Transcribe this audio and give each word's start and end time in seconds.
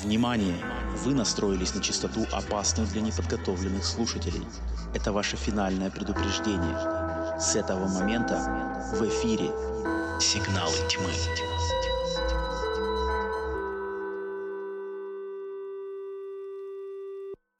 Внимание! 0.00 0.56
Вы 1.04 1.14
настроились 1.14 1.74
на 1.74 1.82
частоту, 1.82 2.26
опасную 2.32 2.88
для 2.88 3.02
неподготовленных 3.02 3.84
слушателей. 3.84 4.42
Это 4.94 5.12
ваше 5.12 5.36
финальное 5.36 5.90
предупреждение. 5.90 7.38
С 7.38 7.56
этого 7.56 7.86
момента 7.88 8.36
в 8.94 9.02
эфире 9.08 9.50
«Сигналы 10.18 10.76
тьмы». 10.88 11.10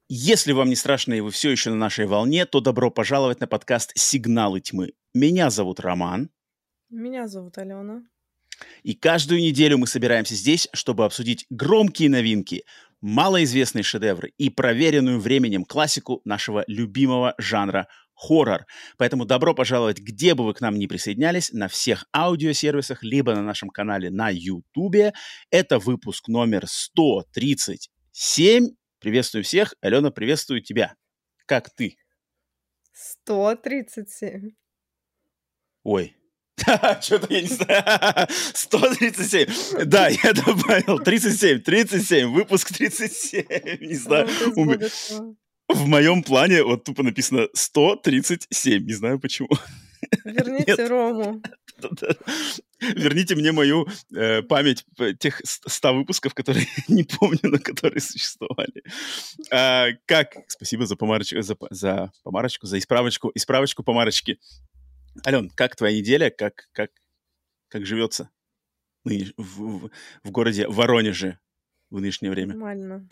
Если 0.09 0.53
вам 0.53 0.69
не 0.69 0.75
страшно 0.75 1.13
и 1.13 1.21
вы 1.21 1.31
все 1.31 1.51
еще 1.51 1.69
на 1.69 1.75
нашей 1.75 2.05
волне, 2.05 2.45
то 2.45 2.61
добро 2.61 2.89
пожаловать 2.91 3.39
на 3.41 3.47
подкаст 3.47 3.91
«Сигналы 3.95 4.59
тьмы». 4.59 4.93
Меня 5.13 5.49
зовут 5.49 5.79
Роман. 5.79 6.29
Меня 6.89 7.27
зовут 7.27 7.57
Алена. 7.57 8.03
И 8.83 8.93
каждую 8.93 9.41
неделю 9.41 9.77
мы 9.77 9.87
собираемся 9.87 10.35
здесь, 10.35 10.67
чтобы 10.73 11.05
обсудить 11.05 11.45
громкие 11.49 12.09
новинки, 12.09 12.63
малоизвестные 13.01 13.83
шедевры 13.83 14.33
и 14.37 14.49
проверенную 14.49 15.19
временем 15.19 15.65
классику 15.65 16.21
нашего 16.25 16.63
любимого 16.67 17.35
жанра 17.37 17.87
хоррор. 18.15 18.65
Поэтому 18.97 19.25
добро 19.25 19.53
пожаловать, 19.53 19.99
где 19.99 20.33
бы 20.35 20.45
вы 20.45 20.53
к 20.53 20.61
нам 20.61 20.75
ни 20.75 20.87
присоединялись, 20.87 21.51
на 21.51 21.67
всех 21.67 22.05
аудиосервисах, 22.15 23.03
либо 23.03 23.35
на 23.35 23.41
нашем 23.41 23.67
канале 23.69 24.09
на 24.09 24.29
YouTube. 24.29 25.13
Это 25.49 25.79
выпуск 25.79 26.29
номер 26.29 26.63
137. 26.67 28.69
Приветствую 28.99 29.43
всех. 29.43 29.73
Алена, 29.81 30.11
приветствую 30.11 30.61
тебя. 30.61 30.95
Как 31.45 31.69
ты? 31.75 31.97
137. 32.93 34.51
Ой, 35.83 36.15
что-то 37.01 37.33
я 37.33 37.41
не 37.41 37.47
знаю. 37.47 38.27
137. 38.53 39.85
Да, 39.85 40.07
я 40.07 40.33
добавил. 40.33 40.99
37, 40.99 41.61
37, 41.61 42.31
выпуск 42.31 42.73
37. 42.73 43.45
Не 43.81 43.95
знаю. 43.95 44.27
В 45.69 45.87
моем 45.87 46.23
плане 46.23 46.63
вот 46.63 46.83
тупо 46.83 47.03
написано 47.03 47.47
137. 47.53 48.85
Не 48.85 48.93
знаю 48.93 49.19
почему. 49.19 49.49
Верните 50.25 50.75
Нет. 50.77 50.89
Рому. 50.89 51.41
Верните 52.81 53.35
мне 53.35 53.51
мою 53.51 53.87
э, 54.15 54.41
память 54.41 54.85
тех 55.19 55.41
100 55.43 55.93
выпусков, 55.93 56.33
которые 56.33 56.67
не 56.87 57.03
помню, 57.03 57.39
но 57.43 57.57
которые 57.57 58.01
существовали. 58.01 58.83
А, 59.51 59.87
как? 60.05 60.35
Спасибо 60.47 60.85
за 60.85 60.95
помарочку, 60.95 61.41
за, 61.41 61.55
за 61.71 62.11
помарочку, 62.23 62.67
за 62.67 62.77
исправочку, 62.77 63.31
исправочку 63.33 63.83
помарочки. 63.83 64.39
Ален, 65.25 65.49
как 65.49 65.75
твоя 65.75 65.97
неделя? 65.97 66.29
Как, 66.29 66.67
как, 66.71 66.91
как 67.69 67.85
живется 67.85 68.29
в, 69.03 69.09
в, 69.37 69.89
в 70.23 70.31
городе 70.31 70.67
Воронеже 70.67 71.39
в 71.89 71.99
нынешнее 71.99 72.31
время? 72.31 72.53
Нормально. 72.53 73.07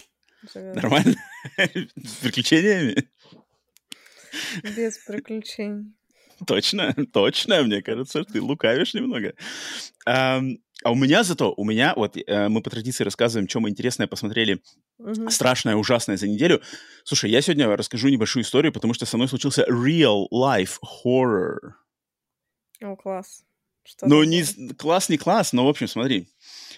Живет. 0.54 0.76
Нормально? 0.76 1.16
С 1.58 2.16
приключениями? 2.22 3.10
Без 4.76 4.98
приключений. 5.00 5.94
Точно, 6.48 6.96
точно, 7.14 7.64
мне 7.64 7.82
кажется, 7.82 8.24
ты 8.24 8.42
лукавишь 8.42 8.94
немного. 8.96 9.34
А, 10.08 10.42
а 10.84 10.92
у 10.92 10.96
меня 10.96 11.24
зато, 11.24 11.54
у 11.56 11.64
меня, 11.64 11.94
вот 11.96 12.18
э, 12.18 12.48
мы 12.48 12.62
по 12.64 12.70
традиции 12.70 13.04
рассказываем, 13.04 13.48
что 13.48 13.60
мы 13.60 13.70
интересное 13.70 14.08
посмотрели, 14.08 14.64
угу. 14.98 15.30
страшное, 15.30 15.76
ужасное 15.76 16.18
за 16.18 16.28
неделю. 16.28 16.62
Слушай, 17.04 17.30
я 17.30 17.42
сегодня 17.42 17.68
расскажу 17.76 18.10
небольшую 18.10 18.44
историю, 18.44 18.74
потому 18.74 18.94
что 18.94 19.06
со 19.06 19.18
мной 19.18 19.30
случился 19.30 19.66
real 19.70 20.26
life 20.34 20.80
horror. 21.06 21.74
О, 22.82 22.96
класс. 22.96 23.46
Что 23.84 24.08
ну, 24.08 24.24
не, 24.24 24.44
класс, 24.74 25.10
не 25.10 25.18
класс, 25.18 25.54
но, 25.54 25.66
в 25.66 25.70
общем, 25.70 25.88
смотри. 25.88 26.30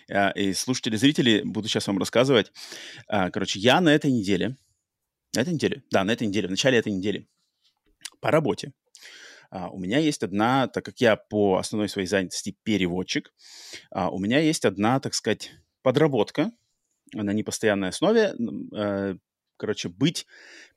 А, 0.09 0.29
и 0.31 0.53
слушатели, 0.53 0.95
зрители, 0.95 1.41
буду 1.43 1.67
сейчас 1.67 1.87
вам 1.87 1.97
рассказывать. 1.97 2.51
А, 3.07 3.29
короче, 3.29 3.59
я 3.59 3.81
на 3.81 3.89
этой 3.89 4.11
неделе, 4.11 4.57
на 5.33 5.41
этой 5.41 5.53
неделе, 5.53 5.83
да, 5.91 6.03
на 6.03 6.11
этой 6.11 6.27
неделе, 6.27 6.47
в 6.47 6.51
начале 6.51 6.77
этой 6.77 6.91
недели, 6.91 7.27
по 8.19 8.31
работе, 8.31 8.73
а, 9.49 9.69
у 9.69 9.79
меня 9.79 9.99
есть 9.99 10.23
одна, 10.23 10.67
так 10.67 10.85
как 10.85 10.99
я 10.99 11.15
по 11.15 11.57
основной 11.57 11.89
своей 11.89 12.07
занятости 12.07 12.57
переводчик, 12.63 13.33
у 13.91 14.19
меня 14.19 14.39
есть 14.39 14.65
одна, 14.65 14.99
так 14.99 15.13
сказать, 15.13 15.51
подработка 15.81 16.51
на 17.13 17.31
непостоянной 17.31 17.89
основе. 17.89 18.33
Короче, 19.57 19.89
быть 19.89 20.25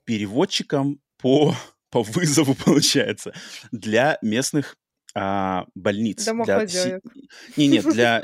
переводчиком 0.05 1.01
по, 1.17 1.55
по 1.91 2.03
вызову, 2.03 2.55
получается, 2.55 3.33
для 3.72 4.19
местных 4.22 4.77
а, 5.16 5.65
больниц. 5.75 6.25
Домохозяек. 6.25 7.03
Для... 7.56 7.56
Не, 7.56 7.69
нет, 7.69 7.84
для... 7.91 8.22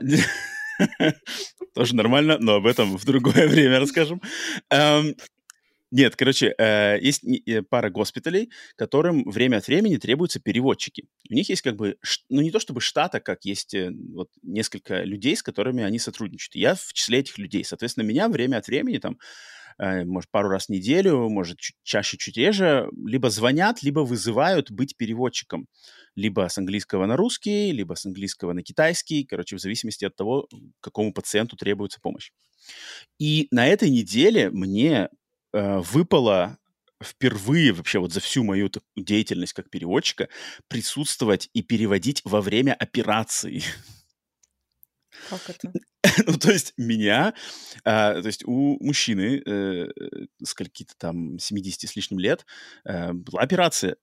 Тоже 1.75 1.97
нормально, 1.97 2.37
но 2.39 2.57
об 2.57 2.67
этом 2.67 2.99
в 2.99 3.05
другое 3.07 3.49
время 3.49 3.81
расскажем. 3.81 4.21
Эм, 4.69 5.15
нет, 5.91 6.17
короче, 6.17 6.55
э, 6.59 6.99
есть 7.01 7.25
э, 7.25 7.63
пара 7.63 7.89
госпиталей, 7.89 8.51
которым 8.77 9.25
время 9.25 9.57
от 9.57 9.67
времени 9.69 9.97
требуются 9.97 10.39
переводчики. 10.39 11.07
У 11.31 11.35
них 11.35 11.49
есть 11.49 11.63
как 11.63 11.77
бы, 11.77 11.97
ну 12.29 12.43
не 12.43 12.51
то 12.51 12.61
чтобы 12.61 12.83
штата, 12.83 13.21
как 13.21 13.47
есть 13.47 13.73
э, 13.73 13.91
вот 14.13 14.29
несколько 14.43 15.03
людей, 15.03 15.35
с 15.35 15.43
которыми 15.43 15.83
они 15.83 15.99
сотрудничают. 15.99 16.55
Я 16.57 16.75
в 16.75 16.93
числе 16.93 17.21
этих 17.21 17.39
людей. 17.39 17.65
Соответственно, 17.65 18.05
меня 18.05 18.29
время 18.29 18.59
от 18.59 18.67
времени 18.67 18.99
там 18.99 19.19
может, 19.79 20.31
пару 20.31 20.51
раз 20.51 20.67
в 20.67 20.69
неделю, 20.69 21.31
может, 21.31 21.59
чуть 21.59 21.77
чаще, 21.83 22.19
чуть 22.19 22.37
реже, 22.37 22.91
либо 23.07 23.31
звонят, 23.31 23.83
либо 23.83 24.01
вызывают 24.01 24.71
быть 24.71 24.99
переводчиком 24.99 25.67
либо 26.15 26.49
с 26.49 26.59
английского 26.59 27.07
на 27.07 27.17
русский, 27.17 27.73
либо 27.73 27.95
с 27.95 28.07
английского 28.07 28.53
на 28.53 28.63
китайский, 28.63 29.25
короче, 29.25 29.57
в 29.57 29.61
зависимости 29.61 30.05
от 30.05 30.17
того, 30.17 30.49
какому 30.81 31.13
пациенту 31.13 31.57
требуется 31.57 32.01
помощь. 32.01 32.33
И 33.19 33.49
на 33.51 33.67
этой 33.67 33.91
неделе 33.91 34.51
мне 34.51 35.09
э, 35.53 35.79
выпало 35.79 36.59
впервые 37.03 37.73
вообще 37.73 37.99
вот 37.99 38.13
за 38.13 38.21
всю 38.21 38.45
мою 38.45 38.71
деятельность 38.97 39.53
как 39.53 39.71
переводчика 39.71 40.29
присутствовать 40.69 41.51
и 41.53 41.63
переводить 41.63 42.23
во 42.25 42.41
время 42.41 42.75
операции. 42.75 43.63
Как 45.29 45.51
это? 45.51 45.73
ну, 46.27 46.39
то 46.39 46.51
есть 46.51 46.75
меня, 46.77 47.35
а, 47.85 48.21
то 48.21 48.27
есть 48.27 48.45
у 48.45 48.83
мужчины 48.85 49.43
э, 49.45 49.89
скольки-то 50.43 50.95
там 50.99 51.39
70 51.39 51.89
с 51.89 51.97
лишним 51.97 52.19
лет 52.19 52.47
э, 52.85 53.13
была 53.13 53.43
операция 53.43 53.97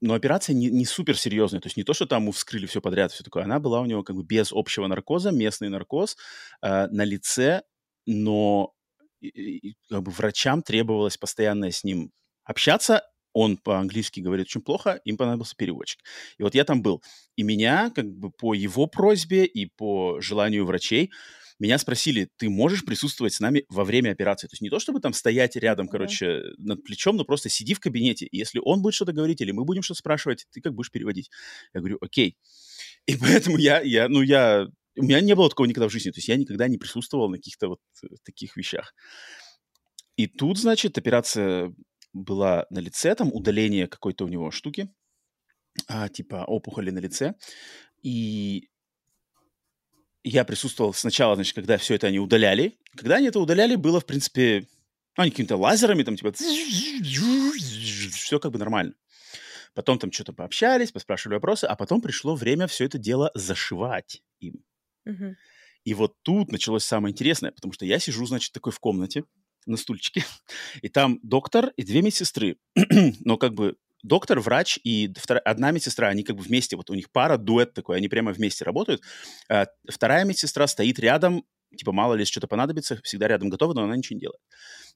но 0.00 0.14
операция 0.14 0.54
не, 0.54 0.70
не 0.70 0.84
супер 0.84 1.16
серьезная, 1.16 1.60
то 1.60 1.66
есть 1.66 1.76
не 1.76 1.84
то, 1.84 1.94
что 1.94 2.06
там 2.06 2.30
вскрыли 2.32 2.66
все 2.66 2.80
подряд, 2.80 3.12
все 3.12 3.24
такое, 3.24 3.44
она 3.44 3.58
была 3.60 3.80
у 3.80 3.86
него 3.86 4.02
как 4.02 4.16
бы 4.16 4.22
без 4.22 4.52
общего 4.52 4.86
наркоза, 4.86 5.30
местный 5.30 5.68
наркоз 5.68 6.16
э, 6.62 6.86
на 6.88 7.04
лице, 7.04 7.62
но 8.06 8.72
и, 9.20 9.28
и, 9.28 9.76
как 9.88 10.02
бы 10.02 10.10
врачам 10.10 10.62
требовалось 10.62 11.16
постоянно 11.16 11.70
с 11.70 11.84
ним 11.84 12.10
общаться, 12.44 13.02
он 13.32 13.56
по-английски 13.56 14.20
говорит 14.20 14.46
очень 14.46 14.60
плохо, 14.60 15.00
им 15.04 15.16
понадобился 15.16 15.56
переводчик. 15.56 16.00
И 16.38 16.42
вот 16.42 16.54
я 16.54 16.64
там 16.64 16.82
был. 16.82 17.02
И 17.36 17.42
меня, 17.42 17.90
как 17.90 18.06
бы 18.06 18.30
по 18.30 18.54
его 18.54 18.86
просьбе 18.86 19.44
и 19.46 19.66
по 19.66 20.20
желанию 20.20 20.66
врачей, 20.66 21.10
меня 21.62 21.78
спросили, 21.78 22.28
ты 22.38 22.50
можешь 22.50 22.84
присутствовать 22.84 23.34
с 23.34 23.40
нами 23.40 23.64
во 23.68 23.84
время 23.84 24.10
операции? 24.10 24.48
То 24.48 24.54
есть 24.54 24.62
не 24.62 24.68
то, 24.68 24.80
чтобы 24.80 24.98
там 24.98 25.12
стоять 25.12 25.54
рядом, 25.54 25.86
короче, 25.86 26.26
mm-hmm. 26.26 26.54
над 26.58 26.82
плечом, 26.82 27.16
но 27.16 27.24
просто 27.24 27.48
сиди 27.48 27.74
в 27.74 27.80
кабинете. 27.80 28.26
И 28.26 28.36
если 28.36 28.60
он 28.64 28.82
будет 28.82 28.94
что-то 28.94 29.12
говорить 29.12 29.40
или 29.40 29.52
мы 29.52 29.64
будем 29.64 29.82
что-то 29.82 29.98
спрашивать, 29.98 30.46
ты 30.50 30.60
как 30.60 30.74
будешь 30.74 30.90
переводить? 30.90 31.30
Я 31.72 31.80
говорю, 31.80 31.98
окей. 32.00 32.36
И 33.06 33.16
поэтому 33.20 33.58
я, 33.58 33.80
я, 33.80 34.08
ну, 34.08 34.22
я, 34.22 34.66
у 34.96 35.02
меня 35.04 35.20
не 35.20 35.36
было 35.36 35.48
такого 35.48 35.66
никогда 35.66 35.88
в 35.88 35.92
жизни. 35.92 36.10
То 36.10 36.18
есть 36.18 36.28
я 36.28 36.36
никогда 36.36 36.66
не 36.66 36.78
присутствовал 36.78 37.28
на 37.30 37.36
каких-то 37.36 37.68
вот 37.68 37.80
э, 38.02 38.08
таких 38.24 38.56
вещах. 38.56 38.92
И 40.16 40.26
тут, 40.26 40.58
значит, 40.58 40.98
операция 40.98 41.72
была 42.12 42.66
на 42.70 42.80
лице, 42.80 43.14
там 43.14 43.32
удаление 43.32 43.86
какой-то 43.86 44.24
у 44.24 44.28
него 44.28 44.50
штуки, 44.50 44.90
а, 45.86 46.08
типа 46.08 46.44
опухоли 46.44 46.90
на 46.90 46.98
лице. 46.98 47.34
И 48.02 48.68
я 50.24 50.44
присутствовал 50.44 50.94
сначала, 50.94 51.34
значит, 51.34 51.54
когда 51.54 51.78
все 51.78 51.94
это 51.94 52.06
они 52.06 52.18
удаляли. 52.18 52.78
Когда 52.96 53.16
они 53.16 53.28
это 53.28 53.40
удаляли, 53.40 53.76
было, 53.76 54.00
в 54.00 54.06
принципе, 54.06 54.66
ну, 55.16 55.22
они 55.22 55.30
какими-то 55.30 55.56
лазерами, 55.56 56.02
там, 56.02 56.16
типа, 56.16 56.32
все 56.32 58.38
как 58.38 58.52
бы 58.52 58.58
нормально. 58.58 58.94
Потом 59.74 59.98
там 59.98 60.12
что-то 60.12 60.32
пообщались, 60.32 60.92
поспрашивали 60.92 61.36
вопросы, 61.36 61.64
а 61.64 61.76
потом 61.76 62.00
пришло 62.00 62.34
время 62.34 62.66
все 62.66 62.84
это 62.84 62.98
дело 62.98 63.30
зашивать 63.34 64.22
им. 64.38 64.64
Uh-huh. 65.08 65.34
И 65.84 65.94
вот 65.94 66.14
тут 66.22 66.52
началось 66.52 66.84
самое 66.84 67.12
интересное, 67.12 67.52
потому 67.52 67.72
что 67.72 67.86
я 67.86 67.98
сижу, 67.98 68.24
значит, 68.26 68.52
такой 68.52 68.72
в 68.72 68.78
комнате 68.78 69.24
на 69.66 69.76
стульчике, 69.76 70.24
и 70.82 70.88
там 70.88 71.18
доктор 71.22 71.72
и 71.76 71.84
две 71.84 72.02
медсестры. 72.02 72.58
Но 73.24 73.38
как 73.38 73.54
бы 73.54 73.76
доктор, 74.02 74.40
врач 74.40 74.78
и 74.84 75.12
вторая, 75.16 75.42
одна 75.42 75.70
медсестра, 75.70 76.08
они 76.08 76.22
как 76.22 76.36
бы 76.36 76.42
вместе, 76.42 76.76
вот 76.76 76.90
у 76.90 76.94
них 76.94 77.10
пара, 77.10 77.36
дуэт 77.36 77.74
такой, 77.74 77.96
они 77.96 78.08
прямо 78.08 78.32
вместе 78.32 78.64
работают. 78.64 79.02
А, 79.48 79.66
вторая 79.88 80.24
медсестра 80.24 80.66
стоит 80.66 80.98
рядом, 80.98 81.44
типа, 81.76 81.92
мало 81.92 82.14
ли 82.14 82.24
что-то 82.24 82.46
понадобится, 82.46 83.00
всегда 83.02 83.28
рядом 83.28 83.48
готова, 83.48 83.74
но 83.74 83.84
она 83.84 83.96
ничего 83.96 84.16
не 84.16 84.20
делает. 84.20 84.40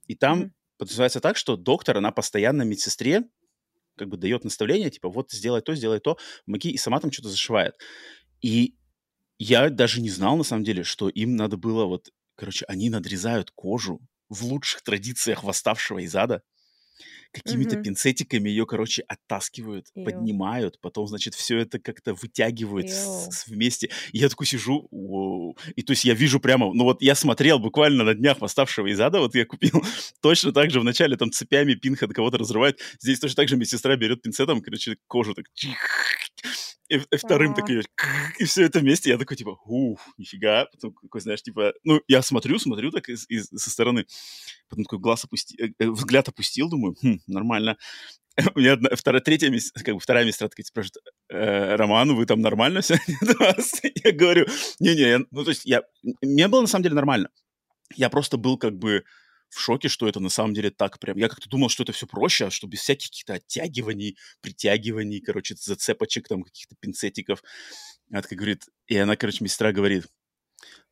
И 0.06 0.14
там 0.14 0.42
mm-hmm. 0.42 0.50
подразумевается 0.78 1.20
так, 1.20 1.36
что 1.36 1.56
доктор, 1.56 1.98
она 1.98 2.10
постоянно 2.10 2.62
медсестре 2.62 3.24
как 3.96 4.08
бы 4.08 4.18
дает 4.18 4.44
наставление, 4.44 4.90
типа, 4.90 5.08
вот 5.08 5.32
сделай 5.32 5.62
то, 5.62 5.74
сделай 5.74 6.00
то, 6.00 6.18
помоги, 6.44 6.70
и 6.70 6.76
сама 6.76 7.00
там 7.00 7.10
что-то 7.10 7.30
зашивает. 7.30 7.74
И 8.42 8.74
я 9.38 9.70
даже 9.70 10.02
не 10.02 10.10
знал, 10.10 10.36
на 10.36 10.44
самом 10.44 10.64
деле, 10.64 10.82
что 10.82 11.08
им 11.08 11.36
надо 11.36 11.56
было 11.56 11.86
вот 11.86 12.10
короче, 12.36 12.64
они 12.68 12.90
надрезают 12.90 13.50
кожу 13.50 14.00
в 14.28 14.44
лучших 14.44 14.82
традициях 14.82 15.42
восставшего 15.42 15.98
из 15.98 16.14
ада, 16.14 16.42
какими-то 17.32 17.76
Мгм. 17.76 17.82
пинцетиками 17.84 18.48
ее, 18.48 18.66
короче, 18.66 19.02
оттаскивают, 19.08 19.86
Ё. 19.94 20.04
поднимают, 20.04 20.80
потом, 20.80 21.06
значит, 21.06 21.34
все 21.34 21.58
это 21.58 21.78
как-то 21.78 22.14
вытягивают 22.14 22.88
с- 22.90 23.28
с- 23.30 23.46
вместе. 23.46 23.90
И 24.12 24.18
я 24.18 24.28
такой 24.28 24.46
сижу, 24.46 24.88
«Воу». 24.90 25.56
и 25.74 25.82
то 25.82 25.92
есть 25.92 26.04
я 26.04 26.14
вижу 26.14 26.40
прямо, 26.40 26.72
ну 26.72 26.84
вот 26.84 27.02
я 27.02 27.14
смотрел 27.14 27.58
буквально 27.58 28.04
на 28.04 28.14
днях 28.14 28.40
восставшего 28.40 28.86
из 28.86 29.00
ада, 29.00 29.20
вот 29.20 29.34
я 29.34 29.44
купил 29.44 29.82
точно 30.20 30.52
так 30.52 30.70
же 30.70 30.80
вначале 30.80 31.16
там 31.16 31.30
цепями 31.30 31.74
пинхед 31.74 32.12
кого-то 32.12 32.38
разрывает, 32.38 32.80
здесь 33.00 33.18
точно 33.20 33.36
так 33.36 33.48
же 33.48 33.56
медсестра 33.56 33.96
берет 33.96 34.22
пинцетом, 34.22 34.60
короче, 34.62 34.96
кожу 35.06 35.34
так 35.34 35.46
и, 36.88 36.96
и 36.96 37.16
вторым 37.16 37.52
А. 37.52 37.54
так 37.54 37.68
её 37.68 37.82
и 38.38 38.44
все 38.44 38.64
это 38.64 38.80
вместе, 38.80 39.10
я 39.10 39.18
такой, 39.18 39.36
типа, 39.36 39.58
ух, 39.64 40.00
нифига, 40.18 40.66
потом 40.66 40.92
какой, 40.92 41.20
знаешь, 41.20 41.42
типа, 41.42 41.72
ну, 41.84 42.00
я 42.08 42.22
смотрю, 42.22 42.58
смотрю 42.58 42.90
так 42.90 43.08
из, 43.08 43.26
из- 43.28 43.48
со 43.48 43.70
стороны, 43.70 44.06
потом 44.68 44.84
такой 44.84 44.98
глаз 44.98 45.24
опусти, 45.24 45.56
э, 45.60 45.68
э, 45.78 45.88
взгляд 45.90 46.28
опустил, 46.28 46.68
думаю, 46.68 46.94
хм, 47.02 47.18
нормально. 47.26 47.76
У 48.54 48.58
меня 48.60 48.74
одна, 48.74 48.90
вторая, 48.94 49.22
третья, 49.22 49.52
как 49.84 49.94
бы 49.94 50.00
вторая 50.00 50.24
медсестра 50.24 50.48
такая 50.48 50.64
спрашивает, 50.64 50.98
«Э, 51.30 51.76
Роман, 51.76 52.14
вы 52.14 52.26
там 52.26 52.40
нормально 52.40 52.80
все? 52.82 52.96
Я 54.04 54.12
говорю, 54.12 54.46
не-не, 54.80 55.26
ну, 55.30 55.44
то 55.44 55.50
есть 55.50 55.64
я, 55.64 55.82
мне 56.22 56.48
было 56.48 56.60
на 56.60 56.66
самом 56.66 56.82
деле 56.84 56.94
нормально. 56.94 57.30
Я 57.94 58.10
просто 58.10 58.36
был 58.36 58.58
как 58.58 58.76
бы 58.76 59.04
в 59.56 59.60
шоке, 59.60 59.88
что 59.88 60.08
это 60.08 60.20
на 60.20 60.28
самом 60.28 60.54
деле 60.54 60.70
так 60.70 60.98
прям. 61.00 61.16
Я 61.16 61.28
как-то 61.28 61.48
думал, 61.48 61.68
что 61.68 61.82
это 61.82 61.92
все 61.92 62.06
проще, 62.06 62.46
а 62.46 62.50
что 62.50 62.66
без 62.66 62.80
всяких 62.80 63.08
каких-то 63.08 63.34
оттягиваний, 63.34 64.16
притягиваний, 64.40 65.20
короче, 65.20 65.54
зацепочек, 65.56 66.28
там, 66.28 66.42
каких-то 66.42 66.76
пинцетиков. 66.80 67.42
Она 68.10 68.22
такая 68.22 68.36
говорит, 68.38 68.64
и 68.86 68.96
она, 68.96 69.16
короче, 69.16 69.42
медсестра 69.42 69.72
говорит, 69.72 70.06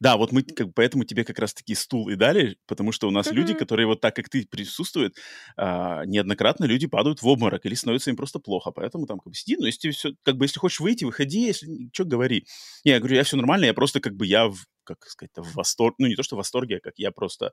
да, 0.00 0.16
вот 0.16 0.32
мы 0.32 0.42
как 0.42 0.74
поэтому 0.74 1.04
тебе 1.04 1.24
как 1.24 1.38
раз-таки 1.38 1.74
стул 1.74 2.08
и 2.08 2.16
дали, 2.16 2.58
потому 2.66 2.92
что 2.92 3.08
у 3.08 3.10
нас 3.10 3.32
люди, 3.32 3.52
Мгм. 3.52 3.58
которые 3.58 3.86
вот 3.86 4.00
так, 4.00 4.14
как 4.14 4.28
ты, 4.28 4.46
присутствуют, 4.46 5.16
а, 5.56 6.04
неоднократно 6.04 6.64
люди 6.64 6.86
падают 6.86 7.22
в 7.22 7.26
обморок 7.28 7.64
или 7.64 7.74
становится 7.74 8.10
им 8.10 8.16
просто 8.16 8.38
плохо, 8.40 8.70
поэтому 8.72 9.06
там 9.06 9.18
как 9.18 9.28
бы 9.28 9.34
сиди, 9.34 9.56
но 9.56 9.66
если 9.66 9.90
все, 9.90 10.12
как 10.22 10.36
бы 10.36 10.44
если 10.44 10.58
хочешь 10.58 10.80
выйти, 10.80 11.04
выходи, 11.04 11.46
если 11.46 11.88
что, 11.92 12.04
говори. 12.04 12.46
Не, 12.84 12.92
я 12.92 12.98
говорю, 12.98 13.16
я 13.16 13.24
все 13.24 13.36
нормально, 13.36 13.66
я 13.66 13.74
просто 13.74 14.00
как 14.00 14.14
бы 14.16 14.26
я, 14.26 14.48
в, 14.48 14.58
как 14.84 15.04
сказать, 15.06 15.30
в 15.36 15.54
восторге, 15.54 15.96
ну 15.98 16.06
не 16.08 16.16
то, 16.16 16.22
что 16.22 16.36
в 16.36 16.38
восторге, 16.38 16.76
а 16.78 16.80
как 16.80 16.94
я 16.98 17.10
просто... 17.10 17.52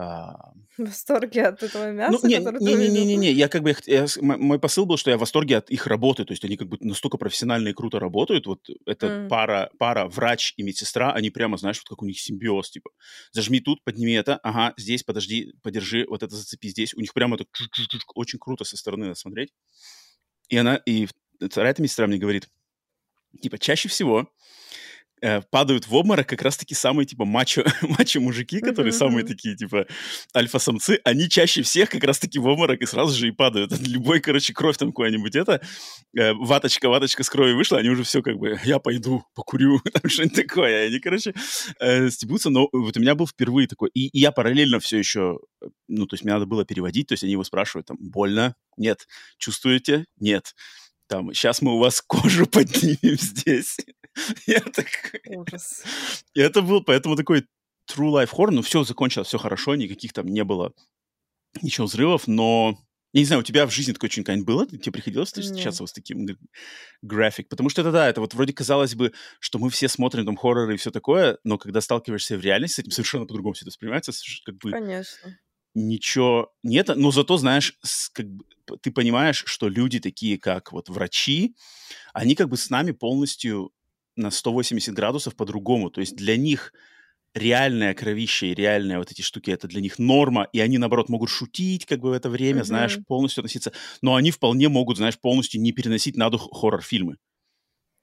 а, 0.00 0.52
В 0.76 0.84
восторге 0.84 1.42
от 1.42 1.60
этого 1.64 1.86
ну, 1.86 1.92
мяса, 1.92 2.26
не, 2.28 2.38
которое 2.38 2.60
не, 2.60 2.74
не, 2.76 2.88
не, 2.88 3.04
не, 3.04 3.16
не, 3.16 3.32
я 3.32 3.48
как 3.48 3.62
бы, 3.62 3.74
я 3.86 4.06
мой 4.20 4.60
посыл 4.60 4.86
был, 4.86 4.96
что 4.96 5.10
я 5.10 5.16
в 5.16 5.20
восторге 5.20 5.56
от 5.56 5.70
их 5.70 5.88
работы, 5.88 6.24
то 6.24 6.32
есть 6.32 6.44
они 6.44 6.56
как 6.56 6.68
бы 6.68 6.78
настолько 6.80 7.16
профессионально 7.16 7.68
и 7.68 7.72
круто 7.72 7.98
работают, 7.98 8.46
вот 8.46 8.60
эта 8.86 9.06
М. 9.08 9.28
пара, 9.28 9.70
пара 9.76 10.06
врач 10.06 10.54
и 10.56 10.62
медсестра, 10.62 11.12
они 11.12 11.30
прямо, 11.30 11.56
знаешь, 11.56 11.78
вот 11.78 11.88
как 11.88 12.02
у 12.02 12.06
них 12.06 12.20
симбиоз, 12.20 12.70
типа, 12.70 12.90
зажми 13.32 13.58
тут, 13.58 13.82
подними 13.82 14.12
это, 14.12 14.36
ага, 14.36 14.72
здесь, 14.76 15.02
подожди, 15.02 15.52
подержи, 15.62 16.06
вот 16.08 16.22
это 16.22 16.36
зацепи 16.36 16.68
здесь, 16.68 16.94
у 16.94 17.00
них 17.00 17.12
прямо 17.12 17.36
чук-чук-чук, 17.36 18.12
очень 18.14 18.38
круто 18.38 18.62
со 18.62 18.76
стороны 18.76 19.16
смотреть. 19.16 19.52
И 20.48 20.56
она, 20.56 20.76
и 20.76 21.08
вторая 21.44 21.72
эта 21.72 21.82
медсестра 21.82 22.06
мне 22.06 22.18
говорит, 22.18 22.48
типа, 23.42 23.58
чаще 23.58 23.88
всего 23.88 24.30
э, 25.20 25.42
падают 25.50 25.86
в 25.86 25.94
обморок 25.94 26.26
как 26.28 26.42
раз-таки 26.42 26.74
самые, 26.74 27.06
типа, 27.06 27.24
мачо, 27.24 27.64
мачо-мужики, 27.82 28.60
которые 28.60 28.92
Мгм, 28.92 28.98
самые 28.98 29.24
такие, 29.24 29.56
типа, 29.56 29.86
альфа-самцы, 30.34 31.00
они 31.04 31.28
чаще 31.28 31.62
всех 31.62 31.90
как 31.90 32.04
раз-таки 32.04 32.38
в 32.38 32.46
обморок 32.46 32.80
и 32.80 32.86
сразу 32.86 33.16
же 33.16 33.28
и 33.28 33.30
падают. 33.30 33.72
От 33.72 33.80
любой, 33.86 34.20
короче, 34.20 34.52
кровь 34.52 34.76
там 34.76 34.92
какая-нибудь 34.92 35.36
это, 35.36 35.60
э, 36.16 36.32
ваточка, 36.34 36.88
ваточка 36.88 37.22
с 37.22 37.30
кровью 37.30 37.56
вышла, 37.56 37.78
они 37.78 37.88
уже 37.90 38.04
все 38.04 38.22
как 38.22 38.36
бы, 38.38 38.58
я 38.64 38.78
пойду, 38.78 39.24
покурю, 39.34 39.80
там 39.92 40.10
что-нибудь 40.10 40.36
такое. 40.36 40.84
И 40.84 40.88
они, 40.88 40.98
короче, 41.00 41.34
э, 41.80 42.10
стебутся, 42.10 42.50
но 42.50 42.68
вот 42.72 42.96
у 42.96 43.00
меня 43.00 43.14
был 43.14 43.26
впервые 43.26 43.68
такой, 43.68 43.90
и, 43.94 44.08
и 44.08 44.20
я 44.20 44.32
параллельно 44.32 44.80
все 44.80 44.98
еще, 44.98 45.38
ну, 45.88 46.06
то 46.06 46.14
есть 46.14 46.24
мне 46.24 46.32
надо 46.32 46.46
было 46.46 46.64
переводить, 46.64 47.08
то 47.08 47.12
есть 47.12 47.22
они 47.24 47.32
его 47.32 47.44
спрашивают, 47.44 47.86
там, 47.86 47.96
больно? 48.00 48.54
Нет. 48.76 49.06
Чувствуете? 49.38 50.06
Нет. 50.18 50.54
Там, 51.08 51.32
сейчас 51.32 51.62
мы 51.62 51.74
у 51.74 51.78
вас 51.78 52.02
кожу 52.06 52.46
поднимем 52.46 53.16
здесь. 53.18 53.76
Я 54.46 54.60
такой... 54.60 55.20
Ужас. 55.36 55.82
И 56.34 56.40
это 56.40 56.62
был 56.62 56.82
поэтому 56.82 57.16
такой 57.16 57.46
true 57.90 58.10
life 58.10 58.30
horror. 58.32 58.50
Ну, 58.50 58.62
все 58.62 58.84
закончилось, 58.84 59.28
все 59.28 59.38
хорошо, 59.38 59.74
никаких 59.74 60.12
там 60.12 60.26
не 60.26 60.44
было 60.44 60.72
ничего 61.62 61.86
взрывов, 61.86 62.26
но... 62.26 62.78
Я 63.14 63.22
не 63.22 63.24
знаю, 63.24 63.40
у 63.40 63.42
тебя 63.42 63.66
в 63.66 63.70
жизни 63.72 63.94
такое 63.94 64.10
что-нибудь 64.10 64.44
было? 64.44 64.66
Тебе 64.66 64.92
приходилось 64.92 65.32
встречаться 65.32 65.82
вот 65.82 65.88
с 65.88 65.94
таким 65.94 66.26
график? 67.00 67.48
Потому 67.48 67.70
что 67.70 67.80
это, 67.80 67.90
да, 67.90 68.06
это 68.06 68.20
вот 68.20 68.34
вроде 68.34 68.52
казалось 68.52 68.94
бы, 68.94 69.14
что 69.40 69.58
мы 69.58 69.70
все 69.70 69.88
смотрим 69.88 70.26
там 70.26 70.36
хорроры 70.36 70.74
и 70.74 70.76
все 70.76 70.90
такое, 70.90 71.38
но 71.42 71.56
когда 71.56 71.80
сталкиваешься 71.80 72.36
в 72.36 72.42
реальности 72.42 72.76
с 72.76 72.78
этим, 72.80 72.90
совершенно 72.90 73.24
по-другому 73.24 73.54
все 73.54 73.62
это 73.62 73.70
воспринимается, 73.70 74.12
как 74.44 74.58
бы 74.58 74.72
Конечно. 74.72 75.38
ничего 75.74 76.52
нет, 76.62 76.90
но 76.94 77.10
зато, 77.10 77.38
знаешь, 77.38 77.78
как 78.12 78.26
бы, 78.26 78.44
ты 78.82 78.90
понимаешь, 78.90 79.42
что 79.46 79.68
люди 79.68 80.00
такие, 80.00 80.38
как 80.38 80.72
вот 80.72 80.90
врачи, 80.90 81.56
они 82.12 82.34
как 82.34 82.50
бы 82.50 82.58
с 82.58 82.68
нами 82.68 82.90
полностью 82.90 83.72
на 84.18 84.30
180 84.30 84.92
градусов 84.94 85.36
по-другому. 85.36 85.90
То 85.90 86.00
есть 86.00 86.16
для 86.16 86.36
них 86.36 86.72
реальное 87.34 87.94
кровище 87.94 88.48
и 88.48 88.54
реальные 88.54 88.98
вот 88.98 89.12
эти 89.12 89.22
штуки, 89.22 89.50
это 89.50 89.68
для 89.68 89.80
них 89.80 89.98
норма, 89.98 90.48
и 90.52 90.60
они, 90.60 90.78
наоборот, 90.78 91.08
могут 91.08 91.30
шутить 91.30 91.86
как 91.86 92.00
бы 92.00 92.10
в 92.10 92.12
это 92.12 92.28
время, 92.30 92.62
знаешь, 92.64 92.96
Мгм. 92.96 93.04
полностью 93.04 93.42
относиться, 93.42 93.72
но 94.02 94.14
они 94.16 94.30
вполне 94.30 94.68
могут, 94.68 94.96
знаешь, 94.96 95.18
полностью 95.18 95.60
не 95.60 95.72
переносить 95.72 96.16
на 96.16 96.30
дух 96.30 96.48
хоррор-фильмы. 96.52 97.16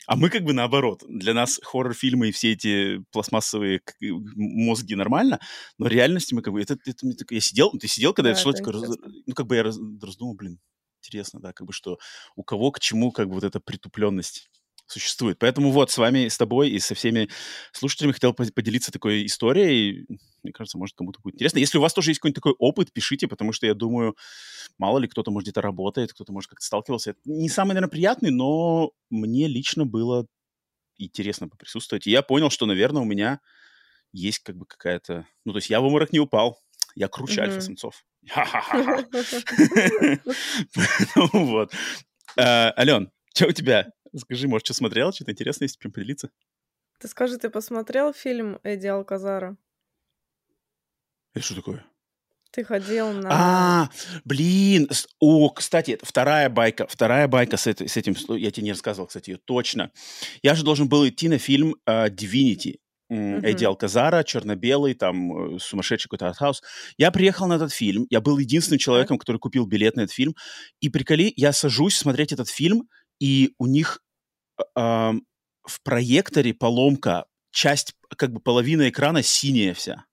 А 0.07 0.15
мы 0.15 0.29
как 0.29 0.44
бы 0.44 0.53
наоборот. 0.53 1.03
Для 1.09 1.33
нас 1.33 1.59
хоррор-фильмы 1.63 2.29
и 2.29 2.31
все 2.31 2.51
эти 2.53 3.03
пластмассовые 3.11 3.81
мозги 4.35 4.94
нормально, 4.95 5.39
но 5.79 5.85
в 5.85 5.89
реальности 5.89 6.35
мы 6.35 6.41
как 6.44 6.53
бы... 6.53 6.61
Это, 6.61 6.75
это 6.85 7.15
такое- 7.18 7.38
я 7.38 7.41
сидел, 7.41 7.71
ты 7.71 7.88
сидел, 7.88 8.13
когда 8.13 8.29
Да, 8.29 8.33
это 8.33 8.41
шло, 8.41 8.51
это 8.51 8.59
такой, 8.63 8.73
раз- 8.73 8.97
ну 9.25 9.33
как 9.33 9.47
бы 9.47 9.56
я 9.56 9.63
раз- 9.63 9.79
раздумал, 10.01 10.35
блин, 10.35 10.59
интересно, 11.01 11.39
да, 11.39 11.53
как 11.53 11.65
бы 11.65 11.73
что 11.73 11.97
у 12.35 12.44
кого 12.44 12.71
к 12.71 12.79
чему 12.79 13.11
как 13.11 13.27
бы 13.27 13.33
вот 13.33 13.44
эта 13.44 13.59
притупленность 13.59 14.50
существует. 14.87 15.39
Поэтому 15.39 15.71
вот 15.71 15.91
с 15.91 15.97
вами, 15.97 16.27
с 16.27 16.37
тобой 16.37 16.69
и 16.69 16.79
со 16.79 16.93
всеми 16.95 17.29
слушателями 17.71 18.13
хотел 18.13 18.33
по- 18.33 18.45
поделиться 18.51 18.91
такой 18.91 19.25
историей. 19.25 20.05
Мне 20.43 20.53
кажется, 20.53 20.77
может, 20.77 20.95
кому-то 20.95 21.19
будет 21.21 21.35
интересно. 21.35 21.57
Если 21.59 21.77
у 21.77 21.81
вас 21.81 21.93
тоже 21.93 22.11
есть 22.11 22.19
какой-нибудь 22.19 22.35
такой 22.35 22.53
опыт, 22.59 22.93
пишите, 22.93 23.27
потому 23.27 23.51
что 23.51 23.65
я 23.65 23.73
думаю, 23.73 24.15
мало 24.77 24.99
ли 24.99 25.07
кто-то, 25.07 25.31
может, 25.31 25.45
где-то 25.45 25.61
работает, 25.61 26.13
кто-то, 26.13 26.31
может, 26.31 26.49
как-то 26.49 26.65
сталкивался. 26.65 27.11
Это 27.11 27.19
не 27.25 27.49
самый, 27.49 27.69
наверное, 27.69 27.89
приятный, 27.89 28.31
но 28.31 28.91
мне 29.09 29.47
лично 29.47 29.85
было 29.85 30.27
интересно 30.97 31.49
поприсутствовать. 31.49 32.07
И 32.07 32.11
я 32.11 32.21
понял, 32.21 32.49
что, 32.49 32.65
наверное, 32.65 33.01
у 33.01 33.05
меня 33.05 33.39
есть 34.13 34.39
как 34.39 34.55
бы 34.55 34.65
какая-то... 34.65 35.25
Ну, 35.45 35.51
то 35.51 35.57
есть 35.57 35.69
я 35.69 35.81
в 35.81 35.85
обморок 35.85 36.13
не 36.13 36.19
упал. 36.19 36.59
Я 36.95 37.07
круче 37.09 37.41
Мгм. 37.41 37.49
альфа-самцов. 37.49 38.06
Поэтому 40.73 41.45
Вот. 41.47 41.73
А, 42.37 42.73
Ален, 42.77 43.11
что 43.33 43.47
у 43.47 43.51
тебя? 43.51 43.89
Скажи, 44.18 44.48
может, 44.48 44.66
что 44.68 44.74
смотрел? 44.74 45.12
Что-то 45.14 45.31
интересное 45.31 45.66
есть, 45.66 45.78
прям 45.80 45.92
поделиться? 45.92 46.30
Ты 47.00 47.07
скажи, 47.07 47.38
ты 47.38 47.50
посмотрел 47.50 48.14
фильм 48.14 48.60
Эдди 48.64 48.88
Алказара? 48.88 49.57
Это 51.34 51.45
что 51.45 51.56
такое? 51.56 51.86
Ты 52.52 52.64
ходил 52.64 53.12
на... 53.12 53.30
А, 53.30 53.90
блин, 54.24 54.90
о, 55.19 55.50
кстати, 55.50 56.00
вторая 56.02 56.50
байка, 56.50 56.88
вторая 56.88 57.28
байка 57.28 57.57
с, 57.57 57.68
этой- 57.68 57.90
с 57.90 57.98
этим, 57.98 58.16
я 58.38 58.50
тебе 58.50 58.64
не 58.64 58.72
рассказывал, 58.72 59.07
кстати, 59.07 59.31
ее 59.31 59.38
точно. 59.44 59.92
Я 60.42 60.56
же 60.56 60.64
должен 60.64 60.88
был 60.88 61.06
идти 61.06 61.28
на 61.28 61.38
фильм 61.38 61.76
э, 61.86 62.07
Divinity. 62.07 62.80
м, 63.10 63.36
Мгм. 63.40 63.45
Эдди 63.45 63.66
Алказара, 63.66 64.24
черно-белый, 64.24 64.94
там, 64.94 65.56
э, 65.56 65.60
сумасшедший 65.60 66.07
какой-то 66.07 66.28
артхаус. 66.30 66.64
Я 66.98 67.12
приехал 67.12 67.45
на 67.48 67.56
этот 67.56 67.74
фильм, 67.74 68.07
я 68.10 68.22
был 68.22 68.38
единственным 68.40 68.80
человеком, 68.80 69.18
который 69.19 69.38
купил 69.38 69.66
билет 69.68 69.95
на 69.98 70.02
этот 70.02 70.14
фильм, 70.14 70.34
и 70.80 70.88
приколи, 70.90 71.34
я 71.36 71.52
сажусь 71.52 71.98
смотреть 71.98 72.31
этот 72.31 72.48
фильм, 72.50 72.88
и 73.19 73.54
у 73.60 73.68
них 73.68 74.00
э, 74.00 74.05
в 74.76 75.81
проекторе 75.83 76.54
поломка, 76.54 77.26
часть, 77.52 77.95
как 78.18 78.31
бы 78.31 78.40
половина 78.40 78.90
экрана 78.90 79.24
синяя 79.24 79.74
вся. 79.74 80.06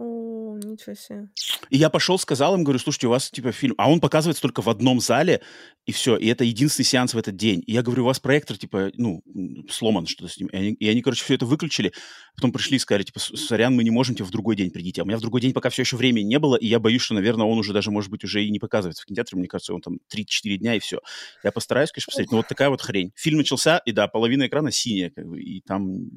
О, 0.00 0.56
ничего 0.64 0.94
себе. 0.94 1.28
И 1.68 1.76
я 1.76 1.90
пошел, 1.90 2.18
сказал 2.18 2.54
им, 2.54 2.64
говорю, 2.64 2.78
слушайте, 2.78 3.06
у 3.06 3.10
вас 3.10 3.30
типа 3.30 3.52
фильм, 3.52 3.74
а 3.76 3.90
он 3.90 4.00
показывается 4.00 4.40
только 4.40 4.62
в 4.62 4.70
одном 4.70 4.98
зале, 4.98 5.42
и 5.84 5.92
все, 5.92 6.16
и 6.16 6.26
это 6.28 6.42
единственный 6.42 6.86
сеанс 6.86 7.12
в 7.12 7.18
этот 7.18 7.36
день. 7.36 7.62
И 7.66 7.72
я 7.72 7.82
говорю, 7.82 8.04
у 8.04 8.06
вас 8.06 8.18
проектор, 8.18 8.56
типа, 8.56 8.92
ну, 8.94 9.22
сломан 9.68 10.06
что-то 10.06 10.32
с 10.32 10.38
ним. 10.38 10.48
И 10.48 10.56
они, 10.56 10.72
и 10.72 10.88
они, 10.88 11.02
короче, 11.02 11.22
все 11.22 11.34
это 11.34 11.44
выключили, 11.44 11.92
потом 12.34 12.50
пришли 12.50 12.76
и 12.76 12.78
сказали, 12.78 13.02
типа, 13.02 13.18
«С- 13.18 13.36
сорян, 13.36 13.76
мы 13.76 13.84
не 13.84 13.90
можем, 13.90 14.14
типа, 14.14 14.26
в 14.26 14.32
другой 14.32 14.56
день 14.56 14.70
придите. 14.70 15.02
А 15.02 15.04
у 15.04 15.06
меня 15.06 15.18
в 15.18 15.20
другой 15.20 15.42
день 15.42 15.52
пока 15.52 15.68
все 15.68 15.82
еще 15.82 15.98
времени 15.98 16.24
не 16.24 16.38
было, 16.38 16.56
и 16.56 16.66
я 16.66 16.78
боюсь, 16.78 17.02
что, 17.02 17.12
наверное, 17.12 17.44
он 17.44 17.58
уже 17.58 17.74
даже, 17.74 17.90
может 17.90 18.10
быть, 18.10 18.24
уже 18.24 18.42
и 18.42 18.50
не 18.50 18.58
показывается 18.58 19.02
в 19.02 19.06
кинотеатре, 19.06 19.38
мне 19.38 19.48
кажется, 19.48 19.74
он 19.74 19.82
там 19.82 19.98
3-4 20.08 20.56
дня, 20.56 20.76
и 20.76 20.78
все. 20.78 21.00
Я 21.44 21.52
постараюсь, 21.52 21.92
конечно, 21.92 22.10
посмотреть, 22.10 22.30
но 22.30 22.38
вот 22.38 22.48
такая 22.48 22.70
вот 22.70 22.80
хрень. 22.80 23.12
Фильм 23.16 23.36
начался, 23.36 23.78
и 23.84 23.92
да, 23.92 24.08
половина 24.08 24.46
экрана 24.46 24.70
синяя, 24.70 25.10
как 25.10 25.26
бы, 25.26 25.42
и 25.42 25.60
там... 25.60 26.08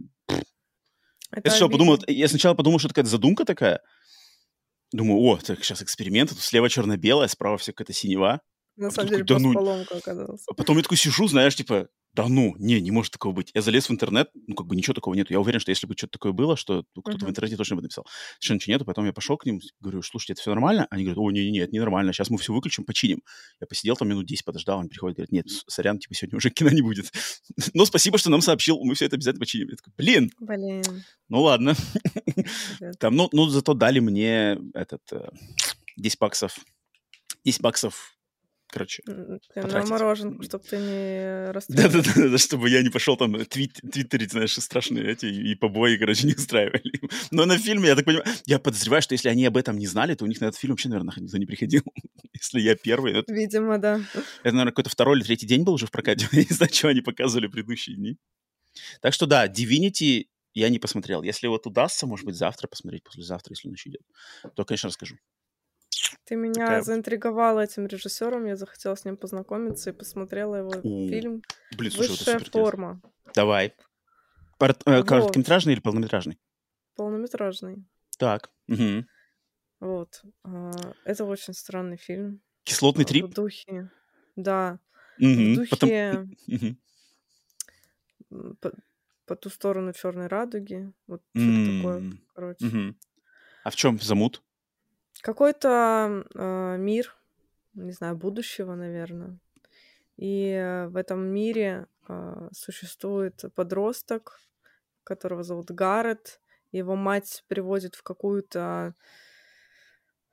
Это 1.34 1.42
Я 1.48 1.52
сначала 1.52 1.70
обидно. 1.70 1.86
подумал, 1.86 2.04
я 2.08 2.28
сначала 2.28 2.54
подумал, 2.54 2.80
что 2.80 2.88
это 2.88 2.94
какая-то 2.96 3.10
задумка 3.12 3.46
такая, 3.46 3.82
Думаю, 4.94 5.20
о, 5.22 5.38
так 5.38 5.63
сейчас 5.63 5.82
эксперимент, 5.82 6.30
тут 6.30 6.40
слева 6.40 6.70
черно-белое, 6.70 7.28
справа 7.28 7.58
все 7.58 7.74
какая-то 7.74 7.94
синева. 7.94 8.42
На 8.75 8.88
а 8.88 8.92
самом 8.92 9.10
деле 9.10 9.24
такой, 9.24 9.40
да 9.40 9.44
ну- 9.44 9.54
поломка 9.54 9.98
оказалась. 9.98 10.44
А 10.48 10.54
потом 10.54 10.78
я 10.78 10.84
такой 10.84 10.98
сижу, 10.98 11.28
знаешь, 11.28 11.56
типа, 11.56 11.88
да 12.13 12.27
ну, 12.27 12.55
не, 12.60 12.79
не 12.79 12.91
может 12.91 13.12
такого 13.12 13.34
быть. 13.34 13.51
Я 13.53 13.62
залез 13.62 13.89
в 13.89 13.91
интернет, 13.91 14.29
ну, 14.48 14.55
как 14.55 14.67
бы 14.67 14.75
ничего 14.75 14.93
такого 14.93 15.15
нет. 15.15 15.32
Я 15.32 15.39
уверен, 15.39 15.60
что 15.60 15.72
если 15.72 15.88
бы 15.88 15.96
что-то 15.98 16.13
такое 16.13 16.32
было, 16.32 16.55
что 16.55 16.84
ну, 16.96 17.01
кто-то 17.01 17.25
uh-huh. 17.25 17.27
в 17.27 17.29
интернете 17.29 17.58
точно 17.58 17.77
бы 17.77 17.82
написал. 17.82 18.05
Совершенно 18.36 18.58
ничего 18.58 18.74
нету. 18.74 18.86
Потом 18.86 19.05
я 19.05 19.13
пошел 19.13 19.36
к 19.38 19.46
ним, 19.46 19.60
говорю, 19.79 20.03
слушайте, 20.03 20.34
это 20.34 20.41
все 20.41 20.51
нормально? 20.51 20.86
Они 20.91 21.03
говорят, 21.03 21.17
о, 21.17 21.32
не-не-не, 21.32 21.60
это 21.60 21.74
ненормально, 21.74 22.13
сейчас 22.13 22.29
мы 22.29 22.38
все 22.38 22.53
выключим, 22.53 22.86
починим. 22.86 23.24
Я 23.60 23.67
посидел 23.67 23.96
там 23.96 24.10
минут 24.10 24.27
10, 24.27 24.46
подождал, 24.46 24.79
он 24.79 24.89
приходит, 24.89 25.17
говорит, 25.17 25.32
нет, 25.32 25.46
сорян, 25.67 25.98
типа, 25.98 26.13
сегодня 26.13 26.38
уже 26.38 26.50
кино 26.51 26.70
не 26.70 26.82
будет. 26.82 27.12
Но 27.74 27.86
спасибо, 27.86 28.17
что 28.20 28.29
нам 28.29 28.41
сообщил, 28.41 28.79
мы 28.84 28.93
все 28.93 29.05
это 29.05 29.15
обязательно 29.15 29.39
починим. 29.39 29.70
Я 29.70 29.75
такой, 29.75 29.93
блин. 29.98 30.29
Блин. 30.39 30.84
Ну, 31.29 31.41
ладно. 31.41 31.75
там, 33.00 33.15
ну, 33.15 33.27
ну, 33.32 33.48
зато 33.48 33.74
дали 33.74 34.00
мне 34.00 34.60
этот, 34.74 35.01
10 35.98 36.15
э, 36.15 36.17
баксов 36.20 36.60
10 37.46 37.62
баксов 37.62 38.12
короче, 38.74 39.03
На 39.56 39.86
мороженку, 39.86 40.44
чтобы 40.44 40.63
ты 40.63 40.77
не 40.77 41.51
расстроился. 41.51 42.13
Да-да-да, 42.13 42.38
чтобы 42.38 42.70
я 42.70 42.82
не 42.82 42.89
пошел 42.89 43.15
там 43.15 43.46
твит, 43.46 43.74
твиттерить, 43.74 44.32
знаешь, 44.32 44.56
страшные 44.56 45.12
эти 45.12 45.27
и 45.27 45.56
побои, 45.56 45.98
короче, 45.98 46.27
не 46.27 46.34
устраивали. 46.34 47.00
Но 47.32 47.46
на 47.46 47.58
фильме, 47.58 47.89
я 47.89 47.96
так 47.96 48.06
понимаю, 48.06 48.25
я 48.46 48.60
подозреваю, 48.60 49.01
что 49.01 49.13
если 49.13 49.30
они 49.30 49.46
об 49.46 49.58
этом 49.58 49.77
не 49.77 49.88
знали, 49.88 50.15
то 50.15 50.25
у 50.25 50.27
них 50.27 50.42
на 50.42 50.46
этот 50.46 50.60
фильм 50.60 50.74
вообще, 50.74 50.89
наверное, 50.89 51.13
никто 51.18 51.38
не 51.38 51.46
приходил. 51.46 51.84
если 52.34 52.60
я 52.60 52.75
первый. 52.75 53.13
Это... 53.13 53.34
Видимо, 53.34 53.77
да. 53.77 54.01
Это, 54.13 54.56
наверное, 54.56 54.72
какой-то 54.72 54.89
второй 54.89 55.18
или 55.18 55.25
третий 55.25 55.48
день 55.48 55.63
был 55.63 55.74
уже 55.74 55.88
в 55.88 55.92
прокате. 55.92 56.27
я 56.32 56.39
не 56.39 56.56
знаю, 56.56 56.74
что 56.74 56.88
они 56.89 57.01
показывали 57.01 57.48
предыдущие 57.48 57.96
дни. 57.96 58.18
Так 59.01 59.13
что 59.13 59.25
да, 59.25 59.48
Divinity 59.48 60.25
я 60.53 60.70
не 60.70 60.80
посмотрел. 60.80 61.24
Если 61.24 61.48
вот 61.48 61.65
удастся, 61.68 62.08
может 62.08 62.25
быть, 62.25 62.36
завтра 62.36 62.68
посмотреть, 62.68 63.03
послезавтра, 63.03 63.53
если 63.53 63.68
он 63.68 63.74
еще 63.74 63.89
идет, 63.89 64.01
то, 64.56 64.65
конечно, 64.65 64.89
расскажу. 64.89 65.18
Ты 66.25 66.36
меня 66.36 66.65
Такая... 66.65 66.82
заинтриговала 66.82 67.62
этим 67.62 67.88
режиссером, 67.88 68.46
я 68.46 68.55
захотела 68.55 68.96
с 68.96 69.05
ним 69.05 69.17
познакомиться 69.17 69.89
и 69.89 69.93
посмотрела 69.93 70.55
его 70.55 70.72
У, 70.84 71.10
фильм 71.10 71.41
блин, 71.77 71.91
слушай, 71.91 72.12
«Высшая 72.12 72.39
форма». 72.39 73.01
Давай. 73.36 73.74
Пар... 74.58 74.75
Э, 74.86 75.03
короткометражный 75.03 75.74
или 75.74 75.79
полнометражный? 75.79 76.39
Полнометражный. 76.96 77.86
Так. 78.17 78.51
Угу. 78.67 79.05
Вот. 79.79 80.22
А, 80.43 80.72
это 81.05 81.25
очень 81.25 81.53
странный 81.53 81.98
фильм. 81.98 82.41
Кислотный 82.63 83.05
трип? 83.05 83.25
В 83.25 83.34
духе... 83.34 83.89
Да. 84.36 84.79
Угу. 85.20 85.27
В 85.27 85.55
духе... 85.55 86.27
Потом... 88.29 88.58
По, 88.62 88.72
по 89.25 89.36
ту 89.36 89.50
сторону 89.50 89.93
черной 89.93 90.27
радуги. 90.27 90.91
Вот 91.08 91.22
что-то 91.36 91.77
такое, 91.77 92.12
короче. 92.34 92.96
А 93.63 93.70
в 93.70 93.75
чем 93.75 94.00
замут? 94.00 94.41
Какой-то 95.24 96.25
э, 96.36 96.75
мир, 96.77 97.15
не 97.75 97.94
знаю, 97.94 98.18
будущего, 98.18 98.75
наверное. 98.75 99.39
И 100.18 100.86
в 100.89 100.98
этом 100.98 101.25
мире 101.25 101.88
э, 102.10 102.50
существует 102.51 103.46
подросток, 103.56 104.42
которого 105.06 105.44
зовут 105.44 105.72
Гаррет. 105.72 106.42
Его 106.74 106.98
мать 106.98 107.46
приводит 107.48 107.96
в 107.96 108.03
какую-то... 108.03 108.96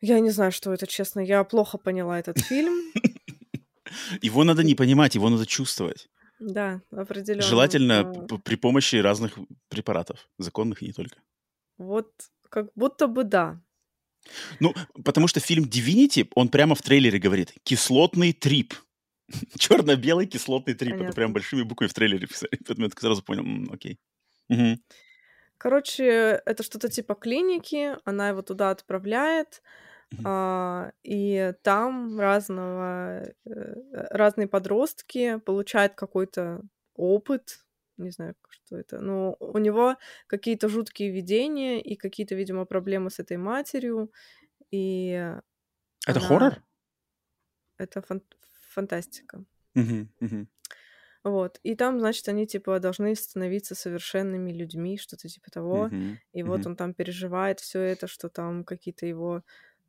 Я 0.00 0.18
не 0.18 0.30
знаю, 0.30 0.50
что 0.50 0.72
это, 0.72 0.88
честно. 0.88 1.20
Я 1.20 1.44
плохо 1.44 1.78
поняла 1.78 2.18
этот 2.18 2.40
фильм. 2.40 2.74
Его 4.22 4.42
надо 4.42 4.64
не 4.64 4.74
понимать, 4.74 5.14
его 5.14 5.28
надо 5.28 5.46
чувствовать. 5.46 6.08
Да, 6.40 6.80
определенно. 6.90 7.42
Желательно 7.42 8.26
при 8.44 8.56
помощи 8.56 8.96
разных 8.96 9.38
препаратов, 9.68 10.28
законных 10.38 10.82
и 10.82 10.86
не 10.86 10.92
только. 10.92 11.16
Вот 11.78 12.10
как 12.48 12.72
будто 12.74 13.06
бы 13.06 13.22
да. 13.22 13.60
Ну, 14.60 14.74
потому 15.04 15.28
что 15.28 15.40
фильм 15.40 15.64
Divinity, 15.64 16.28
он 16.34 16.48
прямо 16.48 16.74
в 16.74 16.82
трейлере 16.82 17.18
говорит 17.18 17.52
«кислотный 17.62 18.32
трип». 18.32 18.74
Черно-белый 19.58 20.26
кислотный 20.26 20.74
трип. 20.74 20.92
Понятно. 20.92 21.06
Это 21.08 21.16
прям 21.16 21.32
большими 21.32 21.62
буквами 21.62 21.88
в 21.88 21.94
трейлере 21.94 22.26
писали. 22.26 22.50
Поэтому 22.66 22.86
я 22.86 22.90
сразу 22.96 23.22
понял, 23.22 23.42
м-м, 23.42 23.72
окей. 23.72 23.98
Угу. 24.48 24.78
Короче, 25.58 26.40
это 26.46 26.62
что-то 26.62 26.88
типа 26.88 27.14
клиники, 27.14 27.96
она 28.04 28.30
его 28.30 28.42
туда 28.42 28.70
отправляет, 28.70 29.62
uh 30.12 30.22
а, 30.24 30.90
и 31.04 31.52
там 31.62 32.18
разного, 32.18 33.32
э, 33.46 33.74
разные 34.10 34.48
подростки 34.48 35.38
получают 35.38 35.94
какой-то 35.94 36.62
опыт, 36.96 37.60
не 38.04 38.10
знаю, 38.10 38.34
что 38.48 38.76
это, 38.76 39.00
но 39.00 39.36
у 39.40 39.58
него 39.58 39.96
какие-то 40.26 40.68
жуткие 40.68 41.10
видения 41.10 41.80
и 41.80 41.96
какие-то, 41.96 42.34
видимо, 42.34 42.64
проблемы 42.64 43.10
с 43.10 43.18
этой 43.18 43.36
матерью, 43.36 44.10
и 44.70 45.10
Это 46.06 46.18
она... 46.18 46.20
хоррор? 46.20 46.62
Это 47.78 48.02
фан... 48.02 48.22
фантастика. 48.70 49.44
Угу, 49.74 50.08
угу. 50.20 50.46
Вот. 51.22 51.60
И 51.62 51.74
там, 51.74 52.00
значит, 52.00 52.28
они, 52.28 52.46
типа, 52.46 52.78
должны 52.80 53.14
становиться 53.14 53.74
совершенными 53.74 54.52
людьми, 54.52 54.96
что-то 54.98 55.28
типа 55.28 55.50
того. 55.50 55.88
Uh-huh, 55.88 56.16
и 56.32 56.40
uh-huh. 56.40 56.46
вот 56.46 56.66
он 56.66 56.76
там 56.76 56.94
переживает 56.94 57.60
все 57.60 57.80
это, 57.80 58.06
что 58.06 58.30
там 58.30 58.64
какие-то 58.64 59.04
его 59.04 59.42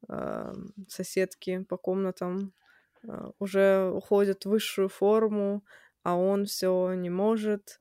э, 0.09 0.53
соседки 0.89 1.63
по 1.63 1.77
комнатам 1.77 2.53
э, 3.03 3.31
уже 3.39 3.89
уходят 3.91 4.43
в 4.43 4.49
высшую 4.49 4.89
форму, 4.89 5.63
а 6.03 6.17
он 6.17 6.45
все 6.45 6.93
не 6.95 7.09
может 7.09 7.79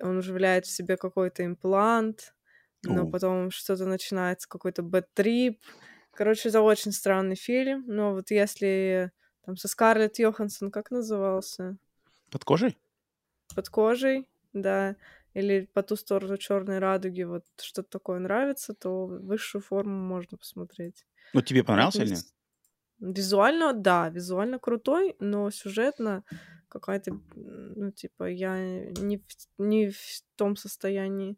он 0.00 0.20
вживляет 0.20 0.66
в 0.66 0.70
себе 0.70 0.96
какой-то 0.96 1.44
имплант, 1.44 2.34
но 2.82 3.06
О. 3.06 3.06
потом 3.06 3.50
что-то 3.50 3.86
начинается, 3.86 4.48
какой-то 4.48 4.82
бэт-трип. 4.82 5.60
Короче, 6.12 6.48
это 6.50 6.62
очень 6.62 6.92
странный 6.92 7.36
фильм, 7.36 7.84
но 7.86 8.14
вот 8.14 8.30
если 8.30 9.12
там 9.44 9.56
со 9.56 9.68
Скарлетт 9.68 10.18
Йоханссон, 10.18 10.70
как 10.70 10.90
назывался? 10.90 11.78
Под 12.30 12.44
кожей? 12.44 12.76
Под 13.54 13.68
кожей, 13.68 14.28
да. 14.52 14.96
Или 15.34 15.66
по 15.72 15.82
ту 15.82 15.96
сторону 15.96 16.36
черной 16.36 16.78
радуги, 16.78 17.22
вот 17.22 17.44
что-то 17.60 17.88
такое 17.90 18.18
нравится, 18.18 18.74
то 18.74 19.06
высшую 19.06 19.62
форму 19.62 19.94
можно 20.00 20.36
посмотреть. 20.38 21.06
Ну, 21.32 21.42
тебе 21.42 21.64
понравился 21.64 22.02
или 22.04 22.10
нет? 22.10 22.26
Визуально, 23.00 23.72
да, 23.72 24.10
визуально 24.10 24.58
крутой, 24.58 25.16
но 25.20 25.50
сюжетно 25.50 26.22
какая-то, 26.70 27.20
ну, 27.34 27.90
типа, 27.90 28.30
я 28.30 28.90
не 29.00 29.18
в, 29.18 29.24
не 29.58 29.90
в 29.90 30.22
том 30.36 30.56
состоянии 30.56 31.36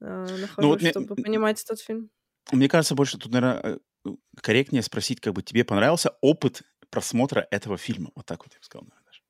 э, 0.00 0.06
нахожусь, 0.06 0.56
ну, 0.56 0.68
вот 0.68 0.82
чтобы 0.82 1.14
мне, 1.14 1.24
понимать 1.24 1.62
этот 1.62 1.80
фильм. 1.80 2.10
Мне 2.52 2.68
кажется, 2.68 2.94
больше 2.94 3.18
тут, 3.18 3.32
наверное, 3.32 3.80
э, 4.04 4.10
корректнее 4.42 4.82
спросить, 4.82 5.20
как 5.20 5.34
бы 5.34 5.42
тебе 5.42 5.64
понравился 5.64 6.16
опыт 6.20 6.62
просмотра 6.90 7.46
этого 7.50 7.76
фильма. 7.76 8.10
Вот 8.14 8.26
так 8.26 8.44
вот 8.44 8.54
я 8.54 8.58
бы 8.58 8.64
сказал, 8.64 8.84
наверное. 8.84 9.04
Даже. 9.04 9.20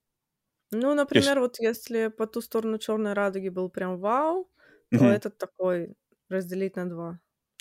Ну, 0.70 0.94
например, 0.94 1.38
есть... 1.38 1.40
вот 1.40 1.60
если 1.60 2.08
по 2.08 2.26
ту 2.26 2.40
сторону 2.40 2.78
черной 2.78 3.14
радуги 3.14 3.48
был 3.48 3.70
прям 3.70 3.98
вау, 3.98 4.50
то 4.90 4.96
угу. 4.96 5.06
этот 5.06 5.38
такой 5.38 5.94
разделить 6.28 6.76
на 6.76 6.88
два. 6.88 7.20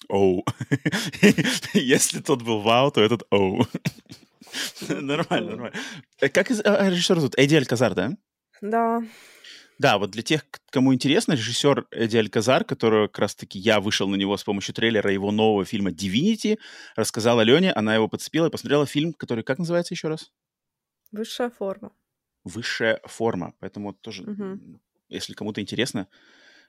Оу. 0.10 0.46
Если 1.74 2.22
тот 2.22 2.44
был 2.44 2.62
вау, 2.62 2.92
то 2.92 3.02
этот 3.02 3.24
оу. 3.32 3.66
Нормально, 4.90 5.52
нормально. 5.52 5.78
Э, 6.20 6.30
как 6.30 6.52
а, 6.52 6.90
режиссер 6.90 7.20
тут? 7.20 7.38
Эдди 7.38 7.56
Альказар, 7.56 7.94
да? 7.94 8.12
Да. 8.62 9.02
Да, 9.80 10.00
вот 10.00 10.12
для 10.12 10.24
тех, 10.24 10.44
кому 10.72 10.94
интересно, 10.94 11.34
режиссер 11.34 11.88
Эдди 11.92 12.18
Альказар, 12.18 12.64
который 12.64 13.08
как 13.08 13.20
раз-таки 13.20 13.60
я 13.60 13.80
вышел 13.80 14.08
на 14.08 14.16
него 14.16 14.36
с 14.36 14.44
помощью 14.44 14.74
трейлера 14.74 15.12
его 15.12 15.32
нового 15.32 15.66
фильма 15.66 15.92
«Divinity», 15.92 16.58
рассказала 16.96 17.42
Лене, 17.42 17.72
она 17.74 17.94
его 17.94 18.08
подцепила 18.08 18.48
и 18.48 18.50
посмотрела 18.50 18.88
фильм, 18.88 19.14
который, 19.14 19.44
как 19.44 19.60
называется 19.60 19.94
еще 19.94 20.08
раз? 20.08 20.32
«Высшая 21.12 21.52
форма». 21.52 21.92
«Высшая 22.44 23.02
форма». 23.06 23.54
Поэтому 23.60 23.94
тоже, 23.94 24.24
угу. 24.24 24.80
если 25.10 25.34
кому-то 25.34 25.62
интересно, 25.62 26.08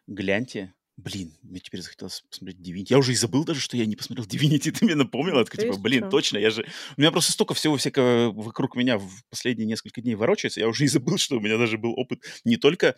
гляньте. 0.06 0.74
Блин, 0.98 1.32
мне 1.42 1.60
теперь 1.60 1.80
захотелось 1.80 2.24
посмотреть 2.28 2.58
Divinity. 2.58 2.86
Я 2.90 2.98
уже 2.98 3.12
и 3.12 3.14
забыл 3.14 3.44
даже, 3.44 3.60
что 3.60 3.76
я 3.76 3.86
не 3.86 3.94
посмотрел 3.94 4.26
Divinity. 4.28 4.72
Ты 4.72 4.84
мне 4.84 4.96
напомнила. 4.96 5.44
Такой, 5.44 5.64
типа, 5.64 5.78
блин, 5.78 6.00
что? 6.02 6.10
точно, 6.10 6.38
я 6.38 6.50
же... 6.50 6.66
У 6.96 7.00
меня 7.00 7.12
просто 7.12 7.30
столько 7.30 7.54
всего 7.54 7.76
всякого 7.76 8.32
вокруг 8.32 8.74
меня 8.74 8.98
в 8.98 9.08
последние 9.30 9.66
несколько 9.66 10.00
дней 10.00 10.16
ворочается. 10.16 10.58
Я 10.58 10.66
уже 10.66 10.84
и 10.84 10.88
забыл, 10.88 11.16
что 11.16 11.36
у 11.36 11.40
меня 11.40 11.56
даже 11.56 11.78
был 11.78 11.92
опыт 11.96 12.24
не 12.44 12.56
только 12.56 12.96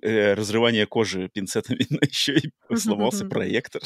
э, 0.00 0.34
разрывания 0.34 0.86
кожи 0.86 1.28
пинцетами, 1.28 1.84
но 1.90 1.98
еще 2.02 2.38
и 2.38 2.76
сломался 2.76 3.26
проектор. 3.26 3.82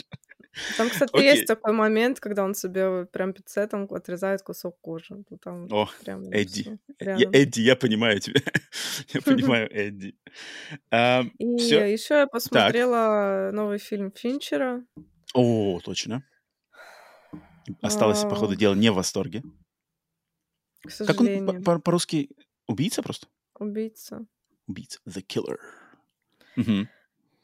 Там, 0.76 0.88
кстати, 0.88 1.10
Окей. 1.14 1.32
есть 1.32 1.46
такой 1.46 1.72
момент, 1.72 2.20
когда 2.20 2.44
он 2.44 2.54
себе 2.54 3.06
прям 3.06 3.32
пинцетом 3.32 3.88
отрезает 3.90 4.42
кусок 4.42 4.78
кожи. 4.80 5.24
Там 5.42 5.66
О, 5.72 5.88
прям 6.04 6.30
Эдди. 6.30 6.78
Я, 7.00 7.16
Эдди, 7.32 7.60
я 7.60 7.76
понимаю 7.76 8.20
тебя. 8.20 8.40
я 9.14 9.20
понимаю 9.20 9.68
Эдди. 9.72 10.14
А, 10.90 11.24
И 11.38 11.44
еще 11.44 12.14
я 12.14 12.26
посмотрела. 12.26 13.50
Новый 13.54 13.78
фильм 13.78 14.12
Финчера. 14.12 14.84
О, 15.32 15.80
точно. 15.80 16.22
Осталось, 17.80 18.24
а... 18.24 18.28
по 18.28 18.36
ходу 18.36 18.54
дела, 18.54 18.74
не 18.74 18.90
в 18.90 18.94
восторге. 18.94 19.42
К 20.82 20.90
сожалению. 20.90 21.62
Как 21.62 21.68
он 21.68 21.82
по-русски? 21.82 22.30
Убийца 22.66 23.02
просто? 23.02 23.28
Убийца. 23.58 24.26
Убийца. 24.66 25.00
The 25.06 25.24
Killer. 25.24 25.58
Угу. 26.56 26.88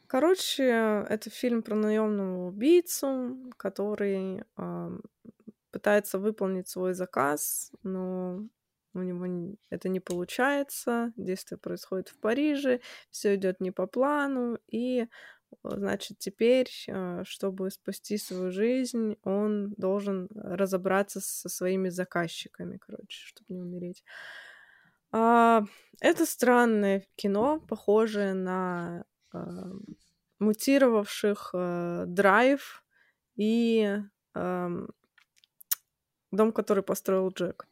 Короче, 0.07 0.65
это 1.09 1.31
фильм 1.31 1.63
про 1.63 1.75
наемного 1.77 2.49
убийцу, 2.49 3.37
который 3.57 4.43
э, 4.57 4.99
пытается 5.71 6.19
выполнить 6.19 6.69
свой 6.69 6.95
заказ, 6.95 7.71
но 7.83 8.45
у 8.93 8.99
него 9.03 9.57
это 9.71 9.89
не 9.89 10.01
получается, 10.01 11.13
действие 11.17 11.59
происходит 11.59 12.09
в 12.09 12.19
Париже, 12.19 12.81
все 13.11 13.37
идет 13.37 13.61
не 13.61 13.71
по 13.71 13.87
плану, 13.87 14.59
и 14.67 15.07
значит, 15.63 16.19
теперь, 16.19 16.71
э, 16.89 17.23
чтобы 17.25 17.71
спасти 17.71 18.19
свою 18.19 18.51
жизнь, 18.51 19.17
он 19.25 19.75
должен 19.77 20.29
разобраться 20.35 21.21
со 21.21 21.49
своими 21.49 21.89
заказчиками, 21.89 22.79
короче, 22.79 23.27
чтобы 23.27 23.55
не 23.55 23.61
умереть. 23.61 24.05
А, 25.13 25.65
это 26.01 26.25
странное 26.27 27.05
кино, 27.17 27.61
похожее 27.61 28.35
на 28.35 29.05
а, 29.33 29.73
мутировавших 30.39 31.51
а, 31.53 32.05
драйв 32.07 32.85
и 33.37 33.99
а, 34.35 34.71
дом, 36.31 36.53
который 36.53 36.83
построил 36.83 37.31
Джек. 37.31 37.67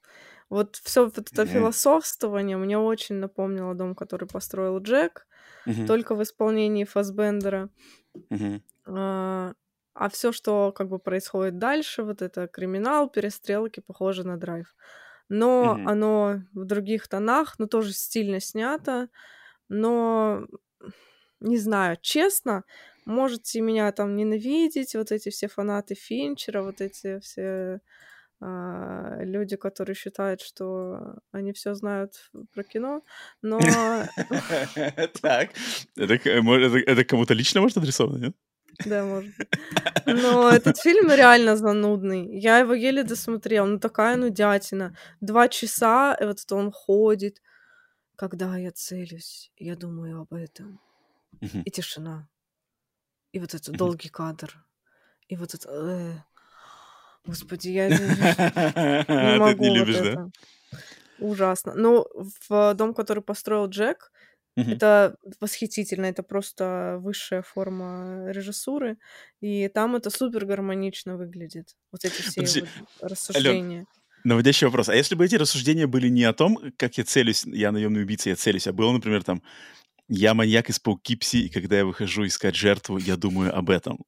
Вот 0.51 0.77
все 0.77 1.05
вот 1.05 1.19
это 1.19 1.43
mm-hmm. 1.43 1.47
философствование 1.47 2.57
мне 2.57 2.79
очень 2.79 3.17
напомнило 3.17 3.75
дом, 3.75 3.95
который 3.95 4.27
построил 4.27 4.79
Джек, 4.79 5.27
mm-hmm. 5.67 5.87
только 5.87 6.15
в 6.15 6.23
исполнении 6.23 6.85
Фасбендера. 6.85 7.69
Mm-hmm. 8.31 8.63
А, 8.87 9.53
а 9.95 10.09
все, 10.09 10.33
что 10.33 10.73
как 10.73 10.89
бы 10.89 10.99
происходит 10.99 11.59
дальше, 11.59 12.03
вот 12.03 12.23
это 12.23 12.47
криминал, 12.47 13.11
перестрелки, 13.11 13.81
похоже 13.81 14.25
на 14.25 14.39
драйв. 14.39 14.75
Но 15.29 15.77
mm-hmm. 15.77 15.91
оно 15.91 16.43
в 16.55 16.65
других 16.65 17.09
тонах, 17.09 17.59
но 17.59 17.67
тоже 17.67 17.93
стильно 17.93 18.41
снято. 18.41 19.09
Но 19.69 20.47
не 21.41 21.59
знаю, 21.59 21.99
честно, 22.01 22.65
можете 23.05 23.61
меня 23.61 23.93
там 23.93 24.17
ненавидеть, 24.17 24.95
вот 24.95 25.13
эти 25.13 25.29
все 25.29 25.49
фанаты 25.49 25.95
Финчера, 25.95 26.63
вот 26.63 26.81
эти 26.81 27.21
все 27.21 27.81
люди, 28.41 29.57
которые 29.57 29.97
считают, 29.97 30.41
что 30.41 31.19
они 31.33 31.53
все 31.53 31.75
знают 31.75 32.31
про 32.55 32.63
кино, 32.63 33.03
но... 33.43 33.59
Так, 35.21 35.51
это 35.97 37.05
кому-то 37.05 37.35
лично 37.35 37.61
может 37.61 37.79
адресовано, 37.79 38.19
нет? 38.19 38.37
Да, 38.85 39.05
может 39.05 39.35
Но 40.07 40.51
этот 40.51 40.79
фильм 40.79 41.11
реально 41.11 41.57
занудный. 41.57 42.39
Я 42.39 42.59
его 42.59 42.75
еле 42.75 43.03
досмотрела. 43.03 43.67
Ну, 43.67 43.79
такая 43.79 44.17
нудятина. 44.17 44.97
Два 45.21 45.49
часа, 45.49 46.17
и 46.21 46.25
вот 46.25 46.41
это 46.41 46.55
он 46.55 46.71
ходит. 46.71 47.43
Когда 48.17 48.57
я 48.57 48.71
целюсь, 48.71 49.53
я 49.57 49.77
думаю 49.77 50.21
об 50.21 50.33
этом. 50.33 50.81
И 51.41 51.71
тишина. 51.71 52.29
И 53.33 53.41
вот 53.41 53.55
этот 53.55 53.77
долгий 53.77 54.09
кадр. 54.09 54.65
И 55.29 55.37
вот 55.37 55.55
это... 55.55 56.25
Господи, 57.25 57.69
я 57.69 57.89
не 57.89 59.39
могу 59.39 59.65
не 59.65 59.75
любишь, 59.75 59.97
вот 59.97 60.07
это. 60.07 60.15
Да? 60.15 60.31
Ужасно. 61.21 61.75
Ну, 61.75 62.07
в 62.49 62.75
дом, 62.75 62.95
который 62.95 63.23
построил 63.23 63.67
Джек, 63.67 64.13
mm 64.57 64.75
это 64.75 65.17
восхитительно, 65.41 66.07
это 66.07 66.23
просто 66.25 66.99
высшая 67.01 67.43
форма 67.43 68.31
режиссуры, 68.31 68.99
и 69.41 69.69
там 69.69 69.95
это 69.95 70.11
супер 70.11 70.47
гармонично 70.47 71.17
выглядит. 71.17 71.77
Вот 71.93 72.05
эти 72.05 72.23
все 72.23 72.41
Подожди. 72.41 72.65
рассуждения. 73.01 73.79
Алён, 73.79 73.87
наводящий 74.25 74.67
вопрос. 74.67 74.89
А 74.89 74.97
если 74.97 75.15
бы 75.15 75.25
эти 75.25 75.37
рассуждения 75.37 75.87
были 75.87 76.09
не 76.09 76.25
о 76.25 76.33
том, 76.33 76.59
как 76.77 76.99
я 76.99 77.05
целюсь, 77.05 77.45
я 77.47 77.71
наемный 77.71 78.03
убийца, 78.03 78.31
я 78.31 78.37
целюсь, 78.37 78.67
а 78.67 78.73
было, 78.73 78.91
например, 78.93 79.23
там, 79.23 79.43
я 80.09 80.35
маньяк 80.35 80.71
из 80.71 80.81
Паукипси, 80.81 81.37
и 81.37 81.49
когда 81.49 81.79
я 81.79 81.85
выхожу 81.85 82.27
искать 82.27 82.57
жертву, 82.57 82.99
я 82.99 83.17
думаю 83.17 83.57
об 83.57 83.71
этом 83.71 84.05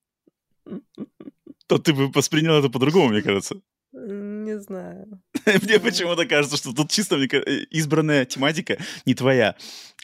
то 1.71 1.79
ты 1.79 1.93
бы 1.93 2.09
воспринял 2.09 2.59
это 2.59 2.69
по-другому, 2.69 3.11
мне 3.11 3.23
кажется. 3.23 3.55
Не 3.93 4.59
знаю. 4.59 5.23
Мне 5.63 5.79
почему-то 5.79 6.27
кажется, 6.27 6.57
что 6.57 6.73
тут 6.73 6.91
чисто 6.91 7.17
э, 7.17 7.65
избранная 7.71 8.25
тематика 8.25 8.77
не 9.07 9.15
твоя, 9.15 9.55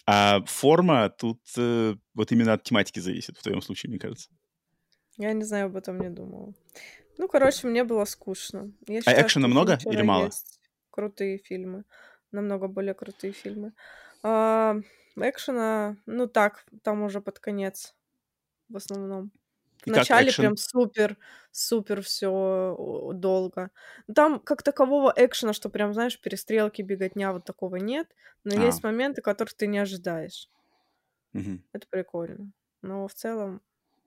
а 0.07 0.45
форма 0.47 1.09
тут 1.09 1.41
э, 1.57 1.97
вот 2.15 2.33
именно 2.33 2.53
от 2.53 2.63
тематики 2.63 3.01
зависит 3.01 3.37
в 3.37 3.43
твоем 3.43 3.63
случае, 3.63 3.91
мне 3.91 3.99
кажется. 3.99 4.29
Я 5.19 5.33
не 5.33 5.45
знаю, 5.45 5.67
об 5.67 5.77
этом 5.77 6.01
не 6.01 6.09
думала. 6.09 6.55
Ну, 7.19 7.27
короче, 7.27 7.67
мне 7.67 7.83
было 7.83 8.05
скучно. 8.05 8.73
Я 8.87 8.99
а 8.99 9.01
считаю, 9.01 9.19
а 9.19 9.23
экшена 9.23 9.49
много 9.49 9.79
или 9.87 10.03
мало? 10.03 10.27
Есть 10.27 10.61
крутые 10.91 11.39
фильмы. 11.39 11.83
Намного 12.31 12.69
более 12.69 12.95
крутые 12.95 13.33
фильмы. 13.33 13.73
А, 14.23 14.76
экшена, 15.17 15.97
ну 16.07 16.29
так, 16.29 16.65
там 16.85 17.02
уже 17.02 17.21
под 17.21 17.41
конец 17.41 17.97
в 18.69 18.76
основном. 18.76 19.33
В 19.87 19.91
начале 19.91 20.33
прям 20.33 20.57
супер, 20.57 21.17
супер 21.53 22.03
все 22.03 22.77
долго. 23.15 23.71
Там 24.15 24.41
как 24.41 24.63
такового 24.63 25.13
экшена, 25.17 25.53
что 25.53 25.69
прям, 25.69 25.95
знаешь, 25.95 26.21
перестрелки, 26.21 26.83
беготня, 26.83 27.33
вот 27.33 27.45
такого 27.45 27.77
нет. 27.77 28.09
Но 28.45 28.61
а. 28.61 28.65
есть 28.65 28.83
моменты, 28.83 29.23
которых 29.23 29.55
ты 29.55 29.67
не 29.67 29.79
ожидаешь. 29.79 30.49
Угу. 31.35 31.61
Это 31.73 31.87
прикольно. 31.89 32.51
Но 32.83 33.07
в 33.07 33.15
целом 33.15 33.61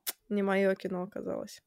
не 0.30 0.44
мое 0.44 0.76
кино 0.76 1.04
оказалось. 1.04 1.62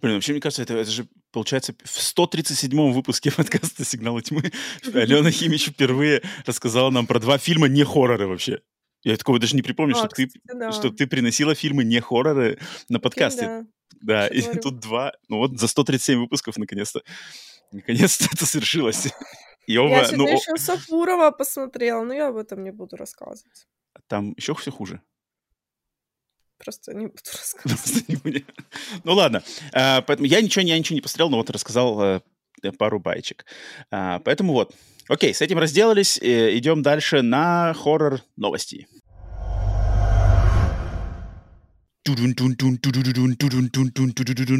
Блин, 0.00 0.14
вообще, 0.14 0.32
мне 0.32 0.40
кажется, 0.40 0.62
это, 0.62 0.74
это 0.74 0.90
же, 0.90 1.06
получается, 1.30 1.74
в 1.84 1.86
137-м 1.86 2.92
выпуске 2.92 3.30
подкаста 3.36 3.84
«Сигналы 3.84 4.22
тьмы» 4.22 4.52
Алена 4.94 5.30
Химич 5.30 5.68
впервые 5.68 6.22
рассказала 6.46 6.90
нам 6.90 7.06
про 7.06 7.18
два 7.18 7.38
фильма 7.38 7.68
не 7.68 7.84
хорроры 7.84 8.26
вообще. 8.26 8.60
Я 9.04 9.16
такого 9.16 9.38
даже 9.38 9.54
не 9.54 9.62
припомню, 9.62 9.94
а, 9.94 9.98
что, 9.98 10.08
кстати, 10.08 10.40
ты, 10.46 10.54
да. 10.54 10.72
что 10.72 10.90
ты 10.90 11.06
приносила 11.06 11.54
фильмы 11.54 11.84
не 11.84 12.00
хорроры 12.00 12.58
на 12.88 12.98
подкасте. 12.98 13.66
Да, 14.00 14.26
да 14.26 14.26
и 14.28 14.40
говорю. 14.40 14.62
тут 14.62 14.80
два. 14.80 15.12
Ну 15.28 15.38
вот 15.38 15.58
за 15.58 15.68
137 15.68 16.18
выпусков 16.18 16.56
наконец-то. 16.56 17.02
Наконец-то 17.70 18.26
это 18.32 18.46
свершилось. 18.46 19.08
И 19.66 19.76
оба, 19.76 20.02
я 20.02 20.08
ну, 20.12 20.26
еще 20.26 20.56
Сафурова 20.56 21.30
посмотрела, 21.30 22.02
но 22.04 22.14
я 22.14 22.28
об 22.28 22.36
этом 22.36 22.62
не 22.62 22.70
буду 22.70 22.96
рассказывать. 22.96 23.66
Там 24.08 24.34
еще 24.36 24.54
все 24.54 24.70
хуже. 24.70 25.00
Просто 26.58 26.94
не 26.94 27.06
буду 27.06 27.22
рассказывать. 27.32 28.44
ну 29.04 29.12
ладно. 29.12 29.42
А, 29.72 30.02
поэтому 30.02 30.26
я 30.26 30.40
ничего, 30.40 30.64
я 30.64 30.78
ничего 30.78 30.94
не 30.94 31.02
посмотрел, 31.02 31.30
но 31.30 31.36
вот 31.38 31.50
рассказал 31.50 32.00
а, 32.00 32.22
пару 32.78 33.00
байчик. 33.00 33.44
А, 33.90 34.20
поэтому 34.20 34.52
вот. 34.52 34.74
Окей, 35.06 35.34
с 35.34 35.42
этим 35.42 35.58
разделались. 35.58 36.18
Э, 36.22 36.56
идем 36.56 36.82
дальше 36.82 37.20
на 37.20 37.74
хоррор 37.74 38.22
новости. 38.36 38.86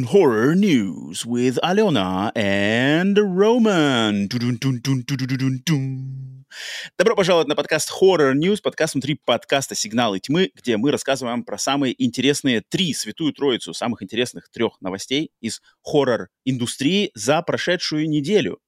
Horror 0.05 0.53
news 0.53 1.25
with 1.25 1.57
Alena 1.63 2.31
and 2.35 3.15
Roman. 3.15 4.27
Добро 6.97 7.15
пожаловать 7.15 7.47
на 7.47 7.55
подкаст 7.55 7.91
Horror 7.99 8.33
News, 8.33 8.61
подкаст 8.61 8.93
внутри 8.93 9.19
подкаста 9.25 9.73
«Сигналы 9.75 10.19
тьмы», 10.19 10.51
где 10.55 10.77
мы 10.77 10.91
рассказываем 10.91 11.43
про 11.43 11.57
самые 11.57 12.01
интересные 12.03 12.61
три, 12.61 12.93
святую 12.93 13.33
троицу 13.33 13.73
самых 13.73 14.03
интересных 14.03 14.49
трех 14.49 14.79
новостей 14.79 15.31
из 15.41 15.61
хоррор-индустрии 15.83 17.09
за 17.15 17.41
прошедшую 17.41 18.07
неделю. 18.07 18.59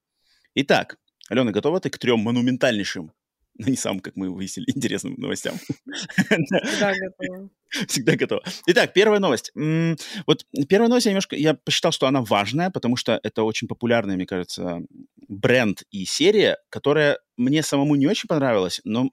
Итак, 0.55 0.97
Алена, 1.29 1.51
готова 1.51 1.79
ты 1.79 1.89
к 1.89 1.97
трем 1.97 2.19
монументальнейшим 2.19 3.11
но 3.57 3.67
не 3.67 3.75
самым, 3.75 4.01
как 4.01 4.15
мы 4.15 4.29
выяснили, 4.29 4.69
интересным 4.75 5.15
новостям. 5.17 5.57
Всегда 5.57 6.93
готова. 6.99 7.49
Всегда 7.87 8.15
готова. 8.15 8.43
Итак, 8.67 8.93
первая 8.93 9.19
новость. 9.19 9.51
Вот 9.55 10.45
первая 10.69 10.89
новость, 10.89 11.05
я 11.07 11.11
немножко, 11.11 11.35
я 11.35 11.53
посчитал, 11.55 11.91
что 11.91 12.07
она 12.07 12.21
важная, 12.21 12.69
потому 12.69 12.95
что 12.95 13.19
это 13.23 13.43
очень 13.43 13.67
популярная, 13.67 14.15
мне 14.15 14.25
кажется, 14.25 14.81
бренд 15.27 15.83
и 15.91 16.05
серия, 16.05 16.57
которая 16.69 17.19
мне 17.35 17.63
самому 17.63 17.95
не 17.95 18.07
очень 18.07 18.27
понравилась, 18.27 18.81
но 18.83 19.09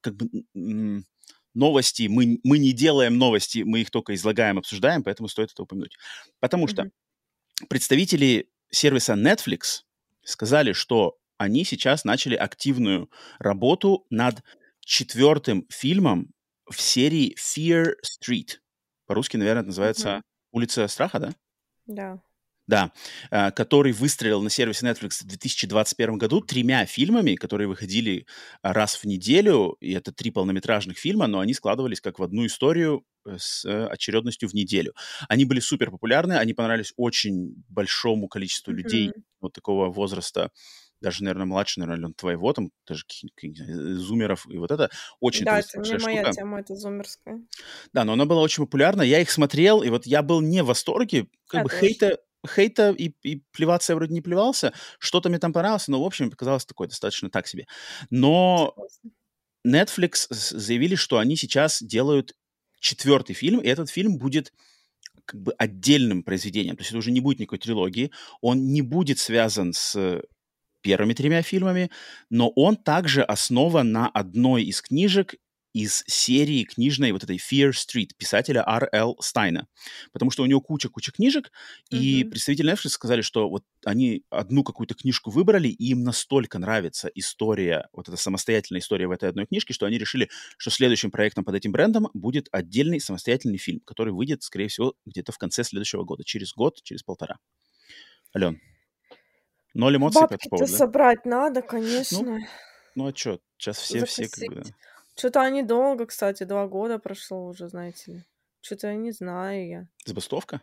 как 0.00 0.16
бы 0.16 0.28
новости, 1.54 2.08
мы, 2.08 2.40
мы 2.42 2.58
не 2.58 2.72
делаем 2.72 3.16
новости, 3.16 3.60
мы 3.64 3.80
их 3.80 3.90
только 3.90 4.14
излагаем, 4.14 4.58
обсуждаем, 4.58 5.02
поэтому 5.04 5.28
стоит 5.28 5.52
это 5.52 5.62
упомянуть. 5.62 5.96
Потому 6.40 6.66
что 6.66 6.90
представители 7.68 8.50
сервиса 8.70 9.12
Netflix 9.12 9.82
сказали, 10.24 10.72
что 10.72 11.16
они 11.44 11.64
сейчас 11.64 12.04
начали 12.04 12.34
активную 12.34 13.10
работу 13.38 14.06
над 14.10 14.42
четвертым 14.80 15.66
фильмом 15.70 16.32
в 16.68 16.80
серии 16.80 17.36
Fear 17.38 17.94
Street. 18.02 18.58
По-русски, 19.06 19.36
наверное, 19.36 19.60
это 19.60 19.68
называется 19.68 20.08
mm-hmm. 20.08 20.22
«Улица 20.52 20.88
страха», 20.88 21.18
да? 21.18 21.34
Да. 21.86 22.22
Да, 22.66 22.92
э, 23.30 23.50
который 23.50 23.92
выстрелил 23.92 24.40
на 24.40 24.48
сервисе 24.48 24.86
Netflix 24.86 25.22
в 25.22 25.26
2021 25.26 26.16
году 26.16 26.40
тремя 26.40 26.86
фильмами, 26.86 27.34
которые 27.34 27.68
выходили 27.68 28.26
раз 28.62 28.96
в 28.96 29.04
неделю, 29.04 29.76
и 29.80 29.92
это 29.92 30.12
три 30.12 30.30
полнометражных 30.30 30.96
фильма, 30.96 31.26
но 31.26 31.40
они 31.40 31.52
складывались 31.52 32.00
как 32.00 32.18
в 32.18 32.22
одну 32.22 32.46
историю 32.46 33.04
э, 33.26 33.36
с 33.38 33.66
э, 33.66 33.86
очередностью 33.88 34.48
в 34.48 34.54
неделю. 34.54 34.94
Они 35.28 35.44
были 35.44 35.60
супер 35.60 35.90
популярны, 35.90 36.34
они 36.34 36.54
понравились 36.54 36.94
очень 36.96 37.54
большому 37.68 38.28
количеству 38.28 38.72
mm-hmm. 38.72 38.76
людей 38.76 39.12
вот 39.42 39.52
такого 39.52 39.90
возраста, 39.90 40.50
даже, 41.04 41.22
наверное, 41.22 41.44
младше, 41.44 41.80
наверное, 41.80 42.12
твоего, 42.14 42.52
там, 42.54 42.70
даже 42.88 43.04
каких-нибудь 43.04 43.60
э, 43.60 43.94
зумеров, 43.96 44.46
и 44.48 44.56
вот 44.56 44.70
это 44.70 44.90
очень 45.20 45.44
Да, 45.44 45.58
это 45.58 45.78
не 45.78 45.98
моя 45.98 46.22
штука. 46.22 46.32
тема, 46.32 46.60
это 46.60 46.74
зумерская. 46.74 47.42
Да, 47.92 48.04
но 48.04 48.14
она 48.14 48.24
была 48.24 48.40
очень 48.40 48.64
популярна, 48.64 49.02
я 49.02 49.20
их 49.20 49.30
смотрел, 49.30 49.82
и 49.82 49.90
вот 49.90 50.06
я 50.06 50.22
был 50.22 50.40
не 50.40 50.62
в 50.62 50.66
восторге, 50.66 51.26
как 51.46 51.58
я 51.58 51.62
бы 51.64 51.68
тоже. 51.68 51.80
хейта, 51.82 52.18
хейта 52.48 52.90
и, 52.90 53.12
и 53.22 53.42
плеваться 53.52 53.92
я 53.92 53.96
вроде 53.96 54.14
не 54.14 54.22
плевался. 54.22 54.72
Что-то 54.98 55.28
мне 55.28 55.38
там 55.38 55.52
понравилось, 55.52 55.88
но, 55.88 56.02
в 56.02 56.06
общем, 56.06 56.30
показалось 56.30 56.64
такое 56.64 56.88
достаточно 56.88 57.28
так 57.28 57.46
себе. 57.46 57.66
Но 58.08 58.74
Netflix 59.66 60.26
заявили, 60.30 60.94
что 60.94 61.18
они 61.18 61.36
сейчас 61.36 61.82
делают 61.82 62.34
четвертый 62.80 63.34
фильм, 63.34 63.60
и 63.60 63.68
этот 63.68 63.90
фильм 63.90 64.16
будет 64.16 64.52
как 65.26 65.40
бы 65.40 65.52
отдельным 65.58 66.22
произведением. 66.22 66.76
То 66.76 66.82
есть 66.82 66.90
это 66.90 66.98
уже 66.98 67.10
не 67.10 67.20
будет 67.20 67.40
никакой 67.40 67.58
трилогии. 67.58 68.10
Он 68.40 68.66
не 68.72 68.82
будет 68.82 69.18
связан 69.18 69.72
с 69.72 70.22
первыми 70.84 71.14
тремя 71.14 71.42
фильмами, 71.42 71.90
но 72.30 72.50
он 72.50 72.76
также 72.76 73.22
основан 73.22 73.90
на 73.90 74.08
одной 74.08 74.64
из 74.64 74.82
книжек 74.82 75.34
из 75.72 76.04
серии 76.06 76.62
книжной 76.62 77.10
вот 77.10 77.24
этой 77.24 77.36
Fear 77.36 77.70
Street 77.70 78.10
писателя 78.16 78.62
Р.Л. 78.64 79.16
Стайна. 79.20 79.66
Потому 80.12 80.30
что 80.30 80.44
у 80.44 80.46
него 80.46 80.60
куча-куча 80.60 81.10
книжек, 81.10 81.50
mm-hmm. 81.92 81.98
и 81.98 82.24
представители 82.24 82.72
Netflix 82.72 82.90
сказали, 82.90 83.22
что 83.22 83.48
вот 83.48 83.64
они 83.84 84.22
одну 84.30 84.62
какую-то 84.62 84.94
книжку 84.94 85.30
выбрали, 85.30 85.66
и 85.68 85.90
им 85.90 86.04
настолько 86.04 86.60
нравится 86.60 87.10
история, 87.16 87.88
вот 87.92 88.08
эта 88.08 88.16
самостоятельная 88.16 88.80
история 88.80 89.08
в 89.08 89.10
этой 89.10 89.28
одной 89.28 89.46
книжке, 89.46 89.74
что 89.74 89.86
они 89.86 89.98
решили, 89.98 90.30
что 90.58 90.70
следующим 90.70 91.10
проектом 91.10 91.44
под 91.44 91.56
этим 91.56 91.72
брендом 91.72 92.08
будет 92.14 92.46
отдельный 92.52 93.00
самостоятельный 93.00 93.58
фильм, 93.58 93.80
который 93.80 94.12
выйдет, 94.12 94.44
скорее 94.44 94.68
всего, 94.68 94.94
где-то 95.06 95.32
в 95.32 95.38
конце 95.38 95.64
следующего 95.64 96.04
года, 96.04 96.22
через 96.22 96.52
год, 96.52 96.80
через 96.84 97.02
полтора. 97.02 97.38
Ален, 98.36 98.60
ноль 99.74 99.96
эмоций 99.96 100.20
по 100.22 100.34
этому 100.34 100.50
поводу, 100.50 100.70
да? 100.70 100.78
собрать 100.78 101.24
надо, 101.24 101.62
конечно. 101.62 102.22
Ну, 102.22 102.38
ну 102.94 103.08
а 103.08 103.14
что, 103.14 103.40
сейчас 103.58 103.78
все, 103.78 104.04
все 104.06 104.28
как 104.28 104.48
бы... 104.48 104.62
Что-то 105.16 105.42
они 105.42 105.62
долго, 105.62 106.06
кстати, 106.06 106.44
два 106.44 106.66
года 106.66 106.98
прошло 106.98 107.46
уже, 107.46 107.68
знаете 107.68 108.12
ли. 108.12 108.22
Что-то 108.60 108.88
я 108.88 108.94
не 108.94 109.12
знаю 109.12 109.68
я. 109.68 109.88
Забастовка? 110.04 110.62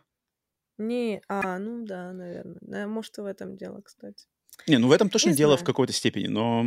Не, 0.76 1.22
а, 1.28 1.58
ну 1.58 1.84
да, 1.84 2.12
наверное. 2.12 2.58
Да, 2.60 2.86
может, 2.86 3.16
и 3.18 3.20
в 3.20 3.26
этом 3.26 3.56
дело, 3.56 3.80
кстати. 3.80 4.26
Не, 4.66 4.78
ну 4.78 4.88
в 4.88 4.92
этом 4.92 5.08
точно 5.08 5.30
не 5.30 5.36
дело 5.36 5.52
знаю. 5.52 5.64
в 5.64 5.66
какой-то 5.66 5.92
степени, 5.92 6.26
но... 6.26 6.66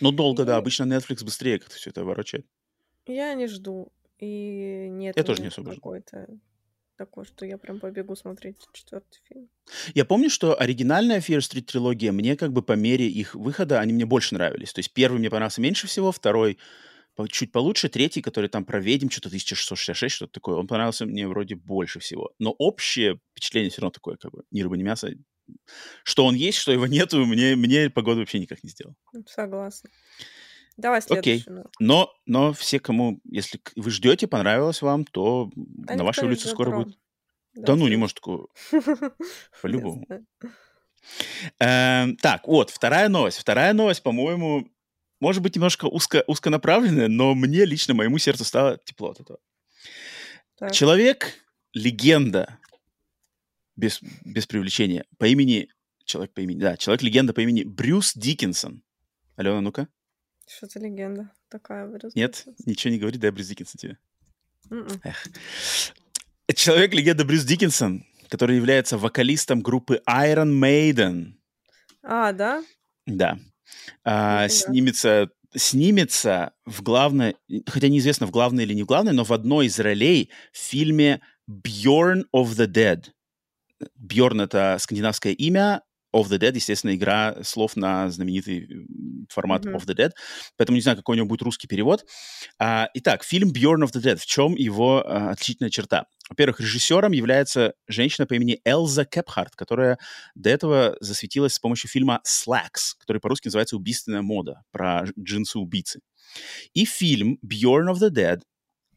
Но 0.00 0.10
долго, 0.10 0.42
я... 0.42 0.46
да. 0.46 0.56
Обычно 0.56 0.84
Netflix 0.84 1.24
быстрее 1.24 1.58
как-то 1.58 1.76
все 1.76 1.90
это 1.90 2.04
ворочает. 2.04 2.46
Я 3.06 3.34
не 3.34 3.46
жду. 3.46 3.92
И 4.18 4.88
нет 4.90 5.16
я 5.16 5.22
тоже 5.22 5.42
не 5.42 5.48
особо 5.48 5.74
какой-то 5.74 6.26
такое, 6.96 7.24
что 7.24 7.46
я 7.46 7.58
прям 7.58 7.80
побегу 7.80 8.16
смотреть 8.16 8.56
четвертый 8.72 9.20
фильм. 9.28 9.48
Я 9.94 10.04
помню, 10.04 10.30
что 10.30 10.58
оригинальная 10.58 11.20
Fear 11.20 11.38
Street 11.38 11.62
трилогия 11.62 12.12
мне 12.12 12.36
как 12.36 12.52
бы 12.52 12.62
по 12.62 12.72
мере 12.72 13.06
их 13.08 13.34
выхода, 13.34 13.80
они 13.80 13.92
мне 13.92 14.06
больше 14.06 14.34
нравились. 14.34 14.72
То 14.72 14.80
есть 14.80 14.92
первый 14.92 15.18
мне 15.18 15.30
понравился 15.30 15.60
меньше 15.60 15.86
всего, 15.86 16.12
второй 16.12 16.58
чуть 17.30 17.52
получше, 17.52 17.88
третий, 17.88 18.20
который 18.20 18.50
там 18.50 18.64
про 18.64 18.78
ведьм, 18.78 19.08
что-то 19.08 19.28
1666, 19.28 20.14
что-то 20.14 20.32
такое, 20.32 20.56
он 20.56 20.66
понравился 20.66 21.06
мне 21.06 21.26
вроде 21.26 21.54
больше 21.54 21.98
всего. 21.98 22.32
Но 22.38 22.54
общее 22.58 23.18
впечатление 23.32 23.70
все 23.70 23.80
равно 23.80 23.92
такое, 23.92 24.16
как 24.16 24.32
бы, 24.32 24.42
ни 24.50 24.60
рыба, 24.60 24.76
ни 24.76 24.82
мясо. 24.82 25.10
Что 26.02 26.26
он 26.26 26.34
есть, 26.34 26.58
что 26.58 26.72
его 26.72 26.86
нету, 26.86 27.24
мне, 27.24 27.56
мне 27.56 27.88
погода 27.88 28.20
вообще 28.20 28.38
никак 28.38 28.62
не 28.62 28.70
сделал. 28.70 28.94
Согласна. 29.26 29.88
Давай 30.76 31.00
следующий. 31.00 31.42
Окей. 31.42 31.64
Но, 31.78 32.12
но 32.26 32.52
все, 32.52 32.78
кому, 32.80 33.20
если 33.24 33.60
вы 33.76 33.90
ждете, 33.90 34.26
понравилось 34.26 34.82
вам, 34.82 35.04
то 35.04 35.50
а 35.88 35.96
на 35.96 36.04
вашей 36.04 36.24
улице 36.24 36.48
скоро 36.48 36.76
будет. 36.76 36.98
Да, 37.54 37.68
да 37.68 37.76
ну, 37.76 37.88
не 37.88 37.96
может 37.96 38.16
такого. 38.16 38.48
По-любому. 39.62 40.06
Эм, 41.58 42.16
так, 42.16 42.46
вот, 42.46 42.70
вторая 42.70 43.08
новость. 43.08 43.38
Вторая 43.38 43.72
новость, 43.72 44.02
по-моему, 44.02 44.68
может 45.20 45.42
быть, 45.42 45.56
немножко 45.56 45.86
узко, 45.86 46.22
узконаправленная, 46.26 47.08
но 47.08 47.34
мне 47.34 47.64
лично, 47.64 47.94
моему 47.94 48.18
сердцу 48.18 48.44
стало 48.44 48.78
тепло 48.84 49.10
от 49.10 49.20
этого. 49.20 49.38
Так. 50.58 50.72
Человек, 50.72 51.32
легенда, 51.72 52.58
без, 53.76 54.00
без 54.24 54.46
привлечения, 54.46 55.04
по 55.18 55.26
имени, 55.26 55.68
человек 56.04 56.34
по 56.34 56.40
имени, 56.40 56.60
да, 56.60 56.76
человек-легенда 56.76 57.32
по 57.32 57.40
имени 57.40 57.62
Брюс 57.64 58.12
Диккенсон. 58.14 58.82
Алена, 59.36 59.60
ну-ка. 59.60 59.88
Что 60.48 60.66
за 60.66 60.78
легенда 60.78 61.30
такая 61.48 61.86
Брюс 61.86 62.14
Нет, 62.14 62.46
ничего 62.64 62.92
не 62.92 62.98
говорит, 62.98 63.20
дай 63.20 63.30
Брюс 63.30 63.46
Диккенсон 63.46 63.78
тебе. 63.78 63.98
М-м. 64.70 65.00
Эх. 65.02 65.26
Человек-легенда 66.54 67.24
Брюс 67.24 67.44
Диккенсон, 67.44 68.04
который 68.28 68.56
является 68.56 68.96
вокалистом 68.96 69.60
группы 69.60 70.00
Iron 70.08 70.52
Maiden. 70.52 71.34
А, 72.02 72.32
да? 72.32 72.64
Да. 73.06 73.38
А, 74.04 74.48
снимется, 74.48 75.30
снимется 75.54 76.52
в 76.64 76.82
главной, 76.82 77.36
хотя 77.66 77.88
неизвестно, 77.88 78.26
в 78.26 78.30
главной 78.30 78.64
или 78.64 78.74
не 78.74 78.84
в 78.84 78.86
главной, 78.86 79.12
но 79.12 79.24
в 79.24 79.32
одной 79.32 79.66
из 79.66 79.78
ролей 79.80 80.30
в 80.52 80.58
фильме 80.58 81.20
Bjorn 81.50 82.24
of 82.32 82.50
the 82.50 82.66
Dead. 82.66 83.04
Бьорн— 83.94 84.40
это 84.42 84.76
скандинавское 84.80 85.32
имя, 85.32 85.82
of 86.16 86.28
the 86.28 86.38
Dead, 86.38 86.54
естественно, 86.54 86.94
игра 86.94 87.36
слов 87.42 87.76
на 87.76 88.10
знаменитый 88.10 88.86
формат 89.28 89.64
mm-hmm. 89.64 89.76
of 89.76 89.86
the 89.86 89.94
Dead, 89.94 90.12
поэтому 90.56 90.76
не 90.76 90.82
знаю, 90.82 90.96
какой 90.96 91.14
у 91.14 91.16
него 91.16 91.26
будет 91.26 91.42
русский 91.42 91.68
перевод. 91.68 92.04
А, 92.58 92.88
итак, 92.94 93.24
фильм 93.24 93.52
Bjorn 93.52 93.84
of 93.84 93.92
the 93.92 94.02
Dead. 94.02 94.16
В 94.16 94.26
чем 94.26 94.54
его 94.54 95.04
а, 95.06 95.30
отличительная 95.30 95.70
черта? 95.70 96.06
Во-первых, 96.28 96.60
режиссером 96.60 97.12
является 97.12 97.74
женщина 97.86 98.26
по 98.26 98.34
имени 98.34 98.60
Элза 98.64 99.04
Кепхарт, 99.04 99.54
которая 99.54 99.98
до 100.34 100.50
этого 100.50 100.96
засветилась 101.00 101.54
с 101.54 101.58
помощью 101.60 101.88
фильма 101.88 102.20
Slacks, 102.26 102.94
который 102.98 103.18
по-русски 103.18 103.46
называется 103.46 103.76
«Убийственная 103.76 104.22
мода», 104.22 104.62
про 104.72 105.04
джинсы-убийцы. 105.18 106.00
И 106.74 106.84
фильм 106.84 107.38
Bjorn 107.44 107.92
of 107.92 107.98
the 108.00 108.10
Dead, 108.10 108.40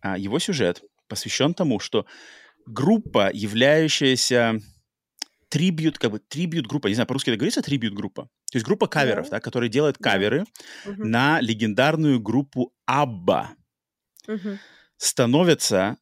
а, 0.01 0.17
его 0.17 0.39
сюжет 0.39 0.81
посвящен 1.07 1.53
тому, 1.53 1.79
что 1.79 2.05
группа, 2.65 3.29
являющаяся 3.33 4.59
трибют, 5.49 5.97
как 5.97 6.11
бы 6.11 6.19
трибют 6.19 6.67
группа, 6.67 6.87
не 6.87 6.93
знаю, 6.93 7.07
по-русски 7.07 7.29
это 7.31 7.37
говорится 7.37 7.61
трибют 7.61 7.93
группа. 7.93 8.23
То 8.51 8.55
есть 8.55 8.65
группа 8.65 8.87
каверов, 8.87 9.27
yeah. 9.27 9.31
да, 9.31 9.39
которые 9.39 9.69
делают 9.69 9.97
каверы 9.97 10.45
uh-huh. 10.85 10.95
на 10.97 11.41
легендарную 11.41 12.19
группу 12.19 12.73
Абба. 12.85 13.51
Uh-huh. 14.27 14.57
Становятся, 14.97 15.97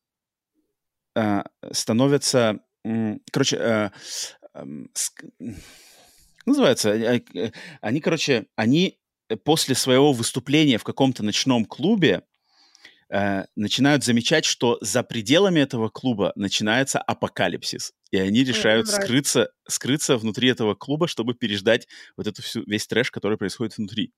э, 1.15 1.43
становятся, 1.71 2.59
э, 2.85 3.17
короче, 3.31 3.57
э, 3.57 3.89
э, 4.53 4.65
называется, 6.45 6.89
э, 6.89 7.21
э, 7.33 7.51
они, 7.81 8.01
короче, 8.01 8.47
они 8.55 8.99
после 9.43 9.75
своего 9.75 10.13
выступления 10.13 10.77
в 10.77 10.83
каком-то 10.83 11.23
ночном 11.23 11.65
клубе 11.65 12.23
э, 13.09 13.45
начинают 13.55 14.03
замечать, 14.03 14.45
что 14.45 14.77
за 14.81 15.03
пределами 15.03 15.59
этого 15.59 15.89
клуба 15.89 16.33
начинается 16.35 16.99
апокалипсис 16.99 17.93
и 18.11 18.17
они 18.17 18.43
решают 18.43 18.87
скрыться, 18.87 19.49
скрыться 19.67 20.17
внутри 20.17 20.49
этого 20.49 20.75
клуба, 20.75 21.07
чтобы 21.07 21.33
переждать 21.33 21.87
вот 22.15 22.27
эту 22.27 22.41
всю 22.41 22.63
весь 22.65 22.87
трэш, 22.87 23.11
который 23.11 23.37
происходит 23.37 23.77
внутри. 23.77 24.13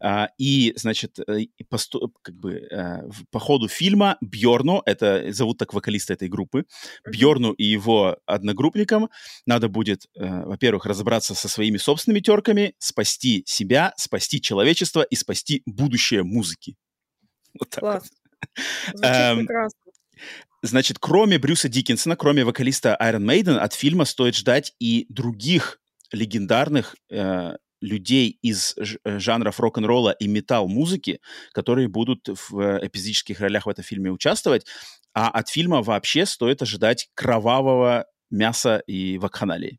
А, 0.00 0.28
и, 0.38 0.72
значит, 0.76 1.18
э, 1.18 1.46
посту, 1.68 2.12
как 2.22 2.36
бы 2.36 2.68
а, 2.70 3.02
по 3.30 3.38
ходу 3.38 3.68
фильма 3.68 4.16
Бьорну, 4.20 4.82
это 4.86 5.32
зовут 5.32 5.58
так 5.58 5.74
вокалиста 5.74 6.12
этой 6.12 6.28
группы, 6.28 6.60
mm-hmm. 6.60 7.12
Бьорну 7.12 7.52
и 7.52 7.64
его 7.64 8.18
одногруппникам 8.26 9.10
надо 9.44 9.68
будет, 9.68 10.06
а, 10.18 10.46
во-первых, 10.46 10.86
разобраться 10.86 11.34
со 11.34 11.48
своими 11.48 11.78
собственными 11.78 12.20
терками, 12.20 12.74
спасти 12.78 13.42
себя, 13.46 13.92
спасти 13.96 14.40
человечество 14.40 15.02
и 15.02 15.16
спасти 15.16 15.62
будущее 15.66 16.22
музыки. 16.22 16.76
Вот 17.58 17.70
так 17.70 17.80
Класс. 17.80 18.02
Вот. 18.02 18.98
Звучит 18.98 19.16
эм, 19.16 19.38
прекрасно. 19.38 19.80
Значит, 20.62 20.98
кроме 20.98 21.38
Брюса 21.38 21.68
Диккенсона, 21.68 22.16
кроме 22.16 22.44
вокалиста 22.44 22.96
Iron 23.00 23.24
Maiden, 23.24 23.56
от 23.56 23.74
фильма 23.74 24.04
стоит 24.04 24.34
ждать 24.34 24.74
и 24.78 25.06
других 25.08 25.80
легендарных 26.12 26.96
э, 27.10 27.56
людей 27.80 28.38
из 28.42 28.74
э, 28.76 29.18
жанров 29.18 29.60
рок-н-ролла 29.60 30.10
и 30.10 30.26
метал-музыки, 30.26 31.20
которые 31.52 31.88
будут 31.88 32.28
в 32.28 32.58
э, 32.58 32.86
эпизодических 32.86 33.40
ролях 33.40 33.66
в 33.66 33.68
этом 33.68 33.84
фильме 33.84 34.10
участвовать. 34.10 34.66
А 35.14 35.28
от 35.28 35.48
фильма 35.48 35.82
вообще 35.82 36.26
стоит 36.26 36.62
ожидать 36.62 37.10
кровавого 37.14 38.06
мяса 38.30 38.82
и 38.86 39.18
вакханалии. 39.18 39.78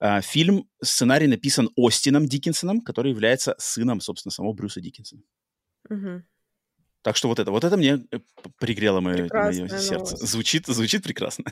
Э, 0.00 0.20
фильм, 0.20 0.68
сценарий 0.82 1.26
написан 1.26 1.70
Остином 1.76 2.26
Диккенсоном, 2.26 2.80
который 2.80 3.12
является 3.12 3.54
сыном, 3.58 4.00
собственно, 4.00 4.32
самого 4.32 4.52
Брюса 4.52 4.80
Диккенсона. 4.80 5.22
Угу. 5.88 6.22
Так 7.06 7.14
что 7.14 7.28
вот 7.28 7.38
это, 7.38 7.52
вот 7.52 7.62
это 7.62 7.76
мне 7.76 8.04
э, 8.10 8.18
пригрело 8.58 8.98
мое, 8.98 9.28
мое 9.32 9.68
сердце. 9.78 10.16
Звучит, 10.16 10.66
звучит 10.66 11.04
прекрасно. 11.04 11.44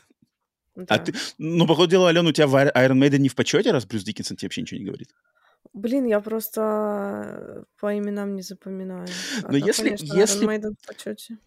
А 0.75 0.81
да. 0.81 0.95
А 0.97 0.99
ты, 0.99 1.15
ну, 1.39 1.65
по 1.69 1.77
ходу 1.77 1.93
дела, 1.93 2.09
Алена, 2.09 2.29
у 2.29 2.33
тебя 2.33 2.49
в 2.49 2.57
Iron 2.57 2.99
Maiden 2.99 3.19
не 3.19 3.29
в 3.29 3.37
почете, 3.37 3.71
раз 3.71 3.87
Брюс 3.87 4.03
Диккенсон 4.03 4.37
тебе 4.37 4.49
вообще 4.49 4.63
ничего 4.63 4.81
не 4.81 4.87
говорит? 4.87 5.15
Блин, 5.73 6.07
я 6.07 6.19
просто 6.19 7.67
по 7.79 7.97
именам 7.97 8.35
не 8.35 8.43
запоминаю. 8.43 9.07
А 9.45 9.53
но 9.53 9.57
если, 9.57 9.91
конечно, 9.91 10.17
если... 10.17 10.45
Iron 10.45 10.59
Maiden 10.59 10.75
в 10.83 10.87
почете. 10.89 11.39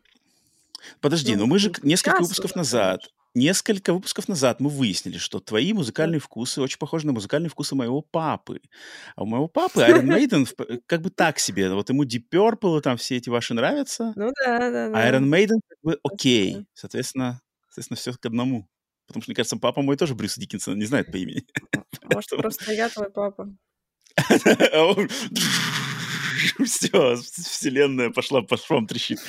Подожди, 1.01 1.35
ну, 1.35 1.41
но 1.41 1.47
мы 1.47 1.59
же 1.59 1.73
несколько 1.83 2.21
выпусков 2.21 2.55
назад, 2.55 3.01
несколько 3.37 3.93
выпусков 3.93 4.27
назад 4.27 4.59
мы 4.59 4.69
выяснили, 4.69 5.17
что 5.17 5.39
твои 5.39 5.71
музыкальные 5.71 6.19
вкусы 6.19 6.61
очень 6.61 6.79
похожи 6.79 7.05
на 7.05 7.13
музыкальные 7.13 7.49
вкусы 7.49 7.75
моего 7.75 8.01
папы. 8.01 8.59
А 9.15 9.23
у 9.23 9.25
моего 9.25 9.47
папы 9.47 9.81
Iron 9.81 10.03
Maiden 10.05 10.47
э, 10.67 10.79
как 10.85 11.01
бы 11.01 11.09
так 11.09 11.39
себе. 11.39 11.71
Вот 11.73 11.89
ему 11.89 12.03
Deep 12.03 12.23
Purple, 12.31 12.81
там 12.81 12.97
все 12.97 13.17
эти 13.17 13.29
ваши 13.29 13.53
нравятся. 13.53 14.13
Ну 14.15 14.31
да, 14.43 14.59
да, 14.71 14.89
да. 14.89 15.09
Iron 15.09 15.29
Maiden 15.29 15.59
как 15.67 15.77
бы 15.83 15.99
окей. 16.03 16.65
Соответственно, 16.73 17.41
соответственно, 17.69 17.97
все 17.97 18.13
к 18.13 18.25
одному. 18.25 18.67
Потому 19.05 19.21
что, 19.21 19.31
мне 19.31 19.35
кажется, 19.35 19.57
папа 19.57 19.81
мой 19.81 19.95
тоже 19.95 20.15
Брюса 20.15 20.41
Диккенсона 20.41 20.75
не 20.75 20.85
знает 20.85 21.11
по 21.11 21.17
имени. 21.17 21.45
Может, 22.11 22.29
просто 22.31 22.73
я 22.73 22.89
твой 22.89 23.09
папа. 23.09 23.49
Все, 26.65 27.15
вселенная 27.15 28.09
пошла 28.09 28.41
по 28.41 28.57
швам 28.57 28.87
трещит. 28.87 29.19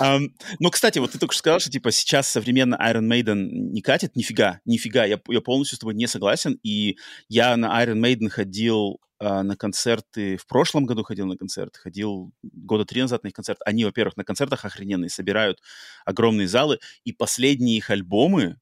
Um, 0.00 0.32
но, 0.58 0.70
кстати, 0.70 0.98
вот 0.98 1.12
ты 1.12 1.18
только 1.18 1.32
что 1.32 1.38
сказал, 1.40 1.60
что, 1.60 1.70
типа, 1.70 1.90
сейчас 1.90 2.28
современно 2.28 2.74
Iron 2.74 3.08
Maiden 3.08 3.48
не 3.50 3.82
катит. 3.82 4.16
Нифига, 4.16 4.60
нифига. 4.64 5.04
Я, 5.04 5.20
я 5.28 5.40
полностью 5.40 5.76
с 5.76 5.80
тобой 5.80 5.94
не 5.94 6.06
согласен. 6.06 6.58
И 6.62 6.96
я 7.28 7.56
на 7.56 7.84
Iron 7.84 8.00
Maiden 8.00 8.28
ходил 8.28 9.00
uh, 9.22 9.42
на 9.42 9.56
концерты, 9.56 10.36
в 10.36 10.46
прошлом 10.46 10.86
году 10.86 11.02
ходил 11.02 11.26
на 11.26 11.36
концерт, 11.36 11.76
ходил 11.76 12.32
года 12.42 12.84
три 12.84 13.02
назад 13.02 13.24
на 13.24 13.28
их 13.28 13.34
концерт. 13.34 13.60
Они, 13.64 13.84
во-первых, 13.84 14.16
на 14.16 14.24
концертах 14.24 14.64
охрененные, 14.64 15.10
собирают 15.10 15.60
огромные 16.04 16.48
залы. 16.48 16.78
И 17.04 17.12
последние 17.12 17.78
их 17.78 17.90
альбомы, 17.90 18.58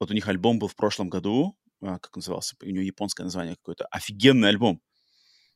вот 0.00 0.10
у 0.10 0.14
них 0.14 0.28
альбом 0.28 0.58
был 0.58 0.68
в 0.68 0.76
прошлом 0.76 1.08
году, 1.08 1.56
а, 1.80 1.98
как 1.98 2.16
назывался, 2.16 2.56
у 2.62 2.66
него 2.66 2.82
японское 2.82 3.24
название 3.24 3.56
какое-то, 3.56 3.86
офигенный 3.86 4.48
альбом. 4.48 4.80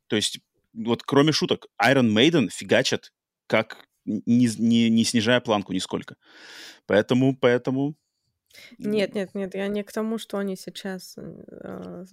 То 0.06 0.16
есть, 0.16 0.40
вот 0.72 1.02
кроме 1.02 1.32
шуток, 1.32 1.66
Iron 1.82 2.12
Maiden 2.12 2.48
фигачат 2.48 3.12
как 3.46 3.84
не, 4.04 4.48
не, 4.58 4.90
не 4.90 5.04
снижая 5.04 5.40
планку 5.40 5.72
нисколько. 5.72 6.16
Поэтому, 6.86 7.36
поэтому... 7.36 7.94
Нет, 8.78 9.14
нет, 9.14 9.34
нет, 9.34 9.54
я 9.54 9.68
не 9.68 9.82
к 9.82 9.92
тому, 9.92 10.18
что 10.18 10.38
они 10.38 10.56
сейчас 10.56 11.16
э, 11.16 12.04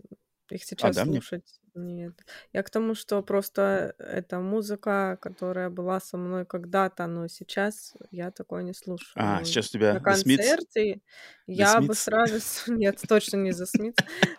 их 0.50 0.64
сейчас 0.64 0.98
а, 0.98 1.06
да, 1.06 1.12
слушать. 1.12 1.60
Мне? 1.74 2.06
Нет. 2.06 2.26
Я 2.54 2.64
к 2.64 2.70
тому, 2.70 2.96
что 2.96 3.22
просто 3.22 3.94
это 4.00 4.40
музыка, 4.40 5.18
которая 5.22 5.70
была 5.70 6.00
со 6.00 6.18
мной 6.18 6.46
когда-то, 6.46 7.08
но 7.08 7.28
сейчас 7.28 7.94
я 8.12 8.32
такое 8.32 8.64
не 8.64 8.74
слушаю. 8.74 9.12
А, 9.16 9.44
сейчас 9.44 9.70
у 9.70 9.74
тебя 9.74 9.94
на 9.94 10.00
концерте 10.00 11.02
я 11.48 11.80
бы 11.82 11.94
сразу... 11.94 12.40
Нет, 12.68 13.00
точно 13.08 13.38
не 13.38 13.52
за 13.52 13.66
Смит. 13.66 13.98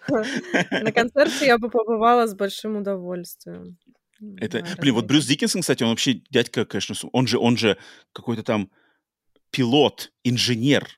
На 0.70 0.92
концерте 0.92 1.46
я 1.46 1.58
бы 1.58 1.70
побывала 1.70 2.26
с 2.26 2.34
большим 2.34 2.76
удовольствием. 2.76 3.78
Это, 4.36 4.66
блин, 4.78 4.94
вот 4.94 5.06
Брюс 5.06 5.26
Диккенсон, 5.26 5.62
кстати, 5.62 5.82
он 5.82 5.90
вообще 5.90 6.22
дядька, 6.30 6.64
конечно, 6.64 6.94
он 7.12 7.26
же, 7.26 7.38
он 7.38 7.56
же 7.56 7.78
какой-то 8.12 8.42
там 8.42 8.70
пилот, 9.50 10.12
инженер. 10.24 10.88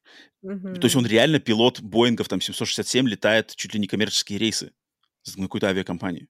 То 0.43 0.81
есть 0.83 0.97
он 0.97 1.07
реально 1.07 1.39
пилот 1.39 1.81
Боингов, 1.81 2.29
там, 2.29 2.41
767, 2.41 3.09
летает 3.09 3.55
чуть 3.55 3.75
ли 3.75 3.81
не 3.81 3.87
коммерческие 3.87 4.39
рейсы 4.39 4.73
на 5.37 5.45
какую-то 5.45 5.69
авиакомпанию. 5.69 6.29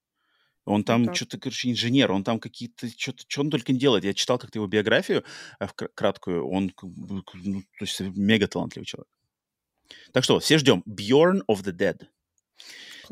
Он 0.65 0.85
там 0.85 1.05
ну, 1.05 1.15
что-то, 1.15 1.39
короче, 1.39 1.71
инженер, 1.71 2.13
он 2.13 2.23
там 2.23 2.39
какие-то, 2.39 2.89
что-то, 2.97 3.25
что 3.27 3.41
он 3.41 3.51
только 3.51 3.73
не 3.73 3.79
делает. 3.79 4.05
Я 4.05 4.15
читал 4.15 4.39
как-то 4.39 4.59
его 4.59 4.69
биографию 4.69 5.25
в 5.59 5.73
краткую, 5.73 6.47
он, 6.49 6.73
ну, 6.83 7.23
то 7.23 7.65
есть, 7.81 8.01
мега 8.01 8.47
талантливый 8.47 8.87
человек. 8.87 9.09
Так 10.13 10.25
что, 10.25 10.39
все 10.39 10.59
ждем. 10.59 10.85
Bjorn 10.87 11.41
of 11.49 11.65
the 11.65 11.73
Dead. 11.73 12.07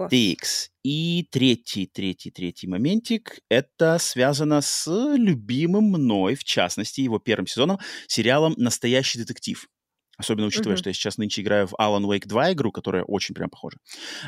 Класс. 0.01 0.13
TX. 0.13 0.69
И 0.83 1.29
третий, 1.31 1.87
третий, 1.87 2.31
третий 2.31 2.67
моментик, 2.67 3.41
это 3.51 3.99
связано 3.99 4.63
с 4.63 4.87
любимым 5.15 5.91
мной, 5.91 6.37
в 6.37 6.45
частности, 6.45 7.03
его 7.03 7.19
первым 7.19 7.47
сезоном, 7.47 7.79
сериалом 8.07 8.55
«Настоящий 8.57 9.19
детектив». 9.19 9.69
Особенно 10.17 10.47
учитывая, 10.47 10.77
uh-huh. 10.77 10.79
что 10.79 10.91
я 10.91 10.95
сейчас 10.95 11.19
нынче 11.19 11.43
играю 11.43 11.67
в 11.67 11.75
Alan 11.75 12.05
Wake 12.05 12.27
2 12.27 12.53
игру, 12.53 12.73
которая 12.73 13.05
очень 13.05 13.35
прям 13.35 13.51
похожа. 13.51 13.77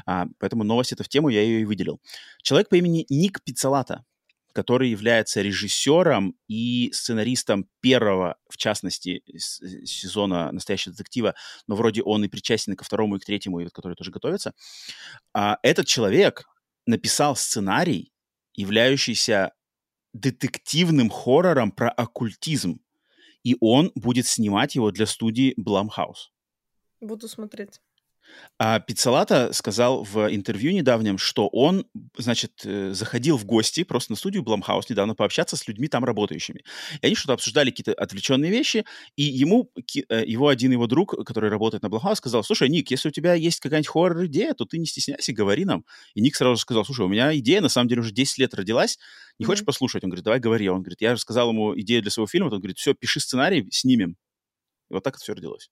А, 0.06 0.26
поэтому 0.38 0.64
новость 0.64 0.92
это 0.92 1.04
в 1.04 1.08
тему, 1.08 1.30
я 1.30 1.42
ее 1.42 1.62
и 1.62 1.64
выделил. 1.64 2.00
Человек 2.42 2.68
по 2.68 2.76
имени 2.76 3.06
Ник 3.08 3.42
Пиццалата, 3.42 4.04
который 4.52 4.90
является 4.90 5.42
режиссером 5.42 6.36
и 6.48 6.90
сценаристом 6.92 7.68
первого, 7.80 8.36
в 8.48 8.56
частности, 8.56 9.22
сезона 9.36 10.52
«Настоящего 10.52 10.92
детектива», 10.94 11.34
но 11.66 11.74
вроде 11.74 12.02
он 12.02 12.24
и 12.24 12.28
причастен 12.28 12.76
ко 12.76 12.84
второму 12.84 13.16
и 13.16 13.18
к 13.18 13.24
третьему, 13.24 13.60
и 13.60 13.68
который 13.68 13.94
тоже 13.94 14.10
готовится. 14.10 14.52
А, 15.32 15.58
этот 15.62 15.86
человек 15.86 16.44
написал 16.86 17.36
сценарий, 17.36 18.12
являющийся 18.54 19.52
детективным 20.12 21.08
хоррором 21.10 21.72
про 21.72 21.88
оккультизм 21.88 22.80
и 23.42 23.56
он 23.60 23.92
будет 23.94 24.26
снимать 24.26 24.74
его 24.74 24.90
для 24.90 25.06
студии 25.06 25.54
Blumhouse. 25.60 26.30
Буду 27.00 27.28
смотреть. 27.28 27.80
А 28.58 28.80
Пиццалата 28.80 29.52
сказал 29.52 30.04
в 30.04 30.32
интервью 30.32 30.72
недавнем, 30.72 31.18
что 31.18 31.48
он, 31.48 31.86
значит, 32.16 32.62
э, 32.64 32.92
заходил 32.92 33.36
в 33.36 33.44
гости 33.44 33.82
просто 33.82 34.12
на 34.12 34.16
студию 34.16 34.42
Blumhouse 34.42 34.84
недавно 34.88 35.14
пообщаться 35.14 35.56
с 35.56 35.66
людьми 35.66 35.88
там 35.88 36.04
работающими. 36.04 36.62
И 37.00 37.06
они 37.06 37.14
что-то 37.14 37.34
обсуждали, 37.34 37.70
какие-то 37.70 37.92
отвлеченные 37.94 38.50
вещи, 38.50 38.84
и 39.16 39.22
ему, 39.22 39.70
э, 40.08 40.24
его 40.26 40.48
один 40.48 40.72
его 40.72 40.86
друг, 40.86 41.14
который 41.26 41.50
работает 41.50 41.82
на 41.82 41.88
Blumhouse, 41.88 42.16
сказал, 42.16 42.44
слушай, 42.44 42.68
Ник, 42.68 42.90
если 42.90 43.08
у 43.08 43.12
тебя 43.12 43.34
есть 43.34 43.60
какая-нибудь 43.60 43.88
хоррор-идея, 43.88 44.54
то 44.54 44.64
ты 44.64 44.78
не 44.78 44.86
стесняйся, 44.86 45.32
говори 45.32 45.64
нам. 45.64 45.84
И 46.14 46.20
Ник 46.20 46.36
сразу 46.36 46.56
сказал, 46.56 46.84
слушай, 46.84 47.04
у 47.04 47.08
меня 47.08 47.36
идея, 47.38 47.60
на 47.60 47.68
самом 47.68 47.88
деле, 47.88 48.02
уже 48.02 48.12
10 48.12 48.38
лет 48.38 48.54
родилась, 48.54 48.98
не 49.38 49.44
mm-hmm. 49.44 49.46
хочешь 49.48 49.64
послушать? 49.64 50.04
Он 50.04 50.10
говорит, 50.10 50.24
давай 50.24 50.40
говори. 50.40 50.68
Он 50.68 50.82
говорит, 50.82 51.00
я 51.00 51.12
рассказал 51.12 51.50
ему 51.50 51.78
идею 51.80 52.02
для 52.02 52.10
своего 52.10 52.26
фильма, 52.26 52.46
он 52.46 52.58
говорит, 52.58 52.78
все, 52.78 52.94
пиши 52.94 53.20
сценарий, 53.20 53.66
снимем. 53.70 54.16
И 54.90 54.94
вот 54.94 55.02
так 55.02 55.14
это 55.14 55.22
все 55.22 55.34
родилось. 55.34 55.70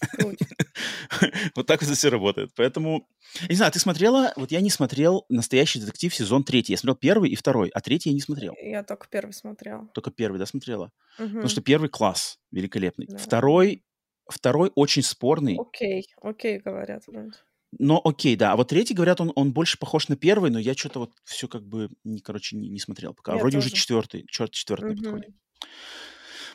вот 1.54 1.66
так 1.66 1.82
это 1.82 1.94
все 1.94 2.08
работает. 2.08 2.50
Поэтому, 2.54 3.08
не 3.48 3.54
знаю, 3.54 3.72
ты 3.72 3.78
смотрела, 3.78 4.32
вот 4.36 4.50
я 4.50 4.60
не 4.60 4.70
смотрел 4.70 5.24
«Настоящий 5.28 5.80
детектив» 5.80 6.14
сезон 6.14 6.44
третий. 6.44 6.72
Я 6.72 6.78
смотрел 6.78 6.96
первый 6.96 7.30
и 7.30 7.36
второй, 7.36 7.68
а 7.70 7.80
третий 7.80 8.10
я 8.10 8.14
не 8.14 8.20
смотрел. 8.20 8.54
Я 8.60 8.82
только 8.82 9.06
первый 9.08 9.32
смотрел. 9.32 9.88
Только 9.94 10.10
первый, 10.10 10.38
да, 10.38 10.46
смотрела? 10.46 10.92
Потому 11.16 11.48
что 11.48 11.60
первый 11.60 11.88
класс, 11.88 12.38
великолепный. 12.50 13.08
Второй, 13.18 13.84
второй 14.28 14.70
очень 14.74 15.02
спорный. 15.02 15.58
Окей, 15.58 16.06
окей, 16.22 16.58
говорят 16.58 17.06
вроде. 17.06 17.32
Но 17.78 18.00
окей, 18.02 18.34
да. 18.36 18.52
А 18.52 18.56
вот 18.56 18.68
третий, 18.68 18.94
говорят, 18.94 19.20
он, 19.20 19.32
он 19.34 19.52
больше 19.52 19.78
похож 19.78 20.08
на 20.08 20.16
первый, 20.16 20.50
но 20.50 20.58
я 20.58 20.74
что-то 20.74 21.00
вот 21.00 21.12
все 21.24 21.48
как 21.48 21.66
бы, 21.66 21.90
не, 22.02 22.20
короче, 22.20 22.56
не, 22.56 22.68
не 22.68 22.78
смотрел 22.78 23.12
пока. 23.12 23.34
Я 23.34 23.38
Вроде 23.38 23.58
тоже. 23.58 23.66
уже 23.66 23.76
четвертый, 23.76 24.24
черт, 24.28 24.52
четвертый 24.52 24.92
угу. 24.92 25.02
подходит. 25.02 25.30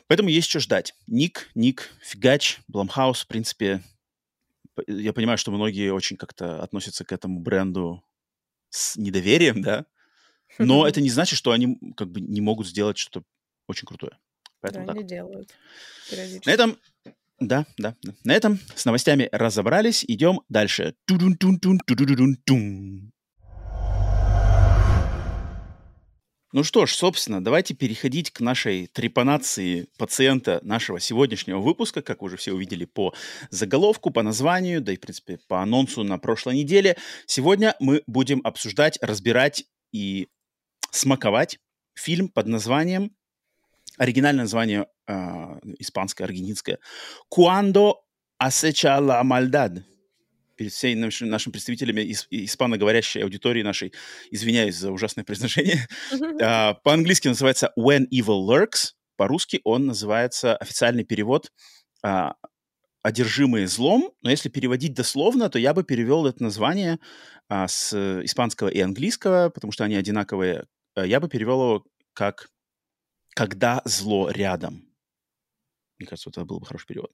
Поэтому 0.06 0.28
есть 0.28 0.48
что 0.48 0.60
ждать. 0.60 0.94
Ник, 1.06 1.50
Ник, 1.54 1.90
Фигач, 2.02 2.60
Блумхаус, 2.68 3.22
в 3.22 3.26
принципе, 3.26 3.82
я 4.86 5.12
понимаю, 5.12 5.38
что 5.38 5.50
многие 5.50 5.90
очень 5.92 6.16
как-то 6.16 6.62
относятся 6.62 7.04
к 7.04 7.12
этому 7.12 7.40
бренду 7.40 8.04
с 8.70 8.96
недоверием, 8.96 9.62
да, 9.62 9.86
но 10.58 10.86
это 10.86 11.00
не 11.00 11.10
значит, 11.10 11.38
что 11.38 11.52
они 11.52 11.78
как 11.96 12.10
бы 12.10 12.20
не 12.20 12.40
могут 12.40 12.66
сделать 12.66 12.98
что-то 12.98 13.24
очень 13.66 13.86
крутое. 13.86 14.18
Поэтому 14.60 14.86
да, 14.86 14.92
так. 14.92 15.00
они 15.00 15.08
делают. 15.08 15.54
На 16.44 16.50
этом, 16.50 16.78
да, 17.38 17.66
да, 17.76 17.96
да. 18.02 18.14
На 18.24 18.32
этом 18.34 18.58
с 18.74 18.84
новостями 18.84 19.28
разобрались. 19.32 20.04
Идем 20.06 20.40
дальше. 20.48 20.94
Ту-дун-тун-тун, 21.06 21.80
Ну 26.54 26.62
что 26.62 26.86
ж, 26.86 26.94
собственно, 26.94 27.42
давайте 27.42 27.74
переходить 27.74 28.30
к 28.30 28.38
нашей 28.38 28.86
трепанации 28.86 29.88
пациента 29.98 30.60
нашего 30.62 31.00
сегодняшнего 31.00 31.58
выпуска, 31.58 32.00
как 32.00 32.22
уже 32.22 32.36
все 32.36 32.52
увидели 32.52 32.84
по 32.84 33.12
заголовку, 33.50 34.12
по 34.12 34.22
названию, 34.22 34.80
да 34.80 34.92
и, 34.92 34.96
в 34.96 35.00
принципе, 35.00 35.40
по 35.48 35.60
анонсу 35.60 36.04
на 36.04 36.16
прошлой 36.16 36.54
неделе. 36.54 36.96
Сегодня 37.26 37.74
мы 37.80 38.04
будем 38.06 38.40
обсуждать, 38.44 39.00
разбирать 39.02 39.64
и 39.90 40.28
смаковать 40.92 41.58
фильм 41.96 42.28
под 42.28 42.46
названием, 42.46 43.10
оригинальное 43.98 44.44
название 44.44 44.86
э, 45.08 45.12
испанское, 45.80 46.24
аргентинское, 46.24 46.78
«Cuando 47.28 47.94
acecha 48.38 49.00
la 49.00 49.24
maldad», 49.24 49.82
перед 50.56 50.72
всеми 50.72 50.98
нашими, 51.00 51.28
нашими 51.28 51.52
представителями 51.52 52.00
исп, 52.12 52.26
испаноговорящей 52.30 53.22
аудитории 53.22 53.62
нашей, 53.62 53.92
извиняюсь 54.30 54.76
за 54.76 54.90
ужасное 54.92 55.24
произношение, 55.24 55.86
uh, 56.12 56.76
по-английски 56.82 57.28
называется 57.28 57.72
When 57.78 58.06
Evil 58.12 58.46
Lurks, 58.48 58.92
по-русски 59.16 59.60
он 59.64 59.86
называется, 59.86 60.56
официальный 60.56 61.04
перевод 61.04 61.50
uh, 62.04 62.32
«Одержимые 63.02 63.66
злом», 63.66 64.12
но 64.22 64.30
если 64.30 64.48
переводить 64.48 64.94
дословно, 64.94 65.50
то 65.50 65.58
я 65.58 65.74
бы 65.74 65.84
перевел 65.84 66.26
это 66.26 66.42
название 66.42 66.98
uh, 67.50 67.68
с 67.68 67.92
испанского 68.24 68.68
и 68.68 68.80
английского, 68.80 69.50
потому 69.50 69.72
что 69.72 69.84
они 69.84 69.96
одинаковые, 69.96 70.66
я 70.96 71.20
бы 71.20 71.28
перевел 71.28 71.60
его 71.60 71.84
как 72.12 72.48
«Когда 73.34 73.82
зло 73.84 74.30
рядом». 74.30 74.93
Мне 75.98 76.06
кажется, 76.06 76.30
это 76.30 76.44
был 76.44 76.58
бы 76.58 76.66
хороший 76.66 76.86
перевод. 76.86 77.12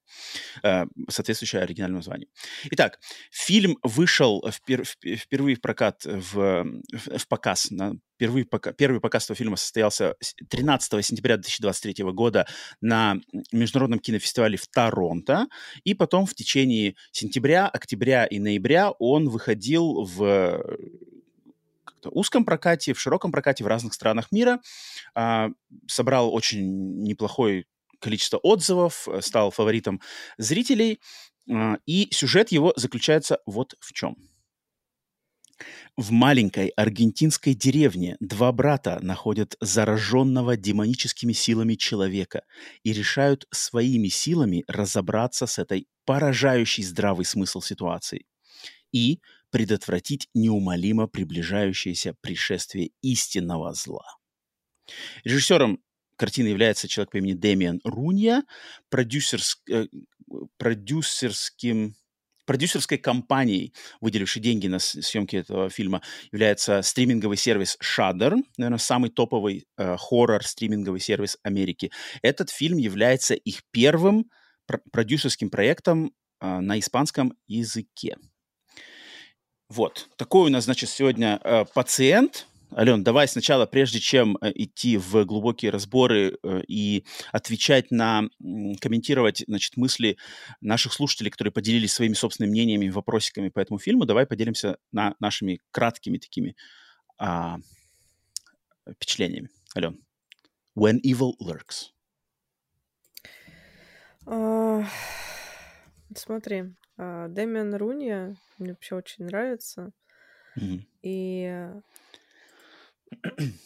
Э, 0.63 0.87
соответствующее 1.09 1.63
оригинальному 1.63 1.99
названию. 1.99 2.29
Итак, 2.71 2.99
фильм 3.31 3.77
вышел 3.83 4.45
впер, 4.51 4.85
впервые 4.85 5.57
в 5.57 5.61
прокат, 5.61 6.05
в, 6.05 6.65
в 6.93 7.29
показ. 7.29 7.71
На, 7.71 7.95
впервые 8.15 8.45
пока, 8.45 8.73
первый 8.73 9.01
показ 9.01 9.25
этого 9.25 9.37
фильма 9.37 9.57
состоялся 9.57 10.15
13 10.49 11.05
сентября 11.05 11.37
2023 11.37 12.05
года 12.13 12.47
на 12.81 13.17
Международном 13.53 13.99
кинофестивале 13.99 14.57
в 14.57 14.67
Торонто. 14.67 15.47
И 15.85 15.95
потом 15.95 16.27
в 16.27 16.35
течение 16.35 16.95
сентября, 17.13 17.69
октября 17.69 18.25
и 18.27 18.39
ноября 18.39 18.91
он 18.93 19.29
выходил 19.29 20.05
в 20.05 20.63
узком 22.05 22.45
прокате, 22.45 22.95
в 22.95 23.01
широком 23.01 23.33
прокате 23.33 23.65
в 23.65 23.67
разных 23.67 23.95
странах 23.95 24.33
мира. 24.33 24.61
А, 25.15 25.49
собрал 25.87 26.33
очень 26.33 27.03
неплохой 27.03 27.67
количество 28.01 28.39
отзывов, 28.39 29.07
э, 29.09 29.21
стал 29.21 29.51
фаворитом 29.51 30.01
зрителей. 30.39 31.01
А, 31.51 31.79
и 31.87 32.09
сюжет 32.13 32.53
его 32.53 32.73
заключается 32.77 33.39
вот 33.47 33.75
в 33.81 33.93
чем. 33.93 34.17
В 35.97 36.11
маленькой 36.11 36.69
аргентинской 36.69 37.55
деревне 37.55 38.17
два 38.21 38.53
брата 38.53 38.99
находят 39.03 39.57
зараженного 39.61 40.57
демоническими 40.57 41.33
силами 41.33 41.75
человека 41.75 42.45
и 42.83 42.93
решают 42.93 43.47
своими 43.51 44.09
силами 44.09 44.65
разобраться 44.67 45.47
с 45.47 45.59
этой 45.59 45.87
поражающей 46.07 46.83
здравый 46.83 47.27
смысл 47.27 47.61
ситуации 47.61 48.25
и 48.93 49.21
предотвратить 49.51 50.29
неумолимо 50.35 51.07
приближающееся 51.07 52.15
пришествие 52.21 52.91
истинного 53.03 53.75
зла. 53.75 54.07
Режиссером 55.25 55.81
картины 56.21 56.49
является 56.49 56.87
человек 56.87 57.13
по 57.13 57.17
имени 57.17 57.33
Дэмиан 57.33 57.81
Рунья, 57.83 58.45
продюсерс, 58.91 59.63
э, 59.71 59.87
продюсерским 60.59 61.95
продюсерской 62.45 62.99
компанией, 62.99 63.73
выделившей 64.01 64.43
деньги 64.43 64.67
на 64.67 64.81
съемки 64.81 65.37
этого 65.37 65.71
фильма, 65.71 66.03
является 66.33 66.83
стриминговый 66.83 67.37
сервис 67.37 67.79
Shudder, 67.81 68.35
наверное, 68.57 68.79
самый 68.79 69.11
топовый 69.11 69.67
э, 69.79 69.97
хоррор-стриминговый 69.97 71.01
сервис 71.01 71.39
Америки. 71.43 71.91
Этот 72.23 72.51
фильм 72.51 72.79
является 72.79 73.35
их 73.35 73.63
первым 73.71 74.31
пр- 74.67 74.83
продюсерским 74.91 75.49
проектом 75.49 76.13
э, 76.41 76.59
на 76.59 76.79
испанском 76.81 77.35
языке. 77.47 78.17
Вот, 79.69 80.09
такой 80.17 80.49
у 80.49 80.53
нас, 80.53 80.65
значит, 80.65 80.91
сегодня 80.91 81.41
э, 81.45 81.65
пациент, 81.73 82.49
Ален, 82.77 83.03
давай 83.03 83.27
сначала, 83.27 83.67
прежде 83.67 83.99
чем 83.99 84.37
э, 84.41 84.53
идти 84.55 84.97
в 84.97 85.25
глубокие 85.25 85.73
разборы 85.73 86.39
э, 86.43 86.63
и 86.69 87.05
отвечать 87.33 87.91
на, 87.91 88.23
комментировать, 88.81 89.43
значит, 89.47 89.77
мысли 89.77 90.19
наших 90.61 90.93
слушателей, 90.93 91.31
которые 91.31 91.53
поделились 91.53 91.93
своими 91.93 92.15
собственными 92.15 92.53
мнениями, 92.53 92.89
вопросиками 92.89 93.49
по 93.49 93.59
этому 93.59 93.79
фильму, 93.79 94.05
давай 94.05 94.27
поделимся 94.27 94.79
на 94.93 95.15
нашими 95.19 95.61
краткими 95.73 96.19
такими 96.19 96.55
а, 97.19 97.59
впечатлениями. 98.89 99.51
Ален, 99.77 100.01
When 100.77 101.01
Evil 101.03 101.33
Lurks. 101.43 101.91
А, 104.27 104.85
смотри, 106.15 106.75
а, 106.97 107.29
Дэмиан 107.29 107.75
Рунья 107.75 108.37
мне 108.59 108.71
вообще 108.71 108.95
очень 108.95 109.25
нравится. 109.25 109.93
Mm-hmm. 110.57 110.87
И 111.03 111.71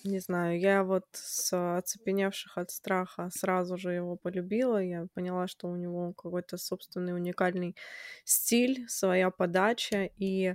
не 0.05 0.21
знаю, 0.21 0.59
я 0.59 0.85
вот 0.85 1.05
с 1.13 1.77
оцепеневших 1.79 2.59
от 2.59 2.71
страха 2.71 3.31
сразу 3.33 3.77
же 3.77 3.93
его 3.93 4.17
полюбила. 4.17 4.83
Я 4.83 5.07
поняла, 5.15 5.47
что 5.47 5.69
у 5.69 5.77
него 5.77 6.13
какой-то 6.13 6.57
собственный 6.57 7.15
уникальный 7.15 7.77
стиль, 8.25 8.89
своя 8.89 9.31
подача, 9.31 10.11
и 10.17 10.55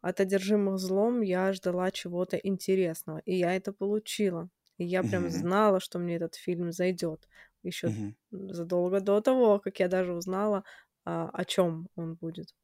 от 0.00 0.20
одержимых 0.20 0.78
злом 0.78 1.20
я 1.20 1.52
ждала 1.52 1.90
чего-то 1.90 2.36
интересного, 2.36 3.18
и 3.24 3.34
я 3.36 3.54
это 3.54 3.72
получила. 3.72 4.48
И 4.78 4.84
я 4.84 5.02
прям 5.02 5.26
mm-hmm. 5.26 5.30
знала, 5.30 5.80
что 5.80 5.98
мне 5.98 6.16
этот 6.16 6.36
фильм 6.36 6.72
зайдет 6.72 7.28
еще 7.62 7.88
mm-hmm. 7.88 8.52
задолго 8.54 9.00
до 9.00 9.20
того, 9.20 9.58
как 9.58 9.78
я 9.80 9.88
даже 9.88 10.14
узнала, 10.14 10.64
а, 11.04 11.28
о 11.28 11.44
чем 11.44 11.88
он 11.96 12.14
будет. 12.14 12.54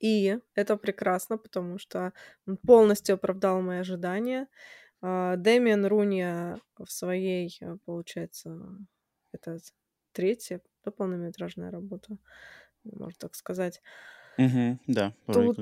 И 0.00 0.38
это 0.54 0.76
прекрасно, 0.76 1.38
потому 1.38 1.78
что 1.78 2.12
он 2.46 2.56
полностью 2.58 3.14
оправдал 3.14 3.60
мои 3.62 3.78
ожидания. 3.80 4.48
А, 5.02 5.36
Дэмиан 5.36 5.86
Руни 5.86 6.24
в 6.78 6.90
своей, 6.90 7.56
э, 7.60 7.76
получается, 7.86 8.58
это 9.32 9.58
третья 10.12 10.62
да, 10.84 10.90
полнометражная 10.92 11.70
работа, 11.70 12.18
можно 12.84 13.18
так 13.18 13.34
сказать. 13.36 13.82
Мгм. 14.38 14.78
Да, 14.86 15.12
Тут 15.30 15.58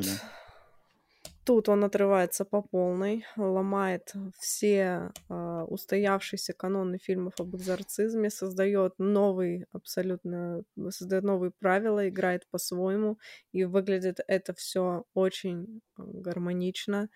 Тут 1.48 1.70
он 1.70 1.82
отрывается 1.82 2.44
по 2.44 2.60
полной, 2.60 3.24
ломает 3.38 4.12
все 4.38 5.12
э, 5.30 5.64
устоявшиеся 5.66 6.52
каноны 6.52 6.98
фильмов 6.98 7.40
об 7.40 7.56
экзорцизме, 7.56 8.28
создает 8.28 8.92
новый, 8.98 9.64
абсолютно, 9.72 10.62
создает 10.90 11.24
новые 11.24 11.50
правила, 11.50 12.06
играет 12.06 12.46
по-своему, 12.50 13.18
и 13.52 13.64
выглядит 13.64 14.20
это 14.28 14.52
все 14.52 15.06
очень 15.14 15.80
э, 15.96 16.02
гармонично 16.04 17.08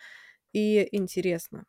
и 0.54 0.88
интересно. 0.96 1.66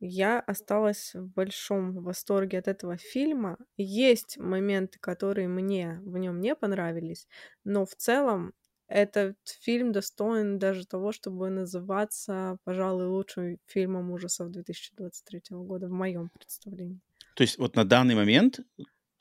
Я 0.00 0.38
осталась 0.40 1.14
в 1.14 1.28
большом 1.28 2.02
восторге 2.02 2.58
от 2.58 2.68
этого 2.68 2.98
фильма. 2.98 3.56
Есть 3.78 4.36
моменты, 4.36 4.98
которые 4.98 5.48
мне 5.48 5.98
в 6.04 6.18
нем 6.18 6.42
не 6.42 6.54
понравились, 6.54 7.26
но 7.64 7.86
в 7.86 7.94
целом 7.94 8.52
этот 8.90 9.36
фильм 9.60 9.92
достоин 9.92 10.58
даже 10.58 10.86
того, 10.86 11.12
чтобы 11.12 11.48
называться, 11.50 12.58
пожалуй, 12.64 13.06
лучшим 13.06 13.58
фильмом 13.66 14.10
ужасов 14.10 14.50
2023 14.50 15.42
года 15.50 15.86
в 15.88 15.92
моем 15.92 16.28
представлении. 16.30 17.00
То 17.34 17.42
есть 17.42 17.58
вот 17.58 17.76
на 17.76 17.84
данный 17.84 18.14
момент 18.14 18.60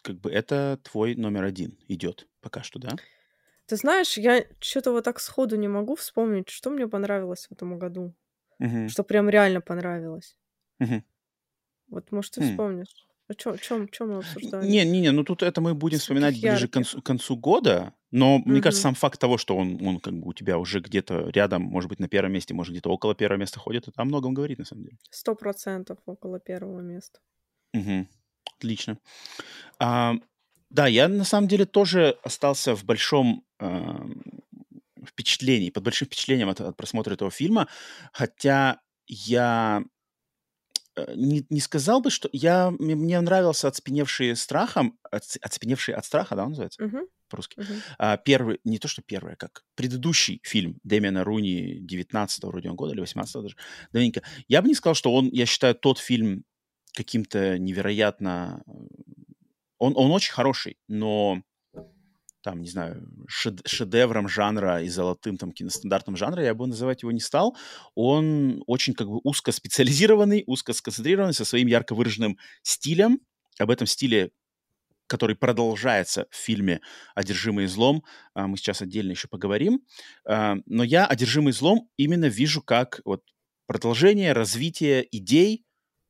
как 0.02 0.20
бы 0.20 0.32
это 0.32 0.80
твой 0.84 1.16
номер 1.16 1.44
один 1.44 1.78
идет 1.88 2.28
пока 2.42 2.64
что, 2.64 2.80
да? 2.80 2.96
Ты 3.68 3.76
знаешь, 3.76 4.18
я 4.18 4.46
что-то 4.60 4.92
вот 4.92 5.04
так 5.04 5.20
сходу 5.20 5.56
не 5.56 5.68
могу 5.68 5.96
вспомнить, 5.96 6.50
что 6.50 6.72
мне 6.72 6.88
понравилось 6.88 7.46
в 7.48 7.52
этом 7.52 7.78
году. 7.78 8.16
Угу. 8.60 8.90
Что 8.90 9.04
прям 9.04 9.30
реально 9.30 9.62
понравилось. 9.62 10.36
Угу. 10.80 11.04
Вот, 11.90 12.12
может, 12.12 12.34
ты 12.34 12.42
хм. 12.42 12.50
вспомнишь. 12.52 13.08
А 13.28 13.36
чё, 13.36 13.56
чё, 13.58 13.86
чё 13.86 14.08
мы 14.08 14.18
обсуждали? 14.18 14.68
Не, 14.68 14.84
не, 14.86 15.02
не, 15.02 15.12
ну 15.12 15.24
тут 15.24 15.44
это 15.44 15.62
мы 15.62 15.76
будем 15.76 16.00
вспоминать 16.00 16.34
ближе 16.34 16.54
ярких. 16.54 16.72
к 16.72 16.74
концу, 16.74 17.02
к 17.02 17.06
концу 17.06 17.38
года, 17.38 17.94
но 18.12 18.38
угу. 18.38 18.50
мне 18.50 18.62
кажется, 18.62 18.84
сам 18.84 18.96
факт 18.96 19.20
того, 19.20 19.38
что 19.38 19.56
он, 19.56 19.86
он 19.86 20.00
как 20.00 20.14
бы 20.14 20.28
у 20.28 20.34
тебя 20.34 20.58
уже 20.58 20.80
где-то 20.80 21.30
рядом, 21.30 21.64
может 21.64 21.90
быть, 21.90 22.00
на 22.00 22.08
первом 22.08 22.34
месте, 22.34 22.54
может, 22.54 22.72
где-то 22.72 22.90
около 22.90 23.16
первого 23.16 23.40
места 23.40 23.60
ходит, 23.60 23.88
это 23.88 24.02
о 24.02 24.06
многом 24.06 24.34
говорит, 24.34 24.60
на 24.60 24.66
самом 24.66 24.84
деле. 24.84 24.98
Сто 25.10 25.36
процентов 25.36 26.00
около 26.06 26.40
первого 26.40 26.82
места. 26.82 27.20
Угу. 27.74 28.08
Отлично. 28.58 28.98
А, 29.80 30.16
да, 30.70 30.88
я 30.88 31.08
на 31.08 31.24
самом 31.24 31.48
деле 31.48 31.66
тоже 31.66 32.18
остался 32.24 32.76
в 32.76 32.84
большом 32.84 33.44
э, 33.60 33.96
впечатлении, 35.06 35.70
под 35.70 35.84
большим 35.84 36.08
впечатлением 36.08 36.50
от, 36.50 36.62
от 36.62 36.78
просмотра 36.78 37.14
этого 37.14 37.32
фильма, 37.32 37.68
хотя 38.12 38.80
я 39.08 39.84
Э, 41.00 41.14
не, 41.16 41.46
не 41.50 41.60
сказал 41.60 42.02
бы, 42.02 42.10
что 42.10 42.30
я 42.32 42.72
мне 42.72 43.20
нравился 43.22 43.68
«Отспеневшие 43.68 44.36
страхом», 44.36 44.98
«Отспеневшие 45.12 45.96
от 45.96 46.06
страха», 46.06 46.36
да, 46.36 46.44
он 46.44 46.50
называется 46.50 46.84
uh-huh. 46.84 47.08
По-русски. 47.30 47.60
Uh-huh. 47.60 47.82
А, 47.98 48.18
первый, 48.18 48.60
не 48.64 48.80
то 48.80 48.88
что 48.88 49.02
первый, 49.02 49.34
а 49.34 49.36
как 49.36 49.64
предыдущий 49.76 50.42
фильм 50.44 50.80
Дэмиана 50.84 51.24
Руни 51.24 51.80
19-го 51.82 52.50
вроде 52.50 52.70
он 52.70 52.76
года 52.76 52.94
или 52.94 53.04
18-го 53.04 53.42
даже, 53.42 53.56
давненько. 53.92 54.22
Я 54.48 54.62
бы 54.62 54.68
не 54.68 54.76
сказал, 54.76 54.96
что 54.96 55.14
он, 55.14 55.30
я 55.32 55.46
считаю, 55.46 55.76
тот 55.76 56.00
фильм 56.00 56.44
каким-то 56.94 57.58
невероятно... 57.58 58.64
Э, 58.68 58.72
он, 59.78 59.94
он 59.96 60.12
очень 60.12 60.34
хороший, 60.34 60.78
но 60.88 61.42
там, 62.42 62.62
не 62.62 62.70
знаю, 62.70 63.06
шедевром 63.28 64.30
жанра 64.30 64.82
и 64.82 64.90
золотым 64.90 65.38
там 65.38 65.52
киностандартом 65.52 66.16
жанра, 66.16 66.44
я 66.44 66.54
бы 66.54 66.68
называть 66.68 67.02
его 67.02 67.12
не 67.12 67.20
стал. 67.20 67.56
Он 67.96 68.64
очень 68.66 68.94
как 68.94 69.08
бы 69.08 69.20
узко 69.24 69.52
специализированный, 69.52 70.44
узко 70.48 70.74
сконцентрированный, 70.74 71.34
со 71.34 71.46
своим 71.46 71.68
ярко 71.68 71.96
выраженным 71.96 72.38
стилем. 72.64 73.20
Об 73.60 73.72
этом 73.72 73.88
стиле 73.88 74.32
который 75.10 75.36
продолжается 75.36 76.28
в 76.30 76.36
фильме 76.36 76.80
«Одержимый 77.16 77.66
злом». 77.66 78.04
А, 78.34 78.48
мы 78.48 78.56
сейчас 78.56 78.82
отдельно 78.82 79.12
еще 79.12 79.28
поговорим. 79.28 79.82
А, 80.26 80.56
но 80.66 80.84
я 80.84 81.06
«Одержимый 81.06 81.52
злом» 81.52 81.90
именно 81.98 82.26
вижу 82.26 82.62
как 82.62 83.02
вот 83.04 83.24
продолжение, 83.66 84.34
развитие 84.34 85.06
идей, 85.12 85.66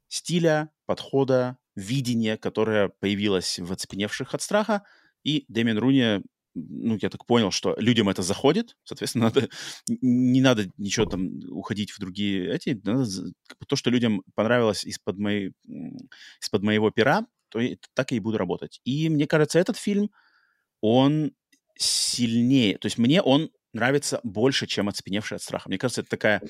стиля, 0.07 0.69
подхода, 0.85 1.57
видения, 1.75 2.37
которое 2.37 2.89
появилось 2.89 3.59
в 3.59 3.71
«Оцепеневших 3.71 4.35
от 4.35 4.41
страха», 4.41 4.83
и 5.23 5.45
Дэмин 5.47 5.77
Руни, 5.77 6.21
ну, 6.55 6.97
я 7.01 7.09
так 7.09 7.25
понял, 7.25 7.51
что 7.51 7.75
людям 7.77 8.09
это 8.09 8.21
заходит, 8.21 8.75
соответственно, 8.83 9.25
надо, 9.35 9.49
не 9.87 10.41
надо 10.41 10.69
ничего 10.77 11.05
там 11.05 11.29
уходить 11.49 11.91
в 11.91 11.99
другие 11.99 12.53
эти, 12.53 12.79
надо, 12.83 13.05
то, 13.67 13.75
что 13.75 13.89
людям 13.89 14.23
понравилось 14.35 14.85
из-под, 14.85 15.17
моей, 15.17 15.53
из-под 16.41 16.63
моего 16.63 16.91
пера, 16.91 17.25
то 17.49 17.59
так 17.93 18.11
и 18.11 18.19
буду 18.19 18.37
работать. 18.37 18.81
И 18.83 19.09
мне 19.09 19.27
кажется, 19.27 19.59
этот 19.59 19.77
фильм, 19.77 20.11
он 20.81 21.33
сильнее, 21.75 22.77
то 22.77 22.85
есть 22.87 22.97
мне 22.97 23.21
он 23.21 23.51
нравится 23.73 24.19
больше, 24.23 24.67
чем 24.67 24.89
«Оцепеневший 24.89 25.37
от 25.37 25.43
страха». 25.43 25.69
Мне 25.69 25.77
кажется, 25.77 26.01
это 26.01 26.09
такая 26.09 26.41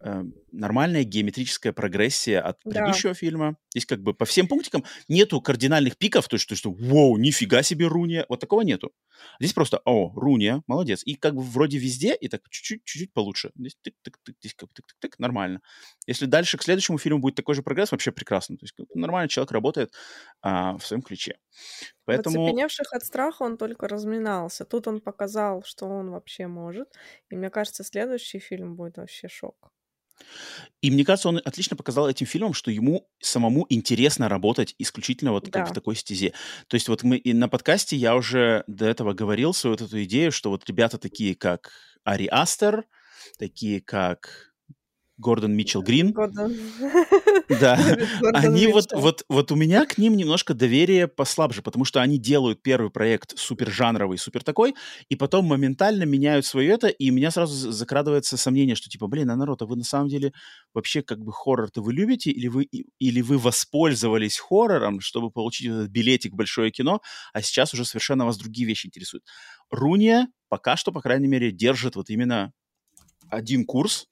э, 0.00 0.24
нормальная 0.52 1.04
геометрическая 1.04 1.72
прогрессия 1.72 2.40
от 2.40 2.58
да. 2.64 2.70
предыдущего 2.70 3.14
фильма. 3.14 3.56
Здесь 3.70 3.86
как 3.86 4.02
бы 4.02 4.14
по 4.14 4.24
всем 4.24 4.46
пунктикам 4.46 4.84
нету 5.08 5.40
кардинальных 5.40 5.96
пиков, 5.96 6.28
то 6.28 6.36
есть, 6.36 6.48
то, 6.48 6.54
что 6.54 6.70
«Воу, 6.70 7.16
нифига 7.16 7.62
себе 7.62 7.86
Руния!» 7.86 8.26
Вот 8.28 8.40
такого 8.40 8.60
нету. 8.62 8.92
Здесь 9.40 9.52
просто 9.52 9.80
«О, 9.84 10.12
Руния, 10.14 10.62
молодец!» 10.66 11.02
И 11.04 11.14
как 11.14 11.34
бы 11.34 11.42
вроде 11.42 11.78
везде, 11.78 12.14
и 12.14 12.28
так 12.28 12.42
чуть-чуть, 12.50 12.84
чуть-чуть 12.84 13.12
получше. 13.12 13.50
Здесь 13.56 13.76
тык-тык-тык, 13.82 14.34
здесь 14.40 14.54
как 14.54 14.70
тык-тык-тык, 14.70 15.14
нормально. 15.18 15.60
Если 16.06 16.26
дальше 16.26 16.58
к 16.58 16.62
следующему 16.62 16.98
фильму 16.98 17.20
будет 17.20 17.34
такой 17.34 17.54
же 17.54 17.62
прогресс, 17.62 17.92
вообще 17.92 18.12
прекрасно. 18.12 18.56
То 18.56 18.64
есть 18.64 18.74
нормально 18.94 19.28
человек 19.28 19.52
работает 19.52 19.92
а, 20.42 20.76
в 20.76 20.86
своем 20.86 21.02
ключе. 21.02 21.38
Поэтому... 22.04 22.44
Оцепеневших 22.44 22.92
от 22.92 23.04
страха 23.04 23.42
он 23.42 23.56
только 23.56 23.88
разминался. 23.88 24.64
Тут 24.64 24.88
он 24.88 25.00
показал, 25.00 25.62
что 25.64 25.86
он 25.86 26.10
вообще 26.10 26.46
может. 26.46 26.88
И 27.30 27.36
мне 27.36 27.50
кажется, 27.50 27.84
следующий 27.84 28.38
фильм 28.38 28.76
будет 28.76 28.96
вообще 28.96 29.28
шок. 29.28 29.72
И 30.80 30.90
мне 30.90 31.04
кажется, 31.04 31.28
он 31.28 31.40
отлично 31.44 31.76
показал 31.76 32.08
этим 32.08 32.26
фильмом, 32.26 32.54
что 32.54 32.70
ему 32.70 33.08
самому 33.20 33.66
интересно 33.68 34.28
работать 34.28 34.74
исключительно 34.78 35.32
вот 35.32 35.50
как 35.50 35.70
в 35.70 35.72
такой 35.72 35.96
стезе. 35.96 36.32
То 36.66 36.74
есть 36.74 36.88
вот 36.88 37.02
мы 37.02 37.16
и 37.16 37.32
на 37.32 37.48
подкасте 37.48 37.96
я 37.96 38.16
уже 38.16 38.64
до 38.66 38.86
этого 38.86 39.12
говорил 39.12 39.54
свою 39.54 39.76
вот 39.76 39.86
эту 39.86 40.02
идею, 40.04 40.32
что 40.32 40.50
вот 40.50 40.68
ребята 40.68 40.98
такие, 40.98 41.34
как 41.34 41.70
Ари 42.04 42.26
Астер, 42.26 42.84
такие, 43.38 43.80
как 43.80 44.52
Гордон 45.18 45.54
Митчелл 45.54 45.82
Грин. 45.82 46.12
Гордон. 46.12 46.52
Да. 47.48 47.74
Они 48.34 48.66
вот, 48.68 48.92
вот, 48.92 49.24
вот 49.28 49.52
у 49.52 49.56
меня 49.56 49.84
к 49.86 49.98
ним 49.98 50.16
немножко 50.16 50.54
доверие 50.54 51.08
послабже, 51.08 51.62
потому 51.62 51.84
что 51.84 52.00
они 52.00 52.18
делают 52.18 52.62
первый 52.62 52.90
проект 52.90 53.38
супер 53.38 53.70
жанровый, 53.70 54.18
супер 54.18 54.42
такой, 54.42 54.74
и 55.08 55.16
потом 55.16 55.46
моментально 55.46 56.04
меняют 56.04 56.46
свое 56.46 56.72
это, 56.72 56.88
и 56.88 57.10
у 57.10 57.14
меня 57.14 57.30
сразу 57.30 57.72
закрадывается 57.72 58.36
сомнение, 58.36 58.76
что 58.76 58.88
типа, 58.88 59.06
блин, 59.06 59.30
а 59.30 59.36
народ, 59.36 59.62
а 59.62 59.66
вы 59.66 59.76
на 59.76 59.84
самом 59.84 60.08
деле 60.08 60.32
вообще 60.74 61.02
как 61.02 61.20
бы 61.20 61.32
хоррор-то 61.32 61.82
вы 61.82 61.92
любите, 61.92 62.30
или 62.30 62.48
вы, 62.48 62.64
или 62.64 63.20
вы 63.20 63.38
воспользовались 63.38 64.38
хоррором, 64.38 65.00
чтобы 65.00 65.30
получить 65.30 65.68
этот 65.68 65.88
билетик 65.88 66.32
в 66.32 66.36
большое 66.36 66.70
кино, 66.70 67.00
а 67.32 67.42
сейчас 67.42 67.74
уже 67.74 67.84
совершенно 67.84 68.24
вас 68.24 68.38
другие 68.38 68.66
вещи 68.66 68.86
интересуют. 68.86 69.24
Руния 69.70 70.28
пока 70.48 70.76
что, 70.76 70.92
по 70.92 71.00
крайней 71.00 71.28
мере, 71.28 71.50
держит 71.50 71.96
вот 71.96 72.10
именно 72.10 72.52
один 73.30 73.64
курс, 73.64 74.06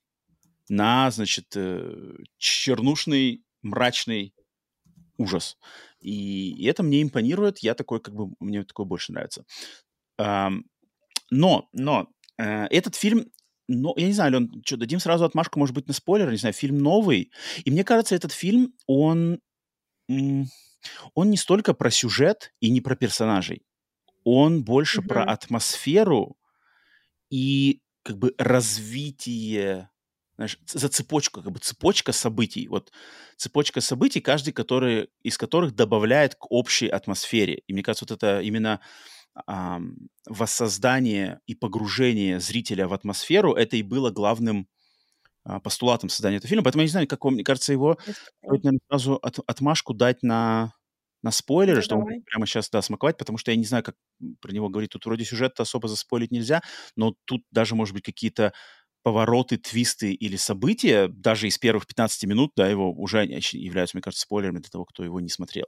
на, 0.71 1.11
значит, 1.11 1.47
э, 1.57 2.15
чернушный, 2.39 3.45
мрачный 3.61 4.33
ужас. 5.19 5.59
И, 6.01 6.65
это 6.65 6.83
мне 6.85 7.03
импонирует, 7.03 7.59
я 7.59 7.75
такой, 7.75 8.01
как 8.01 8.15
бы, 8.15 8.33
мне 8.39 8.63
такое 8.63 8.87
больше 8.87 9.13
нравится. 9.13 9.45
Но, 10.17 11.69
но, 11.73 12.09
э, 12.39 12.67
этот 12.67 12.95
фильм, 12.95 13.31
но, 13.69 13.95
я 13.97 14.07
не 14.07 14.13
знаю, 14.13 14.33
Лен, 14.33 14.63
что, 14.65 14.77
дадим 14.77 15.01
сразу 15.01 15.25
отмашку, 15.25 15.59
может 15.59 15.75
быть, 15.75 15.89
на 15.89 15.93
спойлер, 15.93 16.31
не 16.31 16.37
знаю, 16.37 16.53
фильм 16.53 16.79
новый. 16.79 17.33
И 17.65 17.71
мне 17.71 17.85
кажется, 17.85 18.15
этот 18.15 18.33
фильм, 18.33 18.73
он, 18.87 19.41
он 20.09 21.31
не 21.31 21.37
столько 21.37 21.75
про 21.75 21.91
сюжет 21.91 22.53
и 22.61 22.71
не 22.71 22.81
про 22.81 22.95
персонажей. 22.95 23.65
Он 24.23 24.63
больше 24.63 25.01
mm-hmm. 25.01 25.09
про 25.09 25.25
атмосферу 25.25 26.37
и 27.29 27.81
как 28.03 28.19
бы 28.19 28.35
развитие 28.39 29.91
знаешь, 30.41 30.59
за 30.67 30.89
цепочку, 30.89 31.43
как 31.43 31.53
бы 31.53 31.59
цепочка 31.59 32.13
событий. 32.13 32.67
Вот 32.67 32.93
цепочка 33.37 33.83
событий, 33.83 34.21
каждый 34.21 34.53
который, 34.53 35.11
из 35.23 35.37
которых 35.37 35.75
добавляет 35.75 36.35
к 36.35 36.51
общей 36.51 36.89
атмосфере. 36.89 37.63
И 37.67 37.75
мне 37.75 37.83
кажется, 37.83 38.07
вот 38.09 38.17
это 38.17 38.41
именно 38.41 38.81
а, 39.47 39.81
воссоздание 40.27 41.41
и 41.47 41.55
погружение 41.55 42.41
зрителя 42.41 42.89
в 42.89 42.95
атмосферу, 42.95 43.53
это 43.53 43.77
и 43.77 43.83
было 43.83 44.11
главным 44.11 44.67
а, 45.45 45.61
постулатом 45.61 46.09
создания 46.09 46.39
этого 46.39 46.49
фильма. 46.49 46.65
Поэтому 46.65 46.83
я 46.83 46.87
не 46.87 46.91
знаю, 46.93 47.07
как 47.07 47.23
вам, 47.23 47.35
мне 47.35 47.45
кажется, 47.45 47.73
его 47.73 47.99
стоит, 48.03 48.65
наверное, 48.65 48.81
сразу 48.89 49.17
от, 49.17 49.41
отмашку 49.47 49.93
дать 49.93 50.23
на, 50.23 50.73
на 51.23 51.31
спойлеры, 51.33 51.77
да, 51.77 51.83
что 51.83 51.97
давай. 51.97 52.23
прямо 52.23 52.47
сейчас, 52.47 52.71
да, 52.71 52.81
смаковать, 52.81 53.19
потому 53.19 53.37
что 53.37 53.51
я 53.51 53.59
не 53.59 53.65
знаю, 53.65 53.85
как 53.85 53.97
про 54.41 54.53
него 54.53 54.71
говорить. 54.71 54.93
Тут 54.93 55.05
вроде 55.05 55.27
сюжет 55.27 55.61
особо 55.61 55.87
заспойлить 55.87 56.31
нельзя, 56.31 56.63
но 56.97 57.15
тут 57.27 57.43
даже, 57.51 57.75
может 57.75 57.93
быть, 57.93 58.05
какие-то 58.05 58.55
повороты, 59.03 59.57
твисты 59.57 60.13
или 60.13 60.37
события, 60.37 61.09
даже 61.09 61.49
из 61.49 61.59
первых 61.59 61.87
15 61.87 62.25
минут, 62.25 62.53
да, 62.57 62.69
его 62.69 62.93
уже 62.93 63.25
являются, 63.25 63.97
мне 63.97 64.03
кажется, 64.03 64.23
спойлерами 64.23 64.59
для 64.59 64.71
того, 64.71 64.85
кто 64.85 65.05
его 65.05 65.21
не 65.21 65.29
смотрел. 65.29 65.67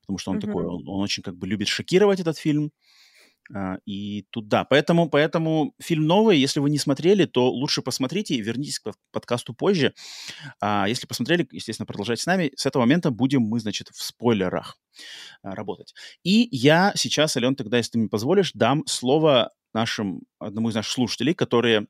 Потому 0.00 0.18
что 0.18 0.30
он 0.32 0.38
mm-hmm. 0.38 0.40
такой, 0.40 0.64
он, 0.66 0.88
он 0.88 1.00
очень 1.02 1.22
как 1.22 1.36
бы 1.36 1.46
любит 1.46 1.68
шокировать 1.68 2.20
этот 2.20 2.38
фильм. 2.38 2.72
А, 3.54 3.78
и 3.84 4.26
тут, 4.30 4.48
да, 4.48 4.64
поэтому, 4.64 5.08
поэтому 5.08 5.74
фильм 5.80 6.06
новый, 6.06 6.38
если 6.38 6.60
вы 6.60 6.70
не 6.70 6.78
смотрели, 6.78 7.24
то 7.24 7.50
лучше 7.50 7.82
посмотрите 7.82 8.34
и 8.34 8.42
вернитесь 8.42 8.78
к 8.78 8.92
подкасту 9.12 9.54
позже. 9.54 9.94
А 10.60 10.88
если 10.88 11.06
посмотрели, 11.06 11.46
естественно, 11.52 11.86
продолжайте 11.86 12.22
с 12.22 12.26
нами. 12.26 12.52
С 12.56 12.66
этого 12.66 12.82
момента 12.82 13.10
будем 13.10 13.42
мы, 13.42 13.60
значит, 13.60 13.88
в 13.88 14.02
спойлерах 14.02 14.78
а, 15.42 15.54
работать. 15.54 15.94
И 16.24 16.48
я 16.50 16.92
сейчас, 16.96 17.36
Ален, 17.36 17.54
тогда, 17.54 17.76
если 17.76 17.92
ты 17.92 17.98
мне 17.98 18.08
позволишь, 18.08 18.52
дам 18.54 18.84
слово 18.86 19.52
нашим, 19.72 20.22
одному 20.38 20.70
из 20.70 20.74
наших 20.74 20.92
слушателей, 20.92 21.34
которые 21.34 21.86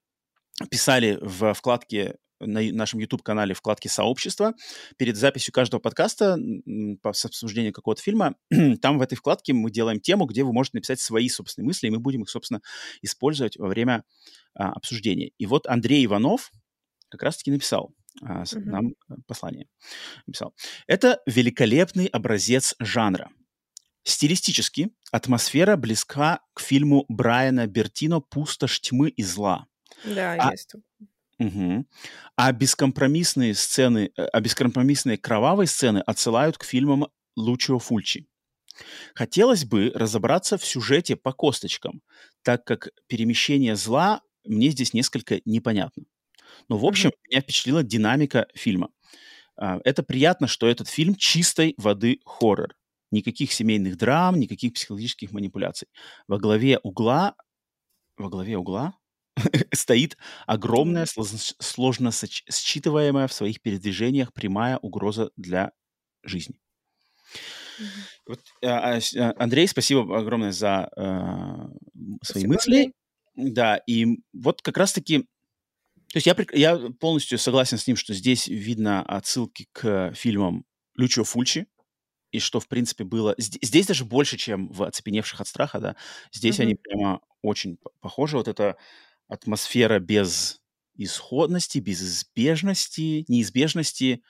писали 0.69 1.19
в 1.21 1.55
вкладке 1.55 2.17
на 2.41 2.61
нашем 2.73 3.01
YouTube-канале 3.01 3.55
вкладке 3.55 3.89
«Сообщество» 3.89 4.55
перед 4.97 5.17
записью 5.17 5.53
каждого 5.53 5.81
подкаста 5.81 6.39
с 7.13 7.25
обсуждением 7.25 7.73
какого-то 7.73 8.03
фильма. 8.03 8.35
Там 8.81 8.99
в 8.99 9.03
этой 9.03 9.17
вкладке 9.17 9.53
мы 9.53 9.71
делаем 9.71 10.01
тему, 10.01 10.25
где 10.25 10.43
вы 10.43 10.53
можете 10.53 10.79
написать 10.79 11.01
свои 11.01 11.29
собственные 11.29 11.67
мысли, 11.67 11.89
и 11.89 11.91
мы 11.91 11.99
будем 11.99 12.23
их, 12.23 12.31
собственно, 12.31 12.61
использовать 13.03 13.57
во 13.57 13.69
время 13.69 14.05
а, 14.55 14.73
обсуждения. 14.73 15.33
И 15.39 15.47
вот 15.47 15.67
Андрей 15.67 16.05
Иванов 16.07 16.51
как 17.09 17.23
раз-таки 17.23 17.51
написал 17.51 17.93
а, 18.23 18.43
uh-huh. 18.43 18.61
нам 18.61 18.89
э, 18.89 19.15
послание. 19.27 19.69
Написал. 20.27 20.55
Это 20.87 21.21
великолепный 21.27 22.07
образец 22.07 22.75
жанра. 22.79 23.31
Стилистически 24.03 24.91
атмосфера 25.13 25.77
близка 25.77 26.41
к 26.55 26.61
фильму 26.61 27.05
Брайана 27.09 27.67
Бертино 27.67 28.21
«Пустошь 28.21 28.81
тьмы 28.81 29.11
и 29.11 29.23
зла», 29.23 29.67
да, 30.05 30.37
а, 30.39 30.53
есть. 30.53 30.75
Угу. 31.39 31.87
А 32.37 32.53
бескомпромиссные 32.53 33.55
сцены, 33.55 34.13
э, 34.17 34.25
а 34.25 34.41
бескомпромиссные 34.41 35.17
кровавые 35.17 35.67
сцены 35.67 35.99
отсылают 35.99 36.59
к 36.59 36.65
фильмам 36.65 37.09
Лучио 37.37 37.79
Фульчи. 37.79 38.27
Хотелось 39.15 39.65
бы 39.65 39.91
разобраться 39.95 40.59
в 40.59 40.65
сюжете 40.65 41.17
по 41.17 41.33
косточкам, 41.33 42.03
так 42.43 42.65
как 42.65 42.89
перемещение 43.07 43.77
зла 43.77 44.23
мне 44.45 44.71
здесь 44.71 44.95
несколько 44.95 45.41
непонятно. 45.45 46.05
Но, 46.69 46.79
в 46.79 46.85
общем, 46.85 47.11
mm 47.11 47.15
меня 47.31 47.41
впечатлила 47.43 47.83
динамика 47.83 48.49
фильма. 48.55 48.91
А, 49.57 49.81
это 49.85 50.03
приятно, 50.03 50.47
что 50.47 50.67
этот 50.67 50.89
фильм 50.89 51.15
чистой 51.15 51.75
воды 51.77 52.21
хоррор. 52.25 52.75
Никаких 53.11 53.53
семейных 53.53 53.97
драм, 53.97 54.39
никаких 54.39 54.75
психологических 54.75 55.33
манипуляций. 55.33 55.89
Во 56.29 56.39
главе 56.39 56.79
угла... 56.83 57.35
Во 58.17 58.29
главе 58.29 58.57
угла? 58.57 58.95
стоит 59.73 60.17
огромная, 60.47 61.07
сложно 61.07 62.11
считываемая 62.11 63.29
в 63.29 63.33
своих 63.33 63.61
передвижениях 63.61 64.33
прямая 64.33 64.79
угроза 64.79 65.31
для 65.37 65.73
жизни. 66.23 66.61
Вот, 68.27 68.41
а, 68.63 68.97
а, 68.97 69.01
а, 69.17 69.35
Андрей, 69.39 69.67
спасибо 69.67 70.19
огромное 70.19 70.53
за 70.53 70.91
э, 70.97 71.01
свои 72.23 72.43
спасибо, 72.43 72.53
мысли. 72.53 72.77
Андрей. 72.77 72.95
Да, 73.37 73.77
и 73.87 74.07
вот 74.33 74.61
как 74.61 74.77
раз-таки, 74.77 75.21
то 76.13 76.17
есть 76.17 76.27
я, 76.27 76.37
я 76.53 76.91
полностью 77.01 77.39
согласен 77.39 77.79
с 77.79 77.87
ним, 77.87 77.97
что 77.97 78.13
здесь 78.13 78.49
видно 78.49 79.03
отсылки 79.03 79.67
к 79.73 80.13
фильмам 80.15 80.65
Лючо 80.95 81.25
Фульчи, 81.25 81.67
и 82.33 82.39
что, 82.39 82.61
в 82.61 82.69
принципе, 82.69 83.05
было... 83.05 83.35
Здесь 83.39 83.87
даже 83.87 84.05
больше, 84.05 84.37
чем 84.37 84.69
в 84.69 84.85
«Оцепеневших 84.85 85.41
от 85.41 85.49
страха», 85.49 85.81
да. 85.81 85.97
Здесь 86.33 86.59
mm-hmm. 86.59 86.63
они 86.63 86.75
прямо 86.77 87.21
очень 87.43 87.79
похожи. 88.01 88.37
Вот 88.37 88.47
это 88.47 88.77
атмосфера 89.31 89.99
без 89.99 90.61
исходности, 90.97 91.79
без 91.79 92.03
избежности, 92.03 93.25
неизбежности 93.29 94.23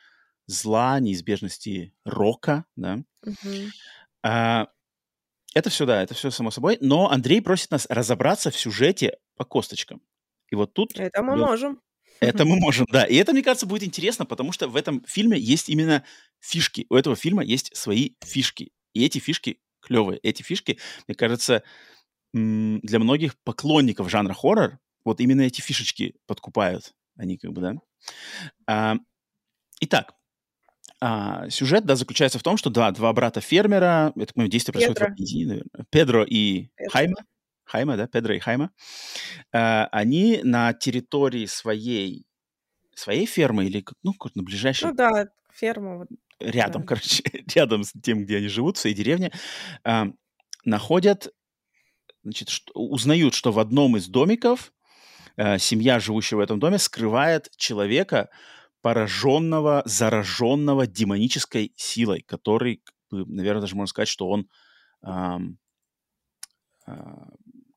зла, 0.46 1.00
неизбежности 1.00 1.94
рока, 2.04 2.64
да. 2.76 3.02
Mm-hmm. 3.24 3.68
А, 4.22 4.68
это 5.54 5.70
все, 5.70 5.86
да, 5.86 6.02
это 6.02 6.14
все 6.14 6.30
само 6.30 6.50
собой. 6.50 6.78
Но 6.80 7.10
Андрей 7.10 7.40
просит 7.40 7.70
нас 7.70 7.86
разобраться 7.88 8.50
в 8.50 8.56
сюжете 8.56 9.18
по 9.36 9.44
косточкам. 9.44 10.02
И 10.50 10.54
вот 10.54 10.72
тут... 10.74 10.98
Это 10.98 11.22
мы 11.22 11.36
можем. 11.36 11.80
Это 12.20 12.44
мы 12.44 12.56
можем, 12.60 12.86
да. 12.90 13.04
И 13.04 13.16
это, 13.16 13.32
мне 13.32 13.42
кажется, 13.42 13.66
будет 13.66 13.84
интересно, 13.84 14.26
потому 14.26 14.52
что 14.52 14.68
в 14.68 14.76
этом 14.76 15.04
фильме 15.06 15.38
есть 15.38 15.68
именно 15.68 16.04
фишки. 16.38 16.86
У 16.90 16.94
этого 16.94 17.16
фильма 17.16 17.42
есть 17.42 17.74
свои 17.76 18.14
фишки. 18.22 18.72
И 18.92 19.04
эти 19.04 19.18
фишки 19.18 19.60
клевые. 19.80 20.18
Эти 20.22 20.42
фишки, 20.42 20.78
мне 21.08 21.14
кажется, 21.14 21.62
для 22.32 22.98
многих 22.98 23.36
поклонников 23.42 24.10
жанра 24.10 24.34
хоррор 24.34 24.78
вот 25.04 25.20
именно 25.20 25.42
эти 25.42 25.60
фишечки 25.60 26.14
подкупают 26.26 26.94
они 27.20 27.36
как 27.36 27.52
бы, 27.52 27.60
да. 27.60 27.74
А, 28.66 28.96
итак, 29.80 30.14
а, 31.00 31.48
сюжет, 31.50 31.84
да, 31.84 31.96
заключается 31.96 32.38
в 32.38 32.42
том, 32.42 32.56
что 32.56 32.70
да, 32.70 32.90
два 32.90 33.12
брата-фермера, 33.12 34.12
это, 34.16 34.34
по 34.34 34.48
действие 34.48 34.72
происходит 34.72 34.98
Педро. 34.98 35.08
в 35.08 35.12
Аргентине, 35.12 35.46
наверное, 35.46 35.86
Педро 35.90 36.24
и 36.24 36.68
Педро. 36.76 36.90
Хайма, 36.90 37.16
Хайма, 37.64 37.96
да, 37.96 38.06
Педро 38.06 38.34
и 38.34 38.38
Хайма, 38.38 38.70
а, 39.52 39.88
они 39.92 40.40
на 40.42 40.72
территории 40.72 41.46
своей 41.46 42.26
своей 42.94 43.24
фермы 43.24 43.64
или, 43.64 43.82
ну, 44.02 44.12
на 44.34 44.42
ближайшей... 44.42 44.88
Ну 44.88 44.94
да, 44.94 45.28
ферма. 45.54 45.98
Вот, 45.98 46.08
рядом, 46.38 46.82
да. 46.82 46.88
короче, 46.88 47.22
рядом 47.54 47.84
с 47.84 47.92
тем, 48.02 48.24
где 48.24 48.38
они 48.38 48.48
живут, 48.48 48.76
в 48.76 48.80
своей 48.80 48.94
деревне, 48.94 49.32
э, 49.84 50.04
находят, 50.66 51.32
значит, 52.22 52.50
что, 52.50 52.72
узнают, 52.74 53.32
что 53.32 53.52
в 53.52 53.58
одном 53.58 53.96
из 53.96 54.06
домиков 54.08 54.72
э, 55.36 55.58
семья, 55.58 56.00
живущая 56.00 56.36
в 56.38 56.40
этом 56.40 56.58
доме, 56.58 56.78
скрывает 56.78 57.50
человека, 57.56 58.28
пораженного, 58.82 59.82
зараженного 59.84 60.86
демонической 60.86 61.72
силой, 61.76 62.22
который, 62.22 62.82
наверное, 63.10 63.60
даже 63.60 63.76
можно 63.76 63.90
сказать, 63.90 64.08
что 64.08 64.28
он 64.28 64.48
эм, 65.02 65.58
э, 66.86 66.92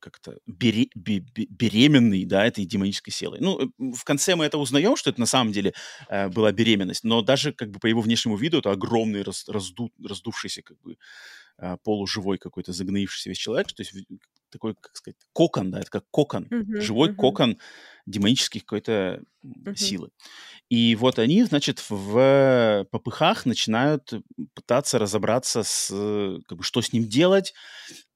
как-то 0.03 0.37
бере, 0.45 0.89
беременный, 0.93 2.25
да, 2.25 2.45
этой 2.45 2.65
демонической 2.65 3.13
силой. 3.13 3.39
Ну, 3.39 3.59
э, 3.59 3.67
в 3.77 4.03
конце 4.03 4.35
мы 4.35 4.45
это 4.45 4.57
узнаем, 4.57 4.97
что 4.97 5.09
это 5.09 5.19
на 5.19 5.25
самом 5.25 5.53
деле 5.53 5.73
э, 6.09 6.27
была 6.27 6.51
беременность, 6.51 7.05
но 7.05 7.21
даже 7.21 7.53
как 7.53 7.71
бы 7.71 7.79
по 7.79 7.87
его 7.87 8.01
внешнему 8.01 8.35
виду 8.35 8.59
это 8.59 8.71
огромный 8.71 9.23
раз, 9.23 9.47
разду, 9.47 9.91
раздувшийся 10.03 10.61
как 10.61 10.79
бы 10.81 10.97
э, 11.57 11.77
полуживой 11.83 12.37
какой-то 12.37 12.73
загноившийся 12.73 13.29
весь 13.29 13.37
человек, 13.37 13.67
то 13.67 13.81
есть 13.81 13.93
такой, 14.53 14.75
как 14.75 14.95
сказать, 14.95 15.17
кокон, 15.33 15.71
да, 15.71 15.79
это 15.79 15.89
как 15.89 16.05
кокон, 16.09 16.45
uh-huh, 16.45 16.81
живой 16.81 17.09
uh-huh. 17.09 17.15
кокон 17.15 17.57
демонических 18.05 18.63
какой-то 18.63 19.21
uh-huh. 19.43 19.75
силы. 19.75 20.09
И 20.69 20.95
вот 20.95 21.19
они, 21.19 21.43
значит, 21.43 21.83
в 21.87 22.87
попыхах 22.91 23.45
начинают 23.45 24.13
пытаться 24.53 24.97
разобраться 24.97 25.63
с, 25.63 25.87
как 26.47 26.57
бы, 26.57 26.63
что 26.63 26.81
с 26.81 26.93
ним 26.93 27.07
делать. 27.07 27.53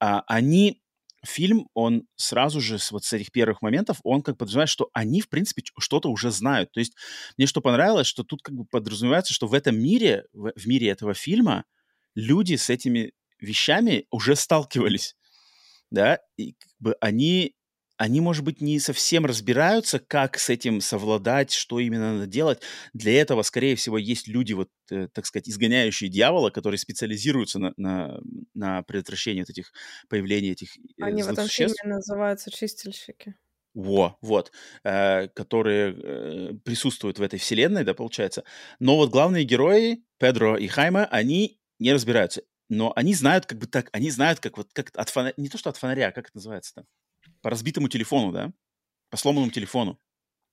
А 0.00 0.24
они 0.26 0.82
фильм, 1.24 1.68
он 1.74 2.06
сразу 2.16 2.60
же 2.60 2.78
вот 2.90 3.04
с 3.04 3.12
этих 3.12 3.32
первых 3.32 3.62
моментов, 3.62 3.98
он 4.02 4.22
как 4.22 4.38
подразумевает, 4.38 4.70
что 4.70 4.88
они, 4.92 5.20
в 5.20 5.28
принципе, 5.28 5.62
что-то 5.78 6.10
уже 6.10 6.30
знают. 6.30 6.72
То 6.72 6.80
есть 6.80 6.94
мне 7.36 7.46
что 7.46 7.60
понравилось, 7.60 8.06
что 8.06 8.24
тут 8.24 8.42
как 8.42 8.54
бы 8.54 8.64
подразумевается, 8.64 9.34
что 9.34 9.46
в 9.46 9.54
этом 9.54 9.78
мире, 9.78 10.24
в, 10.32 10.52
в 10.54 10.66
мире 10.66 10.88
этого 10.88 11.14
фильма, 11.14 11.64
люди 12.14 12.56
с 12.56 12.70
этими 12.70 13.12
вещами 13.40 14.06
уже 14.10 14.36
сталкивались, 14.36 15.16
да, 15.90 16.18
и 16.36 16.52
как 16.52 16.72
бы 16.78 16.96
они 17.00 17.54
они, 17.98 18.20
может 18.20 18.44
быть, 18.44 18.60
не 18.60 18.78
совсем 18.78 19.26
разбираются, 19.26 19.98
как 19.98 20.38
с 20.38 20.48
этим 20.48 20.80
совладать, 20.80 21.50
что 21.50 21.80
именно 21.80 22.14
надо 22.14 22.26
делать. 22.28 22.60
Для 22.94 23.20
этого, 23.20 23.42
скорее 23.42 23.74
всего, 23.74 23.98
есть 23.98 24.28
люди, 24.28 24.52
вот, 24.52 24.70
э, 24.90 25.08
так 25.12 25.26
сказать, 25.26 25.48
изгоняющие 25.48 26.08
дьявола, 26.08 26.50
которые 26.50 26.78
специализируются 26.78 27.58
на, 27.58 27.72
на, 27.76 28.20
на 28.54 28.82
предотвращении 28.84 29.40
вот 29.40 29.50
этих 29.50 29.72
появлений 30.08 30.52
этих 30.52 30.78
э, 30.78 30.82
Они 31.00 31.24
в 31.24 31.28
этом 31.28 31.46
существ. 31.46 31.76
фильме 31.82 31.96
называются 31.96 32.52
чистильщики. 32.52 33.34
Во, 33.74 34.16
вот, 34.22 34.52
э, 34.84 35.28
которые 35.28 35.94
э, 35.94 36.54
присутствуют 36.64 37.18
в 37.18 37.22
этой 37.22 37.40
вселенной, 37.40 37.82
да, 37.82 37.94
получается. 37.94 38.44
Но 38.78 38.96
вот 38.96 39.10
главные 39.10 39.44
герои, 39.44 40.04
Педро 40.18 40.56
и 40.56 40.68
Хайма, 40.68 41.04
они 41.06 41.58
не 41.80 41.92
разбираются. 41.92 42.42
Но 42.68 42.92
они 42.96 43.14
знают, 43.14 43.46
как 43.46 43.58
бы 43.58 43.66
так, 43.66 43.88
они 43.92 44.10
знают, 44.10 44.40
как 44.40 44.58
вот, 44.58 44.68
как 44.72 44.90
от 44.94 45.08
фонаря, 45.08 45.34
не 45.36 45.48
то, 45.48 45.56
что 45.56 45.70
от 45.70 45.76
фонаря, 45.76 46.12
как 46.12 46.26
это 46.26 46.36
называется-то? 46.36 46.84
По 47.40 47.50
разбитому 47.50 47.88
телефону, 47.88 48.32
да? 48.32 48.52
По 49.10 49.16
сломанному 49.16 49.50
телефону. 49.50 49.98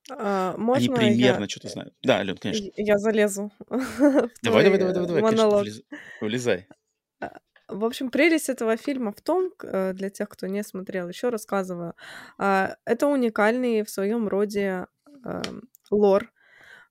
А, 0.09 0.55
можно 0.57 0.93
Они 0.93 0.95
примерно 0.95 1.43
я... 1.43 1.49
что-то 1.49 1.69
знают. 1.69 1.93
Да, 2.03 2.17
Ален, 2.17 2.37
конечно. 2.37 2.69
Я 2.75 2.97
залезу. 2.97 3.51
Давай, 4.43 4.63
давай, 4.63 4.77
давай, 4.77 4.93
давай, 4.93 5.07
давай, 5.07 5.21
монолог. 5.21 5.65
Влезай. 6.21 6.67
А, 7.19 7.39
в 7.67 7.83
общем, 7.83 8.11
прелесть 8.11 8.49
этого 8.49 8.77
фильма 8.77 9.11
в 9.11 9.21
том, 9.21 9.51
э, 9.63 9.93
для 9.93 10.09
тех, 10.09 10.29
кто 10.29 10.47
не 10.47 10.63
смотрел, 10.63 11.09
еще 11.09 11.29
рассказываю, 11.29 11.95
а, 12.37 12.77
это 12.85 13.07
уникальный 13.07 13.83
в 13.83 13.89
своем 13.89 14.27
роде 14.27 14.85
эм, 15.23 15.69
лор. 15.89 16.31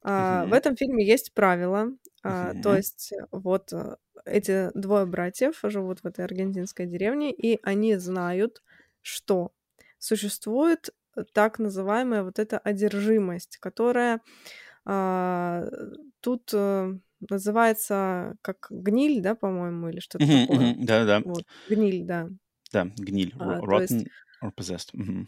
В 0.03 0.53
этом 0.53 0.77
фильме 0.77 1.07
есть 1.07 1.33
правила, 1.33 1.89
то 2.25 2.75
есть 2.75 3.13
вот 3.31 3.73
э, 3.73 3.97
эти 4.25 4.71
двое 4.75 5.05
братьев 5.05 5.61
живут 5.63 6.01
в 6.01 6.07
этой 6.07 6.25
аргентинской 6.25 6.87
деревне, 6.87 7.33
и 7.33 7.61
они 7.63 7.97
знают, 7.97 8.63
что 9.03 9.53
существует 9.99 10.91
э, 11.17 11.25
так 11.33 11.59
называемая 11.59 12.23
вот 12.23 12.39
эта 12.39 12.59
одержимость, 12.59 13.59
которая 13.59 14.21
а, 14.87 15.67
тут 16.21 16.51
а, 16.55 16.93
называется 17.29 18.37
как 18.43 18.67
гниль, 18.71 19.23
да, 19.23 19.35
по-моему, 19.35 19.89
или 19.89 20.01
что-то 20.01 20.25
uh-huh, 20.25 20.47
такое. 20.47 20.59
Uh-huh, 20.59 20.85
да, 20.85 21.05
да. 21.05 21.21
Вот, 21.25 21.45
гниль, 21.69 22.05
да. 22.05 22.29
Да, 22.73 22.91
гниль. 22.97 23.35
А, 23.39 23.61
Rotten 23.61 24.01
есть... 24.01 24.09
or 24.43 24.53
possessed. 24.55 24.95
Uh-huh. 24.95 25.27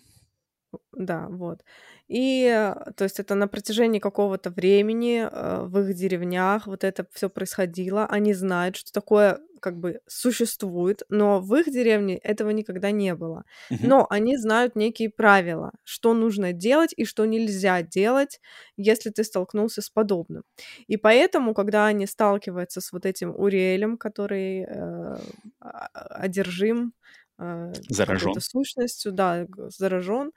Да, 0.92 1.26
вот. 1.28 1.64
И, 2.08 2.44
э, 2.44 2.92
то 2.96 3.04
есть, 3.04 3.20
это 3.20 3.34
на 3.34 3.48
протяжении 3.48 3.98
какого-то 3.98 4.50
времени 4.50 5.28
э, 5.30 5.62
в 5.64 5.78
их 5.80 5.94
деревнях 5.94 6.66
вот 6.66 6.84
это 6.84 7.06
все 7.12 7.28
происходило. 7.28 8.06
Они 8.06 8.34
знают, 8.34 8.76
что 8.76 8.92
такое 8.92 9.40
как 9.60 9.78
бы 9.78 10.00
существует, 10.06 11.02
но 11.08 11.40
в 11.40 11.54
их 11.56 11.66
деревне 11.66 12.18
этого 12.18 12.50
никогда 12.50 12.90
не 12.90 13.14
было. 13.14 13.44
Uh-huh. 13.70 13.78
Но 13.82 14.06
они 14.10 14.36
знают 14.36 14.76
некие 14.76 15.10
правила, 15.10 15.72
что 15.82 16.14
нужно 16.14 16.52
делать 16.52 16.92
и 16.96 17.04
что 17.04 17.26
нельзя 17.26 17.82
делать, 17.82 18.40
если 18.76 19.10
ты 19.10 19.24
столкнулся 19.24 19.82
с 19.82 19.90
подобным. 19.90 20.44
И 20.86 20.96
поэтому, 20.96 21.54
когда 21.54 21.86
они 21.86 22.06
сталкиваются 22.06 22.80
с 22.80 22.92
вот 22.92 23.06
этим 23.06 23.34
Уриэлем, 23.34 23.96
который 23.98 24.66
э, 24.68 25.16
одержим 25.60 26.88
э, 26.88 27.05
заражен 27.38 28.40
сущностью, 28.40 29.12
да, 29.12 29.46
заражен, 29.68 30.32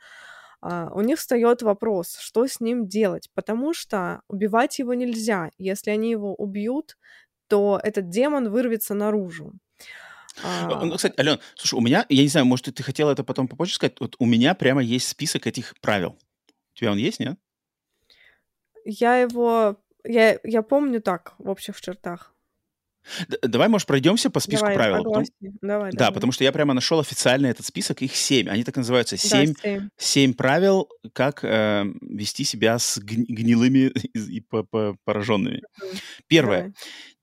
Uh, 0.61 0.91
у 0.93 0.99
них 0.99 1.19
встает 1.19 1.61
вопрос, 1.61 2.17
что 2.17 2.45
с 2.45 2.59
ним 2.59 2.85
делать, 2.85 3.29
потому 3.33 3.73
что 3.73 4.23
убивать 4.27 4.77
его 4.79 4.93
нельзя. 4.93 5.51
Если 5.57 5.89
они 5.89 6.11
его 6.11 6.35
убьют, 6.35 6.97
то 7.47 7.79
этот 7.81 8.09
демон 8.09 8.49
вырвется 8.49 8.93
наружу. 8.93 9.53
А... 10.43 10.83
Ну, 10.83 10.95
кстати, 10.95 11.19
Ален, 11.19 11.39
слушай, 11.55 11.75
у 11.75 11.81
меня, 11.81 12.05
я 12.09 12.23
не 12.23 12.27
знаю, 12.27 12.45
может, 12.45 12.73
ты 12.75 12.83
хотела 12.83 13.11
это 13.11 13.23
потом 13.23 13.47
попозже 13.47 13.75
сказать, 13.75 13.99
вот 14.01 14.15
у 14.19 14.25
меня 14.25 14.53
прямо 14.53 14.81
есть 14.81 15.07
список 15.07 15.47
этих 15.47 15.79
правил. 15.79 16.17
У 16.73 16.77
тебя 16.77 16.91
он 16.91 16.97
есть, 16.97 17.19
нет? 17.19 17.39
Я 18.83 19.17
его, 19.17 19.77
я, 20.03 20.39
я 20.43 20.61
помню 20.61 21.01
так, 21.01 21.35
в 21.37 21.49
общих 21.49 21.79
чертах. 21.79 22.33
Давай, 23.41 23.69
может, 23.69 23.87
пройдемся 23.87 24.29
по 24.29 24.39
списку 24.39 24.65
давай, 24.65 24.75
правил. 24.75 25.03
Потом... 25.03 25.25
Давай, 25.61 25.91
да, 25.91 25.97
давай. 25.97 26.13
потому 26.13 26.31
что 26.31 26.43
я 26.43 26.51
прямо 26.51 26.73
нашел 26.73 26.99
официально 26.99 27.47
этот 27.47 27.65
список, 27.65 28.01
их 28.01 28.15
семь. 28.15 28.49
Они 28.49 28.63
так 28.63 28.75
называются. 28.75 29.17
Семь, 29.17 29.53
да, 29.63 29.89
семь. 29.97 30.33
правил, 30.33 30.89
как 31.13 31.43
э, 31.43 31.85
вести 32.01 32.43
себя 32.43 32.77
с 32.77 32.99
гнилыми 32.99 33.91
и 34.13 34.43
пораженными. 35.05 35.61
Первое. 36.27 36.59
Давай 36.59 36.73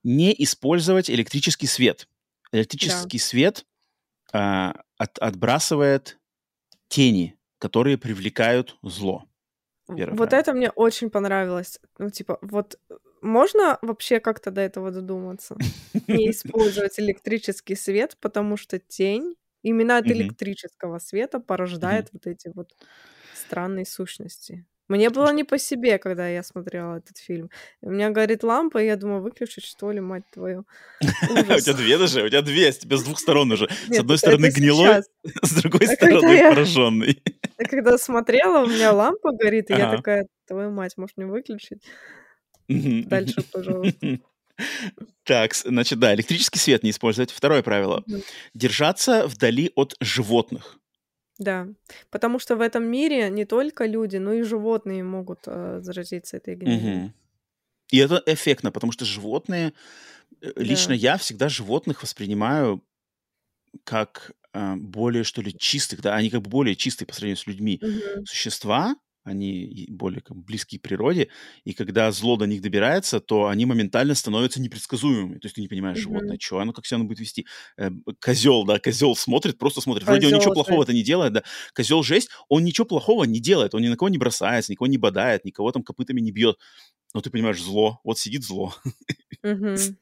не 0.06 0.32
использовать 0.44 1.10
электрический 1.10 1.66
свет. 1.66 2.08
Электрический 2.52 3.18
да. 3.18 3.24
свет 3.24 3.66
а, 4.32 4.80
от, 4.98 5.18
отбрасывает 5.18 6.20
тени, 6.86 7.36
которые 7.58 7.98
привлекают 7.98 8.78
зло. 8.82 9.24
Первое 9.88 10.16
вот 10.16 10.28
правило. 10.28 10.40
это 10.40 10.52
мне 10.52 10.70
очень 10.70 11.10
понравилось. 11.10 11.80
Ну, 11.98 12.10
типа, 12.10 12.38
вот 12.40 12.78
можно 13.26 13.78
вообще 13.82 14.20
как-то 14.20 14.50
до 14.50 14.60
этого 14.60 14.90
додуматься? 14.90 15.56
Не 16.06 16.30
использовать 16.30 16.98
электрический 16.98 17.76
свет, 17.76 18.16
потому 18.20 18.56
что 18.56 18.78
тень 18.78 19.36
именно 19.62 19.98
от 19.98 20.06
электрического 20.06 20.98
света 20.98 21.40
порождает 21.40 22.08
вот 22.12 22.26
эти 22.26 22.52
вот 22.54 22.70
странные 23.34 23.84
сущности. 23.84 24.64
Мне 24.88 25.10
было 25.10 25.32
не 25.32 25.42
по 25.42 25.58
себе, 25.58 25.98
когда 25.98 26.28
я 26.28 26.44
смотрела 26.44 26.98
этот 26.98 27.18
фильм. 27.18 27.50
У 27.82 27.90
меня 27.90 28.10
горит 28.10 28.44
лампа, 28.44 28.80
и 28.80 28.86
я 28.86 28.96
думаю, 28.96 29.20
выключить, 29.20 29.64
что 29.64 29.90
ли, 29.90 30.00
мать 30.00 30.22
твою. 30.32 30.64
У 31.00 31.60
тебя 31.60 31.74
две 31.74 31.98
даже? 31.98 32.22
У 32.22 32.28
тебя 32.28 32.42
две, 32.42 32.70
с 32.70 32.78
тебя 32.78 32.96
с 32.96 33.02
двух 33.02 33.18
сторон 33.18 33.50
уже. 33.50 33.68
С 33.90 33.98
одной 33.98 34.18
стороны 34.18 34.50
гнилой, 34.50 35.02
с 35.42 35.52
другой 35.60 35.88
стороны 35.88 36.38
пораженный. 36.38 37.20
Когда 37.68 37.98
смотрела, 37.98 38.64
у 38.64 38.66
меня 38.66 38.92
лампа 38.92 39.32
горит, 39.32 39.70
и 39.70 39.74
я 39.74 39.90
такая, 39.96 40.28
твою 40.46 40.70
мать, 40.70 40.96
можешь 40.96 41.16
мне 41.16 41.26
выключить? 41.26 41.82
Дальше, 42.68 43.42
пожалуйста. 43.52 44.18
Так, 45.24 45.54
значит, 45.54 45.98
да, 45.98 46.14
электрический 46.14 46.58
свет 46.58 46.82
не 46.82 46.88
использовать. 46.88 47.30
Второе 47.30 47.62
правило. 47.62 48.02
Держаться 48.54 49.26
вдали 49.26 49.70
от 49.74 49.96
животных. 50.00 50.78
Да, 51.38 51.68
потому 52.10 52.38
что 52.38 52.56
в 52.56 52.62
этом 52.62 52.84
мире 52.84 53.28
не 53.28 53.44
только 53.44 53.84
люди, 53.84 54.16
но 54.16 54.32
и 54.32 54.42
животные 54.42 55.04
могут 55.04 55.40
э, 55.46 55.80
заразиться 55.82 56.38
этой 56.38 56.54
гнилью. 56.54 57.04
Угу. 57.04 57.12
И 57.90 57.98
это 57.98 58.22
эффектно, 58.24 58.72
потому 58.72 58.92
что 58.92 59.04
животные, 59.04 59.74
э, 60.40 60.52
лично 60.56 60.94
да. 60.94 60.94
я 60.94 61.18
всегда 61.18 61.50
животных 61.50 62.02
воспринимаю 62.02 62.82
как 63.84 64.32
э, 64.54 64.76
более, 64.76 65.24
что 65.24 65.42
ли, 65.42 65.54
чистых, 65.54 66.00
да, 66.00 66.14
они 66.14 66.30
как 66.30 66.40
бы 66.40 66.48
более 66.48 66.74
чистые 66.74 67.06
по 67.06 67.12
сравнению 67.12 67.36
с 67.36 67.46
людьми. 67.46 67.80
Угу. 67.82 68.24
Существа, 68.24 68.96
они 69.26 69.86
более 69.88 70.20
как, 70.20 70.36
близки 70.36 70.78
к 70.78 70.82
природе, 70.82 71.28
и 71.64 71.72
когда 71.72 72.12
зло 72.12 72.36
до 72.36 72.46
них 72.46 72.62
добирается, 72.62 73.18
то 73.18 73.48
они 73.48 73.66
моментально 73.66 74.14
становятся 74.14 74.60
непредсказуемыми. 74.62 75.38
То 75.38 75.46
есть 75.46 75.56
ты 75.56 75.60
не 75.60 75.68
понимаешь, 75.68 75.98
mm-hmm. 75.98 76.02
животное, 76.02 76.38
что 76.40 76.60
оно, 76.60 76.72
как 76.72 76.86
себя 76.86 76.96
оно 76.96 77.06
будет 77.06 77.18
вести. 77.18 77.44
Э, 77.76 77.90
козел, 78.20 78.64
да, 78.64 78.78
козел 78.78 79.16
смотрит, 79.16 79.58
просто 79.58 79.80
смотрит. 79.80 80.04
Козел, 80.04 80.20
Вроде 80.20 80.34
он 80.34 80.40
ничего 80.40 80.54
плохого-то 80.54 80.92
не 80.92 81.02
делает, 81.02 81.32
да. 81.32 81.42
Козел 81.74 82.04
жесть, 82.04 82.30
он 82.48 82.64
ничего 82.64 82.86
плохого 82.86 83.24
не 83.24 83.40
делает, 83.40 83.74
он 83.74 83.82
ни 83.82 83.88
на 83.88 83.96
кого 83.96 84.08
не 84.08 84.18
бросается, 84.18 84.70
никого 84.70 84.86
не 84.86 84.98
бодает, 84.98 85.44
никого 85.44 85.72
там 85.72 85.82
копытами 85.82 86.20
не 86.20 86.30
бьет. 86.30 86.56
Но 87.12 87.20
ты 87.20 87.30
понимаешь, 87.30 87.60
зло, 87.60 88.00
вот 88.04 88.18
сидит 88.18 88.44
зло. 88.44 88.74
Mm-hmm. 89.44 89.96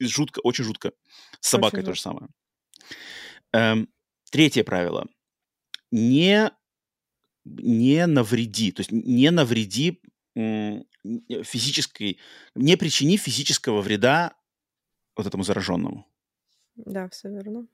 жутко, 0.00 0.40
очень 0.44 0.64
жутко. 0.64 0.92
С 1.40 1.48
собакой 1.48 1.80
очень 1.80 1.86
то 1.86 1.94
же 1.94 2.00
самое. 2.00 2.28
Эм, 3.52 3.88
третье 4.30 4.62
правило. 4.62 5.08
Не 5.90 6.52
не 7.44 8.06
навреди, 8.06 8.72
то 8.72 8.80
есть 8.80 8.92
не 8.92 9.30
навреди 9.30 10.00
физической, 10.34 12.18
не 12.54 12.76
причини 12.76 13.16
физического 13.16 13.80
вреда 13.82 14.34
вот 15.16 15.26
этому 15.26 15.44
зараженному. 15.44 16.06
Да, 16.76 17.08
все 17.08 17.28
верно. 17.28 17.66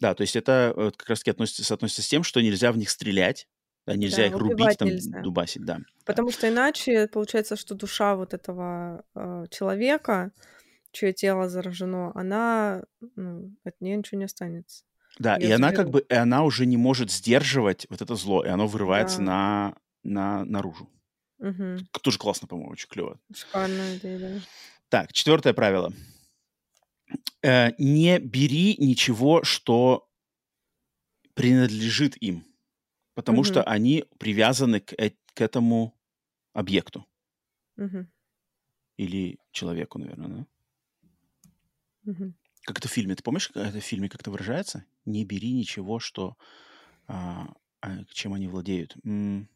Да, 0.00 0.14
то 0.14 0.22
есть 0.22 0.36
это 0.36 0.92
как 0.96 1.08
раз-таки 1.08 1.30
относится, 1.30 1.64
соотносится 1.64 2.02
с 2.02 2.08
тем, 2.08 2.22
что 2.22 2.40
нельзя 2.40 2.72
в 2.72 2.78
них 2.78 2.90
стрелять, 2.90 3.48
да, 3.86 3.96
нельзя 3.96 4.18
да, 4.18 4.26
их 4.26 4.36
рубить, 4.36 4.78
там, 4.78 4.88
нельзя. 4.88 5.20
дубасить, 5.22 5.64
да. 5.64 5.80
Потому 6.04 6.30
что 6.30 6.48
иначе 6.48 7.06
получается, 7.08 7.56
что 7.56 7.74
душа 7.74 8.16
вот 8.16 8.34
этого 8.34 9.04
э, 9.14 9.46
человека, 9.50 10.32
чье 10.92 11.12
тело 11.12 11.48
заражено, 11.48 12.12
она, 12.14 12.84
ну, 13.14 13.54
от 13.64 13.80
нее 13.80 13.96
ничего 13.96 14.18
не 14.18 14.24
останется. 14.24 14.84
Да, 15.18 15.36
и 15.36 15.50
она 15.50 15.72
как 15.72 15.90
бы, 15.90 16.00
и 16.08 16.14
она 16.14 16.42
уже 16.44 16.66
не 16.66 16.76
может 16.76 17.10
сдерживать 17.10 17.86
вот 17.88 18.02
это 18.02 18.14
зло, 18.16 18.44
и 18.44 18.48
оно 18.48 18.66
вырывается 18.66 19.18
Да. 19.18 19.22
на, 19.24 19.74
на, 20.02 20.44
наружу. 20.44 20.88
Мгм. 21.38 21.86
Тоже 22.02 22.18
классно, 22.18 22.46
по-моему, 22.48 22.72
очень 22.72 22.88
клево. 22.88 23.18
Шикарная 23.34 23.96
идея, 23.96 24.18
да. 24.18 24.40
Так, 24.88 25.12
четвертое 25.12 25.52
правило. 25.54 25.92
Э, 27.42 27.70
не 27.78 28.18
бери 28.18 28.76
ничего, 28.78 29.42
что 29.42 30.08
принадлежит 31.34 32.16
им, 32.22 32.44
потому 33.14 33.44
что 33.44 33.62
они 33.62 34.04
привязаны 34.18 34.80
к, 34.80 34.92
э- 34.94 35.12
к 35.34 35.40
этому 35.40 35.94
объекту 36.52 37.06
Мгм. 37.76 38.10
или 38.96 39.38
человеку, 39.52 39.98
наверное, 39.98 40.28
да? 40.28 40.46
Мгм. 42.04 42.34
Как 42.66 42.78
это 42.78 42.88
в 42.88 42.92
фильме? 42.92 43.14
Ты 43.14 43.22
помнишь, 43.22 43.48
как 43.48 43.66
это 43.66 43.80
в 43.80 43.84
фильме 43.84 44.08
как-то 44.08 44.30
выражается? 44.30 44.84
Не 45.04 45.24
бери 45.24 45.52
ничего, 45.52 45.98
что 46.00 46.36
а, 47.08 47.54
а, 47.80 48.04
чем 48.12 48.34
они 48.34 48.48
владеют. 48.48 48.96
М, 49.04 49.48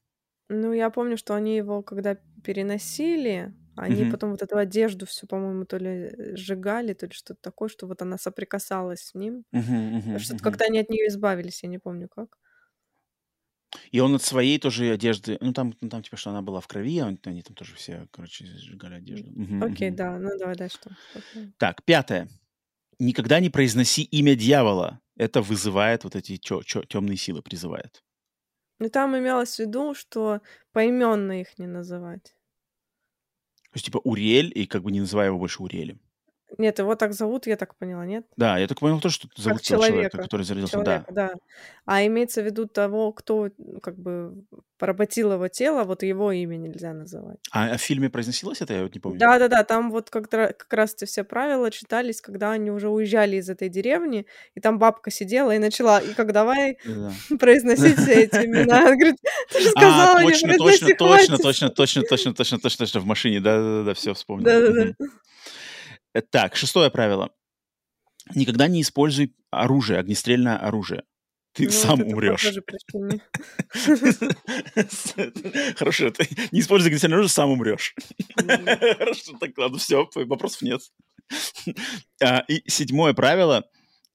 Ну, 0.48 0.72
я 0.72 0.90
помню, 0.90 1.16
что 1.16 1.34
они 1.34 1.56
его, 1.56 1.82
когда 1.82 2.16
переносили, 2.42 3.54
они 3.76 4.04
мгм, 4.04 4.06
потом 4.06 4.32
вот 4.32 4.42
эту 4.42 4.56
одежду 4.56 5.06
всю, 5.06 5.26
по-моему, 5.26 5.64
то 5.64 5.76
ли 5.78 6.34
сжигали, 6.36 6.92
то 6.94 7.06
ли 7.06 7.12
что-то 7.12 7.40
такое, 7.40 7.68
что 7.68 7.86
вот 7.86 8.02
она 8.02 8.18
соприкасалась 8.18 9.00
с 9.02 9.14
ним. 9.14 9.44
мгм, 9.52 9.74
Что-то 10.16 10.42
мгм. 10.42 10.42
как-то 10.42 10.66
они 10.66 10.80
от 10.80 10.90
нее 10.90 11.08
избавились, 11.08 11.62
я 11.64 11.68
не 11.70 11.78
помню 11.78 12.08
как. 12.08 12.38
И 13.92 14.00
он 14.00 14.14
от 14.16 14.22
своей 14.22 14.58
тоже 14.58 14.90
одежды, 14.90 15.38
ну 15.40 15.52
там, 15.52 15.74
ну, 15.80 15.88
там 15.88 16.02
типа, 16.02 16.16
что 16.16 16.30
она 16.30 16.42
была 16.42 16.60
в 16.60 16.66
крови, 16.66 16.98
а 16.98 17.06
он- 17.06 17.20
они 17.24 17.42
там 17.42 17.54
тоже 17.54 17.74
все, 17.76 18.08
короче, 18.10 18.44
сжигали 18.46 18.94
одежду. 18.94 19.30
Окей, 19.66 19.90
мгм. 19.90 19.98
да, 19.98 20.18
ну 20.18 20.36
давай 20.38 20.56
дальше. 20.56 20.78
Так, 21.58 21.82
пятое. 21.84 22.28
Никогда 23.00 23.40
не 23.40 23.48
произноси 23.48 24.02
имя 24.02 24.34
дьявола. 24.36 25.00
Это 25.16 25.40
вызывает 25.40 26.04
вот 26.04 26.14
эти 26.16 26.36
темные 26.36 27.16
силы, 27.16 27.42
призывает. 27.42 28.04
Ну, 28.78 28.90
там 28.90 29.16
имелось 29.16 29.56
в 29.56 29.58
виду, 29.58 29.94
что 29.94 30.42
поименно 30.72 31.40
их 31.40 31.58
не 31.58 31.66
называть. 31.66 32.34
То 33.70 33.76
есть, 33.76 33.86
типа, 33.86 34.02
Уриэль, 34.04 34.52
и 34.54 34.66
как 34.66 34.82
бы 34.82 34.92
не 34.92 35.00
называя 35.00 35.28
его 35.28 35.38
больше 35.38 35.62
Уриэлем. 35.62 36.00
Нет, 36.58 36.78
его 36.78 36.94
так 36.94 37.12
зовут, 37.12 37.46
я 37.46 37.56
так 37.56 37.76
поняла, 37.76 38.04
нет? 38.06 38.26
Да, 38.36 38.58
я 38.58 38.66
так 38.66 38.80
понял 38.80 39.00
то, 39.00 39.08
что 39.08 39.28
зовут 39.36 39.58
как 39.58 39.66
человека, 39.66 39.92
человека, 39.92 40.18
который 40.18 40.42
зародился. 40.42 40.72
человека, 40.72 41.04
да. 41.10 41.28
да. 41.28 41.34
А 41.86 42.06
имеется 42.06 42.42
в 42.42 42.44
виду 42.44 42.66
того, 42.66 43.12
кто 43.12 43.50
как 43.82 43.98
бы 43.98 44.44
поработил 44.78 45.32
его 45.32 45.48
тело, 45.48 45.84
вот 45.84 46.02
его 46.02 46.32
имя 46.32 46.56
нельзя 46.56 46.92
называть. 46.92 47.38
А, 47.52 47.72
а 47.72 47.76
в 47.76 47.80
фильме 47.80 48.08
произносилось 48.08 48.62
это, 48.62 48.72
я 48.72 48.82
вот 48.82 48.94
не 48.94 49.00
помню. 49.00 49.18
Да-да-да, 49.18 49.62
там 49.62 49.90
вот 49.90 50.08
как, 50.08 50.28
как 50.30 50.72
раз 50.72 50.94
эти 50.94 51.04
все 51.04 51.22
правила 51.22 51.70
читались, 51.70 52.20
когда 52.20 52.52
они 52.52 52.70
уже 52.70 52.88
уезжали 52.88 53.36
из 53.36 53.50
этой 53.50 53.68
деревни, 53.68 54.26
и 54.54 54.60
там 54.60 54.78
бабка 54.78 55.10
сидела 55.10 55.54
и 55.54 55.58
начала, 55.58 56.00
и 56.00 56.14
как 56.14 56.32
давай 56.32 56.78
произносить 57.38 57.98
все 57.98 58.24
эти 58.24 58.36
имена. 58.36 58.80
Она 58.80 58.96
говорит, 58.96 59.16
ты 59.52 59.60
же 59.60 59.68
а, 59.68 59.70
сказала, 59.70 60.18
а, 60.18 60.22
точно, 60.22 60.56
точно, 60.56 60.88
точно, 60.96 61.38
точно, 61.38 61.68
точно, 61.68 62.02
точно, 62.02 62.32
точно, 62.32 62.58
точно, 62.58 62.78
точно, 62.86 63.00
в 63.00 63.04
машине, 63.04 63.40
да-да-да, 63.40 63.94
все 63.94 64.14
вспомнил. 64.14 64.44
Да-да-да. 64.44 64.94
Так, 66.30 66.56
шестое 66.56 66.90
правило. 66.90 67.30
Никогда 68.34 68.68
не 68.68 68.82
используй 68.82 69.34
оружие, 69.50 69.98
огнестрельное 69.98 70.56
оружие. 70.56 71.04
Ты 71.52 71.64
ну, 71.64 71.70
сам 71.70 72.02
умрешь. 72.02 72.42
Хорошо, 75.76 76.10
ты 76.10 76.28
не 76.52 76.60
используй 76.60 76.88
огнестрельное 76.88 77.18
оружие, 77.18 77.30
сам 77.30 77.50
умрешь. 77.50 77.94
Хорошо, 78.36 79.36
так 79.38 79.58
ладно, 79.58 79.78
все, 79.78 80.08
вопросов 80.14 80.62
нет. 80.62 80.80
А, 82.22 82.44
и 82.48 82.68
седьмое 82.70 83.14
правило. 83.14 83.68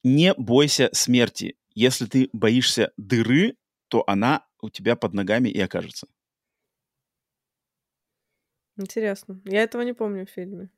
Не 0.04 0.34
бойся 0.36 0.90
смерти. 0.94 1.58
Если 1.74 2.06
ты 2.06 2.30
боишься 2.32 2.94
дыры, 2.96 3.58
то 3.90 4.04
она 4.08 4.46
у 4.62 4.70
тебя 4.70 4.96
под 4.96 5.14
ногами 5.14 5.50
и 5.50 5.60
окажется. 5.60 6.08
Интересно. 8.78 9.42
Я 9.46 9.64
этого 9.64 9.82
не 9.82 9.94
помню 9.94 10.26
в 10.26 10.30
фильме. 10.30 10.70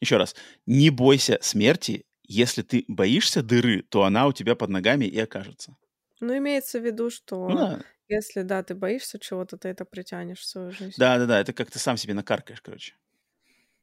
Еще 0.00 0.16
раз. 0.16 0.34
Не 0.66 0.90
бойся 0.90 1.38
смерти. 1.42 2.04
Если 2.26 2.62
ты 2.62 2.84
боишься 2.88 3.42
дыры, 3.42 3.82
то 3.82 4.04
она 4.04 4.26
у 4.26 4.32
тебя 4.32 4.54
под 4.54 4.70
ногами 4.70 5.04
и 5.04 5.18
окажется. 5.18 5.76
Ну, 6.20 6.36
имеется 6.36 6.78
в 6.78 6.84
виду, 6.84 7.10
что 7.10 7.48
ну, 7.48 7.56
да. 7.56 7.84
если, 8.08 8.42
да, 8.42 8.62
ты 8.62 8.74
боишься 8.74 9.18
чего-то, 9.18 9.56
ты 9.56 9.68
это 9.68 9.84
притянешь 9.84 10.38
в 10.38 10.46
свою 10.46 10.70
жизнь. 10.70 10.94
Да-да-да, 10.96 11.40
это 11.40 11.52
как 11.52 11.70
ты 11.70 11.78
сам 11.78 11.96
себе 11.96 12.14
накаркаешь, 12.14 12.60
короче. 12.60 12.94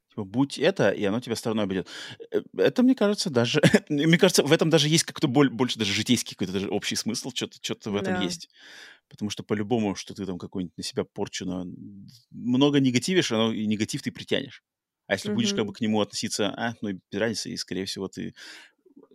Типа, 0.09 0.23
будь 0.23 0.57
это, 0.57 0.89
и 0.89 1.03
оно 1.03 1.19
тебя 1.19 1.35
стороной 1.35 1.65
обойдет. 1.65 1.87
Э, 2.31 2.41
это, 2.57 2.83
мне 2.83 2.95
кажется, 2.95 3.29
даже... 3.29 3.61
мне 3.89 4.17
кажется, 4.17 4.43
в 4.43 4.51
этом 4.51 4.69
даже 4.69 4.87
есть 4.87 5.03
какой-то 5.03 5.27
больше 5.27 5.77
даже 5.77 5.93
житейский 5.93 6.35
какой-то 6.35 6.53
даже 6.53 6.69
общий 6.69 6.95
смысл, 6.95 7.31
что-то 7.33 7.57
что 7.61 7.91
в 7.91 7.95
этом 7.95 8.15
да. 8.15 8.21
есть. 8.21 8.49
Потому 9.09 9.29
что 9.29 9.43
по-любому, 9.43 9.95
что 9.95 10.13
ты 10.13 10.25
там 10.25 10.37
какой-нибудь 10.37 10.77
на 10.77 10.83
себя 10.83 11.03
порчу, 11.03 11.45
на... 11.45 11.65
много 12.31 12.79
негативишь, 12.79 13.31
оно, 13.31 13.51
и 13.51 13.65
негатив 13.65 14.01
ты 14.01 14.11
притянешь. 14.11 14.63
А 15.07 15.13
если 15.13 15.29
mm-hmm. 15.29 15.33
будешь 15.33 15.53
как 15.53 15.65
бы 15.65 15.73
к 15.73 15.81
нему 15.81 16.01
относиться, 16.01 16.49
а, 16.49 16.75
ну, 16.81 16.91
без 16.91 17.19
разницы, 17.19 17.49
и, 17.49 17.57
скорее 17.57 17.85
всего, 17.85 18.07
ты 18.07 18.35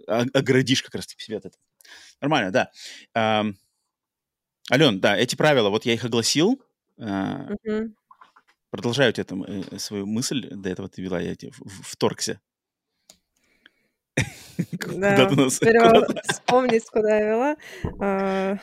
оградишь 0.06 0.82
как 0.82 0.94
раз-таки 0.94 1.22
себя 1.22 1.38
от 1.38 1.46
этого. 1.46 1.62
Нормально, 2.20 2.50
да. 2.50 2.70
А, 3.14 3.44
Ален, 4.70 5.00
да, 5.00 5.16
эти 5.16 5.36
правила, 5.36 5.68
вот 5.70 5.84
я 5.84 5.94
их 5.94 6.04
огласил. 6.04 6.62
А, 6.98 7.48
mm-hmm. 7.64 7.92
Продолжаю 8.70 9.12
тебе 9.12 9.24
там 9.24 9.42
э, 9.44 9.78
свою 9.78 10.06
мысль, 10.06 10.48
до 10.50 10.70
этого 10.70 10.88
ты 10.88 11.02
вела, 11.02 11.20
я 11.20 11.34
тебе 11.34 11.52
вторгся. 11.82 12.40
Да, 14.82 15.28
вспомнить, 16.30 16.84
куда 16.86 17.18
я 17.18 17.28
вела. 17.28 18.60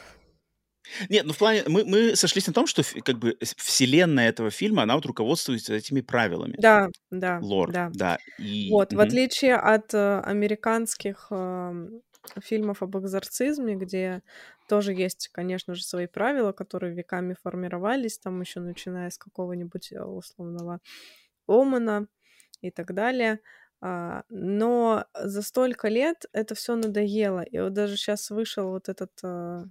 Нет, 1.09 1.25
ну 1.25 1.33
в 1.33 1.37
плане, 1.37 1.63
мы, 1.67 1.85
мы 1.85 2.15
сошлись 2.15 2.47
на 2.47 2.53
том, 2.53 2.67
что 2.67 2.83
как 3.03 3.17
бы 3.17 3.37
вселенная 3.57 4.29
этого 4.29 4.51
фильма, 4.51 4.83
она 4.83 4.95
вот 4.95 5.05
руководствуется 5.05 5.73
этими 5.73 6.01
правилами. 6.01 6.55
Да, 6.57 6.89
да. 7.11 7.39
Лор, 7.41 7.71
да. 7.71 7.89
да. 7.93 8.17
И... 8.37 8.69
Вот, 8.71 8.91
угу. 8.91 8.97
в 8.97 9.01
отличие 9.01 9.55
от 9.55 9.93
э, 9.93 10.19
американских 10.21 11.27
э, 11.31 11.87
фильмов 12.41 12.81
об 12.83 12.97
экзорцизме, 12.97 13.75
где 13.75 14.21
тоже 14.67 14.93
есть, 14.93 15.29
конечно 15.31 15.73
же, 15.73 15.83
свои 15.83 16.07
правила, 16.07 16.51
которые 16.51 16.93
веками 16.93 17.35
формировались, 17.41 18.19
там 18.19 18.39
еще 18.41 18.59
начиная 18.59 19.09
с 19.09 19.17
какого-нибудь 19.17 19.91
э, 19.91 20.01
условного 20.01 20.79
Омана 21.47 22.07
и 22.61 22.71
так 22.71 22.93
далее. 22.93 23.39
А, 23.81 24.23
но 24.29 25.05
за 25.15 25.41
столько 25.41 25.87
лет 25.87 26.25
это 26.33 26.53
все 26.55 26.75
надоело. 26.75 27.41
И 27.41 27.59
вот 27.59 27.73
даже 27.73 27.95
сейчас 27.95 28.29
вышел 28.29 28.69
вот 28.69 28.89
этот 28.89 29.11
а, 29.23 29.63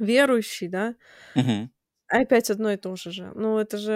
верующий, 0.00 0.68
да, 0.68 0.94
Мгм. 1.34 1.68
опять 2.10 2.50
одно 2.50 2.72
и 2.72 2.76
то 2.78 2.96
же 2.96 3.10
же. 3.10 3.32
Ну, 3.34 3.58
это 3.58 3.76
же, 3.76 3.92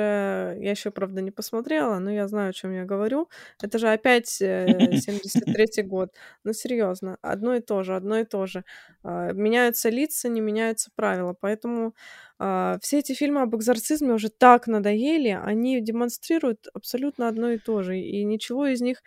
я 0.60 0.70
еще, 0.72 0.90
правда, 0.90 1.22
не 1.22 1.30
посмотрела, 1.30 1.98
но 1.98 2.10
я 2.10 2.28
знаю, 2.28 2.50
о 2.50 2.52
чем 2.52 2.72
я 2.74 2.84
говорю. 2.84 3.28
Это 3.62 3.78
же 3.78 3.88
опять 3.90 4.40
э, 4.42 4.92
73-й 4.96 5.82
год. 5.82 6.10
Ну, 6.44 6.52
серьезно, 6.52 7.16
одно 7.22 7.54
и 7.54 7.60
то 7.60 7.82
же, 7.82 7.96
одно 7.96 8.18
и 8.18 8.24
то 8.24 8.44
же. 8.46 8.64
А, 9.02 9.32
меняются 9.32 9.88
лица, 9.88 10.28
не 10.28 10.42
меняются 10.42 10.90
правила. 10.94 11.34
Поэтому 11.40 11.94
а, 12.38 12.78
все 12.82 12.98
эти 12.98 13.14
фильмы 13.14 13.40
об 13.42 13.56
экзорцизме 13.56 14.12
уже 14.12 14.28
так 14.30 14.66
надоели, 14.66 15.30
они 15.42 15.80
демонстрируют 15.80 16.66
абсолютно 16.74 17.28
одно 17.28 17.50
и 17.52 17.58
то 17.58 17.82
же. 17.82 17.98
И 17.98 18.24
ничего 18.24 18.66
из 18.66 18.82
них 18.82 19.02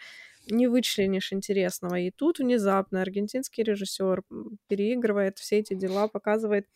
не 0.47 0.67
вычленишь 0.67 1.33
интересного. 1.33 1.99
И 1.99 2.11
тут 2.11 2.39
внезапно 2.39 3.01
аргентинский 3.01 3.63
режиссер 3.63 4.23
переигрывает 4.67 5.37
все 5.37 5.59
эти 5.59 5.73
дела, 5.73 6.07
показывает 6.07 6.67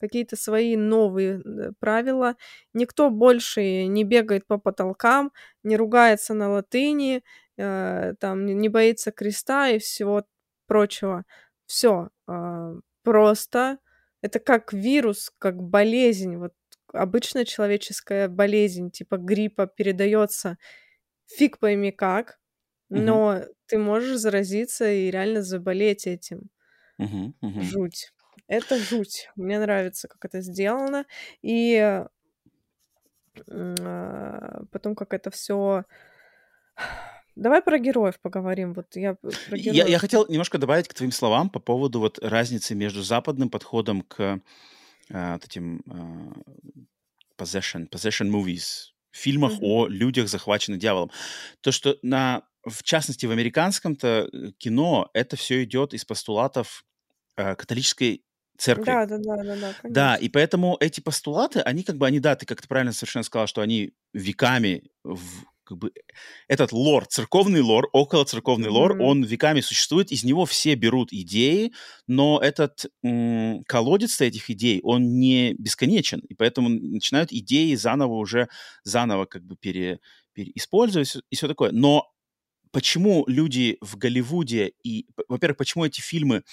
какие-то 0.00 0.36
свои 0.36 0.76
новые 0.76 1.40
э, 1.40 1.72
правила. 1.80 2.36
Никто 2.72 3.10
больше 3.10 3.86
не 3.86 4.04
бегает 4.04 4.46
по 4.46 4.58
потолкам, 4.58 5.32
не 5.62 5.76
ругается 5.76 6.34
на 6.34 6.50
латыни, 6.50 7.22
э, 7.56 8.14
там 8.20 8.46
не 8.46 8.68
боится 8.68 9.10
креста 9.10 9.68
и 9.70 9.78
всего 9.78 10.24
прочего. 10.66 11.24
Все 11.66 12.10
э, 12.28 12.74
просто. 13.02 13.78
Это 14.22 14.40
как 14.40 14.72
вирус, 14.72 15.32
как 15.38 15.62
болезнь. 15.62 16.36
Вот 16.36 16.52
обычная 16.92 17.44
человеческая 17.44 18.28
болезнь, 18.28 18.90
типа 18.90 19.16
гриппа, 19.16 19.66
передается 19.66 20.58
фиг 21.26 21.58
пойми 21.58 21.92
как, 21.92 22.38
но 22.88 23.36
угу. 23.36 23.44
ты 23.66 23.78
можешь 23.78 24.18
заразиться 24.18 24.90
и 24.90 25.10
реально 25.10 25.42
заболеть 25.42 26.06
этим. 26.06 26.50
Угу, 26.98 27.34
угу. 27.40 27.60
Жуть. 27.62 28.12
Это 28.46 28.78
жуть. 28.78 29.30
Мне 29.36 29.58
нравится, 29.58 30.08
как 30.08 30.24
это 30.24 30.40
сделано. 30.40 31.04
И 31.42 31.76
а, 33.50 34.62
потом, 34.70 34.94
как 34.94 35.12
это 35.12 35.30
все. 35.30 35.84
Давай 37.36 37.62
про 37.62 37.78
героев 37.78 38.18
поговорим. 38.20 38.74
Вот 38.74 38.96
я, 38.96 39.14
про 39.14 39.56
героев. 39.56 39.74
я, 39.74 39.86
я 39.86 39.98
хотел 39.98 40.26
немножко 40.28 40.58
добавить 40.58 40.88
к 40.88 40.94
твоим 40.94 41.12
словам 41.12 41.50
по 41.50 41.60
поводу 41.60 42.00
вот 42.00 42.18
разницы 42.20 42.74
между 42.74 43.02
западным 43.02 43.48
подходом 43.48 44.02
к 44.02 44.40
вот 45.10 45.44
этим 45.44 45.82
а, 45.86 46.32
possession, 47.38 47.88
possession 47.88 48.30
movies, 48.30 48.92
фильмах 49.10 49.52
mm-hmm. 49.52 49.62
о 49.62 49.86
людях, 49.88 50.28
захваченных 50.28 50.80
дьяволом. 50.80 51.10
То, 51.60 51.72
что 51.72 51.98
на, 52.02 52.42
в 52.64 52.82
частности, 52.82 53.26
в 53.26 53.30
американском-то 53.30 54.28
э, 54.32 54.50
кино 54.58 55.10
это 55.14 55.36
все 55.36 55.64
идет 55.64 55.94
из 55.94 56.04
постулатов 56.04 56.84
э, 57.36 57.54
католической 57.54 58.22
церкви. 58.56 58.84
Да, 58.84 59.06
да, 59.06 59.18
да, 59.18 59.36
да, 59.36 59.44
да. 59.44 59.54
Конечно. 59.54 59.90
Да, 59.90 60.16
и 60.16 60.28
поэтому 60.28 60.76
эти 60.80 61.00
постулаты, 61.00 61.60
они 61.60 61.84
как 61.84 61.96
бы, 61.96 62.06
они, 62.06 62.20
да, 62.20 62.36
ты 62.36 62.44
как-то 62.46 62.68
правильно 62.68 62.92
совершенно 62.92 63.22
сказал, 63.22 63.46
что 63.46 63.60
они 63.60 63.92
веками 64.12 64.82
в, 65.04 65.44
как 65.64 65.78
бы 65.78 65.92
этот 66.48 66.72
лор, 66.72 67.06
церковный 67.06 67.60
лор, 67.60 67.88
около 67.92 68.24
церковный 68.24 68.68
mm-hmm. 68.68 68.72
лор, 68.72 69.00
он 69.00 69.22
веками 69.22 69.60
существует, 69.60 70.10
из 70.10 70.24
него 70.24 70.44
все 70.44 70.74
берут 70.74 71.12
идеи, 71.12 71.72
но 72.06 72.40
этот 72.42 72.86
м- 73.04 73.62
колодец 73.64 74.20
этих 74.20 74.50
идей, 74.50 74.80
он 74.82 75.18
не 75.18 75.54
бесконечен, 75.54 76.20
и 76.20 76.34
поэтому 76.34 76.68
начинают 76.68 77.32
идеи 77.32 77.74
заново 77.74 78.14
уже, 78.14 78.48
заново 78.82 79.26
как 79.26 79.44
бы 79.44 79.56
пере, 79.56 80.00
переиспользовать 80.32 81.16
и 81.30 81.36
все 81.36 81.46
такое. 81.46 81.70
Но 81.70 82.10
почему 82.72 83.24
люди 83.26 83.78
в 83.80 83.96
Голливуде 83.96 84.72
и, 84.82 85.06
во-первых, 85.28 85.58
почему 85.58 85.84
эти 85.84 86.00
фильмы 86.00 86.44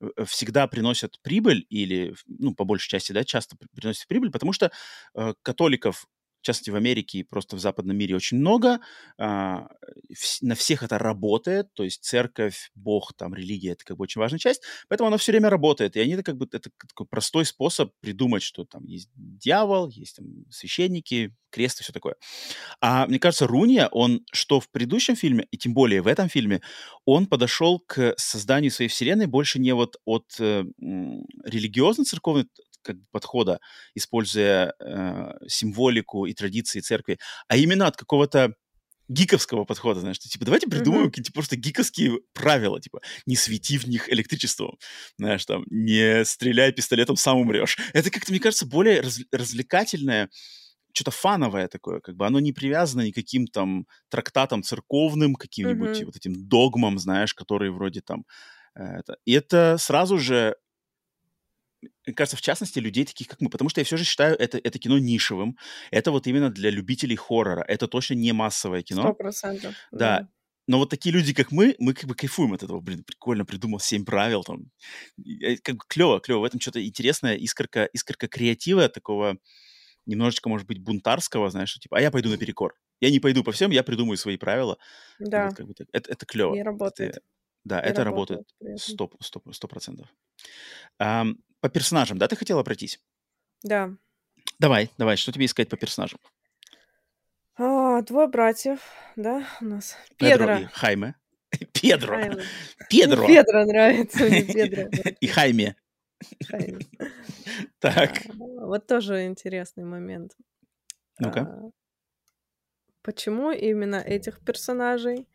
э, 0.00 0.24
всегда 0.26 0.66
приносят 0.66 1.18
прибыль 1.22 1.66
или, 1.68 2.14
ну, 2.26 2.54
по 2.54 2.64
большей 2.64 2.88
части, 2.88 3.12
да, 3.12 3.24
часто 3.24 3.56
приносят 3.74 4.06
прибыль, 4.08 4.30
потому 4.30 4.52
что 4.52 4.70
э, 5.14 5.34
католиков 5.42 6.06
в 6.44 6.46
частности, 6.46 6.68
в 6.68 6.76
Америке 6.76 7.18
и 7.18 7.22
просто 7.22 7.56
в 7.56 7.58
западном 7.58 7.96
мире 7.96 8.14
очень 8.14 8.36
много. 8.36 8.80
А, 9.16 9.66
на 10.42 10.54
всех 10.54 10.82
это 10.82 10.98
работает, 10.98 11.72
то 11.72 11.84
есть 11.84 12.04
церковь, 12.04 12.70
Бог, 12.74 13.14
там, 13.14 13.34
религия— 13.34 13.70
это 13.72 13.84
как 13.86 13.96
бы 13.96 14.02
очень 14.02 14.20
важная 14.20 14.38
часть, 14.38 14.62
поэтому 14.86 15.08
оно 15.08 15.16
все 15.16 15.32
время 15.32 15.48
работает. 15.48 15.96
И 15.96 16.00
они 16.00 16.12
это 16.12 16.22
как 16.22 16.36
бы, 16.36 16.46
это 16.52 16.68
такой 16.86 17.06
простой 17.06 17.46
способ 17.46 17.92
придумать, 18.00 18.42
что 18.42 18.66
там 18.66 18.84
есть 18.84 19.08
дьявол, 19.14 19.88
есть 19.88 20.16
там 20.16 20.26
священники, 20.50 21.32
крест 21.48 21.80
и 21.80 21.82
все 21.82 21.94
такое. 21.94 22.16
А 22.82 23.06
мне 23.06 23.18
кажется, 23.18 23.46
Руния, 23.46 23.88
он 23.90 24.20
что 24.32 24.60
в 24.60 24.68
предыдущем 24.68 25.16
фильме, 25.16 25.46
и 25.50 25.56
тем 25.56 25.72
более 25.72 26.02
в 26.02 26.08
этом 26.08 26.28
фильме, 26.28 26.60
он 27.06 27.26
подошел 27.26 27.78
к 27.78 28.12
созданию 28.18 28.70
своей 28.70 28.90
вселенной 28.90 29.26
больше 29.26 29.58
не 29.58 29.72
вот 29.72 29.96
от 30.04 30.26
э, 30.40 30.64
религиозно-церковной 31.44 32.48
как 32.84 32.96
подхода, 33.10 33.58
используя 33.94 34.74
э, 34.78 35.32
символику 35.48 36.26
и 36.26 36.34
традиции 36.34 36.80
церкви, 36.80 37.18
а 37.48 37.56
именно 37.56 37.86
от 37.86 37.96
какого-то 37.96 38.54
гиковского 39.08 39.64
подхода, 39.64 40.00
знаешь, 40.00 40.16
что, 40.16 40.28
типа, 40.28 40.44
давайте 40.44 40.66
придумаем 40.66 41.06
mm-hmm. 41.06 41.10
какие-то 41.10 41.32
просто 41.32 41.56
гиковские 41.56 42.20
правила, 42.32 42.80
типа, 42.80 43.00
не 43.26 43.36
свети 43.36 43.76
в 43.78 43.86
них 43.86 44.08
электричеством, 44.10 44.78
знаешь, 45.18 45.44
там, 45.44 45.64
не 45.68 46.24
стреляй 46.24 46.72
пистолетом, 46.72 47.16
сам 47.16 47.38
умрешь. 47.38 47.76
Это 47.92 48.10
как-то, 48.10 48.32
мне 48.32 48.40
кажется, 48.40 48.66
более 48.66 49.00
раз- 49.00 49.20
развлекательное, 49.30 50.30
что-то 50.94 51.10
фановое 51.10 51.68
такое, 51.68 52.00
как 52.00 52.16
бы 52.16 52.26
оно 52.26 52.40
не 52.40 52.52
привязано 52.52 53.02
никаким 53.02 53.46
там 53.46 53.86
трактатам 54.08 54.62
церковным, 54.62 55.34
каким-нибудь 55.34 56.00
mm-hmm. 56.00 56.04
вот 56.04 56.16
этим 56.16 56.48
догмам, 56.48 56.98
знаешь, 56.98 57.34
которые 57.34 57.72
вроде 57.72 58.00
там... 58.00 58.24
Э, 58.74 59.00
это. 59.00 59.16
И 59.24 59.32
это 59.32 59.76
сразу 59.78 60.18
же 60.18 60.56
кажется, 62.14 62.36
в 62.36 62.42
частности, 62.42 62.78
людей 62.78 63.04
таких, 63.04 63.28
как 63.28 63.40
мы, 63.40 63.50
потому 63.50 63.68
что 63.68 63.80
я 63.80 63.84
все 63.84 63.96
же 63.96 64.04
считаю 64.04 64.36
это, 64.36 64.58
это 64.58 64.78
кино 64.78 64.98
нишевым. 64.98 65.56
Это 65.90 66.10
вот 66.10 66.26
именно 66.26 66.50
для 66.50 66.70
любителей 66.70 67.16
хоррора. 67.16 67.64
Это 67.66 67.88
точно 67.88 68.14
не 68.14 68.32
массовое 68.32 68.82
кино. 68.82 69.02
Сто 69.02 69.14
процентов. 69.14 69.74
Да. 69.90 69.98
да. 70.20 70.28
Но 70.66 70.78
вот 70.78 70.88
такие 70.88 71.12
люди, 71.12 71.34
как 71.34 71.52
мы, 71.52 71.74
мы 71.78 71.92
как 71.92 72.08
бы 72.08 72.14
кайфуем 72.14 72.54
от 72.54 72.62
этого. 72.62 72.80
Блин, 72.80 73.04
прикольно 73.04 73.44
придумал 73.44 73.80
семь 73.80 74.04
правил 74.04 74.44
там. 74.44 74.70
Как 75.62 75.76
бы 75.76 75.82
клево, 75.88 76.20
клево. 76.20 76.40
В 76.40 76.44
этом 76.44 76.58
что-то 76.58 76.84
интересное, 76.84 77.34
искорка, 77.34 77.84
искорка 77.92 78.28
креатива 78.28 78.88
такого 78.88 79.36
немножечко, 80.06 80.48
может 80.48 80.66
быть, 80.66 80.78
бунтарского, 80.78 81.50
знаешь, 81.50 81.70
что 81.70 81.80
типа, 81.80 81.98
а 81.98 82.00
я 82.00 82.10
пойду 82.10 82.28
наперекор. 82.28 82.74
Я 83.00 83.10
не 83.10 83.20
пойду 83.20 83.42
по 83.42 83.52
всем, 83.52 83.70
я 83.70 83.82
придумаю 83.82 84.16
свои 84.16 84.36
правила. 84.36 84.78
Да. 85.18 85.46
Вот, 85.46 85.56
как 85.56 85.66
бы, 85.66 85.74
это, 85.92 86.10
это 86.12 86.26
клево. 86.26 86.54
И 86.54 86.62
работает. 86.62 87.16
Это, 87.16 87.20
да, 87.64 87.80
и 87.80 87.88
это 87.88 88.04
работает 88.04 88.46
сто 88.76 89.08
процентов. 89.68 90.08
По 91.64 91.70
персонажам, 91.70 92.18
да, 92.18 92.28
ты 92.28 92.36
хотела 92.36 92.62
пройтись? 92.62 93.00
Да. 93.62 93.96
Давай, 94.58 94.90
давай, 94.98 95.16
что 95.16 95.32
тебе 95.32 95.46
искать 95.46 95.70
по 95.70 95.78
персонажам? 95.78 96.20
А, 97.56 98.02
двое 98.02 98.28
братьев, 98.28 98.80
да, 99.16 99.48
у 99.62 99.64
нас. 99.64 99.96
Педро. 100.18 100.58
И 100.58 100.64
Хайме. 100.64 101.14
Педро. 101.72 102.16
Хайме. 102.16 102.44
Педро. 102.90 103.26
Педро 103.26 103.64
нравится, 103.64 104.24
мне 104.24 104.42
Педро. 104.52 104.90
И 105.18 105.26
Хайме. 105.26 105.74
Хайме. 106.46 106.80
Так. 107.78 108.10
А, 108.28 108.66
вот 108.66 108.86
тоже 108.86 109.24
интересный 109.24 109.84
момент. 109.84 110.36
Ну-ка. 111.18 111.40
А, 111.40 111.70
почему 113.00 113.52
именно 113.52 113.96
этих 113.96 114.44
персонажей? 114.44 115.26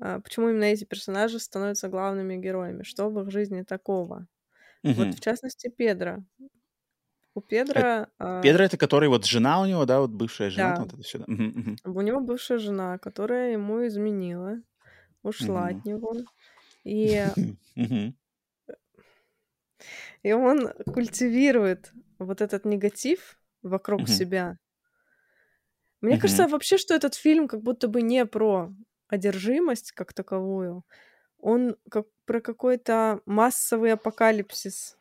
А, 0.00 0.20
почему 0.20 0.48
именно 0.48 0.62
эти 0.62 0.84
персонажи 0.84 1.40
становятся 1.40 1.88
главными 1.88 2.36
героями? 2.36 2.84
Что 2.84 3.10
в 3.10 3.20
их 3.20 3.32
жизни 3.32 3.62
такого? 3.62 4.28
Вот 4.82 5.14
в 5.14 5.20
частности 5.20 5.68
Педро. 5.68 6.18
У 7.34 7.42
Педро... 7.42 8.06
А... 8.18 8.40
Педро 8.40 8.64
это 8.64 8.78
который 8.78 9.08
вот 9.08 9.26
жена 9.26 9.60
у 9.60 9.66
него, 9.66 9.84
да, 9.84 10.00
вот 10.00 10.10
бывшая 10.10 10.48
жена, 10.48 10.76
да. 10.76 10.82
вот 10.82 10.94
это 10.94 11.02
сюда. 11.02 11.24
У 11.26 12.00
него 12.00 12.20
бывшая 12.20 12.58
жена, 12.58 12.98
которая 12.98 13.52
ему 13.52 13.86
изменила, 13.86 14.56
ушла 15.22 15.66
от 15.66 15.84
него. 15.84 16.14
И... 16.84 17.24
И 20.22 20.32
он 20.32 20.72
культивирует 20.92 21.92
вот 22.18 22.40
этот 22.40 22.64
негатив 22.64 23.38
вокруг 23.62 24.08
себя. 24.08 24.56
Мне 26.00 26.18
кажется 26.18 26.48
вообще, 26.48 26.78
что 26.78 26.94
этот 26.94 27.14
фильм 27.14 27.48
как 27.48 27.62
будто 27.62 27.88
бы 27.88 28.02
не 28.02 28.24
про 28.26 28.72
одержимость 29.08 29.92
как 29.92 30.12
таковую, 30.12 30.84
он 31.40 31.76
как 31.90 32.06
про 32.24 32.40
какой-то 32.40 33.20
массовый 33.24 33.92
апокалипсис. 33.92 34.96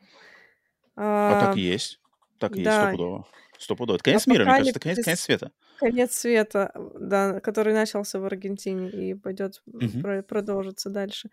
А, 0.95 1.38
а 1.38 1.45
так 1.47 1.57
и 1.57 1.61
есть. 1.61 1.99
Так 2.39 2.55
и 2.55 2.63
да. 2.63 2.71
есть, 2.71 2.83
стопудово. 2.83 3.27
Стопудово. 3.57 3.95
Это 3.95 4.03
конец 4.03 4.27
мира, 4.27 4.43
мне 4.43 4.51
кажется, 4.51 4.71
это 4.71 4.79
конец, 4.79 5.03
конец 5.03 5.19
света. 5.19 5.51
Конец 5.79 6.15
света, 6.15 6.71
да, 6.99 7.39
который 7.39 7.73
начался 7.73 8.19
в 8.19 8.25
Аргентине 8.25 8.89
и 8.89 9.13
пойдет 9.13 9.61
угу. 9.65 10.01
про- 10.01 10.23
продолжится 10.23 10.89
дальше. 10.89 11.29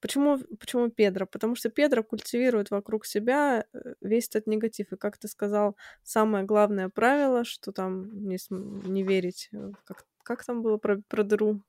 Почему, 0.00 0.38
почему 0.58 0.90
Педро? 0.90 1.26
Потому 1.26 1.54
что 1.54 1.70
Педро 1.70 2.02
культивирует 2.02 2.70
вокруг 2.70 3.06
себя 3.06 3.64
э, 3.72 3.94
весь 4.00 4.28
этот 4.28 4.46
негатив. 4.46 4.92
И 4.92 4.96
как 4.96 5.18
ты 5.18 5.28
сказал, 5.28 5.76
самое 6.02 6.44
главное 6.44 6.88
правило, 6.88 7.44
что 7.44 7.72
там 7.72 8.26
не, 8.26 8.38
не 8.50 9.02
верить, 9.02 9.50
как, 9.84 10.04
как 10.22 10.44
там 10.44 10.62
было 10.62 10.76
про, 10.76 11.00
про 11.08 11.22
дыру? 11.22 11.62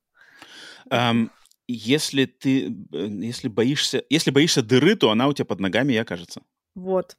Um, 0.90 1.30
если 1.68 2.26
ты, 2.26 2.68
э, 2.68 3.08
если 3.08 3.48
боишься, 3.48 4.04
если 4.10 4.32
боишься 4.32 4.64
дыры, 4.64 4.96
то 4.96 5.12
она 5.12 5.28
у 5.28 5.34
тебя 5.34 5.46
под 5.46 5.60
ногами 5.60 5.94
и 5.94 5.98
окажется. 5.98 6.42
Вот. 6.76 7.18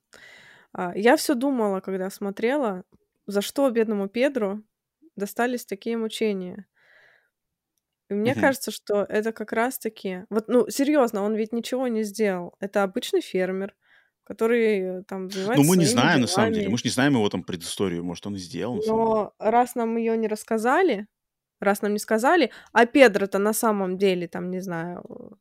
А, 0.72 0.92
я 0.96 1.16
все 1.16 1.34
думала, 1.34 1.80
когда 1.80 2.11
смотрела, 2.11 2.84
за 3.26 3.42
что 3.42 3.68
бедному 3.70 4.09
Педру 4.09 4.62
достались 5.16 5.66
такие 5.66 5.96
мучения. 5.96 6.66
И 8.11 8.14
мне 8.14 8.32
угу. 8.32 8.40
кажется, 8.40 8.70
что 8.70 9.03
это 9.03 9.32
как 9.32 9.53
раз-таки... 9.53 10.24
Вот, 10.30 10.49
ну, 10.49 10.68
серьезно, 10.70 11.22
он 11.22 11.34
ведь 11.34 11.53
ничего 11.53 11.88
не 11.88 12.05
сделал. 12.05 12.55
Это 12.59 12.82
обычный 12.82 13.20
фермер, 13.20 13.74
который 14.24 15.05
там 15.05 15.30
занимается 15.30 15.62
Ну, 15.62 15.68
мы 15.68 15.76
не 15.76 15.84
знаем, 15.84 16.09
делами. 16.09 16.20
на 16.22 16.26
самом 16.26 16.53
деле. 16.55 16.68
Мы 16.70 16.78
же 16.78 16.84
не 16.84 16.90
знаем 16.90 17.14
его 17.14 17.28
там 17.28 17.42
предысторию. 17.42 18.05
Может, 18.05 18.26
он 18.26 18.36
и 18.36 18.38
сделал. 18.38 18.82
Но 18.86 19.34
раз 19.38 19.74
нам 19.74 19.96
ее 19.99 20.16
не 20.16 20.26
рассказали, 20.26 21.07
раз 21.61 21.82
нам 21.82 21.92
не 21.92 21.98
сказали, 21.98 22.50
а 22.72 22.86
Педро-то 22.86 23.38
на 23.38 23.52
самом 23.52 23.98
деле, 23.98 24.28
там, 24.28 24.50
не 24.50 24.61
знаю, 24.61 25.38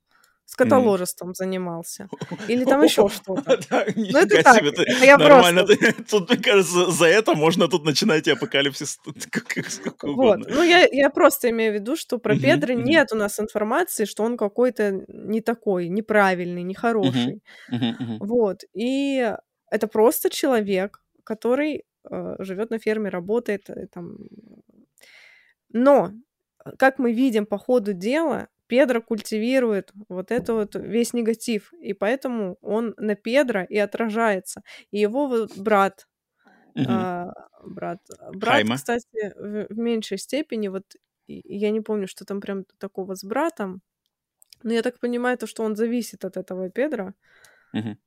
скотоложеством 0.48 1.34
занимался. 1.34 2.08
Или 2.48 2.64
там 2.64 2.82
еще 2.82 3.10
что-то. 3.10 3.58
Ну, 3.96 4.20
это 4.20 4.44
так. 4.44 4.64
Я 5.04 5.18
Нормально. 5.18 5.66
Тут, 6.10 6.30
мне 6.30 6.40
кажется, 6.40 6.92
за 6.92 7.06
это 7.06 7.36
можно 7.36 7.68
тут 7.68 7.86
начинать 7.86 8.28
апокалипсис 8.28 9.00
Вот. 10.04 10.40
Ну, 10.50 10.64
я 10.64 11.10
просто 11.10 11.50
имею 11.50 11.74
в 11.74 11.76
виду, 11.76 11.96
что 11.96 12.18
про 12.18 12.36
Педро 12.36 12.74
нет 12.74 13.12
у 13.12 13.16
нас 13.16 13.40
информации, 13.40 14.06
что 14.06 14.24
он 14.24 14.38
какой-то 14.38 15.04
не 15.08 15.42
такой, 15.42 15.90
неправильный, 15.90 16.64
нехороший. 16.64 17.42
Вот. 18.20 18.64
И 18.74 19.34
это 19.70 19.88
просто 19.88 20.30
человек, 20.30 21.02
который 21.24 21.84
э, 22.10 22.36
живет 22.40 22.70
на 22.70 22.80
ферме, 22.80 23.10
работает 23.10 23.70
э, 23.70 23.88
там. 23.94 24.18
Но, 25.70 26.12
как 26.78 27.00
мы 27.00 27.14
видим 27.14 27.46
по 27.46 27.58
ходу 27.58 27.94
дела, 27.94 28.50
Педро 28.68 29.02
культивирует 29.02 29.92
вот 30.10 30.32
это 30.32 30.54
вот 30.54 30.76
весь 30.76 31.14
негатив, 31.14 31.74
и 31.74 31.94
поэтому 31.94 32.58
он 32.62 32.94
на 32.98 33.16
Педро 33.16 33.64
и 33.64 33.78
отражается. 33.78 34.62
И 34.92 35.00
его 35.00 35.28
вот 35.28 35.58
брат, 35.58 36.08
угу. 36.76 36.86
а, 36.88 37.34
брат, 37.64 38.00
брат, 38.34 38.56
Хайма. 38.56 38.76
кстати, 38.76 39.34
в, 39.38 39.68
в 39.70 39.78
меньшей 39.78 40.18
степени, 40.18 40.68
вот 40.68 40.84
я 41.28 41.72
не 41.72 41.82
помню, 41.82 42.08
что 42.08 42.26
там 42.26 42.42
прям 42.42 42.66
такого 42.78 43.16
с 43.16 43.24
братом, 43.24 43.82
но 44.64 44.74
я 44.74 44.82
так 44.82 45.00
понимаю, 45.00 45.38
то, 45.38 45.48
что 45.48 45.64
он 45.64 45.76
зависит 45.76 46.26
от 46.26 46.36
этого 46.36 46.70
Педро. 46.70 47.14
Угу. 47.74 47.98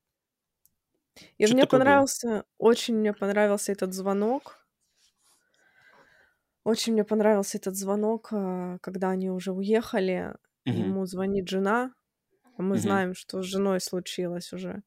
И 1.39 1.47
что 1.47 1.55
мне 1.55 1.67
понравился, 1.67 2.29
было? 2.29 2.45
очень 2.59 2.97
мне 2.97 3.13
понравился 3.13 3.73
этот 3.73 3.93
звонок. 3.95 4.60
Очень 6.67 6.93
мне 6.93 7.05
понравился 7.05 7.57
этот 7.59 7.75
звонок, 7.77 8.29
а, 8.33 8.79
когда 8.83 9.11
они 9.11 9.31
уже 9.31 9.53
уехали, 9.53 10.35
Мгм. 10.67 10.93
Ему 10.93 11.05
звонит 11.07 11.49
жена, 11.49 11.95
мы 12.59 12.77
Мгм. 12.77 12.81
знаем, 12.81 13.15
что 13.15 13.43
с 13.43 13.47
женой 13.47 13.81
случилось 13.81 14.53
уже. 14.53 14.83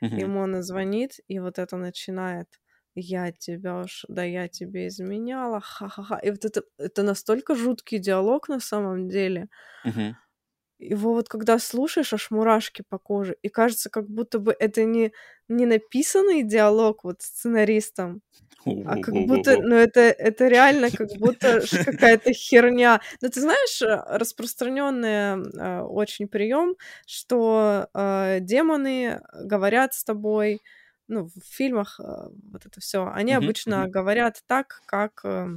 Мгм. 0.00 0.30
Ему 0.30 0.42
она 0.44 0.62
звонит, 0.62 1.20
и 1.28 1.40
вот 1.40 1.58
это 1.58 1.76
начинает. 1.78 2.48
Я 2.96 3.32
тебя 3.32 3.80
уж, 3.82 4.04
да 4.08 4.24
я 4.24 4.48
тебе 4.48 4.88
изменяла, 4.88 5.60
ха-ха-ха. 5.60 6.18
И 6.20 6.30
вот 6.32 6.44
это, 6.46 6.62
это 6.78 7.02
настолько 7.04 7.54
жуткий 7.56 7.98
диалог 8.00 8.48
на 8.48 8.60
самом 8.60 9.08
деле. 9.08 9.48
Мгм. 9.84 10.16
Его 10.78 11.14
вот 11.14 11.28
когда 11.28 11.58
слушаешь, 11.58 12.12
аж 12.12 12.30
мурашки 12.30 12.84
по 12.88 12.98
коже. 12.98 13.36
И 13.42 13.48
кажется, 13.48 13.90
как 13.90 14.08
будто 14.08 14.38
бы 14.38 14.54
это 14.58 14.84
не, 14.84 15.12
не 15.48 15.66
написанный 15.66 16.42
диалог 16.42 17.04
вот 17.04 17.22
сценаристом, 17.22 18.22
а 18.64 19.00
как 19.00 19.14
будто, 19.26 19.56
ну 19.60 19.74
это, 19.74 20.00
это 20.00 20.48
реально 20.48 20.90
как 20.90 21.08
будто 21.18 21.60
какая-то 21.84 22.32
херня. 22.32 23.00
Но 23.20 23.28
ты 23.28 23.40
знаешь, 23.40 23.80
распространенный 23.82 25.50
э, 25.58 25.82
очень 25.82 26.28
прием, 26.28 26.76
что 27.06 27.88
э, 27.94 28.38
демоны 28.40 29.20
говорят 29.32 29.94
с 29.94 30.04
тобой, 30.04 30.60
ну, 31.06 31.26
в 31.26 31.40
фильмах 31.44 31.98
э, 32.00 32.28
вот 32.52 32.66
это 32.66 32.80
все, 32.80 33.10
они 33.12 33.32
mm-hmm, 33.32 33.36
обычно 33.36 33.74
mm-hmm. 33.74 33.90
говорят 33.90 34.42
так, 34.46 34.82
как 34.86 35.20
э, 35.24 35.48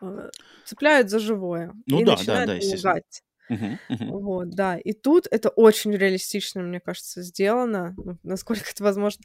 э, 0.00 0.30
цепляют 0.64 1.10
за 1.10 1.18
живое. 1.18 1.74
Ну 1.86 2.00
и 2.00 2.04
да, 2.04 2.12
начинают 2.12 2.46
да, 2.46 2.52
да, 2.52 2.56
естественно. 2.56 3.02
Мгм, 3.48 3.78
мгм. 3.88 4.16
Вот, 4.18 4.50
да. 4.50 4.78
И 4.78 4.92
тут 4.92 5.26
это 5.30 5.48
очень 5.50 5.92
реалистично, 5.92 6.62
мне 6.62 6.80
кажется, 6.80 7.22
сделано. 7.22 7.94
Ну, 7.98 8.18
насколько 8.22 8.64
это 8.70 8.84
возможно, 8.84 9.24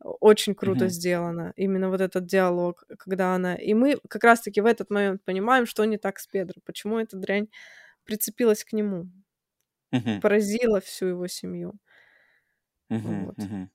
очень 0.00 0.54
круто 0.54 0.88
Мгм. 0.88 0.90
сделано. 0.90 1.52
Именно 1.56 1.90
вот 1.90 2.00
этот 2.00 2.26
диалог, 2.26 2.84
когда 2.98 3.34
она... 3.34 3.54
И 3.56 3.74
мы 3.74 3.98
как 4.08 4.24
раз-таки 4.24 4.60
в 4.60 4.66
этот 4.66 4.90
момент 4.90 5.24
понимаем, 5.24 5.66
что 5.66 5.84
не 5.84 5.98
так 5.98 6.18
с 6.20 6.26
Педро, 6.26 6.60
почему 6.64 6.98
эта 6.98 7.16
дрянь 7.16 7.48
прицепилась 8.04 8.64
к 8.64 8.72
нему, 8.74 9.10
Мгм. 9.92 10.20
поразила 10.20 10.80
всю 10.80 11.06
его 11.06 11.26
семью. 11.26 11.78
Мгм, 12.88 13.30
Вот. 13.30 13.36
мгм. 13.36 13.70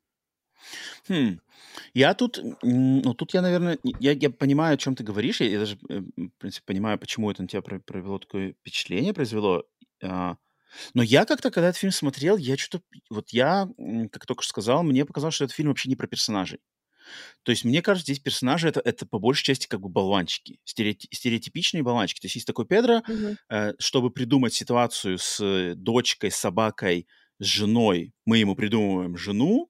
Хм. 1.07 1.39
Я 1.93 2.13
тут, 2.13 2.39
ну, 2.63 3.13
тут 3.13 3.33
я, 3.33 3.41
наверное, 3.41 3.79
я, 3.83 4.11
я 4.11 4.29
понимаю, 4.29 4.75
о 4.75 4.77
чем 4.77 4.95
ты 4.95 5.03
говоришь. 5.03 5.41
Я, 5.41 5.49
я 5.49 5.59
даже, 5.59 5.77
э, 5.89 5.99
в 5.99 6.29
принципе, 6.39 6.65
понимаю, 6.65 6.99
почему 6.99 7.31
это 7.31 7.41
на 7.41 7.47
тебя 7.47 7.61
провело 7.61 8.19
такое 8.19 8.53
впечатление, 8.53 9.13
произвело. 9.13 9.65
А, 10.05 10.37
но 10.93 11.03
я 11.03 11.25
как-то, 11.25 11.51
когда 11.51 11.69
этот 11.69 11.79
фильм 11.79 11.91
смотрел, 11.93 12.37
я 12.37 12.57
что-то... 12.57 12.83
Вот 13.09 13.29
я, 13.31 13.67
как 14.11 14.25
только 14.25 14.43
что 14.43 14.51
сказал, 14.51 14.83
мне 14.83 15.05
показалось, 15.05 15.35
что 15.35 15.45
этот 15.45 15.55
фильм 15.55 15.69
вообще 15.69 15.89
не 15.89 15.95
про 15.95 16.07
персонажей. 16.07 16.59
То 17.43 17.51
есть, 17.51 17.63
мне 17.65 17.81
кажется, 17.81 18.11
здесь 18.11 18.23
персонажи 18.23 18.67
это, 18.67 18.79
это 18.81 19.05
по 19.05 19.19
большей 19.19 19.43
части 19.43 19.67
как 19.67 19.79
бы 19.81 19.89
болванчики, 19.89 20.59
стереотип, 20.65 21.13
стереотипичные 21.13 21.83
болванчики. 21.83 22.19
То 22.21 22.25
есть, 22.25 22.35
есть 22.35 22.47
такой 22.47 22.65
Педро, 22.65 23.03
Мгм. 23.07 23.37
э, 23.49 23.73
чтобы 23.79 24.09
придумать 24.11 24.53
ситуацию 24.53 25.17
с 25.19 25.73
дочкой, 25.75 26.31
с 26.31 26.35
собакой, 26.37 27.07
с 27.39 27.45
женой, 27.45 28.13
мы 28.25 28.39
ему 28.39 28.55
придумываем 28.55 29.17
жену, 29.17 29.69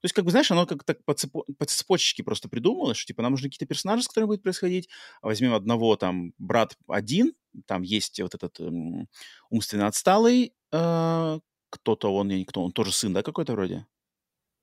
то 0.00 0.04
есть, 0.04 0.14
как 0.14 0.24
бы, 0.24 0.30
знаешь, 0.30 0.50
оно 0.50 0.64
как 0.64 0.84
так 0.84 1.04
по, 1.04 1.12
цепо- 1.12 1.44
по 1.58 1.64
цепочке 1.64 2.22
просто 2.22 2.48
придумалось, 2.48 2.96
что, 2.96 3.08
типа, 3.08 3.22
нам 3.22 3.32
нужны 3.32 3.48
какие-то 3.48 3.66
персонажи, 3.66 4.04
с 4.04 4.08
которыми 4.08 4.28
будет 4.28 4.42
происходить. 4.42 4.88
Возьмем 5.22 5.54
одного, 5.54 5.96
там, 5.96 6.32
брат 6.38 6.76
один, 6.86 7.34
там 7.66 7.82
есть 7.82 8.20
вот 8.20 8.34
этот 8.34 8.60
эм, 8.60 9.08
умственно 9.50 9.88
отсталый, 9.88 10.54
э, 10.70 11.40
кто-то 11.70 12.14
он, 12.14 12.30
я 12.30 12.38
не 12.38 12.44
кто, 12.44 12.62
он 12.62 12.72
тоже 12.72 12.92
сын, 12.92 13.12
да, 13.12 13.22
какой-то 13.22 13.52
вроде? 13.54 13.86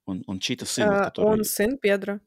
Он, 0.06 0.24
он 0.26 0.40
чей-то 0.40 0.66
сын, 0.66 0.90
Э, 0.90 1.04
который... 1.06 1.26
Он 1.26 1.44
сын 1.44 1.78
Педро. 1.78 2.20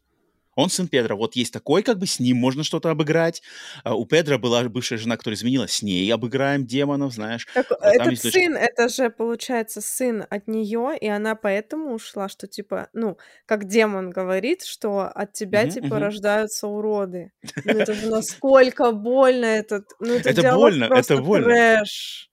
Он 0.59 0.71
сын 0.71 0.89
Педро. 0.89 1.17
Вот 1.17 1.37
есть 1.37 1.53
такой, 1.53 1.85
как 1.85 1.99
бы 1.99 2.07
с 2.09 2.19
ним 2.19 2.37
можно 2.39 2.65
что-то 2.65 2.91
обыграть. 2.91 3.43
А 3.85 3.95
у 3.95 4.05
Педро 4.07 4.39
была 4.39 4.65
бывшая 4.65 4.97
жена, 4.99 5.17
которая 5.17 5.37
изменила. 5.37 5.69
С 5.69 5.83
ней 5.83 6.13
обыграем 6.13 6.67
демонов, 6.67 7.13
знаешь. 7.15 7.47
Так, 7.55 7.71
Вот 7.71 7.79
там 7.79 7.91
этот 7.93 8.11
есть 8.11 8.23
дочка. 8.25 8.39
сын, 8.41 8.57
это 8.57 8.89
же, 8.89 9.09
получается, 9.11 9.81
сын 9.81 10.25
от 10.29 10.49
нее, 10.49 10.99
и 11.01 11.07
она 11.07 11.37
поэтому 11.37 11.95
ушла, 11.95 12.29
что, 12.29 12.49
типа, 12.49 12.89
ну, 12.93 13.19
как 13.47 13.67
демон 13.69 14.11
говорит, 14.11 14.65
что 14.65 15.03
от 15.07 15.33
тебя, 15.33 15.63
Мгм, 15.63 15.71
типа, 15.71 15.87
мгм. 15.95 15.99
рождаются 15.99 16.67
уроды. 16.67 17.31
Ну, 17.65 17.79
это 17.79 17.95
же 17.95 18.07
насколько 18.11 18.91
больно 18.91 19.45
этот... 19.47 19.85
Ну, 20.01 20.15
это 20.15 20.31
Это 20.31 20.55
больно, 20.57 20.85
это 20.87 21.19
больно. 21.19 21.47
трэш. 21.49 22.31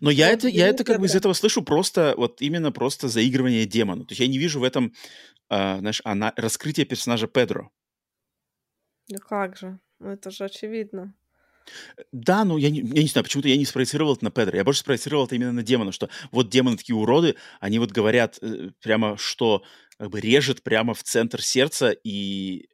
Но 0.00 0.10
я 0.10 0.28
Вот 0.28 0.34
это, 0.34 0.48
я 0.48 0.66
вини 0.66 0.74
это 0.74 0.84
как 0.84 1.00
бы 1.00 1.06
из 1.06 1.14
этого 1.14 1.32
слышу 1.32 1.62
просто, 1.62 2.14
вот 2.16 2.40
именно 2.40 2.72
просто 2.72 3.08
заигрывание 3.08 3.66
демона. 3.66 4.04
То 4.04 4.12
есть 4.12 4.20
я 4.20 4.28
не 4.28 4.38
вижу 4.38 4.60
в 4.60 4.64
этом, 4.64 4.94
а, 5.48 5.78
знаешь, 5.78 6.00
она, 6.04 6.32
раскрытие 6.36 6.86
персонажа 6.86 7.26
Педро. 7.26 7.70
Ну 9.08 9.18
как 9.18 9.56
же? 9.56 9.80
Ну, 9.98 10.10
это 10.10 10.30
же 10.30 10.44
очевидно. 10.44 11.14
Да, 12.12 12.44
но 12.44 12.58
я 12.58 12.70
не, 12.70 12.80
я 12.80 13.02
не 13.02 13.08
знаю, 13.08 13.24
почему-то 13.24 13.48
я 13.48 13.56
не 13.56 13.64
спроецировал 13.64 14.14
это 14.14 14.24
на 14.24 14.30
Педро. 14.30 14.56
Я 14.56 14.64
больше 14.64 14.80
спроецировал 14.80 15.26
это 15.26 15.34
именно 15.34 15.52
на 15.52 15.62
демона, 15.62 15.92
что 15.92 16.08
вот 16.30 16.48
демоны 16.48 16.76
такие 16.76 16.96
уроды, 16.96 17.36
они 17.60 17.78
вот 17.78 17.92
говорят 17.92 18.38
э, 18.40 18.70
прямо, 18.82 19.16
что 19.16 19.62
как 19.98 20.10
бы 20.10 20.20
режет 20.20 20.62
прямо 20.62 20.94
в 20.94 21.02
центр 21.02 21.42
сердца 21.42 21.90
и 21.90 22.68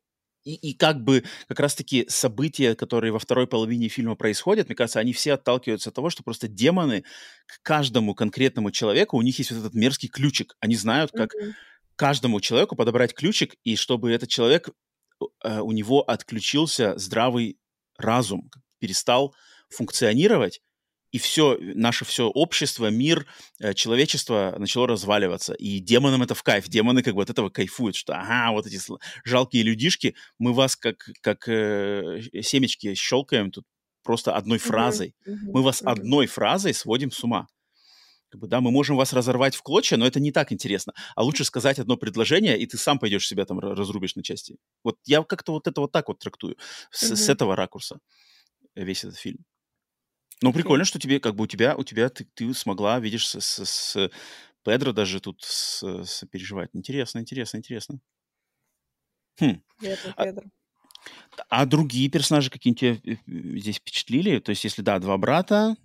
и, 0.47 0.55
и 0.71 0.75
как 0.75 1.03
бы 1.03 1.25
как 1.49 1.61
раз-таки 1.61 2.07
события, 2.09 2.75
которые 2.77 3.13
во 3.13 3.19
второй 3.19 3.47
половине 3.49 3.89
фильма 3.89 4.15
происходят, 4.17 4.69
мне 4.69 4.77
кажется, 4.77 5.01
они 5.01 5.13
все 5.13 5.35
отталкиваются 5.35 5.91
от 5.91 5.97
того, 5.97 6.11
что 6.11 6.23
просто 6.23 6.49
демоны 6.49 7.05
к 7.47 7.63
каждому 7.63 8.15
конкретному 8.15 8.71
человеку, 8.71 9.17
у 9.19 9.23
них 9.23 9.39
есть 9.39 9.51
вот 9.51 9.61
этот 9.61 9.75
мерзкий 9.75 10.09
ключик. 10.09 10.57
Они 10.61 10.77
знают, 10.77 11.13
как 11.13 11.37
Мгм. 11.41 11.57
каждому 11.97 12.41
человеку 12.41 12.77
подобрать 12.77 13.15
ключик, 13.15 13.57
и 13.65 13.77
чтобы 13.77 14.13
этот 14.13 14.29
человек, 14.29 14.71
э, 15.45 15.61
у 15.61 15.73
него 15.73 16.03
отключился 16.03 16.97
здравый 16.99 17.59
разум, 17.99 18.51
перестал 18.79 19.35
функционировать, 19.71 20.61
и 21.17 21.19
все, 21.19 21.57
наше 21.61 22.05
все 22.05 22.29
общество, 22.29 22.91
мир, 22.91 23.27
э, 23.59 23.73
человечество 23.73 24.55
начало 24.59 24.87
разваливаться. 24.87 25.55
И 25.55 25.79
демонам 25.79 26.23
это 26.23 26.35
в 26.35 26.43
кайф. 26.43 26.69
Демоны 26.69 27.03
как 27.03 27.15
бы 27.15 27.23
от 27.23 27.31
этого 27.31 27.49
кайфуют, 27.49 27.97
что 27.97 28.13
ага, 28.13 28.53
вот 28.53 28.67
эти 28.67 28.79
жалкие 29.25 29.63
людишки, 29.63 30.15
мы 30.39 30.53
вас 30.53 30.77
как, 30.77 31.09
как 31.23 31.49
э, 31.49 32.21
семечки 32.43 32.95
щелкаем 32.95 33.51
тут 33.51 33.65
просто 34.03 34.37
одной 34.37 34.59
фразой. 34.59 35.15
Мы 35.55 35.63
вас 35.63 35.81
одной 35.83 36.27
фразой 36.27 36.75
сводим 36.75 37.11
с 37.11 37.25
ума. 37.25 37.47
Как 38.29 38.39
бы, 38.39 38.47
да, 38.47 38.61
мы 38.61 38.71
можем 38.71 38.97
вас 38.97 39.15
разорвать 39.15 39.57
в 39.57 39.63
клочья, 39.63 39.97
но 39.97 40.07
это 40.07 40.21
не 40.21 40.33
так 40.33 40.53
интересно. 40.53 40.93
А 41.15 41.23
лучше 41.23 41.45
сказать 41.45 41.79
одно 41.79 41.97
предложение, 41.97 42.59
и 42.59 42.67
ты 42.67 42.77
сам 42.77 42.99
пойдешь 42.99 43.27
себя 43.27 43.47
там 43.47 43.59
ра- 43.59 43.75
разрубишь 43.75 44.17
на 44.17 44.23
части. 44.23 44.57
Вот 44.85 44.99
я 45.07 45.23
как-то 45.23 45.53
вот 45.53 45.67
это 45.67 45.81
вот 45.81 45.93
так 45.93 46.09
вот 46.09 46.19
трактую, 46.19 46.59
с, 46.91 47.17
с 47.17 47.29
этого 47.31 47.57
ракурса 47.57 48.01
э, 48.75 48.85
весь 48.85 49.03
этот 49.03 49.17
фильм. 49.17 49.47
Ну, 50.43 50.53
прикольно, 50.53 50.85
что 50.85 50.99
тебе, 50.99 51.19
как 51.19 51.35
бы 51.35 51.45
у 51.45 51.47
тебя, 51.47 51.77
у 51.77 51.85
тебя 51.85 52.09
ты, 52.09 52.25
ты 52.35 52.53
смогла, 52.53 53.01
видишь, 53.01 53.27
с, 53.27 53.41
с, 53.41 53.65
с 53.65 54.11
Педро 54.63 54.93
даже 54.93 55.21
тут 55.21 55.43
с, 55.43 56.25
переживать. 56.31 56.71
Интересно, 56.75 57.21
интересно, 57.21 57.59
интересно. 57.59 58.01
Хм. 59.41 59.63
Бедный 59.81 60.13
А, 60.17 60.25
Педро. 60.25 60.45
а 61.49 61.67
другие 61.67 62.11
персонажи 62.11 62.51
какие-нибудь 62.51 63.03
тебя 63.03 63.13
э, 63.13 63.17
э, 63.27 63.59
здесь 63.59 63.77
впечатлили? 63.77 64.39
То 64.41 64.51
есть, 64.51 64.65
если 64.65 64.83
да, 64.83 64.99
два 64.99 65.17
брата, 65.17 65.77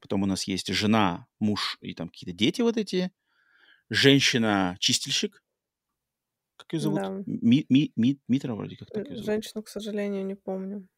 потом 0.00 0.22
у 0.22 0.26
нас 0.26 0.44
есть 0.44 0.72
жена, 0.72 1.26
муж 1.40 1.78
и 1.80 1.94
там 1.94 2.08
какие-то 2.08 2.36
дети 2.36 2.60
вот 2.60 2.76
эти, 2.76 3.10
женщина-чистильщик, 3.90 5.42
как 6.56 6.72
ее 6.72 6.80
зовут? 6.80 7.00
Да. 7.00 7.22
Ми, 7.26 7.64
ми, 7.68 7.92
ми, 7.96 8.18
Митра 8.28 8.54
вроде 8.54 8.76
как 8.76 8.90
так 8.90 9.06
ее 9.06 9.16
зовут. 9.16 9.26
Женщину, 9.26 9.62
к 9.62 9.68
сожалению, 9.68 10.26
не 10.26 10.34
помню. 10.34 10.88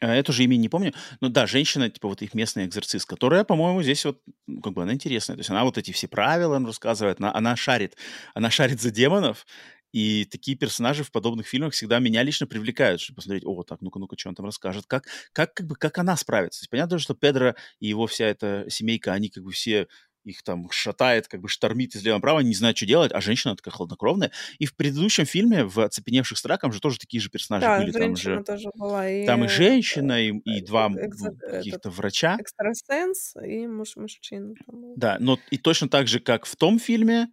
А, 0.00 0.14
это 0.14 0.32
же 0.32 0.44
имя 0.44 0.56
не 0.56 0.68
помню. 0.68 0.92
Но 1.20 1.28
да, 1.28 1.46
женщина, 1.46 1.90
типа 1.90 2.08
вот 2.08 2.22
их 2.22 2.34
местный 2.34 2.66
экзорцист, 2.66 3.06
которая, 3.06 3.44
по-моему, 3.44 3.82
здесь 3.82 4.04
вот, 4.04 4.20
ну, 4.46 4.60
как 4.60 4.72
бы 4.74 4.82
она 4.82 4.92
интересная. 4.92 5.36
То 5.36 5.40
есть 5.40 5.50
она 5.50 5.64
вот 5.64 5.76
эти 5.78 5.90
все 5.92 6.06
правила 6.08 6.56
им 6.56 6.66
рассказывает, 6.66 7.18
она, 7.20 7.34
она 7.34 7.56
шарит, 7.56 7.96
она 8.34 8.50
шарит 8.50 8.80
за 8.80 8.90
демонов, 8.90 9.46
и 9.92 10.26
такие 10.26 10.56
персонажи 10.56 11.02
в 11.02 11.10
подобных 11.10 11.46
фильмах 11.46 11.72
всегда 11.72 11.98
меня 11.98 12.22
лично 12.22 12.46
привлекают, 12.46 13.00
чтобы 13.00 13.16
посмотреть, 13.16 13.44
о, 13.46 13.62
так, 13.62 13.80
ну-ка, 13.80 13.98
ну-ка, 13.98 14.16
что 14.18 14.28
он 14.28 14.34
там 14.34 14.46
расскажет, 14.46 14.86
как, 14.86 15.06
как, 15.32 15.54
как 15.54 15.66
бы, 15.66 15.76
как 15.76 15.96
она 15.98 16.16
справится. 16.16 16.60
То 16.60 16.64
есть 16.64 16.70
понятно, 16.70 16.98
что 16.98 17.14
Педро 17.14 17.54
и 17.80 17.88
его 17.88 18.06
вся 18.06 18.26
эта 18.26 18.66
семейка, 18.68 19.14
они 19.14 19.30
как 19.30 19.42
бы 19.44 19.50
все 19.50 19.88
их 20.24 20.42
там 20.42 20.70
шатает, 20.70 21.28
как 21.28 21.40
бы 21.40 21.48
штормит 21.48 21.94
из 21.94 22.02
лева 22.04 22.16
направо, 22.16 22.40
не 22.40 22.54
знает, 22.54 22.76
что 22.76 22.86
делать, 22.86 23.12
а 23.12 23.20
женщина 23.20 23.56
такая 23.56 23.72
хладнокровная. 23.72 24.30
И 24.58 24.66
в 24.66 24.74
предыдущем 24.74 25.26
фильме, 25.26 25.64
в 25.64 25.80
«Оцепеневших 25.80 26.38
стракам» 26.38 26.72
же 26.72 26.80
тоже 26.80 26.98
такие 26.98 27.20
же 27.20 27.30
персонажи 27.30 27.66
Да, 27.66 27.78
были. 27.78 27.92
Там 27.92 28.16
же, 28.16 28.42
тоже 28.44 28.68
была. 28.74 29.08
И, 29.08 29.26
там 29.26 29.44
и 29.44 29.48
женщина, 29.48 30.20
и, 30.22 30.32
и 30.32 30.60
э, 30.60 30.64
два 30.64 30.88
экзо- 30.88 31.36
каких-то 31.38 31.90
врача. 31.90 32.36
экстрасенс 32.38 33.34
и 33.44 33.66
муж 33.66 33.96
мужчина. 33.96 34.54
Да, 34.96 35.16
но 35.20 35.38
и 35.50 35.58
точно 35.58 35.88
так 35.88 36.08
же, 36.08 36.20
как 36.20 36.46
в 36.46 36.56
том 36.56 36.78
фильме, 36.78 37.28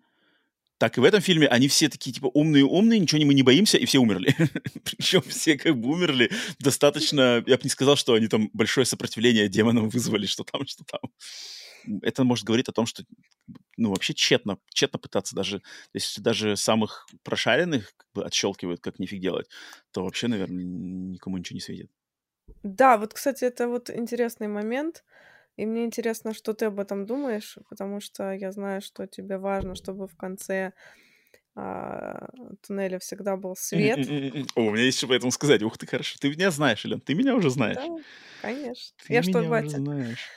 так 0.77 0.97
и 0.97 1.01
в 1.01 1.05
этом 1.05 1.21
фильме 1.21 1.47
они 1.47 1.67
все 1.69 1.87
такие, 1.87 2.11
типа, 2.11 2.27
умные-умные, 2.33 2.99
ничего 2.99 3.19
не, 3.19 3.25
мы 3.25 3.33
не 3.33 3.43
боимся, 3.43 3.77
и 3.77 3.85
все 3.85 3.99
умерли. 3.99 4.35
Причем 4.83 5.21
все 5.21 5.57
как 5.57 5.77
бы 5.77 5.89
умерли 5.89 6.29
достаточно... 6.59 7.43
Я 7.47 7.55
бы 7.55 7.63
не 7.63 7.69
сказал, 7.69 7.95
что 7.95 8.13
они 8.13 8.27
там 8.27 8.49
большое 8.53 8.85
сопротивление 8.85 9.47
демонам 9.47 9.89
вызвали, 9.89 10.25
что 10.25 10.43
там, 10.43 10.67
что 10.67 10.83
там. 10.83 10.99
Это 12.01 12.23
может 12.23 12.45
говорить 12.45 12.69
о 12.69 12.71
том, 12.73 12.85
что 12.85 13.03
ну, 13.77 13.89
вообще 13.89 14.13
тщетно, 14.13 14.57
тщетно 14.69 14.99
пытаться 14.99 15.35
даже, 15.35 15.61
если 15.93 16.21
даже 16.21 16.55
самых 16.57 17.07
прошаренных 17.23 17.93
как 17.97 18.07
бы 18.13 18.25
отщелкивают, 18.25 18.81
как 18.81 18.99
нифиг 18.99 19.21
делать, 19.21 19.49
то 19.91 20.03
вообще, 20.03 20.27
наверное, 20.27 20.63
никому 20.63 21.37
ничего 21.37 21.55
не 21.55 21.61
светит. 21.61 21.91
Да, 22.63 22.97
вот, 22.97 23.13
кстати, 23.13 23.45
это 23.45 23.67
вот 23.67 23.89
интересный 23.89 24.47
момент. 24.47 25.03
И 25.57 25.65
мне 25.65 25.85
интересно, 25.85 26.33
что 26.33 26.53
ты 26.53 26.65
об 26.65 26.79
этом 26.79 27.05
думаешь, 27.05 27.57
потому 27.69 28.01
что 28.01 28.33
я 28.33 28.51
знаю, 28.51 28.81
что 28.81 29.07
тебе 29.07 29.37
важно, 29.37 29.75
чтобы 29.75 30.07
в 30.07 30.17
конце 30.17 30.73
а, 31.55 32.27
туннеля 32.61 32.99
всегда 32.99 33.37
был 33.37 33.55
свет. 33.55 33.97
О, 34.55 34.61
у 34.61 34.71
меня 34.71 34.83
есть 34.83 34.97
что 34.97 35.07
по 35.07 35.13
этому 35.13 35.31
сказать. 35.31 35.63
Ух 35.63 35.77
ты, 35.77 35.87
хорошо. 35.87 36.17
Ты 36.19 36.29
меня 36.29 36.51
знаешь, 36.51 36.85
Элен, 36.85 36.99
ты 36.99 37.15
меня 37.15 37.35
уже 37.35 37.49
знаешь. 37.49 37.77
Да, 37.77 37.87
конечно. 38.41 38.97
Ты 39.07 39.13
Я 39.13 39.23
что, 39.23 39.43
батя? 39.43 39.77
знаешь. 39.77 40.29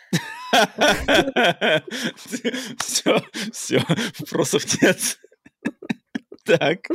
Все, 2.78 3.22
все, 3.52 3.80
вопросов 4.18 4.64
нет. 4.82 5.18
Так. 6.44 6.86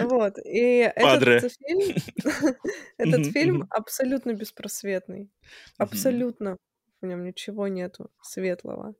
Вот. 0.00 0.38
И 0.44 0.92
Падре. 0.96 1.36
этот 1.36 1.52
фильм, 1.54 1.96
этот 2.98 3.26
фильм 3.26 3.66
абсолютно 3.70 4.34
беспросветный. 4.34 5.30
Абсолютно. 5.78 6.58
В 7.00 7.06
нем 7.06 7.24
ничего 7.24 7.68
нету 7.68 8.10
светлого. 8.22 8.94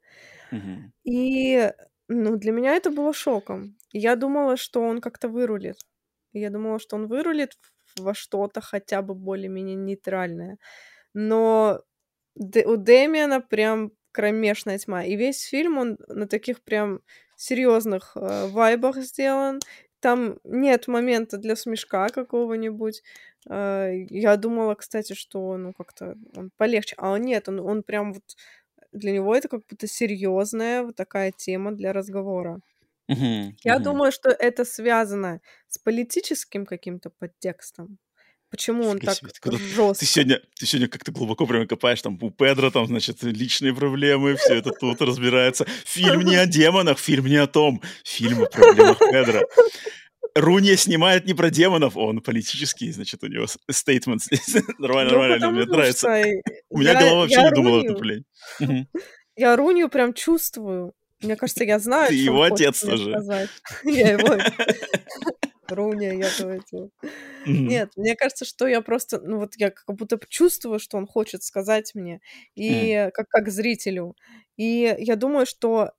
И, 1.05 1.73
ну, 2.09 2.37
для 2.37 2.53
меня 2.53 2.75
это 2.77 2.91
было 2.91 3.13
шоком. 3.13 3.77
Я 3.93 4.17
думала, 4.17 4.57
что 4.57 4.81
он 4.81 5.01
как-то 5.01 5.29
вырулит. 5.29 5.77
Я 6.33 6.51
думала, 6.51 6.79
что 6.79 6.97
он 6.97 7.07
вырулит 7.07 7.59
во 7.99 8.15
что-то 8.15 8.61
хотя 8.61 9.03
бы 9.03 9.15
более-менее 9.15 9.77
нейтральное. 9.77 10.59
Но 11.15 11.83
Д- 12.39 12.65
у 12.67 12.77
Дэмиана 12.77 13.41
прям 13.41 13.93
кромешная 14.13 14.79
тьма. 14.79 15.05
И 15.05 15.17
весь 15.17 15.43
фильм, 15.43 15.79
он 15.79 15.99
на 16.09 16.27
таких 16.27 16.63
прям 16.63 17.01
серьезных 17.37 18.13
э, 18.17 18.47
вайбах 18.49 18.97
сделан. 18.99 19.61
Там 20.01 20.39
нет 20.45 20.89
момента 20.89 21.39
для 21.39 21.57
смешка 21.57 22.09
какого-нибудь. 22.11 23.03
Э, 23.51 23.91
я 24.11 24.37
думала, 24.37 24.75
кстати, 24.75 25.15
что 25.15 25.57
ну 25.57 25.73
как-то 25.73 26.17
он 26.37 26.51
полегче. 26.57 26.95
А 26.99 27.13
он 27.13 27.23
нет, 27.23 27.49
он, 27.49 27.61
он 27.61 27.83
прям 27.83 28.13
вот 28.15 28.25
для 28.93 29.13
него 29.13 29.35
это 29.37 29.49
как 29.49 29.63
будто 29.69 29.87
серьезная 29.89 30.83
вот 30.85 30.97
такая 30.97 31.33
тема 31.33 31.73
для 31.73 31.93
разговора. 31.93 32.61
Мгм, 33.09 33.57
Я 33.65 33.79
мгм. 33.79 33.79
думаю, 33.79 34.13
что 34.13 34.31
это 34.31 34.65
связано 34.65 35.41
с 35.69 35.79
политическим 35.79 36.67
каким-то 36.67 37.11
подтекстом. 37.11 37.99
Почему 38.51 38.87
он 38.89 38.99
так 38.99 39.17
себе, 39.17 39.29
ты 39.31 39.41
куда- 39.41 39.59
Ты 39.59 39.65
жестко? 39.65 40.05
сегодня, 40.07 40.41
ты 40.59 40.67
сегодня 40.67 40.89
как-то 40.89 41.13
глубоко 41.13 41.47
прямо 41.47 41.67
копаешь, 41.67 42.01
там 42.01 42.19
у 42.23 42.31
Педро 42.31 42.71
там, 42.71 42.87
значит, 42.87 43.23
личные 43.23 43.75
проблемы, 43.75 44.37
все 44.37 44.55
это 44.55 44.71
тут 44.71 45.01
разбирается. 45.03 45.67
Фильм 45.85 46.23
не 46.23 46.37
о 46.37 46.47
демонах, 46.47 46.99
фильм 46.99 47.27
не 47.27 47.37
о 47.37 47.47
том. 47.47 47.83
Фильм 48.05 48.43
о 48.43 48.47
проблемах 48.47 48.99
Педро. 48.99 49.43
Руния 50.35 50.77
снимает 50.77 51.27
не 51.27 51.35
про 51.35 51.51
демонов, 51.51 51.97
он 51.97 52.21
политический, 52.21 52.91
значит, 52.93 53.23
у 53.25 53.27
него 53.27 53.47
стейтмент 53.71 54.23
здесь. 54.23 54.47
Нормально, 54.79 55.13
Ну, 55.13 55.19
нормально, 55.19 55.51
мне 55.51 55.65
нравится. 55.65 56.09
У 56.71 56.79
меня 56.79 56.93
я- 56.93 57.01
голова 57.01 57.21
вообще 57.21 57.43
не 57.43 57.51
думала 57.51 57.83
направлении. 57.83 58.25
Мгм. 58.61 58.89
Я 59.37 59.57
Рунью 59.57 59.89
прям 59.89 60.15
чувствую. 60.15 60.93
Мне 61.21 61.37
кажется, 61.37 61.65
я 61.65 61.79
знаю, 61.81 62.09
Ты 62.09 62.15
его 62.15 62.43
отец 62.43 62.81
тоже. 62.81 63.11
Я 63.85 64.13
его... 64.13 64.37
Руня, 65.69 66.13
я. 66.15 66.31
Мгм. 67.47 67.65
Нет, 67.65 67.91
мне 67.97 68.17
кажется, 68.17 68.45
что 68.45 68.67
я 68.67 68.81
просто, 68.83 69.21
ну 69.21 69.39
вот 69.39 69.55
я 69.57 69.71
как 69.71 69.97
будто 69.97 70.19
чувствую, 70.29 70.79
что 70.79 70.97
он 70.99 71.07
хочет 71.07 71.43
сказать 71.43 71.95
мне, 71.95 72.21
и 72.55 73.11
как, 73.15 73.29
как 73.29 73.49
зрителю. 73.51 74.17
И 74.57 74.95
я 74.99 75.17
думаю, 75.17 75.47
что 75.47 75.93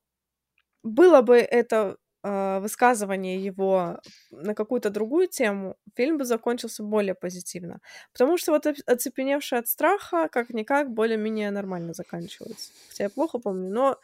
было 0.83 1.21
бы 1.21 1.37
это 1.37 1.97
а, 2.23 2.59
высказывание 2.59 3.43
его 3.43 3.99
на 4.31 4.55
какую-то 4.55 4.89
другую 4.89 5.27
тему, 5.27 5.77
фильм 5.95 6.17
бы 6.17 6.25
закончился 6.25 6.83
более 6.83 7.15
позитивно. 7.15 7.79
Потому 8.13 8.37
что 8.37 8.51
вот 8.53 8.65
оц- 8.67 8.83
оцепеневший 8.85 9.59
от 9.59 9.67
страха, 9.67 10.29
как-никак, 10.31 10.91
более-менее 10.93 11.51
нормально 11.51 11.93
заканчивается. 11.93 12.71
Хотя 12.89 13.05
я 13.05 13.09
плохо 13.09 13.39
помню, 13.39 13.69
но 13.71 13.99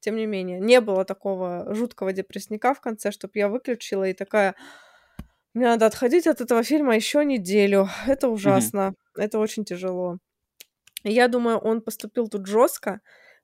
тем 0.00 0.16
не 0.16 0.26
менее, 0.26 0.60
не 0.60 0.80
было 0.80 1.04
такого 1.04 1.74
жуткого 1.74 2.12
депрессника 2.12 2.74
в 2.74 2.80
конце, 2.80 3.10
чтобы 3.12 3.32
я 3.36 3.48
выключила 3.48 4.04
и 4.08 4.14
такая, 4.14 4.54
мне 5.54 5.66
надо 5.66 5.86
отходить 5.86 6.26
от 6.26 6.40
этого 6.40 6.62
фильма 6.62 6.94
еще 6.94 7.24
неделю. 7.24 7.88
Это 8.06 8.28
ужасно, 8.28 8.94
это 9.16 9.38
очень 9.38 9.64
тяжело. 9.64 10.18
И 11.04 11.12
я 11.12 11.28
думаю, 11.28 11.58
он 11.58 11.80
поступил 11.80 12.28
тут 12.28 12.46
жестко, 12.46 13.00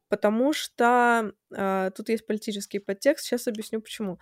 потому 0.09 0.53
что 0.53 1.33
а, 1.55 1.91
тут 1.91 2.09
есть 2.09 2.27
политический 2.27 2.79
подтекст. 2.79 3.25
Сейчас 3.25 3.49
объясню 3.49 3.81
почему. 3.81 4.19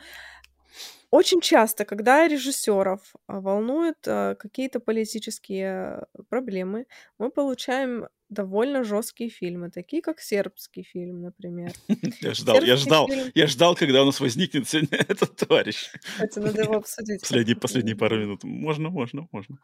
Очень 1.12 1.42
часто, 1.42 1.84
когда 1.84 2.26
режиссеров 2.26 3.00
а, 3.26 3.40
волнуют 3.40 3.98
а, 4.06 4.34
какие-то 4.34 4.80
политические 4.80 6.06
проблемы, 6.30 6.86
мы 7.18 7.30
получаем 7.30 8.08
довольно 8.30 8.82
жесткие 8.82 9.28
фильмы, 9.28 9.70
такие 9.70 10.00
как 10.00 10.20
сербский 10.20 10.82
фильм, 10.82 11.20
например. 11.20 11.72
Я 12.22 12.32
ждал, 12.32 12.54
я 12.54 12.60
Сербский 12.62 12.86
ждал, 12.86 13.08
фильм. 13.08 13.30
я 13.34 13.46
ждал, 13.46 13.76
когда 13.76 14.02
у 14.02 14.06
нас 14.06 14.20
возникнет 14.20 14.66
сегодня 14.66 14.98
этот 15.08 15.36
товарищ. 15.36 15.90
Кстати, 16.02 16.38
надо 16.38 16.62
его 16.62 16.76
обсудить. 16.76 17.20
Последние, 17.20 17.56
последние 17.56 17.94
пару 17.96 18.18
минут. 18.18 18.42
Можно, 18.44 18.88
можно, 18.88 19.28
можно. 19.32 19.58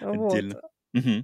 Вот. 0.00 0.32
Отдельно. 0.34 0.60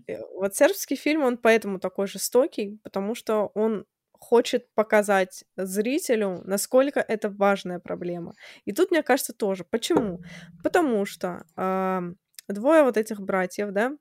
Э, 0.06 0.18
Вот 0.34 0.54
сербский 0.54 0.94
фильм, 0.94 1.24
он 1.24 1.36
поэтому 1.36 1.80
такой 1.80 2.06
жестокий, 2.06 2.78
потому 2.84 3.16
что 3.16 3.50
он 3.54 3.86
хочет 4.18 4.72
показать 4.74 5.44
зрителю, 5.56 6.42
насколько 6.44 7.00
это 7.00 7.30
важная 7.30 7.78
проблема. 7.78 8.34
И 8.64 8.72
тут, 8.72 8.90
мне 8.90 9.02
кажется, 9.02 9.32
тоже. 9.32 9.64
Почему? 9.64 10.20
Потому 10.62 11.06
что 11.06 11.44
ам, 11.56 12.16
двое 12.48 12.82
вот 12.82 12.96
этих 12.96 13.20
братьев, 13.20 13.70
да, 13.72 13.92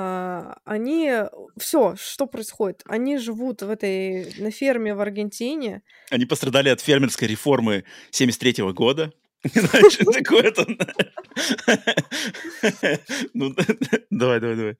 а, 0.00 0.58
они 0.64 1.12
все, 1.58 1.96
что 1.96 2.26
происходит? 2.26 2.82
Они 2.86 3.18
живут 3.18 3.62
в 3.62 3.70
этой 3.70 4.32
на 4.38 4.52
ферме 4.52 4.94
в 4.94 5.00
Аргентине. 5.00 5.82
Они 6.10 6.24
пострадали 6.24 6.68
от 6.68 6.80
фермерской 6.80 7.26
реформы 7.26 7.82
73 8.12 8.62
года. 8.74 9.12
Знаешь, 9.42 9.94
что 9.94 10.04
такое 10.12 10.52
там? 10.52 10.66
Ну, 13.34 13.54
давай, 14.10 14.40
давай, 14.40 14.56
давай. 14.56 14.76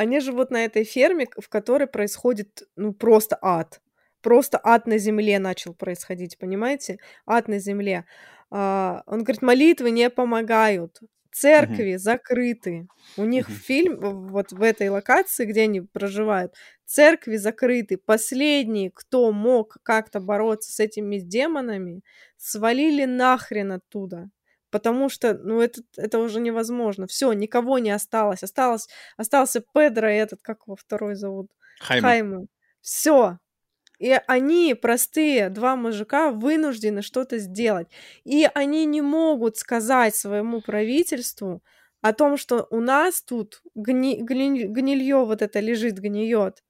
Они 0.00 0.20
живут 0.20 0.50
на 0.50 0.64
этой 0.64 0.84
ферме, 0.84 1.26
в 1.38 1.48
которой 1.48 1.86
происходит, 1.86 2.62
ну, 2.76 2.92
просто 2.94 3.38
ад. 3.42 3.80
Просто 4.22 4.58
ад 4.62 4.86
на 4.86 4.98
земле 4.98 5.38
начал 5.38 5.74
происходить, 5.74 6.38
понимаете? 6.38 6.98
Ад 7.26 7.48
на 7.48 7.58
земле. 7.58 8.04
А, 8.50 9.02
он 9.06 9.24
говорит, 9.24 9.42
молитвы 9.42 9.90
не 9.90 10.08
помогают. 10.10 11.00
Церкви 11.32 11.96
закрыты. 11.96 12.88
У 13.16 13.24
них 13.24 13.48
Мгм. 13.48 13.62
фильм 13.66 14.28
вот 14.28 14.52
в 14.52 14.62
этой 14.62 14.88
локации, 14.88 15.44
где 15.44 15.62
они 15.62 15.82
проживают, 15.82 16.54
церкви 16.86 17.36
закрыты. 17.36 17.98
Последние, 17.98 18.90
кто 18.90 19.30
мог 19.32 19.76
как-то 19.82 20.20
бороться 20.20 20.72
с 20.72 20.80
этими 20.80 21.18
демонами, 21.18 22.02
свалили 22.38 23.04
нахрен 23.04 23.72
оттуда. 23.72 24.30
Потому 24.70 25.08
что, 25.08 25.34
ну, 25.34 25.60
это, 25.60 25.82
это 25.96 26.18
уже 26.18 26.40
невозможно. 26.40 27.06
Все, 27.06 27.32
никого 27.32 27.78
не 27.78 27.90
осталось. 27.90 28.42
Осталось, 28.42 28.88
остался 29.16 29.62
Педро 29.74 30.08
и 30.08 30.16
этот, 30.16 30.40
как 30.42 30.60
его 30.66 30.76
второй 30.76 31.14
зовут? 31.14 31.50
Хайме. 31.80 32.02
Хаймы. 32.02 32.46
Все. 32.80 33.38
И 33.98 34.18
они, 34.26 34.74
простые 34.74 35.50
два 35.50 35.76
мужика, 35.76 36.30
вынуждены 36.30 37.02
что-то 37.02 37.38
сделать. 37.38 37.88
И 38.24 38.48
они 38.54 38.86
не 38.86 39.02
могут 39.02 39.58
сказать 39.58 40.14
своему 40.14 40.62
правительству, 40.62 41.62
о 42.02 42.12
том, 42.12 42.36
что 42.36 42.66
у 42.70 42.80
нас 42.80 43.22
тут 43.22 43.62
гни, 43.74 44.20
гни, 44.22 44.64
гнилье 44.64 45.24
вот 45.24 45.42
это 45.42 45.60
лежит, 45.60 45.98
гниет, 45.98 46.62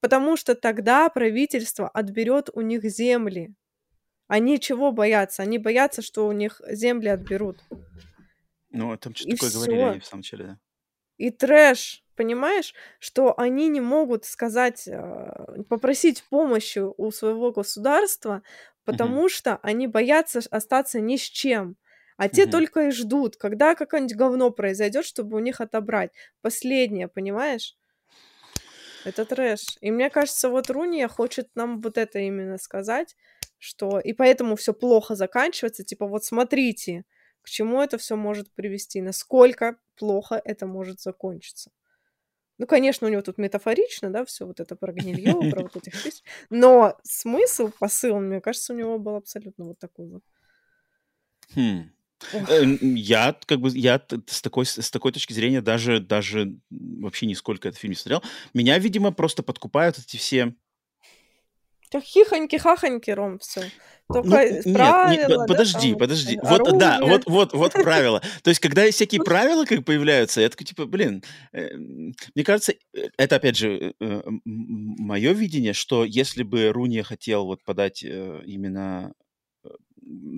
потому 0.00 0.36
что 0.36 0.54
тогда 0.54 1.08
правительство 1.08 1.88
отберет 1.88 2.48
у 2.54 2.60
них 2.62 2.84
земли. 2.84 3.54
Они 4.28 4.58
чего 4.58 4.92
боятся? 4.92 5.42
Они 5.42 5.58
боятся, 5.58 6.02
что 6.02 6.26
у 6.26 6.32
них 6.32 6.60
земли 6.68 7.08
отберут. 7.08 7.58
Ну, 8.70 8.96
там 8.96 9.14
что-то 9.14 9.36
такое 9.36 9.50
всё. 9.50 9.58
говорили 9.58 9.80
они 9.80 10.00
в 10.00 10.06
самом 10.06 10.22
деле, 10.22 10.44
да. 10.44 10.58
И 11.18 11.30
трэш, 11.30 12.02
понимаешь, 12.16 12.74
что 12.98 13.38
они 13.38 13.68
не 13.68 13.80
могут 13.80 14.24
сказать, 14.24 14.88
э, 14.88 15.62
попросить 15.68 16.24
помощи 16.30 16.80
у 16.80 17.10
своего 17.10 17.52
государства, 17.52 18.42
потому 18.84 19.28
что 19.28 19.58
они 19.62 19.86
боятся 19.86 20.40
остаться 20.50 21.00
ни 21.00 21.16
с 21.16 21.22
чем. 21.22 21.76
А 22.16 22.28
те 22.28 22.46
только 22.46 22.88
и 22.88 22.90
ждут, 22.90 23.36
когда 23.36 23.74
какое-нибудь 23.74 24.16
говно 24.16 24.50
произойдет, 24.50 25.04
чтобы 25.04 25.36
у 25.36 25.40
них 25.40 25.60
отобрать. 25.60 26.12
Последнее, 26.40 27.08
понимаешь? 27.08 27.76
Это 29.04 29.24
трэш. 29.24 29.78
И 29.80 29.90
мне 29.90 30.10
кажется, 30.10 30.48
вот 30.48 30.70
Руния 30.70 31.08
хочет 31.08 31.48
нам 31.54 31.80
вот 31.80 31.98
это 31.98 32.18
именно 32.20 32.58
сказать, 32.58 33.16
что 33.62 34.00
и 34.00 34.12
поэтому 34.12 34.56
все 34.56 34.74
плохо 34.74 35.14
заканчивается. 35.14 35.84
Типа, 35.84 36.08
вот 36.08 36.24
смотрите, 36.24 37.04
к 37.42 37.48
чему 37.48 37.80
это 37.80 37.96
все 37.96 38.16
может 38.16 38.52
привести, 38.52 39.00
насколько 39.00 39.76
плохо 39.94 40.42
это 40.44 40.66
может 40.66 41.00
закончиться. 41.00 41.70
Ну, 42.58 42.66
конечно, 42.66 43.06
у 43.06 43.10
него 43.10 43.22
тут 43.22 43.38
метафорично, 43.38 44.10
да, 44.10 44.24
все 44.24 44.46
вот 44.46 44.58
это 44.58 44.74
про 44.74 44.92
гнилье, 44.92 45.50
про 45.52 45.62
вот 45.62 45.76
этих 45.76 46.02
тысяч. 46.02 46.24
Но 46.50 46.98
смысл, 47.04 47.70
посыл, 47.78 48.18
мне 48.18 48.40
кажется, 48.40 48.72
у 48.72 48.76
него 48.76 48.98
был 48.98 49.14
абсолютно 49.14 49.66
вот 49.66 49.78
такой 49.78 50.08
вот. 50.08 50.22
Хм. 51.54 51.92
Э, 52.32 52.64
я 52.80 53.38
как 53.46 53.60
бы 53.60 53.70
я 53.70 54.04
с 54.26 54.42
такой 54.42 54.66
с 54.66 54.90
такой 54.90 55.12
точки 55.12 55.32
зрения 55.32 55.60
даже 55.60 56.00
даже 56.00 56.56
вообще 56.70 57.26
нисколько 57.26 57.68
этот 57.68 57.80
фильм 57.80 57.92
не 57.92 57.96
смотрел. 57.96 58.24
Меня, 58.54 58.76
видимо, 58.78 59.12
просто 59.12 59.44
подкупают 59.44 59.98
эти 59.98 60.16
все 60.16 60.56
хихоньки-хахоньки, 61.98 63.10
Ром, 63.10 63.38
все. 63.38 63.62
Только 64.12 64.62
ну, 64.64 64.74
правила, 64.74 65.10
нет, 65.10 65.28
нет, 65.28 65.48
подожди, 65.48 65.92
да, 65.92 65.98
подожди. 65.98 66.36
Там, 66.36 66.48
вот, 66.48 66.78
да, 66.78 66.98
вот, 67.00 67.22
вот, 67.26 67.52
вот 67.52 67.72
правила. 67.72 68.22
То 68.42 68.50
есть, 68.50 68.60
когда 68.60 68.90
всякие 68.90 69.22
правила 69.22 69.64
как 69.64 69.84
появляются, 69.84 70.40
я 70.40 70.48
такой, 70.48 70.66
типа, 70.66 70.86
блин, 70.86 71.22
э, 71.52 71.74
мне 71.74 72.44
кажется, 72.44 72.72
э, 72.72 73.08
это, 73.16 73.36
опять 73.36 73.56
же, 73.56 73.94
э, 73.98 74.22
мое 74.44 75.32
видение, 75.32 75.72
что 75.72 76.04
если 76.04 76.42
бы 76.42 76.68
Руни 76.68 77.00
хотел 77.02 77.46
вот 77.46 77.62
подать 77.64 78.02
именно 78.02 79.12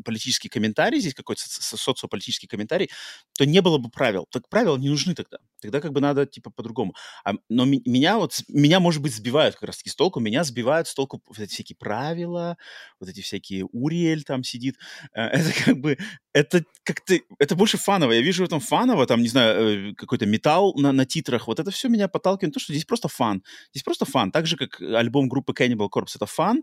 политический 0.05 0.49
комментарий, 0.49 1.01
здесь 1.01 1.15
какой-то 1.15 1.43
социополитический 1.47 2.49
комментарий, 2.49 2.91
то 3.37 3.45
не 3.47 3.61
было 3.61 3.79
бы 3.79 3.91
правил. 3.91 4.27
Так 4.31 4.49
правила 4.49 4.77
не 4.77 4.89
нужны 4.89 5.15
тогда. 5.15 5.39
Тогда 5.61 5.81
как 5.81 5.93
бы 5.93 6.01
надо, 6.01 6.27
типа, 6.27 6.51
по-другому. 6.51 6.95
А, 7.25 7.33
но 7.49 7.65
меня 7.65 8.19
вот, 8.19 8.43
меня, 8.49 8.81
может 8.81 9.03
быть, 9.03 9.15
сбивают 9.15 9.55
как 9.55 9.69
раз-таки 9.69 9.91
с 9.91 9.95
толку. 9.95 10.21
Меня 10.21 10.45
сбивают 10.45 10.89
с 10.89 10.95
толку 10.95 11.23
вот 11.27 11.39
эти 11.39 11.53
всякие 11.53 11.77
правила, 11.77 12.57
вот 13.01 13.09
эти 13.09 13.21
всякие 13.21 13.65
Уриэль 13.67 14.25
там 14.25 14.45
сидит. 14.45 14.77
Э, 15.15 15.23
это 15.33 15.65
как 15.65 15.79
бы, 15.79 15.99
это 16.33 16.65
как-то, 16.83 17.19
это 17.39 17.57
больше 17.57 17.79
фаново. 17.79 18.13
Я 18.13 18.21
вижу 18.21 18.43
в 18.43 18.47
этом 18.47 18.61
фаново, 18.61 19.07
там, 19.07 19.23
не 19.23 19.29
знаю, 19.29 19.91
э, 19.91 19.95
какой-то 19.95 20.27
металл 20.27 20.75
на, 20.77 20.93
на 20.93 21.07
титрах. 21.07 21.47
Вот 21.47 21.61
это 21.61 21.71
все 21.71 21.89
меня 21.89 22.09
подталкивает 22.09 22.55
то, 22.55 22.61
что 22.61 22.73
здесь 22.73 22.85
просто 22.85 23.09
фан. 23.09 23.43
Здесь 23.73 23.83
просто 23.83 24.05
фан. 24.05 24.31
Так 24.31 24.47
же, 24.47 24.57
как 24.57 24.81
альбом 24.81 25.29
группы 25.29 25.53
Cannibal 25.53 25.89
Corpse— 25.89 26.13
это 26.17 26.27
фан, 26.27 26.63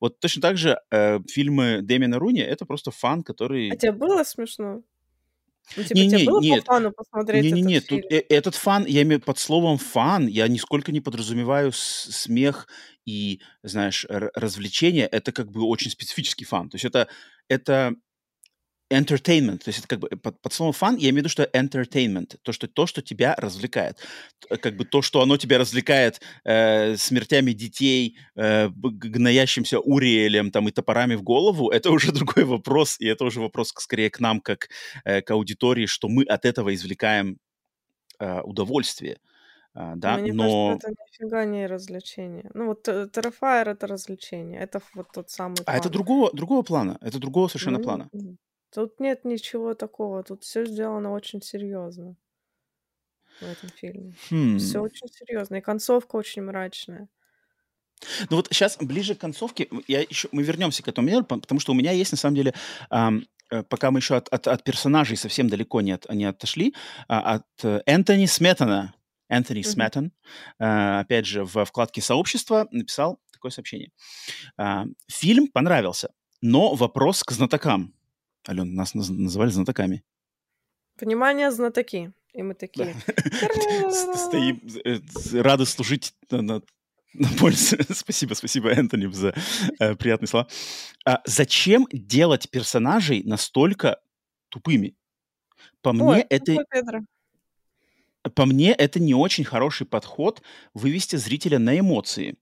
вот 0.00 0.20
точно 0.20 0.42
так 0.42 0.56
же 0.56 0.78
э, 0.90 1.20
фильмы 1.28 1.80
Дэмиана 1.82 2.18
Руньи — 2.18 2.42
это 2.42 2.66
просто 2.66 2.90
fun, 2.90 3.22
который... 3.22 3.70
А 3.70 3.76
тебе 3.76 3.92
было 3.92 4.24
смешно? 4.24 4.82
Ну, 5.76 5.82
типа, 5.82 5.96
не, 5.96 6.06
не, 6.08 6.24
было 6.24 6.40
нет. 6.40 6.64
по 6.64 6.74
фану 6.74 6.92
посмотреть 6.92 7.44
не, 7.44 7.52
не, 7.52 7.62
нет, 7.62 7.84
фильм? 7.86 8.02
Тут, 8.02 8.12
э, 8.12 8.24
этот 8.28 8.54
fun, 8.54 8.84
я 8.86 9.02
имею 9.02 9.20
под 9.20 9.38
словом 9.38 9.78
fun, 9.78 10.26
я 10.26 10.46
нисколько 10.46 10.92
не 10.92 11.00
подразумеваю 11.00 11.72
смех 11.72 12.68
и, 13.06 13.40
знаешь, 13.62 14.06
развлечение. 14.08 15.06
Это 15.06 15.32
как 15.32 15.50
бы 15.50 15.64
очень 15.64 15.90
специфический 15.90 16.44
fun. 16.44 16.68
То 16.68 16.74
есть 16.76 16.84
это, 16.84 17.08
это 17.48 17.94
entertainment, 18.94 19.58
то 19.58 19.68
есть 19.68 19.80
это 19.80 19.88
как 19.88 19.98
бы 19.98 20.08
под, 20.08 20.40
под 20.40 20.52
словом 20.52 20.72
fun 20.72 20.96
я 20.96 21.10
имею 21.10 21.14
в 21.14 21.18
виду, 21.18 21.28
что 21.28 21.44
entertainment, 21.44 22.36
то, 22.42 22.52
что, 22.52 22.68
то, 22.68 22.86
что 22.86 23.02
тебя 23.02 23.34
развлекает. 23.36 23.98
Как 24.48 24.76
бы 24.76 24.84
то, 24.84 25.02
что 25.02 25.20
оно 25.20 25.36
тебя 25.36 25.58
развлекает 25.58 26.20
э, 26.44 26.96
смертями 26.96 27.52
детей, 27.52 28.16
э, 28.36 28.68
гноящимся 28.68 29.80
Уриэлем 29.80 30.50
там, 30.50 30.68
и 30.68 30.72
топорами 30.72 31.14
в 31.14 31.22
голову, 31.22 31.70
это 31.70 31.90
уже 31.90 32.12
другой 32.18 32.44
вопрос, 32.44 32.96
и 33.00 33.06
это 33.06 33.24
уже 33.24 33.40
вопрос 33.40 33.72
скорее 33.76 34.10
к 34.10 34.20
нам, 34.20 34.40
как 34.40 34.68
э, 35.04 35.22
к 35.22 35.30
аудитории, 35.30 35.86
что 35.86 36.08
мы 36.08 36.24
от 36.24 36.44
этого 36.44 36.74
извлекаем 36.74 37.38
э, 38.18 38.40
удовольствие. 38.42 39.18
Uh, 39.76 39.96
да, 39.96 40.18
Мне 40.18 40.32
но... 40.32 40.78
кажется, 40.78 40.88
это 40.88 41.02
нифига 41.02 41.44
не 41.44 41.66
развлечение. 41.66 42.48
Ну 42.54 42.66
вот 42.66 42.86
Terrifier 42.86 43.70
это 43.70 43.88
развлечение, 43.88 44.60
это 44.60 44.80
вот 44.94 45.08
тот 45.12 45.30
самый 45.30 45.56
А 45.66 45.76
это 45.76 45.88
другого, 45.88 46.30
другого 46.32 46.62
плана, 46.62 46.96
это 47.00 47.18
другого 47.18 47.48
совершенно 47.48 47.78
mm-hmm. 47.78 47.82
плана. 47.82 48.08
Тут 48.74 48.98
нет 48.98 49.24
ничего 49.24 49.74
такого, 49.74 50.24
тут 50.24 50.42
все 50.42 50.64
сделано 50.64 51.12
очень 51.12 51.40
серьезно 51.40 52.16
в 53.40 53.44
этом 53.44 53.68
фильме. 53.70 54.14
Хм. 54.30 54.58
Все 54.58 54.80
очень 54.80 55.08
серьезно, 55.08 55.56
и 55.56 55.60
концовка 55.60 56.16
очень 56.16 56.42
мрачная. 56.42 57.08
Ну 58.30 58.36
вот 58.36 58.48
сейчас 58.50 58.76
ближе 58.78 59.14
к 59.14 59.20
концовке, 59.20 59.68
я 59.86 60.00
еще, 60.00 60.28
мы 60.32 60.42
вернемся 60.42 60.82
к 60.82 60.88
этому 60.88 61.06
миру, 61.06 61.24
потому 61.24 61.60
что 61.60 61.72
у 61.72 61.74
меня 61.74 61.92
есть 61.92 62.10
на 62.10 62.18
самом 62.18 62.34
деле, 62.34 62.52
эм, 62.90 63.26
пока 63.68 63.92
мы 63.92 64.00
еще 64.00 64.16
от, 64.16 64.28
от, 64.28 64.48
от 64.48 64.64
персонажей 64.64 65.16
совсем 65.16 65.48
далеко 65.48 65.80
не, 65.80 65.92
от, 65.92 66.10
не 66.12 66.24
отошли, 66.24 66.74
а, 67.06 67.34
от 67.34 67.46
э, 67.62 67.80
Энтони 67.86 68.26
Сметана, 68.26 68.94
Энтони 69.28 69.60
mm-hmm. 69.60 69.64
Сметан, 69.64 70.12
э, 70.58 70.98
опять 71.00 71.26
же, 71.26 71.44
в 71.44 71.64
вкладке 71.64 72.00
сообщества 72.00 72.66
написал 72.72 73.20
такое 73.32 73.52
сообщение. 73.52 73.92
Э, 74.58 74.84
фильм 75.08 75.46
понравился, 75.46 76.12
но 76.40 76.74
вопрос 76.74 77.22
к 77.22 77.30
знатокам. 77.30 77.94
Ален, 78.48 78.74
нас 78.74 78.94
называли 78.94 79.50
знатоками. 79.50 80.04
Внимание, 81.00 81.50
знатоки. 81.50 82.12
И 82.32 82.42
мы 82.42 82.54
такие... 82.54 82.94
Стоим, 83.90 84.60
э, 84.84 85.00
рады 85.40 85.66
служить 85.66 86.14
на, 86.30 86.62
пользу. 87.38 87.76
спасибо, 87.94 88.34
спасибо, 88.34 88.70
Энтони, 88.70 89.06
за 89.12 89.34
э, 89.78 89.94
приятные 89.94 90.28
слова. 90.28 90.48
А 91.04 91.20
зачем 91.24 91.86
делать 91.92 92.50
персонажей 92.50 93.22
настолько 93.24 94.00
тупыми? 94.48 94.96
По 95.80 95.92
мне, 95.92 96.26
это... 96.28 96.56
По 98.34 98.46
мне, 98.46 98.72
это 98.72 99.00
не 99.00 99.14
очень 99.14 99.44
хороший 99.44 99.86
подход 99.86 100.42
вывести 100.72 101.16
зрителя 101.16 101.58
на 101.58 101.78
эмоции. 101.78 102.36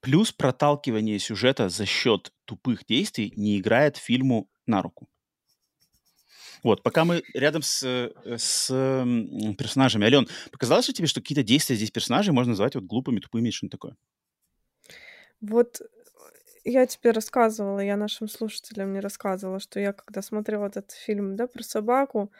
Плюс 0.00 0.32
проталкивание 0.32 1.18
сюжета 1.20 1.68
за 1.68 1.86
счет 1.86 2.32
тупых 2.44 2.84
действий 2.86 3.32
не 3.36 3.58
играет 3.58 3.96
фильму 3.96 4.50
на 4.66 4.82
руку. 4.82 5.08
Вот, 6.62 6.82
пока 6.82 7.04
мы 7.04 7.22
рядом 7.34 7.62
с, 7.62 7.82
э, 7.82 8.36
с 8.38 8.68
персонажами. 9.58 10.06
Ален, 10.06 10.28
показалось 10.50 10.88
ли 10.88 10.94
тебе, 10.94 11.08
что 11.08 11.20
какие-то 11.20 11.42
действия 11.42 11.76
здесь 11.76 11.90
персонажей 11.90 12.32
можно 12.32 12.50
назвать 12.50 12.74
вот 12.74 12.84
глупыми, 12.84 13.20
тупыми, 13.20 13.50
что-нибудь 13.50 13.72
такое? 13.72 13.96
Вот 15.40 15.80
э, 15.80 15.84
я 16.64 16.86
тебе 16.86 17.10
рассказывала, 17.10 17.80
я 17.80 17.96
нашим 17.96 18.28
слушателям 18.28 18.92
не 18.92 19.00
рассказывала, 19.00 19.58
что 19.58 19.80
я 19.80 19.92
когда 19.92 20.22
смотрела 20.22 20.66
этот 20.66 20.92
фильм, 20.92 21.36
да, 21.36 21.48
про 21.48 21.62
собаку, 21.62 22.30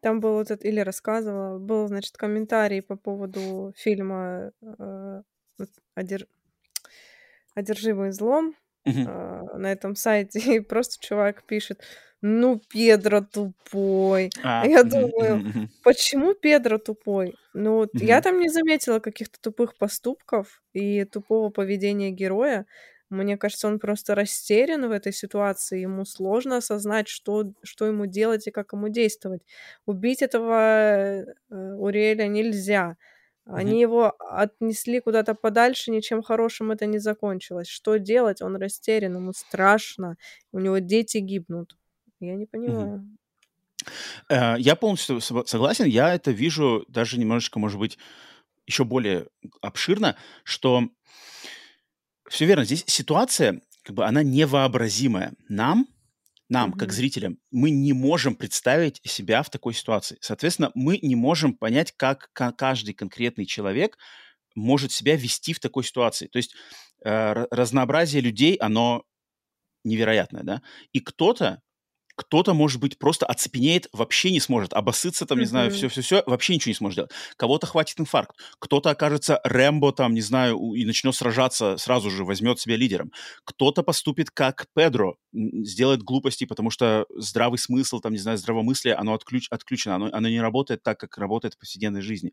там 0.00 0.20
был 0.20 0.34
вот 0.34 0.50
этот, 0.50 0.64
или 0.64 0.80
рассказывала, 0.80 1.58
был, 1.58 1.88
значит, 1.88 2.16
комментарий 2.16 2.82
по 2.82 2.96
поводу 2.96 3.72
фильма 3.76 4.52
э, 4.62 5.22
одер... 5.94 6.26
«Одержимый 7.54 8.12
злом», 8.12 8.54
uh-huh. 8.86 9.56
на 9.56 9.72
этом 9.72 9.96
сайте, 9.96 10.38
и 10.56 10.60
просто 10.60 11.04
чувак 11.04 11.44
пишет, 11.44 11.82
ну, 12.22 12.60
Педро 12.68 13.22
тупой. 13.22 14.30
А, 14.42 14.66
я 14.66 14.82
думаю, 14.84 15.68
почему 15.82 16.34
Педро 16.34 16.78
тупой? 16.78 17.34
Ну, 17.54 17.76
вот 17.76 17.90
я 17.94 18.20
там 18.20 18.38
не 18.38 18.50
заметила 18.50 18.98
каких-то 19.00 19.40
тупых 19.40 19.76
поступков 19.78 20.62
и 20.74 21.04
тупого 21.04 21.50
поведения 21.50 22.10
героя. 22.10 22.66
Мне 23.08 23.36
кажется, 23.36 23.66
он 23.66 23.80
просто 23.80 24.14
растерян 24.14 24.86
в 24.86 24.92
этой 24.92 25.12
ситуации, 25.12 25.80
ему 25.80 26.04
сложно 26.04 26.58
осознать, 26.58 27.08
что, 27.08 27.52
что 27.64 27.86
ему 27.86 28.06
делать 28.06 28.46
и 28.46 28.52
как 28.52 28.72
ему 28.72 28.88
действовать. 28.88 29.42
Убить 29.84 30.22
этого 30.22 31.24
э, 31.24 31.24
Уриэля 31.50 32.28
нельзя. 32.28 32.96
Они 33.46 33.72
mm-hmm. 33.72 33.80
его 33.80 34.14
отнесли 34.18 35.00
куда-то 35.00 35.34
подальше, 35.34 35.90
ничем 35.90 36.22
хорошим 36.22 36.70
это 36.70 36.86
не 36.86 36.98
закончилось. 36.98 37.68
Что 37.68 37.96
делать? 37.96 38.42
Он 38.42 38.56
растерян, 38.56 39.16
ему 39.16 39.32
страшно, 39.32 40.16
у 40.52 40.60
него 40.60 40.78
дети 40.78 41.18
гибнут. 41.18 41.76
Я 42.20 42.36
не 42.36 42.46
понимаю. 42.46 43.16
Э, 44.28 44.54
я 44.58 44.76
полностью 44.76 45.20
согласен. 45.20 45.86
Я 45.86 46.14
это 46.14 46.30
вижу 46.30 46.84
даже 46.88 47.18
немножечко, 47.18 47.58
может 47.58 47.78
быть, 47.78 47.98
еще 48.66 48.84
более 48.84 49.26
обширно, 49.60 50.16
что 50.44 50.88
все 52.28 52.46
верно. 52.46 52.64
Здесь 52.64 52.84
ситуация, 52.86 53.62
как 53.82 53.96
бы, 53.96 54.06
она 54.06 54.22
невообразимая. 54.22 55.32
Нам, 55.48 55.88
нам, 56.50 56.72
mm-hmm. 56.72 56.78
как 56.78 56.92
зрителям, 56.92 57.38
мы 57.50 57.70
не 57.70 57.92
можем 57.92 58.34
представить 58.34 59.00
себя 59.04 59.42
в 59.42 59.50
такой 59.50 59.72
ситуации. 59.72 60.18
Соответственно, 60.20 60.72
мы 60.74 60.98
не 61.00 61.14
можем 61.14 61.54
понять, 61.54 61.92
как 61.96 62.30
каждый 62.32 62.92
конкретный 62.92 63.46
человек 63.46 63.96
может 64.54 64.92
себя 64.92 65.16
вести 65.16 65.52
в 65.52 65.60
такой 65.60 65.84
ситуации. 65.84 66.26
То 66.26 66.38
есть 66.38 66.54
э, 67.04 67.46
разнообразие 67.50 68.20
людей, 68.20 68.56
оно 68.56 69.04
невероятное, 69.84 70.42
да? 70.42 70.62
И 70.92 71.00
кто-то 71.00 71.62
кто-то, 72.20 72.52
может 72.52 72.82
быть, 72.82 72.98
просто 72.98 73.24
оцепенеет, 73.24 73.88
вообще 73.94 74.30
не 74.30 74.40
сможет, 74.40 74.74
обоссыться 74.74 75.24
там, 75.24 75.38
не 75.38 75.44
mm-hmm. 75.44 75.48
знаю, 75.48 75.70
все-все-все, 75.70 76.22
вообще 76.26 76.54
ничего 76.54 76.68
не 76.68 76.74
сможет 76.74 76.96
делать. 76.96 77.10
Кого-то 77.38 77.66
хватит 77.66 77.98
инфаркт, 77.98 78.36
кто-то 78.58 78.90
окажется 78.90 79.40
Рэмбо 79.42 79.94
там, 79.94 80.12
не 80.12 80.20
знаю, 80.20 80.58
и 80.74 80.84
начнет 80.84 81.14
сражаться, 81.14 81.78
сразу 81.78 82.10
же 82.10 82.26
возьмет 82.26 82.60
себя 82.60 82.76
лидером. 82.76 83.10
Кто-то 83.44 83.82
поступит 83.82 84.30
как 84.30 84.66
Педро, 84.74 85.16
сделает 85.32 86.02
глупости, 86.02 86.44
потому 86.44 86.68
что 86.68 87.06
здравый 87.16 87.58
смысл, 87.58 88.00
там, 88.00 88.12
не 88.12 88.18
знаю, 88.18 88.36
здравомыслие, 88.36 88.96
оно 88.96 89.14
отключ, 89.14 89.46
отключено, 89.50 89.94
оно, 89.94 90.10
оно 90.12 90.28
не 90.28 90.42
работает 90.42 90.82
так, 90.82 91.00
как 91.00 91.16
работает 91.16 91.54
в 91.54 91.58
повседневной 91.58 92.02
жизни. 92.02 92.32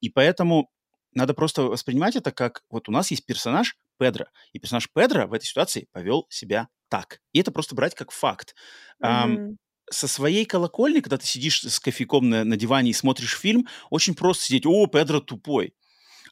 И 0.00 0.08
поэтому 0.08 0.70
надо 1.14 1.34
просто 1.34 1.62
воспринимать 1.62 2.16
это 2.16 2.32
как 2.32 2.62
вот 2.70 2.88
у 2.88 2.92
нас 2.92 3.10
есть 3.10 3.26
персонаж 3.26 3.76
Педро, 3.98 4.26
и 4.52 4.58
персонаж 4.58 4.88
Педро 4.92 5.26
в 5.26 5.32
этой 5.32 5.46
ситуации 5.46 5.88
повел 5.92 6.26
себя 6.30 6.68
так. 6.88 7.20
И 7.32 7.40
это 7.40 7.52
просто 7.52 7.74
брать 7.74 7.94
как 7.94 8.10
факт. 8.10 8.54
Mm-hmm. 9.02 9.26
Um, 9.26 9.56
со 9.90 10.06
своей 10.06 10.44
колокольни, 10.44 11.00
когда 11.00 11.18
ты 11.18 11.26
сидишь 11.26 11.62
с 11.62 11.80
кофейком 11.80 12.28
на, 12.28 12.44
на 12.44 12.56
диване 12.56 12.90
и 12.90 12.94
смотришь 12.94 13.36
фильм, 13.36 13.66
очень 13.90 14.14
просто 14.14 14.44
сидеть, 14.44 14.64
о, 14.64 14.86
Педро 14.86 15.20
тупой. 15.20 15.74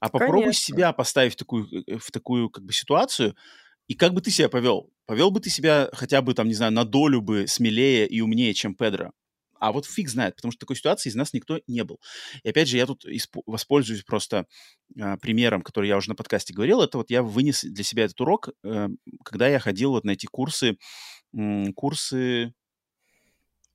А 0.00 0.08
попробуй 0.08 0.44
Конечно. 0.44 0.62
себя 0.62 0.92
поставить 0.92 1.32
в 1.32 1.36
такую, 1.36 1.66
э, 1.86 1.98
в 1.98 2.10
такую 2.12 2.50
как 2.50 2.64
бы 2.64 2.72
ситуацию, 2.72 3.36
и 3.88 3.94
как 3.94 4.12
бы 4.14 4.20
ты 4.20 4.30
себя 4.30 4.48
повел? 4.48 4.92
Повел 5.06 5.30
бы 5.30 5.40
ты 5.40 5.50
себя 5.50 5.88
хотя 5.92 6.22
бы, 6.22 6.34
там, 6.34 6.46
не 6.46 6.54
знаю, 6.54 6.72
на 6.72 6.84
долю 6.84 7.20
бы 7.20 7.46
смелее 7.48 8.06
и 8.06 8.20
умнее, 8.20 8.54
чем 8.54 8.74
Педро? 8.74 9.10
А 9.60 9.72
вот 9.72 9.86
фиг 9.86 10.08
знает, 10.08 10.36
потому 10.36 10.52
что 10.52 10.60
такой 10.60 10.76
ситуации 10.76 11.08
из 11.08 11.14
нас 11.14 11.32
никто 11.32 11.60
не 11.66 11.84
был. 11.84 12.00
И 12.42 12.48
опять 12.48 12.68
же, 12.68 12.76
я 12.76 12.86
тут 12.86 13.04
воспользуюсь 13.46 14.02
просто 14.02 14.46
э, 14.96 15.16
примером, 15.18 15.62
который 15.62 15.88
я 15.88 15.96
уже 15.96 16.10
на 16.10 16.14
подкасте 16.14 16.54
говорил. 16.54 16.82
Это 16.82 16.98
вот 16.98 17.10
я 17.10 17.22
вынес 17.22 17.64
для 17.64 17.84
себя 17.84 18.04
этот 18.04 18.20
урок, 18.20 18.50
э, 18.64 18.88
когда 19.24 19.48
я 19.48 19.58
ходил 19.58 19.90
вот 19.90 20.04
на 20.04 20.12
эти 20.12 20.26
курсы, 20.26 20.78
э, 21.36 21.72
курсы 21.74 22.54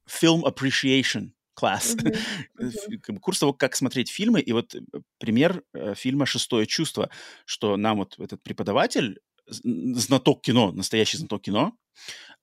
Film 0.08 0.44
Appreciation 0.44 1.32
класс. 1.54 1.96
Uh-huh. 1.96 2.18
Uh-huh. 2.60 3.20
Курс 3.20 3.40
того, 3.40 3.54
как 3.54 3.76
смотреть 3.76 4.10
фильмы. 4.10 4.42
И 4.42 4.52
вот 4.52 4.76
э, 4.76 4.80
пример 5.20 5.64
э, 5.74 5.94
фильма 5.96 6.26
«Шестое 6.26 6.66
чувство», 6.66 7.10
что 7.46 7.78
нам 7.78 7.98
вот 7.98 8.20
этот 8.20 8.42
преподаватель 8.42 9.20
знаток 9.48 10.42
кино, 10.42 10.72
настоящий 10.72 11.18
знаток 11.18 11.42
кино, 11.42 11.74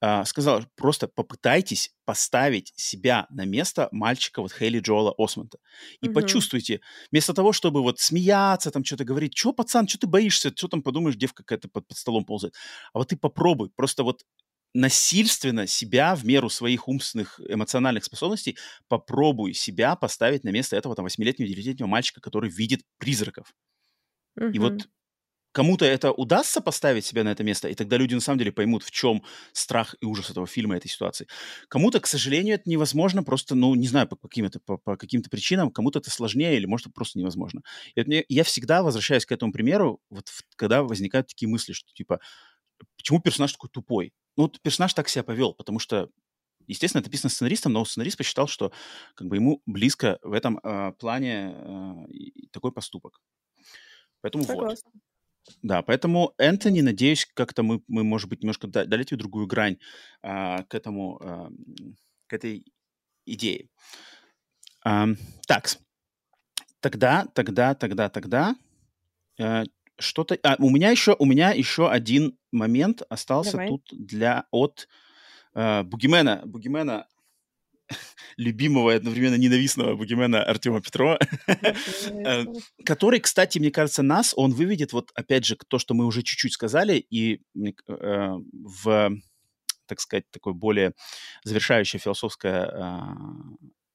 э, 0.00 0.24
сказал, 0.24 0.64
просто 0.76 1.08
попытайтесь 1.08 1.94
поставить 2.04 2.72
себя 2.76 3.26
на 3.30 3.44
место 3.44 3.88
мальчика 3.92 4.42
вот 4.42 4.52
Хейли 4.52 4.80
Джоэла 4.80 5.14
Осмонта. 5.18 5.58
И 6.00 6.08
угу. 6.08 6.14
почувствуйте, 6.14 6.80
вместо 7.10 7.34
того, 7.34 7.52
чтобы 7.52 7.82
вот 7.82 8.00
смеяться, 8.00 8.70
там 8.70 8.84
что-то 8.84 9.04
говорить, 9.04 9.36
что, 9.36 9.52
пацан, 9.52 9.88
что 9.88 9.98
ты 9.98 10.06
боишься, 10.06 10.52
что 10.54 10.68
там 10.68 10.82
подумаешь, 10.82 11.16
девка 11.16 11.42
какая-то 11.42 11.68
под, 11.68 11.86
под 11.86 11.96
столом 11.96 12.24
ползает. 12.24 12.54
А 12.92 12.98
вот 12.98 13.08
ты 13.08 13.16
попробуй, 13.16 13.70
просто 13.70 14.04
вот 14.04 14.24
насильственно 14.72 15.66
себя 15.66 16.14
в 16.14 16.24
меру 16.24 16.48
своих 16.48 16.86
умственных, 16.86 17.40
эмоциональных 17.48 18.04
способностей 18.04 18.56
попробуй 18.88 19.52
себя 19.52 19.96
поставить 19.96 20.44
на 20.44 20.50
место 20.50 20.76
этого 20.76 20.94
там 20.94 21.04
восьмилетнего, 21.04 21.48
девятилетнего 21.48 21.88
мальчика, 21.88 22.20
который 22.20 22.50
видит 22.50 22.82
призраков. 22.98 23.52
Угу. 24.36 24.46
И 24.50 24.58
вот 24.58 24.88
кому-то 25.52 25.84
это 25.84 26.12
удастся 26.12 26.60
поставить 26.60 27.04
себя 27.04 27.24
на 27.24 27.30
это 27.30 27.42
место, 27.42 27.68
и 27.68 27.74
тогда 27.74 27.96
люди 27.96 28.14
на 28.14 28.20
самом 28.20 28.38
деле 28.38 28.52
поймут, 28.52 28.82
в 28.82 28.90
чем 28.90 29.22
страх 29.52 29.96
и 30.00 30.06
ужас 30.06 30.30
этого 30.30 30.46
фильма, 30.46 30.76
этой 30.76 30.88
ситуации. 30.88 31.26
Кому-то, 31.68 32.00
к 32.00 32.06
сожалению, 32.06 32.54
это 32.56 32.68
невозможно, 32.68 33.22
просто, 33.22 33.54
ну, 33.54 33.74
не 33.74 33.88
знаю, 33.88 34.08
по 34.08 34.16
каким-то, 34.16 34.60
по, 34.60 34.78
по 34.78 34.96
каким-то 34.96 35.30
причинам, 35.30 35.70
кому-то 35.70 35.98
это 35.98 36.10
сложнее 36.10 36.56
или, 36.56 36.66
может, 36.66 36.92
просто 36.94 37.18
невозможно. 37.18 37.62
И 37.94 38.02
мне, 38.02 38.24
я 38.28 38.44
всегда 38.44 38.82
возвращаюсь 38.82 39.26
к 39.26 39.32
этому 39.32 39.52
примеру, 39.52 40.00
вот 40.10 40.28
когда 40.56 40.82
возникают 40.82 41.28
такие 41.28 41.48
мысли, 41.48 41.72
что, 41.72 41.92
типа, 41.92 42.20
почему 42.96 43.20
персонаж 43.20 43.52
такой 43.52 43.70
тупой? 43.70 44.12
Ну, 44.36 44.44
вот 44.44 44.60
персонаж 44.62 44.94
так 44.94 45.08
себя 45.08 45.24
повел, 45.24 45.54
потому 45.54 45.78
что 45.78 46.08
Естественно, 46.66 47.00
это 47.00 47.08
написано 47.08 47.30
сценаристом, 47.30 47.72
но 47.72 47.84
сценарист 47.84 48.16
посчитал, 48.16 48.46
что 48.46 48.70
как 49.16 49.26
бы 49.26 49.34
ему 49.34 49.60
близко 49.66 50.20
в 50.22 50.32
этом 50.32 50.60
э, 50.62 50.92
плане 51.00 51.52
э, 51.52 51.94
такой 52.52 52.70
поступок. 52.70 53.20
Поэтому 54.20 54.44
Согласна. 54.44 54.90
вот. 54.94 55.09
Да, 55.62 55.82
поэтому 55.82 56.34
Энтони, 56.38 56.80
надеюсь, 56.80 57.26
как-то 57.34 57.62
мы, 57.62 57.82
мы 57.88 58.04
может 58.04 58.28
быть, 58.28 58.42
немножко 58.42 58.66
дали 58.66 59.04
тебе 59.04 59.18
другую 59.18 59.46
грань 59.46 59.78
а, 60.22 60.62
к 60.64 60.74
этому, 60.74 61.18
а, 61.22 61.50
к 62.26 62.32
этой 62.32 62.64
идее. 63.26 63.68
А, 64.84 65.08
так, 65.46 65.68
тогда, 66.80 67.26
тогда, 67.34 67.74
тогда, 67.74 68.08
тогда 68.08 68.56
а, 69.40 69.64
что-то... 69.98 70.38
А, 70.42 70.56
у 70.58 70.70
меня 70.70 70.90
еще, 70.90 71.16
у 71.18 71.24
меня 71.24 71.50
еще 71.50 71.90
один 71.90 72.38
момент 72.52 73.02
остался 73.08 73.52
Давай. 73.52 73.68
тут 73.68 73.82
для 73.92 74.46
от 74.50 74.88
а, 75.54 75.82
Бугимена. 75.82 76.42
Бугимена 76.44 77.06
любимого 78.36 78.90
и 78.90 78.96
одновременно 78.96 79.36
ненавистного 79.36 79.96
бугимена 79.96 80.42
Артема 80.42 80.80
Петрова, 80.80 81.18
э, 81.46 82.44
который, 82.84 83.20
кстати, 83.20 83.58
мне 83.58 83.70
кажется, 83.70 84.02
нас, 84.02 84.32
он 84.36 84.52
выведет, 84.52 84.92
вот 84.92 85.10
опять 85.14 85.44
же, 85.44 85.56
то, 85.68 85.78
что 85.78 85.94
мы 85.94 86.06
уже 86.06 86.22
чуть-чуть 86.22 86.52
сказали, 86.52 86.94
и 87.10 87.40
э, 87.54 87.70
в, 87.86 89.10
так 89.86 90.00
сказать, 90.00 90.24
такое 90.30 90.54
более 90.54 90.94
завершающее 91.44 92.00
философское 92.00 92.64
а, 92.64 93.16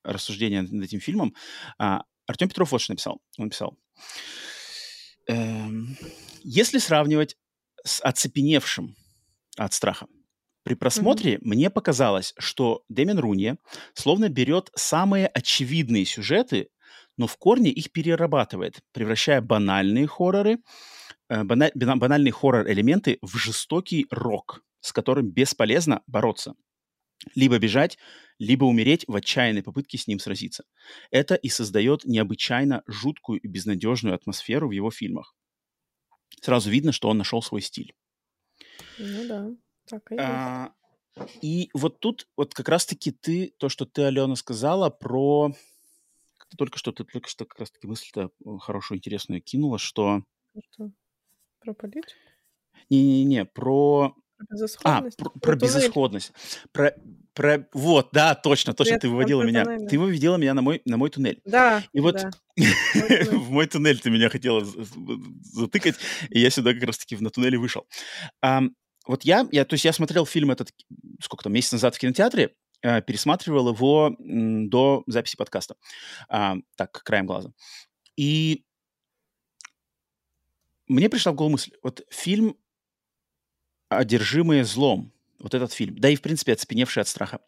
рассуждение 0.04 0.62
над 0.62 0.84
этим 0.84 1.00
фильмом. 1.00 1.34
А, 1.78 2.04
Артем 2.28 2.50
Петров 2.50 2.72
вот 2.72 2.82
что 2.82 2.94
написал. 2.94 3.22
Он 3.38 3.46
написал, 3.46 3.78
эм, 5.28 5.98
если 6.44 6.80
сравнивать 6.80 7.38
с 7.84 8.02
оцепеневшим 8.02 8.96
от 9.58 9.74
страха 9.74 10.08
при 10.66 10.74
просмотре 10.74 11.36
mm-hmm. 11.36 11.42
мне 11.44 11.70
показалось, 11.70 12.34
что 12.40 12.84
Дэмин 12.90 13.20
Руни 13.20 13.56
словно 13.94 14.30
берет 14.30 14.72
самые 14.76 15.28
очевидные 15.28 16.06
сюжеты, 16.06 16.70
но 17.18 17.28
в 17.28 17.38
корне 17.38 17.70
их 17.70 17.92
перерабатывает, 17.92 18.80
превращая 18.92 19.42
банальные 19.42 20.08
хорроры, 20.08 20.58
э, 21.30 21.44
бана- 21.44 21.72
банальные 21.76 22.32
хоррор-элементы 22.32 23.20
в 23.22 23.38
жестокий 23.38 24.08
рок, 24.10 24.64
с 24.82 24.92
которым 24.92 25.30
бесполезно 25.30 26.02
бороться. 26.08 26.56
Либо 27.36 27.60
бежать, 27.60 28.00
либо 28.40 28.66
умереть 28.66 29.06
в 29.08 29.16
отчаянной 29.16 29.62
попытке 29.62 30.00
с 30.00 30.08
ним 30.08 30.18
сразиться. 30.18 30.64
Это 31.12 31.36
и 31.36 31.50
создает 31.50 32.06
необычайно 32.06 32.82
жуткую 32.88 33.40
и 33.40 33.48
безнадежную 33.48 34.16
атмосферу 34.16 34.70
в 34.70 34.72
его 34.72 34.90
фильмах. 34.90 35.36
Сразу 36.42 36.72
видно, 36.72 36.92
что 36.92 37.08
он 37.10 37.20
нашел 37.20 37.44
свой 37.44 37.62
стиль. 37.62 37.94
Ну 38.98 39.28
да. 39.28 39.52
Так 39.88 40.12
и 40.12 40.16
А, 40.18 40.72
и 41.42 41.70
вот 41.74 42.00
тут 42.00 42.28
вот 42.36 42.54
как 42.54 42.70
раз-таки 42.70 43.12
ты, 43.12 43.54
то, 43.58 43.70
что 43.70 43.86
ты, 43.86 44.04
Алена, 44.04 44.36
сказала 44.36 44.90
про... 44.90 45.54
Только 46.58 46.78
что, 46.78 46.92
ты 46.92 47.04
только 47.04 47.30
что 47.30 47.46
как 47.46 47.60
раз-таки 47.60 47.88
мысль-то 47.88 48.30
э, 48.46 48.58
хорошую, 48.60 48.98
интересную 48.98 49.42
кинула, 49.42 49.78
что... 49.78 50.24
Что? 50.72 50.92
Про 51.60 51.74
политику? 51.74 52.14
Не-не-не, 52.90 53.46
про... 53.46 54.16
А, 54.84 55.02
про, 55.18 55.30
про 55.30 55.56
безысходность. 55.56 56.34
Про, 56.72 56.94
про, 57.34 57.68
вот, 57.74 58.10
да, 58.12 58.36
точно, 58.36 58.74
точно, 58.74 58.92
Привет, 58.92 59.02
ты 59.02 59.10
выводила 59.10 59.42
меня. 59.44 59.64
Туннель. 59.64 59.88
Ты 59.88 59.98
выводила 59.98 60.36
меня 60.36 60.54
на 60.54 60.62
мой, 60.62 60.82
на 60.86 60.98
мой 60.98 61.10
туннель. 61.10 61.42
Да, 61.46 61.84
И 61.94 62.00
вот 62.02 62.16
да. 62.16 62.32
в 63.32 63.50
мой 63.50 63.66
туннель 63.68 64.00
ты 64.00 64.10
меня 64.10 64.30
хотела 64.30 64.64
затыкать, 64.66 65.96
и 66.30 66.40
я 66.40 66.50
сюда 66.50 66.74
как 66.74 66.84
раз-таки 66.84 67.16
на 67.16 67.30
туннеле 67.30 67.58
вышел 67.58 67.88
вот 69.08 69.24
я, 69.24 69.48
я, 69.52 69.66
то 69.66 69.74
есть 69.74 69.86
я 69.86 69.94
смотрел 69.94 70.26
фильм 70.26 70.52
этот, 70.52 70.74
сколько 71.22 71.44
там, 71.44 71.54
месяц 71.54 71.74
назад 71.74 71.96
в 71.96 72.00
кинотеатре, 72.00 72.56
э, 72.82 73.02
пересматривал 73.02 73.70
его 73.70 74.16
м, 74.20 74.70
до 74.70 75.04
записи 75.08 75.36
подкаста, 75.36 75.76
а, 76.30 76.56
так, 76.76 76.92
краем 77.04 77.26
глаза. 77.26 77.52
И 78.16 78.66
мне 80.88 81.10
пришла 81.10 81.32
в 81.32 81.36
голову 81.36 81.54
мысль, 81.54 81.72
вот 81.84 82.02
фильм 82.10 82.58
«Одержимые 83.90 84.64
злом», 84.66 85.12
вот 85.40 85.54
этот 85.54 85.74
фильм, 85.74 85.98
да 85.98 86.10
и, 86.10 86.16
в 86.16 86.22
принципе, 86.22 86.54
«Оцепеневшие 86.54 87.02
от 87.02 87.08
страха», 87.08 87.40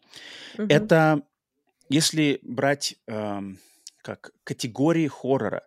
угу. 0.54 0.66
это, 0.68 1.22
если 1.88 2.38
брать 2.42 2.96
э, 3.06 3.40
как 4.02 4.32
категории 4.44 5.06
хоррора, 5.06 5.66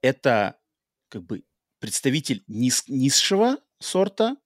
это 0.00 0.58
как 1.08 1.24
бы 1.24 1.44
представитель 1.78 2.44
низ, 2.46 2.84
низшего 2.88 3.58
сорта 3.78 4.36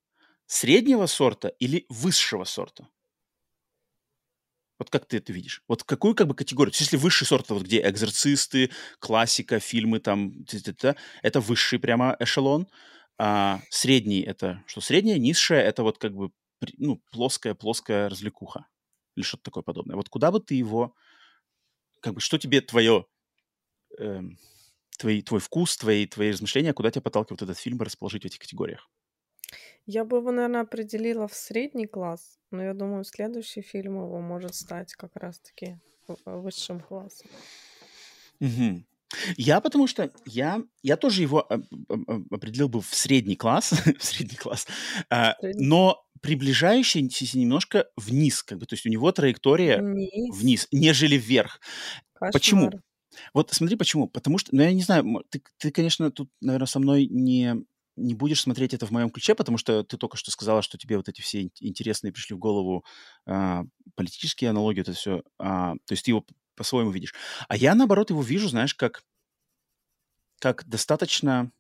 среднего 0.48 1.06
сорта 1.06 1.48
или 1.60 1.86
высшего 1.90 2.44
сорта? 2.44 2.88
Вот 4.78 4.90
как 4.90 5.06
ты 5.06 5.16
это 5.16 5.32
видишь? 5.32 5.62
Вот 5.66 5.82
какую 5.82 6.14
как 6.14 6.28
бы 6.28 6.34
категорию? 6.34 6.70
То 6.70 6.76
есть 6.76 6.92
если 6.92 6.96
высший 6.96 7.26
сорт, 7.26 7.50
вот 7.50 7.64
где 7.64 7.80
экзорцисты, 7.88 8.70
классика, 9.00 9.58
фильмы 9.58 9.98
там, 9.98 10.32
это 11.22 11.40
высший 11.40 11.80
прямо 11.80 12.16
эшелон, 12.20 12.68
а 13.18 13.60
средний 13.70 14.20
это 14.22 14.62
что? 14.66 14.80
Среднее, 14.80 15.18
низшее 15.18 15.62
это 15.62 15.82
вот 15.82 15.98
как 15.98 16.14
бы 16.14 16.30
ну, 16.76 17.02
плоская, 17.10 17.54
плоская 17.54 18.08
развлекуха. 18.08 18.66
или 19.16 19.24
что-то 19.24 19.44
такое 19.44 19.62
подобное. 19.64 19.96
Вот 19.96 20.08
куда 20.08 20.30
бы 20.30 20.40
ты 20.40 20.54
его, 20.54 20.94
как 22.00 22.14
бы, 22.14 22.20
что 22.20 22.38
тебе 22.38 22.60
твое, 22.60 23.06
э, 23.98 24.04
эм, 24.04 24.38
твой, 24.98 25.22
твой 25.22 25.40
вкус, 25.40 25.76
твои, 25.78 26.06
твои 26.06 26.32
размышления, 26.32 26.74
куда 26.74 26.90
тебя 26.90 27.02
подталкивает 27.02 27.42
этот 27.42 27.58
фильм 27.58 27.80
расположить 27.80 28.24
в 28.24 28.26
этих 28.26 28.40
категориях? 28.40 28.88
Я 29.90 30.04
бы 30.04 30.18
его, 30.18 30.32
наверное, 30.32 30.60
определила 30.60 31.26
в 31.26 31.34
средний 31.34 31.86
класс, 31.86 32.38
но 32.50 32.62
я 32.62 32.74
думаю, 32.74 33.04
следующий 33.04 33.62
фильм 33.62 33.94
его 33.94 34.20
может 34.20 34.54
стать 34.54 34.92
как 34.92 35.16
раз-таки 35.16 35.78
высшим 36.26 36.80
классом. 36.80 37.30
Угу. 38.38 38.84
Я 39.38 39.62
потому 39.62 39.86
что 39.86 40.12
я, 40.26 40.62
я 40.82 40.98
тоже 40.98 41.22
его 41.22 41.48
определил 42.30 42.68
бы 42.68 42.82
в 42.82 42.94
средний 42.94 43.34
класс, 43.34 43.72
в 43.98 44.04
средний 44.04 44.36
класс, 44.36 44.66
а, 45.08 45.36
но 45.40 46.04
приближающийся 46.20 47.38
немножко 47.38 47.88
вниз, 47.96 48.42
как 48.42 48.58
бы, 48.58 48.66
то 48.66 48.74
есть 48.74 48.84
у 48.84 48.90
него 48.90 49.10
траектория 49.10 49.78
вниз, 49.78 50.36
вниз 50.36 50.68
нежели 50.70 51.16
вверх. 51.16 51.60
Кошмар. 52.12 52.32
Почему? 52.32 52.70
Вот 53.32 53.50
смотри, 53.52 53.76
почему. 53.76 54.06
Потому 54.06 54.36
что, 54.36 54.54
ну, 54.54 54.60
я 54.62 54.74
не 54.74 54.82
знаю, 54.82 55.24
ты, 55.30 55.42
ты 55.56 55.70
конечно, 55.70 56.10
тут, 56.10 56.30
наверное, 56.42 56.66
со 56.66 56.78
мной 56.78 57.06
не, 57.06 57.64
не 57.98 58.14
будешь 58.14 58.40
смотреть 58.40 58.74
это 58.74 58.86
в 58.86 58.90
моем 58.90 59.10
ключе, 59.10 59.34
потому 59.34 59.58
что 59.58 59.82
ты 59.82 59.96
только 59.96 60.16
что 60.16 60.30
сказала, 60.30 60.62
что 60.62 60.78
тебе 60.78 60.96
вот 60.96 61.08
эти 61.08 61.20
все 61.20 61.50
интересные 61.60 62.12
пришли 62.12 62.34
в 62.34 62.38
голову 62.38 62.84
а, 63.26 63.64
политические 63.94 64.50
аналогии, 64.50 64.80
это 64.80 64.92
все. 64.92 65.22
А, 65.38 65.74
то 65.84 65.92
есть 65.92 66.04
ты 66.04 66.12
его 66.12 66.24
по-своему 66.54 66.90
видишь. 66.90 67.14
А 67.48 67.56
я, 67.56 67.74
наоборот, 67.74 68.10
его 68.10 68.22
вижу, 68.22 68.48
знаешь, 68.48 68.74
как, 68.74 69.04
как 70.40 70.68
достаточно 70.68 71.52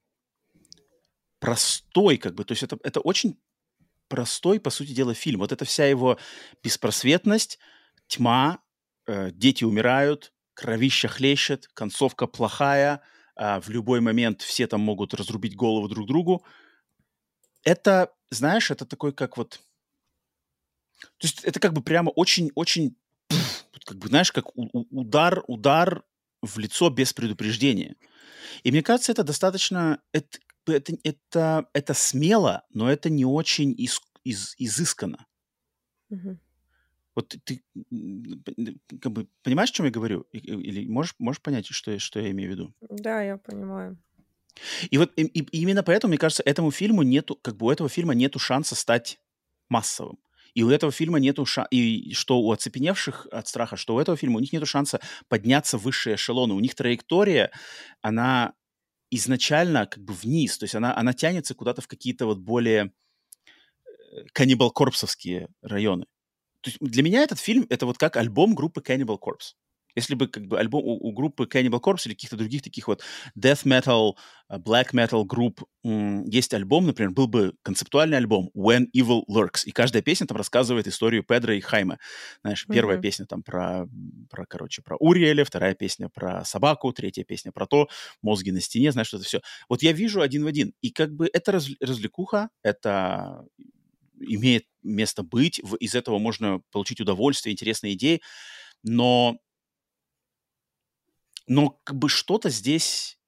простой, 1.38 2.16
как 2.16 2.34
бы, 2.34 2.44
то 2.44 2.52
есть 2.52 2.62
это, 2.62 2.78
это 2.82 3.00
очень 3.00 3.38
простой, 4.08 4.58
по 4.58 4.70
сути 4.70 4.92
дела, 4.92 5.14
фильм. 5.14 5.40
Вот 5.40 5.52
эта 5.52 5.64
вся 5.64 5.86
его 5.86 6.18
беспросветность, 6.62 7.58
тьма, 8.08 8.60
э, 9.06 9.30
дети 9.30 9.64
умирают, 9.64 10.32
кровища 10.54 11.08
хлещет, 11.08 11.68
концовка 11.68 12.26
плохая, 12.26 13.02
э, 13.38 13.60
в 13.60 13.70
любой 13.70 14.00
момент 14.00 14.42
все 14.42 14.66
там 14.66 14.80
могут 14.80 15.14
разрубить 15.14 15.56
голову 15.56 15.88
друг 15.88 16.06
другу. 16.06 16.44
Это, 17.64 18.12
знаешь, 18.30 18.70
это 18.70 18.84
такой 18.84 19.12
как 19.12 19.36
вот... 19.36 19.60
То 21.00 21.26
есть 21.26 21.44
это 21.44 21.60
как 21.60 21.72
бы 21.72 21.82
прямо 21.82 22.10
очень-очень 22.10 22.96
как 23.84 23.96
бы, 23.96 24.08
знаешь, 24.08 24.32
как 24.32 24.46
удар, 24.54 25.42
удар 25.46 26.04
в 26.42 26.58
лицо 26.58 26.90
без 26.90 27.14
предупреждения. 27.14 27.96
И 28.62 28.70
мне 28.70 28.82
кажется, 28.82 29.12
это 29.12 29.24
достаточно, 29.24 30.02
это, 30.12 30.38
это, 30.66 30.92
это, 31.02 31.68
это 31.72 31.94
смело, 31.94 32.64
но 32.70 32.90
это 32.90 33.08
не 33.08 33.24
очень 33.24 33.72
из, 33.72 34.02
из, 34.24 34.54
изысканно. 34.58 35.26
Угу. 36.10 36.38
Вот 37.18 37.34
ты 37.42 37.64
как 39.00 39.10
бы 39.10 39.26
понимаешь, 39.42 39.70
о 39.70 39.72
чем 39.72 39.86
я 39.86 39.90
говорю? 39.90 40.20
Или 40.30 40.86
можешь, 40.86 41.16
можешь 41.18 41.42
понять, 41.42 41.66
что, 41.66 41.98
что 41.98 42.20
я 42.20 42.30
имею 42.30 42.50
в 42.50 42.52
виду? 42.52 42.74
Да, 42.80 43.20
я 43.22 43.36
понимаю. 43.38 43.98
И 44.88 44.98
вот 44.98 45.10
и, 45.16 45.22
и 45.24 45.60
именно 45.60 45.82
поэтому, 45.82 46.10
мне 46.10 46.18
кажется, 46.18 46.44
этому 46.44 46.70
фильму 46.70 47.02
нету, 47.02 47.34
как 47.34 47.56
бы 47.56 47.66
у 47.66 47.70
этого 47.72 47.88
фильма 47.88 48.14
нету 48.14 48.38
шанса 48.38 48.76
стать 48.76 49.18
массовым. 49.68 50.20
И 50.54 50.62
у 50.62 50.70
этого 50.70 50.92
фильма 50.92 51.18
нету 51.18 51.44
шанса, 51.44 51.68
и 51.72 52.12
что 52.12 52.38
у 52.38 52.52
оцепеневших 52.52 53.26
от 53.32 53.48
страха, 53.48 53.76
что 53.76 53.96
у 53.96 53.98
этого 53.98 54.16
фильма 54.16 54.36
у 54.36 54.40
них 54.40 54.52
нету 54.52 54.66
шанса 54.66 55.00
подняться 55.26 55.76
в 55.76 55.82
высшие 55.82 56.14
эшелоны. 56.14 56.54
У 56.54 56.60
них 56.60 56.76
траектория, 56.76 57.50
она 58.00 58.54
изначально 59.10 59.86
как 59.86 60.04
бы 60.04 60.14
вниз, 60.14 60.56
то 60.56 60.66
есть 60.66 60.76
она, 60.76 60.96
она 60.96 61.14
тянется 61.14 61.56
куда-то 61.56 61.82
в 61.82 61.88
какие-то 61.88 62.26
вот 62.26 62.38
более 62.38 62.92
э, 63.84 64.24
каннибал-корпсовские 64.32 65.48
районы. 65.62 66.06
То 66.60 66.70
есть 66.70 66.78
для 66.80 67.02
меня 67.02 67.22
этот 67.22 67.38
фильм— 67.38 67.66
это 67.70 67.86
вот 67.86 67.98
как 67.98 68.16
альбом 68.16 68.54
группы 68.54 68.80
Cannibal 68.80 69.18
Corpse. 69.18 69.54
Если 69.98 70.14
бы 70.14 70.28
как 70.28 70.46
бы 70.46 70.58
альбом 70.60 70.84
у, 70.84 71.08
у 71.08 71.12
группы 71.12 71.44
Cannibal 71.44 71.80
Corpse 71.80 72.02
или 72.06 72.14
каких-то 72.14 72.36
других 72.36 72.62
таких 72.62 72.86
вот 72.86 73.02
death 73.36 73.64
metal, 73.64 74.12
э, 74.48 74.56
black 74.58 74.92
metal 74.92 75.24
групп 75.24 75.64
есть 75.82 76.54
альбом, 76.54 76.86
например, 76.86 77.12
был 77.12 77.26
бы 77.26 77.54
концептуальный 77.62 78.18
альбом 78.18 78.50
When 78.56 78.86
Evil 78.94 79.22
Lurks, 79.28 79.64
и 79.64 79.72
каждая 79.72 80.02
песня 80.02 80.26
там 80.26 80.36
рассказывает 80.36 80.86
историю 80.86 81.24
Педро 81.24 81.52
и 81.52 81.60
Хайма. 81.60 81.98
Знаешь, 82.42 82.64
mm-hmm. 82.64 82.74
первая 82.74 82.98
песня 82.98 83.26
там 83.26 83.42
про, 83.42 83.88
про, 84.30 84.46
короче, 84.46 84.82
про 84.82 84.96
Уриэля, 84.98 85.44
вторая 85.44 85.74
песня 85.74 86.08
про 86.08 86.44
собаку, 86.44 86.92
третья 86.92 87.24
песня 87.24 87.50
про 87.50 87.66
то, 87.66 87.88
мозги 88.22 88.52
на 88.52 88.60
стене, 88.60 88.92
знаешь, 88.92 89.08
что 89.08 89.16
это 89.16 89.26
все. 89.26 89.40
Вот 89.68 89.82
я 89.82 89.92
вижу 89.92 90.20
один 90.20 90.44
в 90.44 90.46
один, 90.46 90.74
и 90.80 90.90
как 90.90 91.12
бы 91.12 91.28
это 91.32 91.52
раз, 91.52 91.68
развлекуха, 91.80 92.50
это 92.62 93.46
имеет 94.20 94.66
место 94.82 95.22
быть, 95.22 95.60
в, 95.62 95.76
из 95.76 95.94
этого 95.94 96.18
можно 96.18 96.60
получить 96.70 97.00
удовольствие, 97.00 97.52
интересные 97.52 97.94
идеи, 97.94 98.20
но 98.82 99.38
но 101.46 101.70
как 101.82 101.96
бы 101.96 102.08
что-то 102.08 102.50
здесь 102.50 103.18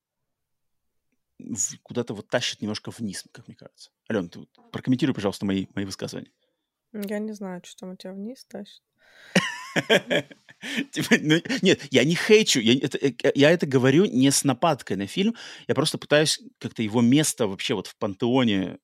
куда-то 1.83 2.15
вот 2.15 2.29
тащит 2.29 2.61
немножко 2.61 2.91
вниз, 2.91 3.25
как 3.33 3.49
мне 3.49 3.57
кажется. 3.57 3.91
Алена, 4.09 4.29
ты 4.29 4.47
прокомментируй, 4.73 5.15
пожалуйста, 5.15 5.47
мои, 5.47 5.67
мои 5.75 5.87
высказывания. 5.87 6.31
Я 6.93 7.19
не 7.19 7.33
знаю, 7.33 7.63
что 7.65 7.77
там 7.77 7.91
у 7.91 7.97
тебя 7.97 8.13
вниз 8.13 8.45
тащит. 8.45 8.83
Типа, 10.91 11.15
ну, 11.21 11.41
нет, 11.63 11.81
я 11.91 12.05
не 12.05 12.15
хейчу, 12.15 12.61
я 12.61 12.75
это, 12.75 12.99
э, 12.99 13.15
я 13.35 13.51
это 13.51 13.67
говорю 13.67 14.05
не 14.05 14.31
с 14.31 14.45
нападкой 14.45 14.97
на 14.97 15.07
фильм, 15.07 15.35
я 15.69 15.75
просто 15.75 15.97
пытаюсь 15.97 16.41
как-то 16.59 16.83
его 16.83 17.01
место 17.01 17.47
вообще 17.47 17.75
вот 17.75 17.87
в 17.87 17.97
пантеоне 17.97 18.79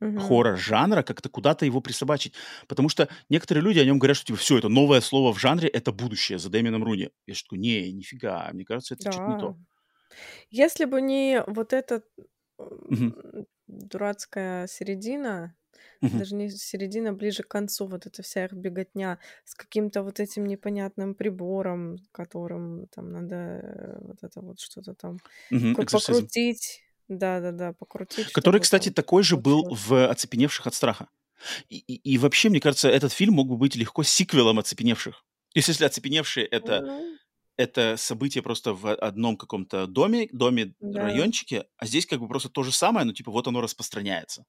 угу. 0.00 0.18
хоррор-жанра, 0.18 1.02
как-то 1.02 1.28
куда-то 1.28 1.66
его 1.66 1.80
присобачить. 1.80 2.34
Потому 2.66 2.88
что 2.88 3.08
некоторые 3.28 3.64
люди 3.64 3.78
о 3.78 3.84
нем 3.84 3.98
говорят, 3.98 4.16
что 4.16 4.26
типа, 4.26 4.38
все, 4.38 4.58
это 4.58 4.68
новое 4.68 5.00
слово 5.00 5.32
в 5.32 5.38
жанре, 5.38 5.68
это 5.68 5.92
будущее 5.92 6.38
за 6.38 6.50
Дэмином 6.50 6.84
Руни. 6.84 7.10
Я 7.26 7.34
же 7.34 7.42
такой, 7.42 7.58
не, 7.58 7.92
нифига, 7.92 8.50
мне 8.52 8.64
кажется, 8.64 8.94
это 8.94 9.04
да. 9.04 9.12
что-то 9.12 9.32
не 9.32 9.40
то. 9.40 9.56
Если 10.50 10.84
бы 10.84 11.00
не 11.00 11.42
вот 11.46 11.72
эта 11.72 12.02
угу. 12.58 13.46
дурацкая 13.66 14.66
середина, 14.66 15.54
угу. 16.00 16.18
даже 16.18 16.34
не 16.34 16.50
середина, 16.50 17.12
ближе 17.12 17.42
к 17.42 17.48
концу, 17.48 17.86
вот 17.86 18.06
эта 18.06 18.22
вся 18.22 18.46
их 18.46 18.52
беготня 18.52 19.18
с 19.44 19.54
каким-то 19.54 20.02
вот 20.02 20.20
этим 20.20 20.46
непонятным 20.46 21.14
прибором, 21.14 21.98
которым 22.12 22.86
там 22.88 23.10
надо 23.10 23.36
э, 23.36 23.98
вот 24.00 24.18
это 24.22 24.40
вот 24.40 24.60
что-то 24.60 24.94
там 24.94 25.18
угу, 25.50 25.74
покрутить 25.74 26.85
да-да-да, 27.08 27.72
покрутить. 27.72 28.32
Который, 28.32 28.60
кстати, 28.60 28.90
такой 28.90 29.22
же 29.22 29.36
был 29.36 29.68
в 29.70 30.08
«Оцепеневших 30.08 30.66
от 30.66 30.74
страха». 30.74 31.08
И, 31.68 31.78
и, 31.78 32.14
и 32.14 32.18
вообще, 32.18 32.48
мне 32.48 32.60
кажется, 32.60 32.88
этот 32.88 33.12
фильм 33.12 33.34
мог 33.34 33.48
бы 33.48 33.56
быть 33.56 33.76
легко 33.76 34.02
сиквелом 34.02 34.58
«Оцепеневших». 34.58 35.14
То 35.52 35.58
есть, 35.58 35.68
если 35.68 35.84
«Оцепеневшие»— 35.84 36.46
это, 36.50 36.78
mm-hmm. 36.78 37.16
это 37.56 37.96
событие 37.96 38.42
просто 38.42 38.72
в 38.72 38.92
одном 38.94 39.36
каком-то 39.36 39.86
доме, 39.86 40.28
доме, 40.32 40.74
да. 40.80 41.02
райончике, 41.02 41.66
а 41.76 41.86
здесь 41.86 42.06
как 42.06 42.20
бы 42.20 42.28
просто 42.28 42.48
то 42.48 42.62
же 42.62 42.72
самое, 42.72 43.06
но 43.06 43.12
типа 43.12 43.30
вот 43.30 43.46
оно 43.46 43.60
распространяется. 43.60 44.44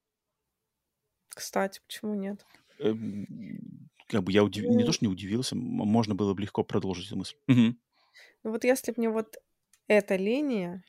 Кстати, 1.29 1.81
почему 1.85 2.15
нет? 2.15 2.43
Эм, 2.79 3.89
как 4.07 4.23
бы 4.23 4.31
я 4.31 4.43
удив... 4.43 4.65
mm. 4.65 4.75
не 4.75 4.83
то, 4.83 4.91
что 4.91 5.05
не 5.05 5.11
удивился, 5.11 5.55
можно 5.55 6.15
было 6.15 6.33
бы 6.33 6.41
легко 6.41 6.63
продолжить 6.63 7.07
эту 7.07 7.17
мысль. 7.17 7.35
Угу. 7.47 7.75
Ну 8.43 8.51
вот 8.51 8.63
если 8.63 8.91
бы 8.91 8.95
мне 8.97 9.09
вот 9.09 9.37
эта 9.87 10.15
линия 10.15 10.83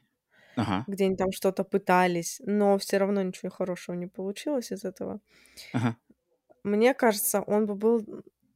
Ага. 0.58 0.84
где 0.88 1.04
они 1.04 1.16
там 1.16 1.30
что-то 1.30 1.62
пытались, 1.62 2.40
но 2.44 2.78
все 2.78 2.98
равно 2.98 3.22
ничего 3.22 3.50
хорошего 3.50 3.94
не 3.94 4.06
получилось 4.06 4.72
из 4.72 4.84
этого. 4.84 5.20
Ага. 5.72 5.96
Мне 6.64 6.94
кажется, 6.94 7.40
он 7.42 7.66
бы 7.66 7.74
был 7.74 8.04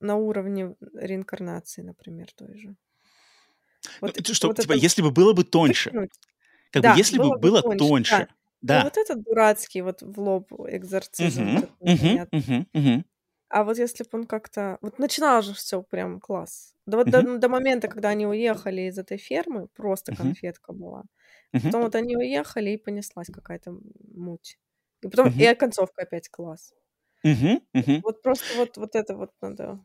на 0.00 0.16
уровне 0.16 0.74
реинкарнации, 0.94 1.82
например, 1.82 2.32
той 2.34 2.58
же. 2.58 2.68
Ну, 4.00 4.08
вот, 4.08 4.26
что, 4.26 4.48
вот 4.48 4.58
типа, 4.58 4.72
это... 4.72 4.80
если 4.80 5.02
бы 5.02 5.10
было 5.10 5.32
бы 5.32 5.44
тоньше. 5.44 5.90
Как 6.72 6.82
да, 6.82 6.92
бы, 6.92 6.98
если 6.98 7.18
было 7.18 7.34
бы 7.34 7.38
было 7.38 7.62
тоньше. 7.62 7.78
тоньше 7.78 8.28
да. 8.62 8.74
да. 8.74 8.78
Ну, 8.78 8.84
вот 8.84 8.96
этот 8.96 9.22
дурацкий 9.22 9.82
вот 9.82 10.02
в 10.02 10.20
лоб 10.20 10.52
экзорцизм. 10.68 11.56
Угу, 11.56 11.68
угу, 11.80 12.28
угу, 12.32 12.66
угу. 12.72 13.04
А 13.48 13.64
вот 13.64 13.78
если 13.78 14.02
бы 14.04 14.10
он 14.12 14.24
как-то... 14.24 14.78
Вот 14.80 14.98
начинал 14.98 15.42
же 15.42 15.52
все 15.52 15.82
прям 15.82 16.20
класс. 16.20 16.74
Да 16.86 16.96
вот 16.96 17.08
угу. 17.08 17.22
до, 17.22 17.38
до 17.38 17.48
момента, 17.48 17.88
когда 17.88 18.08
они 18.08 18.26
уехали 18.26 18.82
из 18.82 18.98
этой 18.98 19.18
фермы, 19.18 19.68
просто 19.68 20.16
конфетка 20.16 20.72
была. 20.72 21.04
Мгм. 21.52 21.64
Потом 21.66 21.82
вот 21.82 21.94
они 21.94 22.16
уехали, 22.16 22.70
и 22.70 22.76
понеслась 22.76 23.28
какая-то 23.28 23.76
муть. 24.14 24.58
И 25.02 25.08
потом 25.08 25.28
и 25.28 25.44
Мгм. 25.46 25.56
концовка 25.56 26.02
опять 26.02 26.28
класс. 26.28 26.72
Мгм. 27.22 27.60
Мгм. 27.74 28.00
Вот 28.02 28.22
просто 28.22 28.54
вот, 28.56 28.76
вот 28.76 28.94
это 28.94 29.16
вот 29.16 29.30
надо. 29.40 29.80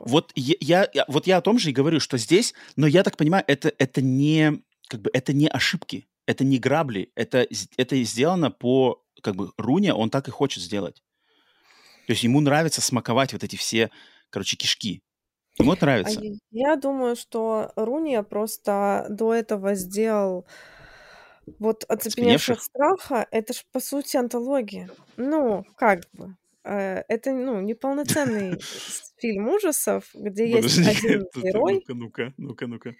Вот 0.00 0.32
я, 0.34 0.88
я, 0.92 1.04
вот 1.08 1.26
я 1.26 1.36
о 1.38 1.40
том 1.40 1.58
же 1.58 1.70
и 1.70 1.72
говорю, 1.72 2.00
что 2.00 2.18
здесь, 2.18 2.54
но 2.76 2.86
я 2.86 3.02
так 3.02 3.16
понимаю, 3.16 3.44
это, 3.46 3.72
это 3.78 4.02
не, 4.02 4.62
как 4.88 5.02
бы, 5.02 5.10
это 5.12 5.32
не 5.32 5.48
ошибки, 5.48 6.08
это 6.26 6.44
не 6.44 6.58
грабли, 6.58 7.10
это, 7.14 7.46
это 7.76 8.02
сделано 8.02 8.50
по, 8.50 9.02
как 9.22 9.36
бы, 9.36 9.52
Руне, 9.56 9.94
он 9.94 10.10
так 10.10 10.28
и 10.28 10.32
хочет 10.32 10.62
сделать. 10.62 11.02
То 12.06 12.12
есть 12.12 12.24
ему 12.24 12.40
нравится 12.40 12.80
смаковать 12.80 13.32
вот 13.32 13.44
эти 13.44 13.56
все, 13.56 13.90
короче, 14.30 14.56
кишки. 14.56 15.02
Ему 15.60 15.72
это 15.74 15.86
А 16.02 16.10
нравится. 16.10 16.20
я 16.50 16.76
думаю, 16.76 17.16
что 17.16 17.72
Руния 17.76 18.22
просто 18.22 19.06
до 19.10 19.34
этого 19.34 19.74
сделал 19.74 20.46
вот 21.58 21.84
«Оцепеневший 21.88 22.54
от 22.54 22.62
страха». 22.62 23.26
Это 23.30 23.52
ж, 23.52 23.64
по 23.72 23.80
сути, 23.80 24.16
антология. 24.16 24.90
Ну, 25.16 25.64
как 25.76 26.02
бы. 26.12 26.36
Э, 26.68 27.04
это, 27.08 27.32
ну, 27.32 27.60
неполноценный 27.60 28.58
фильм 29.18 29.48
ужасов, 29.48 30.10
где 30.14 30.48
есть 30.48 30.78
один 30.86 31.26
герой. 31.34 31.84
Ну-ка, 31.88 32.32
ну-ка, 32.36 32.66
ну-ка, 32.66 32.94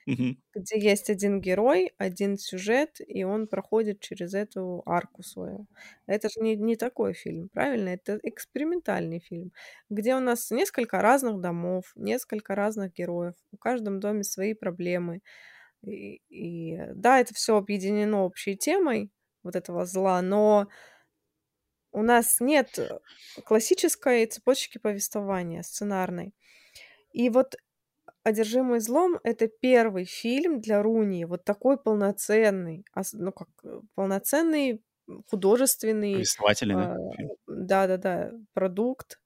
Где 0.54 0.78
есть 0.78 1.10
один 1.10 1.40
герой, 1.40 1.92
один 1.98 2.36
сюжет, 2.38 3.00
и 3.06 3.24
он 3.24 3.46
проходит 3.46 4.00
через 4.00 4.34
эту 4.34 4.82
арку 4.86 5.22
свою. 5.22 5.66
Это 6.06 6.28
же 6.28 6.40
не, 6.40 6.56
не 6.56 6.76
такой 6.76 7.12
фильм, 7.12 7.48
правильно? 7.48 7.90
Это 7.90 8.18
экспериментальный 8.22 9.20
фильм, 9.20 9.52
где 9.90 10.14
у 10.16 10.20
нас 10.20 10.50
несколько 10.50 11.00
разных 11.00 11.40
домов, 11.40 11.92
несколько 11.96 12.54
разных 12.54 12.92
героев. 12.94 13.34
У 13.52 13.56
каждом 13.56 14.00
доме 14.00 14.24
свои 14.24 14.54
проблемы. 14.54 15.20
И, 15.82 16.20
и 16.28 16.78
да, 16.94 17.20
это 17.20 17.34
все 17.34 17.56
объединено 17.56 18.24
общей 18.24 18.56
темой 18.56 19.12
вот 19.42 19.56
этого 19.56 19.86
зла, 19.86 20.20
но 20.22 20.68
у 21.98 22.02
нас 22.02 22.40
нет 22.40 22.78
э, 22.78 23.00
классической 23.44 24.24
цепочки 24.26 24.78
повествования, 24.78 25.62
сценарной. 25.62 26.32
И 27.12 27.28
вот 27.28 27.56
«Одержимый 28.22 28.78
злом»— 28.78 29.18
это 29.24 29.48
первый 29.48 30.04
фильм 30.04 30.60
для 30.60 30.80
Руни, 30.80 31.24
вот 31.24 31.44
такой 31.44 31.76
полноценный, 31.76 32.84
ну 33.14 33.32
как, 33.32 33.48
э, 33.64 33.80
полноценный 33.96 34.80
художественный... 35.28 36.14
Повествовательный, 36.14 36.74
да? 36.74 36.96
Да-да-да, 37.48 38.32
продукт, 38.52 39.18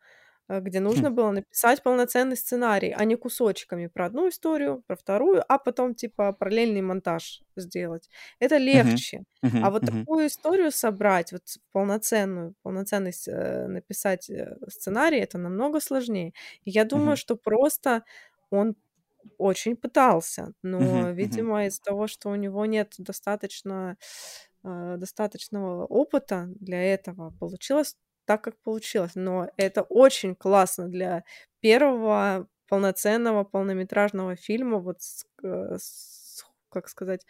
Э, 0.49 0.61
где 0.61 0.81
хм. 0.81 0.85
нужно 0.85 1.11
было 1.11 1.31
написать 1.31 1.83
полноценный 1.83 2.37
сценарий, 2.37 2.95
а 2.97 3.05
не 3.05 3.17
кусочками 3.17 3.87
про 3.87 4.07
одну 4.07 4.29
историю, 4.29 4.83
про 4.87 4.97
вторую, 4.97 5.43
а 5.49 5.59
потом 5.59 5.95
типа 5.95 6.33
параллельный 6.33 6.83
монтаж 6.83 7.43
сделать. 7.57 8.09
Это 8.39 8.57
легче. 8.57 9.25
Uh-huh. 9.43 9.51
Uh-huh. 9.51 9.61
А 9.63 9.71
вот 9.71 9.83
uh-huh. 9.85 10.01
такую 10.01 10.27
историю 10.27 10.73
собрать, 10.73 11.33
вот 11.33 11.43
полноценную, 11.73 12.55
полноценность 12.63 13.29
э, 13.29 13.67
написать 13.67 14.31
э, 14.31 14.57
сценарий, 14.69 15.19
это 15.19 15.39
намного 15.39 15.81
сложнее. 15.81 16.33
И 16.65 16.71
я 16.71 16.85
думаю, 16.85 17.13
uh-huh. 17.13 17.17
что 17.17 17.37
просто 17.37 18.03
он 18.51 18.75
очень 19.39 19.77
пытался, 19.77 20.53
но, 20.63 20.81
uh-huh. 20.81 21.15
видимо, 21.15 21.63
uh-huh. 21.63 21.69
из-за 21.69 21.83
того, 21.83 22.09
что 22.09 22.31
у 22.31 22.35
него 22.35 22.67
нет 22.67 22.95
достаточно 22.99 23.97
э, 24.65 24.97
достаточного 24.99 25.87
опыта 25.87 26.49
для 26.61 26.83
этого, 26.83 27.31
получилось 27.39 27.97
так, 28.33 28.45
как 28.45 28.57
получилось. 28.63 29.13
Но 29.15 29.51
это 29.59 29.83
очень 29.83 30.35
классно 30.35 30.89
для 30.89 31.25
первого 31.61 32.49
полноценного 32.67 33.45
полнометражного 33.45 34.37
фильма, 34.37 34.79
вот 34.79 35.03
с, 35.03 35.27
э, 35.43 35.77
с, 35.79 36.47
как 36.71 36.89
сказать, 36.89 37.27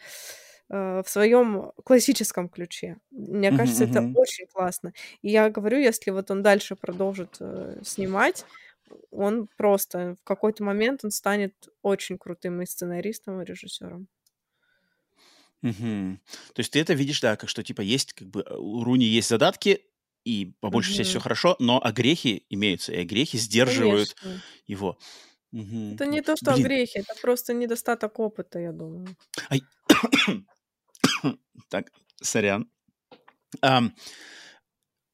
э, 0.69 1.01
в 1.05 1.09
своем 1.09 1.73
классическом 1.83 2.47
ключе. 2.47 2.95
Мне 3.11 3.49
uh-huh, 3.49 3.57
кажется, 3.57 3.83
uh-huh. 3.83 3.89
это 3.89 4.19
очень 4.19 4.47
классно. 4.47 4.93
И 5.21 5.29
я 5.29 5.49
говорю, 5.49 5.77
если 5.77 6.11
вот 6.11 6.31
он 6.31 6.41
дальше 6.41 6.77
продолжит 6.77 7.35
э, 7.41 7.81
снимать, 7.83 8.45
он 9.11 9.49
просто 9.57 10.15
в 10.21 10.23
какой-то 10.23 10.63
момент 10.63 11.03
он 11.03 11.11
станет 11.11 11.53
очень 11.81 12.17
крутым 12.17 12.61
и 12.61 12.65
сценаристом, 12.65 13.41
и 13.41 13.45
режиссером. 13.45 14.07
Угу. 15.63 16.19
То 16.53 16.59
есть 16.59 16.71
ты 16.71 16.79
это 16.79 16.93
видишь, 16.93 17.19
да, 17.19 17.35
как 17.35 17.49
что 17.49 17.63
типа 17.63 17.81
есть, 17.81 18.13
как 18.13 18.29
бы 18.29 18.45
у 18.49 18.83
Руни 18.85 19.05
есть 19.05 19.27
задатки, 19.29 19.81
и 20.23 20.53
по 20.59 20.69
большей 20.69 20.95
части 20.95 21.11
все 21.11 21.19
хорошо, 21.19 21.55
но 21.59 21.83
огрехи 21.83 22.45
имеются, 22.49 22.93
и 22.93 23.01
огрехи 23.01 23.37
сдерживают 23.37 24.13
Конечно. 24.13 24.43
его. 24.67 24.97
Мгм. 25.51 25.93
Это 25.93 26.05
не 26.05 26.21
то, 26.21 26.35
что 26.35 26.51
Блин, 26.53 26.65
огрехи, 26.65 26.97
это 26.97 27.13
просто 27.21 27.53
недостаток 27.53 28.19
опыта, 28.19 28.59
я 28.59 28.71
думаю. 28.71 29.15
ай, 29.49 29.61
так, 31.69 31.91
сорян. 32.21 32.69
Ам, 33.61 33.93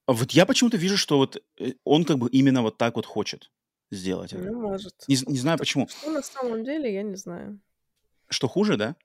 вот 0.08 0.32
я 0.32 0.46
почему-то 0.46 0.78
вижу, 0.78 0.98
что 0.98 1.18
вот 1.18 1.44
э, 1.60 1.74
он 1.84 2.06
как 2.06 2.18
бы 2.18 2.30
именно 2.30 2.62
вот 2.62 2.78
так 2.78 2.96
вот 2.96 3.06
хочет 3.06 3.52
сделать 3.92 4.34
это. 4.34 4.44
Ну, 4.44 4.62
может. 4.62 4.94
Не, 5.08 5.18
не 5.28 5.38
знаю 5.38 5.58
почему. 5.58 5.88
Что 5.88 6.12
на 6.12 6.22
самом 6.22 6.64
деле, 6.64 6.94
я 6.94 7.04
не 7.04 7.16
знаю. 7.16 7.60
Что 8.30 8.48
хуже, 8.48 8.78
да? 8.78 8.96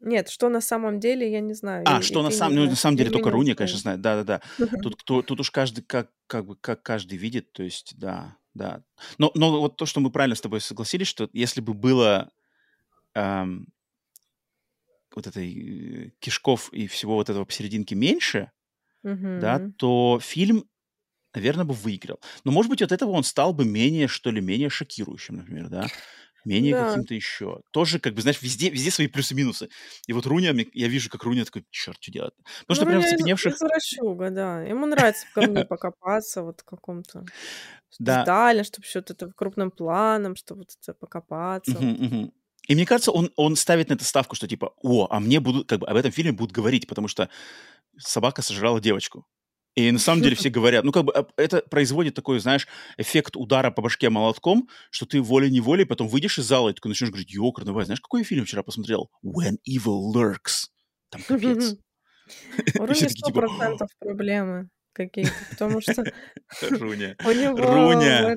Нет, 0.00 0.30
что 0.30 0.48
на 0.48 0.60
самом 0.60 0.98
деле, 0.98 1.30
я 1.30 1.40
не 1.40 1.52
знаю. 1.52 1.84
А, 1.86 2.00
и, 2.00 2.02
что 2.02 2.20
и 2.20 2.22
на, 2.22 2.30
самом, 2.30 2.56
ну, 2.56 2.64
на 2.64 2.76
самом 2.76 2.96
деле 2.96 3.10
только 3.10 3.30
Руни, 3.30 3.54
конечно, 3.54 3.78
знает. 3.78 4.00
Да-да-да. 4.00 4.40
Тут, 4.82 4.96
кто, 4.96 5.22
тут 5.22 5.40
уж 5.40 5.50
каждый 5.50 5.82
как, 5.82 6.10
как 6.26 6.46
бы 6.46 6.56
как 6.56 6.82
каждый 6.82 7.18
видит, 7.18 7.52
то 7.52 7.62
есть, 7.62 7.98
да, 7.98 8.36
да. 8.54 8.82
Но, 9.18 9.30
но 9.34 9.60
вот 9.60 9.76
то, 9.76 9.84
что 9.84 10.00
мы 10.00 10.10
правильно 10.10 10.34
с 10.34 10.40
тобой 10.40 10.60
согласились, 10.60 11.06
что 11.06 11.28
если 11.34 11.60
бы 11.60 11.74
было 11.74 12.30
эм, 13.14 13.68
вот 15.14 15.26
этой 15.26 16.06
э, 16.06 16.10
кишков 16.18 16.72
и 16.72 16.86
всего 16.86 17.16
вот 17.16 17.28
этого 17.28 17.44
посерединке 17.44 17.94
меньше, 17.94 18.52
да, 19.02 19.70
то 19.78 20.18
фильм, 20.22 20.64
наверное, 21.34 21.64
бы 21.64 21.72
выиграл. 21.72 22.20
Но, 22.44 22.52
может 22.52 22.70
быть, 22.70 22.82
от 22.82 22.92
этого 22.92 23.10
он 23.12 23.24
стал 23.24 23.54
бы 23.54 23.64
менее, 23.64 24.08
что 24.08 24.30
ли, 24.30 24.42
менее 24.42 24.68
шокирующим, 24.68 25.36
например, 25.36 25.68
да 25.68 25.86
менее 26.44 26.74
Да. 26.74 26.88
каким-то 26.88 27.14
еще. 27.14 27.60
Тоже, 27.70 27.98
как 27.98 28.14
бы, 28.14 28.22
знаешь, 28.22 28.40
везде, 28.42 28.70
везде 28.70 28.90
свои 28.90 29.06
плюсы-минусы. 29.08 29.68
И 30.06 30.12
вот 30.12 30.26
Руня, 30.26 30.54
я 30.72 30.88
вижу, 30.88 31.10
как 31.10 31.22
Руня 31.24 31.44
такой, 31.44 31.64
черт, 31.70 31.98
что 32.00 32.12
делать? 32.12 32.34
Потому 32.36 32.64
Ну, 32.68 32.74
что 32.74 32.84
прям 32.86 32.96
в 33.00 33.02
Руня 33.02 33.06
из- 33.08 33.18
цепеневших... 33.18 33.54
извращуга, 33.54 34.30
да. 34.30 34.62
Ему 34.62 34.86
нравится 34.86 35.26
в 35.26 35.34
говне 35.34 35.64
покопаться, 35.64 36.42
вот 36.42 36.60
в 36.60 36.64
каком-то 36.64 37.24
Да. 37.98 38.20
детали, 38.20 38.62
чтобы 38.62 38.86
что-то 38.86 39.12
это 39.14 39.30
крупным 39.34 39.70
планом, 39.70 40.36
чтобы 40.36 40.60
вот 40.60 40.70
это 40.80 40.94
покопаться. 40.94 41.72
И 42.68 42.74
мне 42.74 42.86
кажется, 42.86 43.10
он, 43.10 43.30
он 43.36 43.56
ставит 43.56 43.88
на 43.88 43.94
это 43.94 44.04
ставку, 44.04 44.36
что 44.36 44.46
типа, 44.46 44.72
о, 44.82 45.08
а 45.10 45.18
мне 45.18 45.40
будут, 45.40 45.68
как 45.68 45.80
бы, 45.80 45.86
об 45.88 45.96
этом 45.96 46.12
фильме 46.12 46.32
будут 46.32 46.52
говорить, 46.52 46.86
потому 46.86 47.08
что 47.08 47.28
собака 47.98 48.42
сожрала 48.42 48.80
девочку. 48.80 49.26
И 49.76 49.90
на 49.90 49.98
самом 49.98 50.22
деле 50.22 50.34
все 50.34 50.50
говорят, 50.50 50.84
ну, 50.84 50.92
как 50.92 51.04
бы 51.04 51.14
это 51.36 51.62
производит 51.62 52.14
такой, 52.14 52.40
знаешь, 52.40 52.66
эффект 52.96 53.36
удара 53.36 53.70
по 53.70 53.82
башке 53.82 54.10
молотком, 54.10 54.68
что 54.90 55.06
ты 55.06 55.20
волей-неволей 55.20 55.84
потом 55.84 56.08
выйдешь 56.08 56.38
из 56.38 56.44
зала 56.44 56.70
и 56.70 56.72
такой 56.72 56.88
начнешь 56.90 57.10
говорить, 57.10 57.32
ёкарный, 57.32 57.84
знаешь, 57.84 58.00
какой 58.00 58.20
я 58.20 58.24
фильм 58.24 58.44
вчера 58.44 58.62
посмотрел? 58.62 59.10
When 59.24 59.58
Evil 59.68 60.12
Lurks. 60.12 60.66
Там 61.10 61.22
капец. 61.22 61.76
У 62.78 62.86
Руни 62.86 63.08
сто 63.08 63.26
типа, 63.26 63.40
процентов 63.40 63.88
проблемы 63.98 64.68
какие-то, 64.92 65.32
потому 65.50 65.80
что 65.80 66.02
у 66.62 66.92
него 66.92 68.36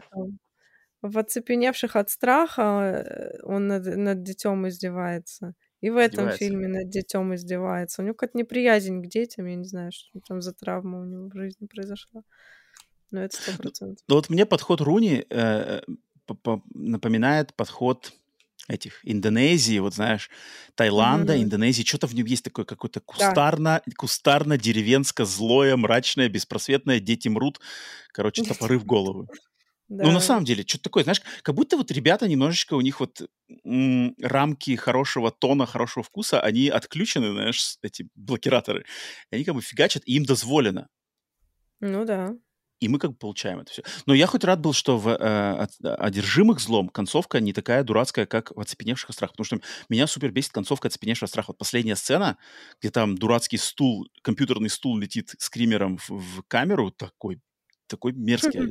в 1.02 1.18
оцепеневших 1.18 1.96
от 1.96 2.10
страха 2.10 3.06
э, 3.06 3.42
он 3.44 3.68
над, 3.68 3.86
над 3.86 4.24
детем 4.24 4.68
издевается. 4.68 5.54
И 5.84 5.90
в 5.90 5.98
этом 5.98 6.30
Издевается. 6.30 6.38
фильме 6.38 6.68
над 6.70 6.90
детем 6.90 7.36
издевается. 7.36 8.02
У 8.02 8.06
него 8.06 8.16
какая-то 8.16 8.38
неприязнь 8.38 9.02
к 9.04 9.08
детям, 9.08 9.48
я 9.48 9.56
не 9.56 9.66
знаю, 9.66 9.92
что 9.92 10.22
там 10.26 10.42
за 10.42 10.54
травма 10.54 11.02
у 11.02 11.04
него 11.04 11.28
в 11.28 11.36
жизни 11.36 11.68
произошла. 11.68 12.22
Но 13.12 13.22
это 13.22 13.36
сто 13.36 13.52
процентов. 13.62 14.06
Ну 14.08 14.16
вот 14.16 14.30
мне 14.30 14.46
подход 14.46 14.80
Руни 14.80 15.26
э, 15.30 15.82
напоминает 16.74 17.54
подход 17.56 18.14
этих 18.70 19.02
Индонезии, 19.04 19.80
вот 19.80 19.94
знаешь, 19.94 20.30
Таиланда, 20.76 21.36
mm-hmm. 21.36 21.44
Индонезии, 21.44 21.84
что-то 21.84 22.08
в 22.08 22.16
нем 22.16 22.28
есть 22.28 22.46
такое 22.46 22.64
какое-то 22.64 23.02
кустарно, 23.02 23.82
да. 23.86 23.92
кустарно-деревенско 23.98 25.26
злое, 25.26 25.76
мрачное, 25.76 26.30
беспросветное, 26.30 27.02
дети 27.02 27.28
мрут, 27.28 27.60
короче, 28.14 28.46
топоры 28.46 28.80
в 28.80 28.86
голову. 28.86 29.28
Да. 29.94 30.06
Ну, 30.06 30.12
на 30.12 30.20
самом 30.20 30.44
деле, 30.44 30.64
что-то 30.66 30.86
такое, 30.86 31.04
знаешь, 31.04 31.22
как 31.44 31.54
будто 31.54 31.78
вот 31.78 31.92
ребята 31.92 32.28
немножечко, 32.28 32.74
у 32.74 32.82
них 32.82 33.00
вот 33.00 33.22
м- 33.64 34.16
рамки 34.20 34.76
хорошего 34.76 35.30
тона, 35.30 35.68
хорошего 35.68 36.04
вкуса, 36.04 36.42
они 36.42 36.68
отключены, 36.70 37.32
знаешь, 37.32 37.78
эти 37.84 38.08
блокираторы. 38.16 38.86
И 39.30 39.36
они 39.36 39.46
как 39.46 39.54
бы 39.54 39.62
фигачат, 39.62 40.02
и 40.08 40.16
им 40.16 40.26
дозволено. 40.26 40.88
Ну 41.80 42.06
да. 42.06 42.36
И 42.80 42.88
мы 42.90 42.98
как 42.98 43.12
бы 43.12 43.18
получаем 43.18 43.60
это 43.60 43.72
все. 43.72 43.84
Но 44.08 44.16
я 44.16 44.26
хоть 44.26 44.44
рад 44.44 44.60
был, 44.62 44.74
что 44.74 44.98
в 44.98 45.08
э, 45.10 45.68
«Одержимых 45.84 46.60
злом» 46.60 46.90
концовка 46.90 47.40
не 47.40 47.54
такая 47.54 47.84
дурацкая, 47.84 48.26
как 48.26 48.50
в 48.50 48.60
«Оцепеневших 48.60 49.12
от 49.12 49.16
страха». 49.16 49.34
Потому 49.34 49.46
что 49.46 49.60
меня 49.90 50.08
супер 50.08 50.32
бесит 50.32 50.54
концовка 50.54 50.88
«Оцепеневшего 50.88 51.28
страха». 51.28 51.52
Вот 51.52 51.60
последняя 51.60 51.96
сцена, 51.96 52.38
где 52.82 52.90
там 52.90 53.16
дурацкий 53.16 53.58
стул, 53.58 54.08
компьютерный 54.24 54.72
стул 54.72 54.98
летит 54.98 55.36
скримером 55.38 56.00
в, 56.00 56.10
в 56.10 56.44
камеру, 56.48 56.90
такой 56.90 57.40
такой 57.96 58.14
мерзкий. 58.14 58.62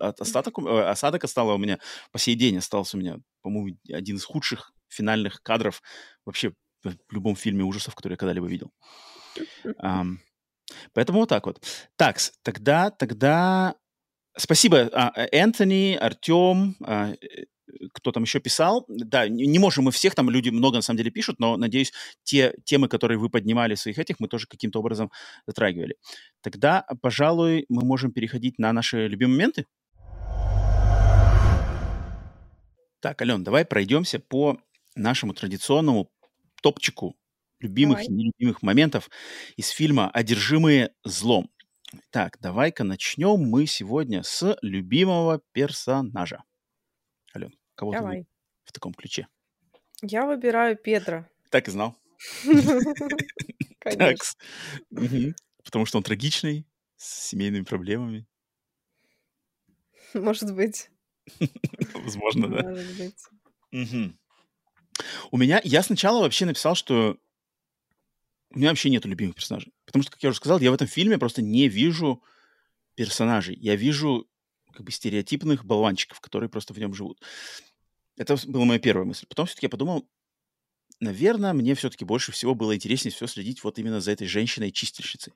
Остаток, 0.00 0.58
осадок 0.58 1.24
остался 1.24 1.54
у 1.54 1.58
меня 1.58 1.78
по 2.12 2.18
сей 2.18 2.34
день 2.34 2.58
остался 2.58 2.96
у 2.96 3.00
меня, 3.00 3.18
по-моему, 3.42 3.76
один 3.92 4.16
из 4.16 4.24
худших 4.24 4.72
финальных 4.88 5.42
кадров 5.42 5.82
вообще 6.24 6.52
в 6.82 7.12
любом 7.12 7.36
фильме 7.36 7.64
ужасов, 7.64 7.94
который 7.94 8.14
я 8.14 8.16
когда-либо 8.16 8.46
видел. 8.46 8.72
Um, 9.82 10.16
поэтому 10.92 11.20
вот 11.20 11.28
так 11.28 11.46
вот. 11.46 11.62
Так, 11.96 12.18
тогда, 12.42 12.90
тогда... 12.90 13.76
Спасибо, 14.36 14.88
а, 14.92 15.12
Энтони, 15.32 15.96
Артем, 16.00 16.76
а, 16.80 17.12
э, 17.12 17.44
кто 17.92 18.12
там 18.12 18.22
еще 18.22 18.40
писал. 18.40 18.84
Да, 18.88 19.28
не 19.28 19.58
можем 19.58 19.84
мы 19.84 19.90
всех, 19.90 20.14
там 20.14 20.30
люди 20.30 20.50
много 20.50 20.76
на 20.76 20.82
самом 20.82 20.98
деле 20.98 21.10
пишут, 21.10 21.38
но, 21.38 21.56
надеюсь, 21.56 21.92
те 22.22 22.54
темы, 22.64 22.88
которые 22.88 23.18
вы 23.18 23.28
поднимали 23.30 23.74
в 23.74 23.80
своих 23.80 23.98
этих, 23.98 24.20
мы 24.20 24.28
тоже 24.28 24.46
каким-то 24.46 24.80
образом 24.80 25.10
затрагивали. 25.46 25.96
Тогда, 26.42 26.86
пожалуй, 27.00 27.64
мы 27.68 27.84
можем 27.84 28.12
переходить 28.12 28.58
на 28.58 28.72
наши 28.72 29.08
любимые 29.08 29.36
моменты. 29.36 29.66
Так, 33.00 33.22
Ален, 33.22 33.44
давай 33.44 33.64
пройдемся 33.64 34.18
по 34.18 34.58
нашему 34.96 35.32
традиционному 35.32 36.10
топчику 36.62 37.16
любимых 37.60 37.98
Давай. 37.98 38.06
и 38.06 38.12
нелюбимых 38.12 38.62
моментов 38.62 39.10
из 39.56 39.68
фильма 39.68 40.10
«Одержимые 40.10 40.90
злом». 41.04 41.50
Так, 42.10 42.38
давай-ка 42.40 42.84
начнем 42.84 43.38
мы 43.38 43.66
сегодня 43.66 44.22
с 44.22 44.58
любимого 44.62 45.40
персонажа. 45.52 46.42
Ален, 47.34 47.52
кого 47.74 47.92
Давай. 47.92 48.22
ты 48.22 48.26
в 48.64 48.72
таком 48.72 48.94
ключе? 48.94 49.26
Я 50.02 50.26
выбираю 50.26 50.76
Педро. 50.76 51.26
Так 51.50 51.68
и 51.68 51.70
знал. 51.70 51.96
Конечно. 53.80 54.40
Потому 55.64 55.86
что 55.86 55.98
он 55.98 56.04
трагичный, 56.04 56.66
с 56.96 57.28
семейными 57.28 57.64
проблемами. 57.64 58.26
Может 60.14 60.54
быть. 60.54 60.90
Возможно, 61.94 62.48
да. 62.48 62.62
Может 62.62 62.96
быть. 62.96 64.12
У 65.30 65.36
меня... 65.36 65.60
Я 65.64 65.82
сначала 65.82 66.20
вообще 66.22 66.44
написал, 66.46 66.74
что 66.74 67.18
у 68.50 68.58
меня 68.58 68.70
вообще 68.70 68.90
нету 68.90 69.08
любимых 69.08 69.36
персонажей. 69.36 69.72
Потому 69.84 70.02
что, 70.02 70.12
как 70.12 70.22
я 70.22 70.30
уже 70.30 70.38
сказал, 70.38 70.58
я 70.60 70.70
в 70.70 70.74
этом 70.74 70.86
фильме 70.86 71.18
просто 71.18 71.42
не 71.42 71.68
вижу 71.68 72.22
персонажей. 72.94 73.56
Я 73.56 73.76
вижу 73.76 74.28
как 74.78 74.86
бы 74.86 74.92
стереотипных 74.92 75.64
болванчиков, 75.64 76.20
которые 76.20 76.48
просто 76.48 76.72
в 76.72 76.78
нем 76.78 76.94
живут. 76.94 77.20
Это 78.16 78.36
была 78.46 78.64
моя 78.64 78.78
первая 78.78 79.04
мысль. 79.04 79.26
Потом 79.28 79.46
все-таки 79.46 79.66
я 79.66 79.70
подумал, 79.70 80.08
наверное, 81.00 81.52
мне 81.52 81.74
все-таки 81.74 82.04
больше 82.04 82.30
всего 82.30 82.54
было 82.54 82.76
интереснее 82.76 83.12
всего 83.12 83.26
следить 83.26 83.64
вот 83.64 83.80
именно 83.80 84.00
за 84.00 84.12
этой 84.12 84.28
женщиной-чистильщицей. 84.28 85.32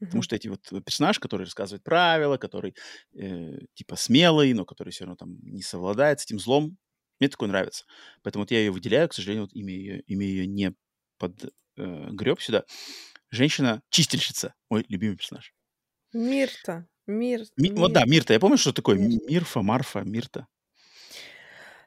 Потому 0.00 0.22
что 0.22 0.36
эти 0.36 0.48
вот 0.48 0.72
э, 0.72 0.80
персонаж, 0.80 1.18
который 1.18 1.42
рассказывает 1.42 1.84
правила, 1.84 2.38
который 2.38 2.74
э, 3.14 3.58
типа 3.74 3.96
смелый, 3.96 4.54
но 4.54 4.64
который 4.64 4.90
все 4.90 5.04
равно 5.04 5.16
там 5.16 5.36
не 5.42 5.60
совладает 5.60 6.20
с 6.20 6.24
этим 6.24 6.38
злом, 6.38 6.78
мне 7.20 7.28
такой 7.28 7.48
нравится. 7.48 7.84
Поэтому 8.22 8.44
вот 8.44 8.50
я 8.52 8.60
ее 8.60 8.70
выделяю, 8.70 9.08
к 9.10 9.12
сожалению, 9.12 9.44
вот 9.44 9.52
имя 9.52 9.74
ее, 9.74 10.00
имя 10.06 10.24
ее 10.24 10.46
не 10.46 10.72
под 11.18 11.52
э, 11.76 12.34
сюда. 12.38 12.64
Женщина-чистильщица, 13.30 14.54
мой 14.70 14.86
любимый 14.88 15.16
персонаж. 15.16 15.52
Мирта. 16.14 16.88
Мир. 17.08 17.40
Ми- 17.56 17.72
вот 17.72 17.92
да, 17.92 18.00
Мир. 18.00 18.10
Мирта. 18.10 18.34
Я 18.34 18.40
помню, 18.40 18.58
что 18.58 18.72
такое 18.72 18.96
Мир. 18.96 19.20
Мирфа, 19.28 19.62
Марфа, 19.62 20.00
Мирта. 20.00 20.46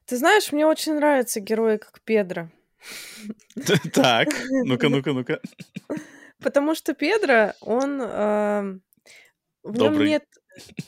Ты 0.05 0.17
знаешь, 0.17 0.51
мне 0.51 0.65
очень 0.65 0.95
нравятся 0.95 1.39
герои, 1.39 1.77
как 1.77 2.01
Педро. 2.01 2.49
Так, 3.93 4.27
ну-ка, 4.65 4.89
ну-ка, 4.89 5.13
ну-ка. 5.13 5.39
Потому 6.39 6.75
что 6.75 6.93
Педро, 6.93 7.53
он... 7.61 8.01
ам, 8.01 8.81
в 9.63 9.77
нем 9.77 10.03
нет... 10.03 10.25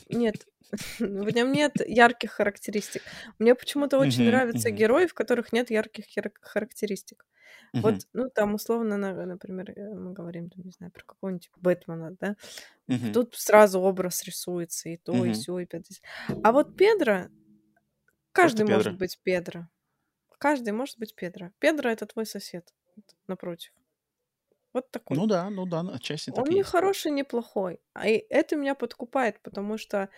Нет. 0.08 0.46
В 0.98 1.30
нем 1.34 1.52
нет 1.52 1.74
ярких 1.86 2.32
характеристик. 2.32 3.02
Мне 3.38 3.54
почему-то 3.54 3.98
очень 3.98 4.24
нравятся 4.24 4.70
герои, 4.70 5.06
в 5.06 5.14
которых 5.14 5.52
нет 5.52 5.70
ярких 5.70 6.04
характеристик. 6.40 7.26
Вот, 7.82 7.96
ну, 8.12 8.30
там, 8.30 8.54
условно, 8.54 8.96
на- 8.96 9.26
например, 9.26 9.70
э, 9.76 9.94
мы 9.94 10.12
говорим, 10.12 10.50
не 10.56 10.70
знаю, 10.70 10.92
про 10.92 11.04
какого-нибудь 11.04 11.50
Бэтмена, 11.56 12.16
да? 12.20 12.36
Тут 13.12 13.34
сразу 13.36 13.80
образ 13.80 14.24
рисуется, 14.24 14.88
и 14.90 14.96
то, 14.96 15.12
и 15.24 15.32
все, 15.32 15.58
и 15.60 15.66
пятое. 15.66 15.98
А 16.44 16.52
вот 16.52 16.76
Педро, 16.76 17.28
каждый 18.32 18.66
может 18.66 18.98
быть 18.98 19.18
Педро. 19.22 19.68
Каждый 20.38 20.72
может 20.72 20.98
быть 20.98 21.14
Педро. 21.14 21.50
Педро— 21.58 21.90
это 21.90 22.06
твой 22.06 22.26
сосед 22.26 22.74
напротив. 23.28 23.72
Вот 24.72 24.90
такой. 24.90 25.16
Ну 25.16 25.26
да, 25.26 25.48
ну 25.50 25.66
да, 25.66 25.80
отчасти 25.80 26.30
так 26.30 26.40
Он 26.40 26.50
и 26.50 26.54
не 26.54 26.58
есть. 26.58 26.70
хороший, 26.70 27.12
не 27.12 27.22
плохой. 27.24 27.80
А 27.92 28.08
и 28.08 28.24
это 28.28 28.56
меня 28.56 28.74
подкупает, 28.74 29.40
потому 29.42 29.78
что, 29.78 30.08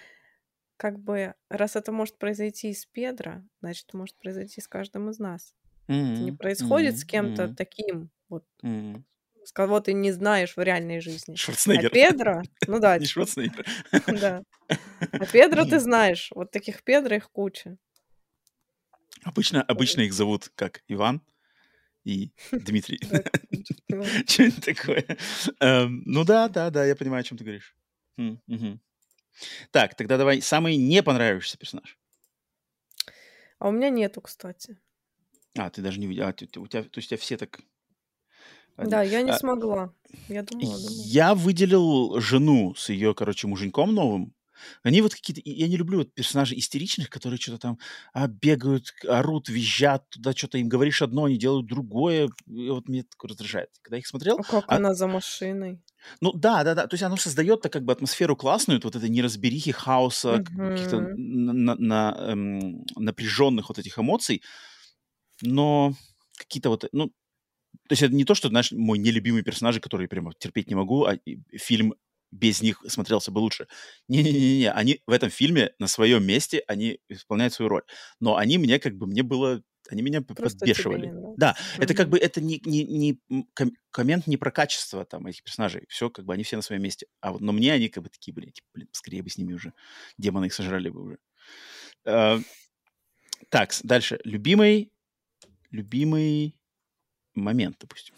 как 0.77 0.99
бы, 0.99 1.35
раз 1.51 1.77
это 1.77 1.93
может 1.93 2.19
произойти 2.19 2.71
из 2.71 2.87
Педро, 2.87 3.43
значит, 3.61 3.93
может 3.95 4.17
произойти 4.19 4.61
с 4.61 4.69
каждым 4.69 5.11
из 5.11 5.19
нас. 5.19 5.55
Это 6.15 6.25
не 6.25 6.33
происходит 6.33 6.99
с 6.99 7.05
мгм, 7.05 7.09
кем-то 7.09 7.45
мгм, 7.45 7.57
таким, 7.57 8.11
вот, 8.29 8.45
мгм. 8.63 9.05
с 9.45 9.53
кого 9.53 9.81
ты 9.81 9.93
не 9.95 10.13
знаешь 10.13 10.57
в 10.57 10.61
реальной 10.63 11.01
жизни. 11.01 11.35
А 11.35 11.39
Шварценеггер. 11.39 11.91
Педро, 11.93 12.43
ну 12.67 12.81
да, 12.81 12.97
Не 13.01 13.07
Шварценеггер. 13.07 13.67
да. 14.09 14.43
А 15.19 15.27
Педро 15.27 15.65
ты 15.67 15.79
знаешь, 15.81 16.31
вот 16.35 16.51
таких 16.53 16.83
Педро 16.85 17.17
их 17.17 17.31
куча. 17.31 17.79
Обычно, 19.25 19.63
обычно 19.63 20.03
их 20.03 20.13
зовут 20.13 20.51
как 20.55 20.83
Иван 20.89 21.21
и 22.05 22.31
Дмитрий. 22.53 23.01
Что-нибудь 24.27 24.65
такое. 24.65 25.05
Эм, 25.61 26.03
Ну 26.07 26.25
да, 26.25 26.49
да, 26.49 26.71
да, 26.71 26.85
я 26.85 26.97
понимаю, 26.97 27.21
о 27.21 27.25
чем 27.25 27.39
ты 27.39 27.45
говоришь. 27.45 27.77
Так, 29.71 29.95
тогда 29.95 30.17
давай 30.19 30.41
самый 30.41 30.77
не 30.77 31.03
понравившийся 31.03 31.59
персонаж. 31.59 31.99
А 33.59 33.69
у 33.69 33.73
меня 33.73 33.91
нету, 33.91 34.21
кстати. 34.21 34.79
А, 35.57 35.71
ты 35.71 35.83
даже 35.83 35.99
не 35.99 36.07
видел. 36.07 36.27
А, 36.27 36.33
ты- 36.33 36.47
ты- 36.47 36.61
у 36.61 36.67
тебя, 36.67 36.83
то 36.83 36.99
есть 36.99 37.09
у 37.09 37.11
тебя 37.11 37.19
все 37.19 37.37
так... 37.37 37.61
Да, 38.77 39.03
я 39.03 39.23
не 39.23 39.31
А, 39.31 39.39
смогла. 39.39 39.95
Я 40.29 40.43
думала, 40.43 40.79
думала. 40.79 41.03
Я 41.07 41.35
выделил 41.35 42.21
жену 42.21 42.75
с 42.75 42.91
ее, 42.91 43.15
короче, 43.15 43.47
муженьком 43.47 43.95
новым. 43.95 44.35
Они 44.83 45.01
вот 45.01 45.15
какие-то... 45.15 45.41
Я 45.45 45.69
не 45.69 45.77
люблю 45.77 45.99
вот 45.99 46.13
персонажей 46.13 46.59
истеричных, 46.59 47.09
которые 47.09 47.39
что-то 47.39 47.59
там 47.59 47.79
а, 48.13 48.27
бегают, 48.27 48.95
орут, 49.07 49.49
визжат, 49.49 50.09
туда 50.11 50.33
что-то 50.33 50.59
им 50.59 50.69
говоришь 50.69 51.01
одно, 51.01 51.25
они 51.25 51.39
делают 51.39 51.67
другое. 51.67 52.29
И 52.47 52.69
вот 52.69 52.89
меня 52.89 53.05
такое 53.05 53.31
раздражает. 53.31 53.71
Когда 53.81 53.97
я 53.97 54.01
их 54.01 54.07
смотрел, 54.07 54.39
А 54.39 54.43
как 54.43 54.65
а- 54.69 54.77
она 54.77 54.95
за 54.95 55.07
машиной? 55.07 55.83
Ну 56.21 56.33
да, 56.33 56.65
да, 56.65 56.75
да. 56.75 56.87
То 56.87 56.95
есть 56.95 57.03
оно 57.05 57.17
создает 57.17 57.63
как 57.63 57.85
бы 57.85 57.93
атмосферу 57.93 58.37
классную, 58.37 58.81
вот 58.83 58.97
этой 58.97 59.09
неразберихи, 59.09 59.73
хаоса, 59.73 60.41
к- 60.41 60.51
каких-то 60.63 61.01
на- 61.15 61.75
на- 61.77 62.17
эм, 62.19 62.85
напряженных 62.97 63.69
вот 63.69 63.79
этих 63.79 63.99
эмоций. 63.99 64.43
Но 65.43 65.93
какие-то 66.39 66.71
вот, 66.71 66.87
ну, 66.93 67.09
то 67.09 67.93
есть 67.93 68.03
это 68.03 68.15
не 68.15 68.25
то, 68.25 68.35
что, 68.35 68.49
знаешь, 68.49 68.73
мой 68.73 68.99
нелюбимый 68.99 69.43
персонажи, 69.43 69.81
которые 69.81 70.09
прямо 70.09 70.33
терпеть 70.39 70.69
не 70.69 70.75
могу, 70.77 71.05
а 71.07 71.19
фильм 71.57 71.95
без 72.33 72.63
них 72.63 72.83
смотрелся 72.89 73.31
бы 73.33 73.39
лучше. 73.41 73.69
Не-не-не, 74.09 74.73
они 74.73 75.01
в 75.07 75.13
этом 75.13 75.31
фильме 75.31 75.73
на 75.79 75.89
своем 75.89 76.25
месте, 76.27 76.63
они 76.69 77.01
исполняют 77.09 77.55
свою 77.55 77.69
роль. 77.71 77.83
Но 78.21 78.37
они 78.37 78.59
мне 78.59 78.79
как 78.81 78.97
бы, 78.97 79.07
мне 79.07 79.23
было, 79.23 79.63
они 79.91 80.03
меня 80.03 80.23
Просто 80.23 80.59
подбешивали. 80.59 81.13
Да, 81.37 81.57
это 81.79 81.95
как 81.95 82.09
бы 82.09 82.19
это 82.19 82.41
не, 82.41 82.61
не, 82.65 82.85
не 82.85 83.21
ком- 83.55 83.77
коммент 83.91 84.27
не 84.27 84.37
про 84.37 84.51
качество 84.51 85.05
там 85.05 85.27
этих 85.27 85.43
персонажей. 85.43 85.85
Все, 85.89 86.11
как 86.11 86.25
бы 86.25 86.35
они 86.35 86.43
все 86.43 86.57
на 86.57 86.63
своем 86.63 86.83
месте. 86.83 87.07
А 87.21 87.33
вот, 87.33 87.41
но 87.41 87.53
мне 87.53 87.73
они 87.73 87.89
как 87.89 88.03
бы 88.03 88.09
такие 88.09 88.35
были, 88.35 88.51
типа, 88.51 88.67
блин, 88.75 88.89
скорее 88.93 89.23
бы 89.23 89.31
с 89.31 89.39
ними 89.39 89.55
уже. 89.55 89.73
Демоны 90.19 90.47
их 90.47 90.55
сожрали 90.55 90.89
бы 90.89 91.03
уже. 91.03 91.19
Э, 92.05 92.39
так, 93.49 93.73
дальше. 93.83 94.21
Любимый, 94.25 94.93
любимый 95.71 96.57
момент, 97.35 97.77
допустим. 97.81 98.15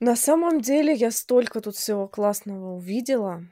На 0.00 0.14
самом 0.14 0.60
деле 0.60 0.94
я 0.94 1.10
столько 1.10 1.60
тут 1.60 1.74
всего 1.74 2.06
классного 2.06 2.74
увидела. 2.74 3.44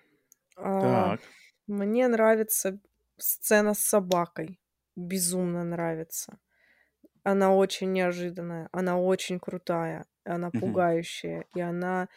А, 0.57 1.17
Так. 1.17 1.21
Мне 1.67 2.07
нравится 2.07 2.79
сцена 3.19 3.75
с 3.75 3.81
собакой. 3.81 4.61
Безумно 4.97 5.65
нравится. 5.65 6.39
Она 7.25 7.55
очень 7.55 7.93
неожиданная, 7.93 8.69
она 8.73 8.99
очень 8.99 9.41
крутая, 9.41 10.07
она 10.25 10.49
Мгм. 10.49 10.61
пугающая, 10.61 11.45
и 11.55 11.61
она... 11.61 12.09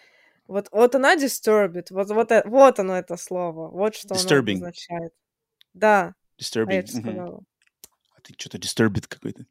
Вот, 0.47 0.69
вот 0.71 0.95
она 0.95 1.15
disturbed, 1.15 1.87
вот, 1.91 2.11
вот, 2.11 2.31
э- 2.31 2.43
вот 2.45 2.79
оно 2.79 2.97
это 2.97 3.17
слово, 3.17 3.69
вот 3.69 3.95
что 3.95 4.15
оно 4.15 4.19
Disturbing. 4.19 4.53
обозначает. 4.53 5.13
Да, 5.73 6.15
а 6.65 6.73
я 6.73 6.81
Disturbing. 6.81 6.91
мгм. 6.93 7.01
сказала? 7.01 7.43
А 8.15 8.21
ты 8.21 8.33
что-то 8.37 8.57
disturbed 8.57 9.07
какой-то. 9.07 9.45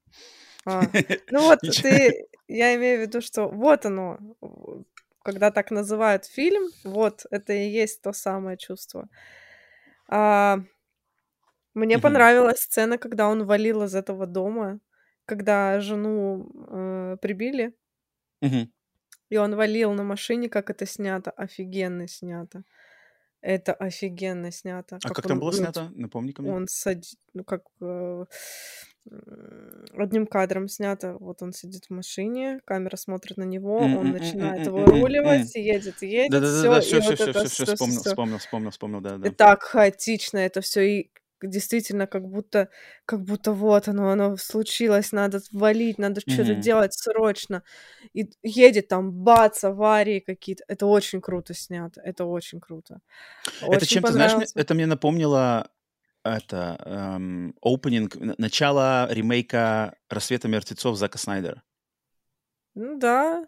А, 0.66 0.90
ну 1.30 1.42
вот 1.44 1.60
ты, 1.82 2.26
я 2.48 2.74
имею 2.76 2.98
в 2.98 3.02
виду, 3.02 3.20
что 3.20 3.48
вот 3.48 3.86
оно, 3.86 4.18
когда 5.22 5.50
так 5.50 5.70
называют 5.70 6.24
фильм, 6.26 6.68
вот 6.84 7.26
это 7.30 7.52
и 7.52 7.68
есть 7.68 8.02
то 8.02 8.12
самое 8.12 8.56
чувство. 8.56 9.08
А, 10.08 10.60
мне 11.78 11.96
Мгм. 11.96 12.02
понравилась 12.02 12.60
сцена, 12.60 12.98
когда 12.98 13.28
он 13.28 13.44
валил 13.44 13.82
из 13.84 13.94
этого 13.94 14.26
дома, 14.26 14.80
когда 15.24 15.80
жену 15.80 16.50
э, 16.70 17.16
прибили, 17.20 17.74
Мгм. 18.40 18.72
и 19.30 19.36
он 19.36 19.54
валил 19.54 19.92
на 19.92 20.04
машине, 20.04 20.48
как 20.48 20.70
это 20.70 20.86
снято, 20.86 21.30
офигенно 21.30 22.08
снято. 22.08 22.62
Это 23.40 23.72
офигенно 23.72 24.50
снято. 24.50 24.98
А 25.04 25.08
как 25.08 25.24
он, 25.24 25.28
там 25.28 25.40
было 25.40 25.52
снято? 25.52 25.92
Напомни-ка 25.94 26.42
мне. 26.42 26.52
он 26.52 26.66
садит, 26.66 27.18
ну 27.34 27.44
как 27.44 27.62
э, 27.80 28.24
одним 29.96 30.26
кадром 30.26 30.68
снято. 30.68 31.16
Вот 31.20 31.42
он 31.42 31.52
сидит 31.52 31.84
в 31.86 31.90
машине, 31.90 32.60
камера 32.64 32.96
смотрит 32.96 33.36
на 33.36 33.44
него, 33.44 33.76
он 33.76 34.10
начинает 34.10 34.66
выруливать, 34.66 35.54
едет, 35.54 36.02
едет, 36.02 36.30
Да-да-да, 36.32 36.80
все, 36.80 37.00
все, 37.00 37.12
и 37.12 37.14
все, 37.14 37.32
все, 37.32 37.48
все, 37.48 37.64
вспомнил, 37.74 38.02
вспомнил, 38.02 38.38
вспомнил, 38.38 38.38
вспомнил, 38.38 38.70
вспомнил, 38.70 38.98
И 38.98 39.02
да-да. 39.02 39.30
так 39.30 39.62
хаотично 39.62 40.38
это 40.38 40.60
все 40.60 40.80
и 40.80 41.10
действительно 41.42 42.06
как 42.06 42.26
будто, 42.28 42.68
как 43.04 43.22
будто 43.22 43.52
вот 43.52 43.88
оно, 43.88 44.10
оно 44.10 44.36
случилось, 44.36 45.12
надо 45.12 45.40
валить, 45.52 45.98
надо 45.98 46.20
что-то 46.20 46.52
Мгм. 46.52 46.60
делать 46.60 46.94
срочно. 46.94 47.62
И 48.12 48.30
едет 48.42 48.88
там, 48.88 49.12
бац, 49.12 49.64
аварии 49.64 50.20
какие-то. 50.20 50.64
Это 50.68 50.86
очень 50.86 51.20
круто 51.20 51.54
снято, 51.54 52.00
это 52.00 52.24
очень 52.24 52.60
круто. 52.60 53.00
Это 53.62 53.86
чем-то, 53.86 54.12
знаешь, 54.12 54.36
мне- 54.36 54.46
это 54.54 54.74
мне 54.74 54.86
напомнило 54.86 55.70
это 56.24 56.76
эм, 56.84 57.54
н- 58.16 58.34
начало 58.38 59.08
ремейка 59.10 59.96
«Рассвета 60.10 60.48
мертвецов» 60.48 60.96
Зака 60.96 61.18
Снайдера. 61.18 61.62
Ну 62.74 62.98
да, 62.98 63.46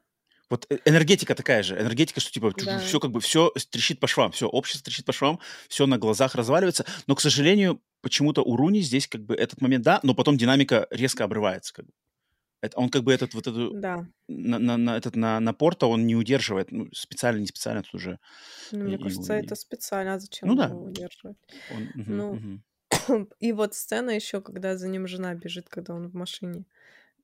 Вот 0.50 0.66
э, 0.68 0.78
энергетика 0.84 1.34
такая 1.34 1.62
же, 1.62 1.76
энергетика, 1.76 2.20
что 2.20 2.32
типа 2.32 2.52
да. 2.56 2.80
все 2.80 3.00
как 3.00 3.12
бы 3.12 3.20
все 3.20 3.52
трещит 3.70 4.00
по 4.00 4.08
швам, 4.08 4.32
все 4.32 4.48
общество 4.48 4.84
трещит 4.84 5.06
по 5.06 5.12
швам, 5.12 5.38
все 5.68 5.86
на 5.86 5.96
глазах 5.96 6.34
разваливается, 6.34 6.84
но 7.06 7.14
к 7.14 7.20
сожалению 7.20 7.80
почему-то 8.02 8.42
у 8.42 8.56
Руни 8.56 8.80
здесь 8.80 9.06
как 9.06 9.22
бы 9.24 9.34
этот 9.34 9.60
момент 9.60 9.84
да, 9.84 10.00
но 10.02 10.14
потом 10.14 10.36
динамика 10.36 10.86
резко 10.90 11.24
обрывается 11.24 11.72
как 11.72 11.86
бы. 11.86 11.92
Это, 12.62 12.78
он 12.78 12.90
как 12.90 13.04
бы 13.04 13.12
этот 13.14 13.32
вот 13.32 13.46
эту 13.46 13.70
да. 13.72 14.06
на, 14.28 14.58
на, 14.58 14.76
на 14.76 14.96
этот 14.96 15.16
на 15.16 15.40
напор-то 15.40 15.88
он 15.88 16.06
не 16.06 16.14
удерживает, 16.14 16.70
ну, 16.70 16.88
специально 16.92 17.40
не 17.40 17.46
специально 17.46 17.82
тут 17.82 17.94
уже. 17.94 18.18
Ну, 18.70 18.84
мне 18.84 18.96
и, 18.96 18.98
кажется, 18.98 19.38
и, 19.38 19.42
это 19.42 19.54
специально, 19.54 20.14
а 20.14 20.18
зачем 20.18 20.46
ну, 20.46 20.56
да. 20.56 20.66
его 20.66 20.82
удерживать? 20.82 21.38
Он, 21.74 21.82
угу, 21.84 22.12
ну 22.12 22.30
угу. 22.32 23.28
и 23.40 23.52
вот 23.52 23.74
сцена 23.74 24.10
еще, 24.10 24.42
когда 24.42 24.76
за 24.76 24.88
ним 24.88 25.06
жена 25.06 25.34
бежит, 25.34 25.70
когда 25.70 25.94
он 25.94 26.08
в 26.08 26.14
машине. 26.14 26.64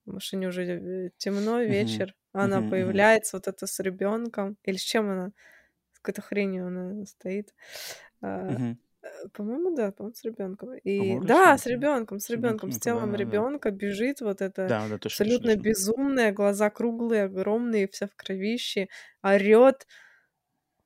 В 0.07 0.15
машине 0.15 0.49
уже 0.49 0.63
э, 0.63 1.11
темно, 1.19 1.61
вечер, 1.61 2.05
угу. 2.05 2.15
Она 2.45 2.61
угу, 2.61 2.71
появляется 2.71 3.37
вот 3.37 3.49
это 3.49 3.67
с 3.67 3.81
ребенком 3.81 4.57
или 4.65 4.77
с 4.77 4.83
чем 4.83 5.11
она? 5.11 5.33
С 5.93 6.01
какой-то 6.01 6.23
хренью 6.23 6.67
она 6.67 7.05
стоит. 7.07 7.55
Угу. 8.21 8.77
По-моему, 9.33 9.75
да, 9.75 9.93
по-моему, 9.93 10.15
с 10.15 10.25
ребенком. 10.25 10.75
И 10.75 11.21
да, 11.21 11.57
с 11.57 11.67
ребенком, 11.67 12.19
с 12.19 12.29
ребенком, 12.29 12.73
с 12.73 12.79
телом 12.79 13.13
да, 13.13 13.19
ребенка 13.19 13.71
да. 13.71 13.77
бежит 13.77 14.21
вот 14.21 14.41
это 14.41 14.67
да, 14.69 14.89
да, 14.89 14.99
точно, 14.99 15.25
абсолютно 15.25 15.53
точно. 15.53 15.63
безумное, 15.63 16.33
глаза 16.33 16.71
круглые, 16.71 17.25
огромные, 17.25 17.89
вся 17.89 18.07
в 18.09 18.15
кровище, 18.17 18.89
орет. 19.23 19.87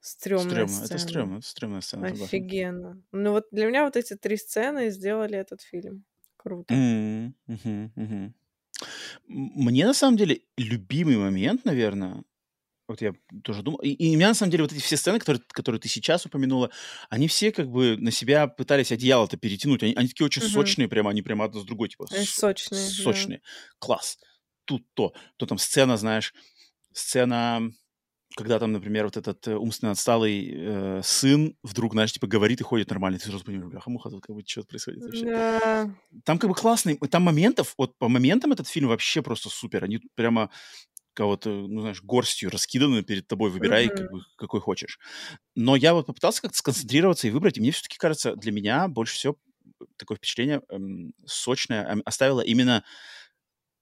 Стрёмная 0.03 0.51
стрёмно, 0.51 0.69
сцена. 0.69 0.87
это 0.87 0.99
стрёмно, 0.99 1.37
это 1.39 1.47
стрёмная 1.47 1.81
сцена. 1.81 2.07
Офигенно. 2.07 3.03
Ну 3.13 3.33
вот 3.33 3.47
для 3.51 3.67
меня 3.67 3.85
вот 3.85 3.97
эти 3.97 4.17
три 4.17 4.37
сцены 4.37 4.91
сделали 4.91 5.37
этот 5.39 5.61
фильм. 5.61 6.05
Круто. 6.37 6.73
Mm-hmm, 6.73 7.33
mm-hmm. 7.49 8.33
Мне 9.27 9.87
на 9.87 9.95
самом 9.95 10.17
деле 10.17 10.43
любимый 10.57 11.17
момент, 11.17 11.65
наверное, 11.65 12.25
вот 12.91 13.01
я 13.03 13.13
тоже 13.45 13.63
думал. 13.63 13.79
И, 13.79 13.91
и 13.91 14.15
у 14.15 14.17
меня, 14.17 14.29
на 14.29 14.35
самом 14.35 14.51
деле, 14.51 14.65
вот 14.65 14.73
эти 14.73 14.81
все 14.81 14.97
сцены, 14.97 15.21
которые, 15.21 15.41
которые 15.53 15.81
ты 15.81 15.89
сейчас 15.89 16.27
упомянула, 16.27 16.73
они 17.09 17.29
все 17.29 17.53
как 17.53 17.71
бы 17.71 17.97
на 17.97 18.11
себя 18.11 18.49
пытались 18.49 18.91
одеяло-то 18.91 19.37
перетянуть. 19.37 19.85
Они, 19.85 19.95
они 19.95 20.09
такие 20.09 20.25
очень 20.27 20.43
угу. 20.43 20.51
сочные, 20.51 20.89
прямо, 20.89 21.11
они 21.11 21.23
прямо 21.23 21.45
одна 21.45 21.61
с 21.61 21.65
другой, 21.65 21.89
типа. 21.89 22.09
Сочные. 22.09 22.81
Сочные. 22.81 23.39
Да. 23.39 23.45
Класс. 23.79 24.19
Тут 24.65 24.85
то. 24.95 25.13
То 25.37 25.47
там 25.47 25.57
сцена, 25.59 25.97
знаешь, 25.97 26.35
сцена 26.93 27.71
когда 28.41 28.59
там, 28.59 28.73
например, 28.73 29.05
вот 29.05 29.19
этот 29.19 29.47
э, 29.49 29.55
умственно 29.55 29.93
отсталый 29.93 30.51
э, 30.51 31.01
сын 31.05 31.55
вдруг, 31.63 31.93
знаешь, 31.93 32.11
типа 32.11 32.27
говорит 32.27 32.59
и 32.63 32.65
ходит 32.65 32.89
нормально, 32.89 33.19
ты 33.19 33.27
сразу 33.27 33.45
понимаешь, 33.45 33.71
бляха, 33.71 33.91
муха, 33.91 34.09
тут 34.09 34.25
как 34.25 34.35
бы 34.35 34.43
что 34.47 34.63
происходит 34.63 35.03
вообще. 35.03 35.27
Да. 35.27 35.95
Там 36.25 36.39
как 36.39 36.49
бы 36.49 36.57
классный, 36.57 36.97
там 36.97 37.23
моментов, 37.23 37.75
вот 37.77 37.99
по 37.99 38.09
моментам 38.09 38.53
этот 38.53 38.67
фильм 38.67 38.89
вообще 38.89 39.21
просто 39.21 39.51
супер, 39.51 39.85
они 39.85 40.01
прямо 40.15 40.51
кого-то, 41.13 41.51
ну, 41.51 41.83
знаешь, 41.83 42.03
горстью 42.03 42.49
раскиданы 42.49 43.03
перед 43.03 43.27
тобой, 43.27 43.51
выбирай 43.51 43.89
mm-hmm. 43.89 43.97
как 43.97 44.11
бы, 44.11 44.21
какой 44.37 44.61
хочешь. 44.61 44.99
Но 45.55 45.77
я 45.77 45.93
вот 45.93 46.07
попытался 46.07 46.41
как-то 46.41 46.57
сконцентрироваться 46.57 47.29
и 47.29 47.31
выбрать, 47.31 47.59
и 47.59 47.61
мне 47.61 47.73
все-таки 47.73 47.99
кажется, 47.99 48.37
для 48.37 48.53
меня 48.53 48.89
больше 48.89 49.17
всего 49.17 49.37
такое 49.99 50.17
впечатление 50.17 50.63
эм, 50.71 51.13
сочное 51.27 51.85
эм, 51.85 52.03
оставила 52.07 52.41
именно 52.41 52.85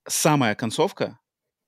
самая 0.05 0.55
концовка, 0.55 1.17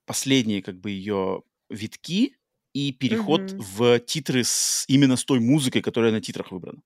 последние 0.06 0.62
как 0.62 0.78
бы 0.78 0.92
ее 0.92 1.44
витки 1.70 2.36
и 2.74 2.92
переход 2.92 3.42
mm-hmm. 3.42 3.60
в 3.60 4.00
титры 4.00 4.44
с, 4.44 4.86
именно 4.88 5.16
с 5.16 5.26
той 5.26 5.40
музыкой, 5.40 5.82
которая 5.82 6.12
на 6.12 6.22
титрах 6.22 6.52
выбрана. 6.52 6.82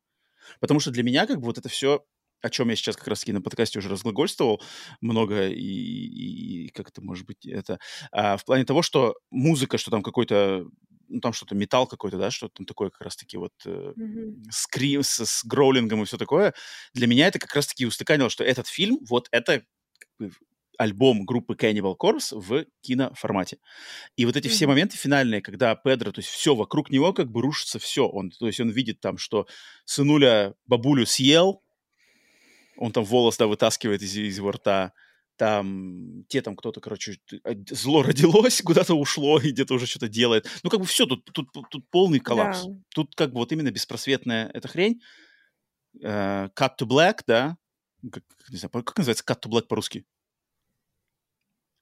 Потому 0.60 0.80
что 0.80 0.92
для 0.92 1.04
меня 1.04 1.28
как 1.28 1.40
бы 1.40 1.46
вот 1.46 1.58
это 1.58 1.70
все 1.70 2.04
о 2.42 2.50
чем 2.52 2.70
я 2.70 2.76
сейчас 2.76 2.96
как 2.96 3.08
раз-таки 3.08 3.34
на 3.34 3.42
подкасте 3.42 3.80
уже 3.80 3.90
разглагольствовал 3.90 4.62
много, 5.02 5.48
и, 5.48 5.56
и, 5.56 6.66
и 6.66 6.70
как 6.70 6.90
это 6.90 7.02
может 7.02 7.26
быть, 7.26 7.44
это 7.48 7.80
а, 8.12 8.38
в 8.38 8.46
плане 8.46 8.66
того, 8.66 8.84
что 8.84 9.16
музыка, 9.32 9.80
что 9.80 9.90
там 9.90 10.04
какой-то 10.04 10.68
ну, 11.08 11.20
там 11.22 11.34
что-то 11.34 11.56
металл 11.56 11.88
какой-то, 11.88 12.18
да, 12.18 12.32
что 12.32 12.50
там 12.50 12.66
такое 12.66 12.90
как 12.90 13.02
раз-таки 13.02 13.38
вот 13.38 13.54
э, 13.66 13.94
mm-hmm. 13.96 14.44
скрим 14.52 15.04
с, 15.04 15.24
с 15.24 15.46
гроулингом 15.46 16.02
и 16.02 16.06
все 16.06 16.18
такое. 16.18 16.54
Для 16.94 17.08
меня 17.08 17.28
это 17.28 17.40
как 17.40 17.54
раз-таки 17.54 17.86
устаканило, 17.86 18.30
что 18.30 18.44
этот 18.44 18.68
фильм, 18.68 19.00
вот 19.08 19.28
это 19.32 19.64
как 20.00 20.10
бы, 20.18 20.32
альбом 20.78 21.26
группы 21.26 21.54
Cannibal 21.54 21.96
Corpse 21.98 22.38
в 22.40 22.66
киноформате. 22.82 23.58
И 24.16 24.26
вот 24.26 24.36
эти 24.36 24.48
mm-hmm. 24.48 24.52
все 24.52 24.68
моменты 24.68 24.98
финальные, 24.98 25.42
когда 25.42 25.76
Педро, 25.76 26.12
то 26.12 26.20
есть 26.20 26.30
все 26.30 26.56
вокруг 26.56 26.90
него 26.90 27.14
как 27.14 27.32
бы 27.32 27.42
рушится 27.42 27.80
все. 27.80 28.08
Он, 28.08 28.30
то 28.32 28.48
есть 28.48 28.60
он 28.60 28.70
видит 28.70 29.00
там, 29.00 29.18
что 29.18 29.48
сынуля 29.86 30.54
бабулю 30.66 31.06
съел, 31.06 31.62
он 32.78 32.92
там 32.92 33.04
волос, 33.04 33.38
да, 33.38 33.48
вытаскивает 33.48 34.02
из, 34.02 34.16
из 34.16 34.38
его 34.38 34.52
рта, 34.52 34.94
там 35.38 36.24
те 36.30 36.42
там 36.42 36.56
кто-то, 36.56 36.80
короче, 36.80 37.20
а, 37.44 37.52
зло 37.70 38.04
родилось, 38.04 38.62
куда-то 38.66 38.94
ушло 38.96 39.40
и 39.40 39.52
где-то 39.52 39.74
уже 39.74 39.86
что-то 39.86 40.08
делает. 40.08 40.48
Ну, 40.64 40.70
как 40.70 40.80
бы 40.80 40.86
все, 40.86 41.06
тут, 41.06 41.26
тут, 41.26 41.50
тут 41.52 41.90
полный 41.90 42.20
коллапс. 42.20 42.66
Да. 42.66 42.74
Тут 42.94 43.16
как 43.16 43.32
бы 43.32 43.40
вот 43.40 43.52
именно 43.52 43.72
беспросветная 43.72 44.50
эта 44.54 44.68
хрень. 44.68 45.02
Uh, 46.04 46.52
cut 46.54 46.72
to 46.78 46.86
black, 46.86 47.20
да? 47.26 47.58
Как, 48.12 48.24
не 48.50 48.58
знаю, 48.58 48.72
как 48.72 48.98
называется 48.98 49.24
cut 49.26 49.42
to 49.42 49.50
black 49.50 49.68
по-русски? 49.68 50.06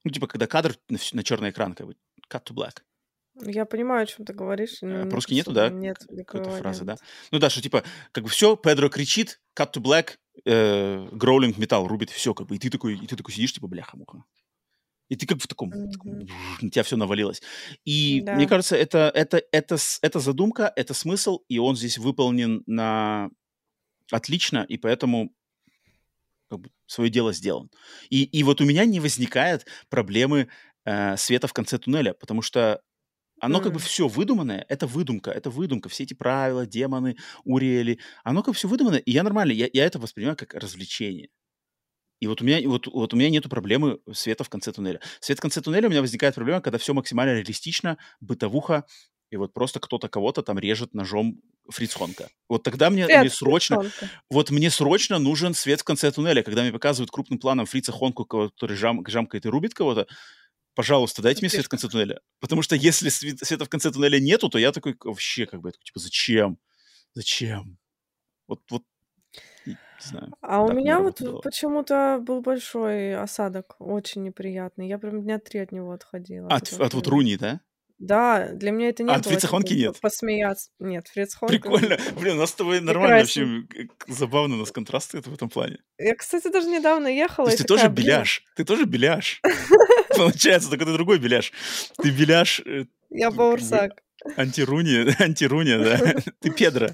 Ну, 0.04 0.10
типа, 0.10 0.26
когда 0.26 0.46
кадр 0.46 0.76
на, 0.88 0.98
на 1.12 1.22
черный 1.24 1.50
экран, 1.50 1.74
как 1.74 1.86
бы, 1.86 1.96
cut 2.30 2.44
to 2.44 2.54
black. 2.54 2.82
Я 3.42 3.64
понимаю, 3.64 4.04
о 4.04 4.06
чем 4.06 4.24
ты 4.24 4.32
говоришь. 4.32 4.78
Но 4.80 5.06
По-русски 5.06 5.34
нету, 5.34 5.52
да? 5.52 5.68
Нет 5.68 5.98
какой-то 6.26 6.50
фразы, 6.50 6.84
да? 6.84 6.96
Ну 7.32 7.38
да, 7.38 7.50
что 7.50 7.60
типа, 7.60 7.82
как 8.12 8.24
бы 8.24 8.30
все, 8.30 8.56
Педро 8.56 8.88
кричит, 8.88 9.40
cut 9.58 9.72
to 9.72 9.82
black, 9.82 10.18
э, 10.44 11.08
гроулинг 11.10 11.58
металл 11.58 11.88
рубит, 11.88 12.10
все, 12.10 12.32
как 12.32 12.46
бы, 12.46 12.56
и 12.56 12.58
ты 12.58 12.70
такой, 12.70 12.96
и 12.96 13.06
ты 13.06 13.16
такой 13.16 13.34
сидишь, 13.34 13.52
типа, 13.52 13.66
бляха-муха. 13.66 14.24
И 15.08 15.16
ты 15.16 15.26
как 15.26 15.38
в 15.38 15.46
таком, 15.46 15.70
mm-hmm. 15.70 15.90
таком 15.90 16.18
на 16.60 16.70
тебя 16.70 16.82
все 16.82 16.96
навалилось. 16.96 17.42
И 17.84 18.22
да. 18.22 18.34
мне 18.34 18.46
кажется, 18.46 18.76
это, 18.76 19.10
это, 19.14 19.42
это, 19.52 19.76
это 20.00 20.20
задумка, 20.20 20.72
это 20.76 20.94
смысл, 20.94 21.40
и 21.48 21.58
он 21.58 21.76
здесь 21.76 21.98
выполнен 21.98 22.62
на 22.66 23.30
отлично, 24.10 24.64
и 24.68 24.78
поэтому 24.78 25.34
как 26.50 26.60
бы, 26.60 26.70
свое 26.86 27.10
дело 27.10 27.32
сделан. 27.32 27.70
И, 28.10 28.24
и 28.24 28.42
вот 28.42 28.60
у 28.60 28.64
меня 28.64 28.84
не 28.84 29.00
возникает 29.00 29.66
проблемы 29.88 30.48
э, 30.84 31.16
света 31.16 31.46
в 31.46 31.52
конце 31.52 31.78
туннеля, 31.78 32.14
потому 32.14 32.42
что 32.42 32.80
оно 33.40 33.60
как 33.60 33.72
бы 33.72 33.78
все 33.78 34.08
выдуманное, 34.08 34.64
это 34.68 34.86
выдумка, 34.86 35.30
это 35.30 35.50
выдумка. 35.50 35.88
Все 35.88 36.04
эти 36.04 36.14
правила, 36.14 36.66
демоны, 36.66 37.16
Уриэли, 37.44 37.98
оно 38.22 38.42
как 38.42 38.54
бы 38.54 38.56
все 38.56 38.68
выдумано, 38.68 38.96
и 38.96 39.10
я 39.10 39.22
нормально, 39.22 39.52
я, 39.52 39.68
я 39.72 39.84
это 39.84 39.98
воспринимаю 39.98 40.36
как 40.36 40.54
развлечение. 40.54 41.28
И 42.20 42.26
вот 42.26 42.40
у 42.40 42.44
меня, 42.44 42.66
вот, 42.68 42.86
вот 42.86 43.12
у 43.12 43.16
меня 43.16 43.28
нету 43.28 43.50
проблемы 43.50 43.98
света 44.12 44.44
в 44.44 44.48
конце 44.48 44.72
туннеля. 44.72 45.00
Свет 45.20 45.38
в 45.38 45.42
конце 45.42 45.60
туннеля 45.60 45.88
у 45.88 45.90
меня 45.90 46.00
возникает 46.00 46.34
проблема, 46.34 46.62
когда 46.62 46.78
все 46.78 46.94
максимально 46.94 47.34
реалистично, 47.34 47.98
бытовуха, 48.20 48.86
и 49.30 49.36
вот 49.36 49.52
просто 49.52 49.80
кто-то 49.80 50.08
кого-то 50.08 50.42
там 50.42 50.58
режет 50.58 50.94
ножом 50.94 51.40
фрицхонка. 51.70 52.28
Вот 52.48 52.62
тогда 52.62 52.90
мне, 52.90 53.06
мне 53.06 53.30
срочно, 53.30 53.80
Фрицхонка. 53.80 54.14
вот 54.30 54.50
мне 54.50 54.70
срочно 54.70 55.18
нужен 55.18 55.54
свет 55.54 55.80
в 55.80 55.84
конце 55.84 56.10
туннеля, 56.10 56.42
когда 56.42 56.62
мне 56.62 56.72
показывают 56.72 57.10
крупным 57.10 57.38
планом 57.38 57.66
фрица 57.66 57.92
Хонку, 57.92 58.24
который 58.24 58.76
жам, 58.76 59.04
жамкает 59.06 59.46
и 59.46 59.48
рубит 59.48 59.74
кого-то, 59.74 60.06
пожалуйста, 60.74 61.22
дайте 61.22 61.40
мне 61.40 61.50
свет 61.50 61.64
в 61.64 61.68
конце 61.68 61.88
туннеля. 61.88 62.20
Потому 62.40 62.62
что 62.62 62.76
если 62.76 63.08
света 63.08 63.64
в 63.64 63.68
конце 63.68 63.90
туннеля 63.90 64.20
нету, 64.20 64.48
то 64.48 64.58
я 64.58 64.72
такой 64.72 64.96
вообще 65.02 65.46
как 65.46 65.60
бы, 65.60 65.72
типа, 65.72 66.00
зачем? 66.00 66.58
Зачем? 67.14 67.78
Вот, 68.46 68.60
вот, 68.70 68.82
не 69.66 69.76
знаю. 70.00 70.32
А 70.42 70.62
у 70.62 70.72
меня 70.72 71.00
вот 71.00 71.20
было. 71.20 71.40
почему-то 71.40 72.18
был 72.20 72.42
большой 72.42 73.14
осадок, 73.14 73.76
очень 73.78 74.22
неприятный. 74.22 74.88
Я 74.88 74.98
прям 74.98 75.22
дня 75.22 75.38
три 75.38 75.60
от 75.60 75.72
него 75.72 75.92
отходила. 75.92 76.48
От, 76.48 76.72
от, 76.72 76.80
от 76.80 76.94
вот 76.94 77.06
Руни, 77.06 77.36
да? 77.36 77.60
Да, 77.98 78.48
для 78.48 78.70
меня 78.70 78.88
это 78.88 79.02
не 79.02 79.10
а, 79.10 79.14
было. 79.14 79.20
А 79.20 79.38
Фрица 79.38 79.74
нет? 79.74 80.00
Посмеяться. 80.00 80.70
Нет, 80.78 81.06
Фриц 81.08 81.36
Прикольно. 81.46 81.96
Блин, 82.20 82.36
у 82.36 82.40
нас 82.40 82.50
с 82.50 82.54
тобой 82.54 82.80
нормально 82.80 83.18
вообще 83.18 83.64
забавно 84.08 84.56
у 84.56 84.58
нас 84.58 84.72
контрасты 84.72 85.20
в 85.20 85.32
этом 85.32 85.48
плане. 85.48 85.78
Я, 85.98 86.14
кстати, 86.14 86.48
даже 86.50 86.68
недавно 86.68 87.06
ехала. 87.06 87.46
То 87.46 87.52
есть 87.52 87.62
ты 87.62 87.68
тоже 87.68 87.88
беляш? 87.88 88.44
Ты 88.56 88.64
тоже 88.64 88.84
беляш? 88.84 89.40
Получается, 90.16 90.70
только 90.70 90.84
ты 90.84 90.92
другой 90.92 91.18
беляш. 91.18 91.52
Ты 92.02 92.10
беляш... 92.10 92.60
Э, 92.64 92.84
Я 93.10 93.30
баурсак. 93.30 93.92
Антируни, 94.36 95.14
антируни, 95.22 95.76
да. 95.76 95.98
Ты 96.40 96.50
Педро. 96.50 96.88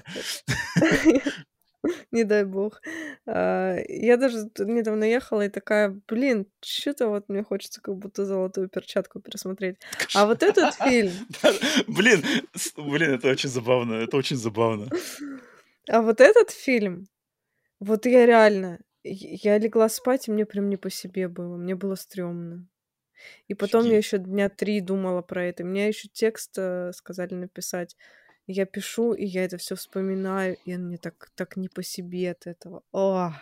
Не 2.11 2.23
дай 2.23 2.45
бог. 2.45 2.81
А, 3.25 3.77
я 3.87 4.17
даже 4.17 4.49
недавно 4.59 5.03
ехала 5.03 5.45
и 5.45 5.49
такая, 5.49 5.99
блин, 6.07 6.47
что-то 6.61 7.09
вот 7.09 7.29
мне 7.29 7.43
хочется 7.43 7.81
как 7.81 7.95
будто 7.97 8.25
золотую 8.25 8.69
перчатку 8.69 9.19
пересмотреть. 9.19 9.77
А 10.15 10.25
вот 10.25 10.43
этот 10.43 10.75
фильм... 10.89 11.11
Блин, 11.87 12.23
блин, 12.77 13.11
это 13.11 13.29
очень 13.29 13.49
забавно, 13.49 13.95
это 13.95 14.17
очень 14.17 14.37
забавно. 14.37 14.87
А 15.89 16.03
вот 16.03 16.21
этот 16.21 16.51
фильм, 16.51 17.07
вот 17.79 18.05
я 18.05 18.27
реально, 18.27 18.79
я 19.03 19.57
легла 19.57 19.89
спать, 19.89 20.27
и 20.27 20.31
мне 20.31 20.45
прям 20.45 20.69
не 20.69 20.77
по 20.77 20.91
себе 20.91 21.27
было, 21.27 21.57
мне 21.57 21.73
было 21.75 21.95
стрёмно. 21.95 22.67
И 23.47 23.55
потом 23.55 23.85
я 23.85 23.97
еще 23.97 24.19
дня 24.19 24.47
три 24.47 24.79
думала 24.79 25.21
про 25.21 25.45
это. 25.45 25.63
Мне 25.63 25.87
еще 25.87 26.07
текст 26.07 26.53
э, 26.57 26.91
сказали 26.93 27.33
написать 27.33 27.95
я 28.51 28.65
пишу, 28.65 29.13
и 29.13 29.25
я 29.25 29.45
это 29.45 29.57
все 29.57 29.75
вспоминаю, 29.75 30.57
и 30.65 30.75
мне 30.77 30.97
так, 30.97 31.31
так 31.35 31.57
не 31.57 31.69
по 31.69 31.83
себе 31.83 32.31
от 32.31 32.47
этого. 32.47 32.83
О! 32.91 33.33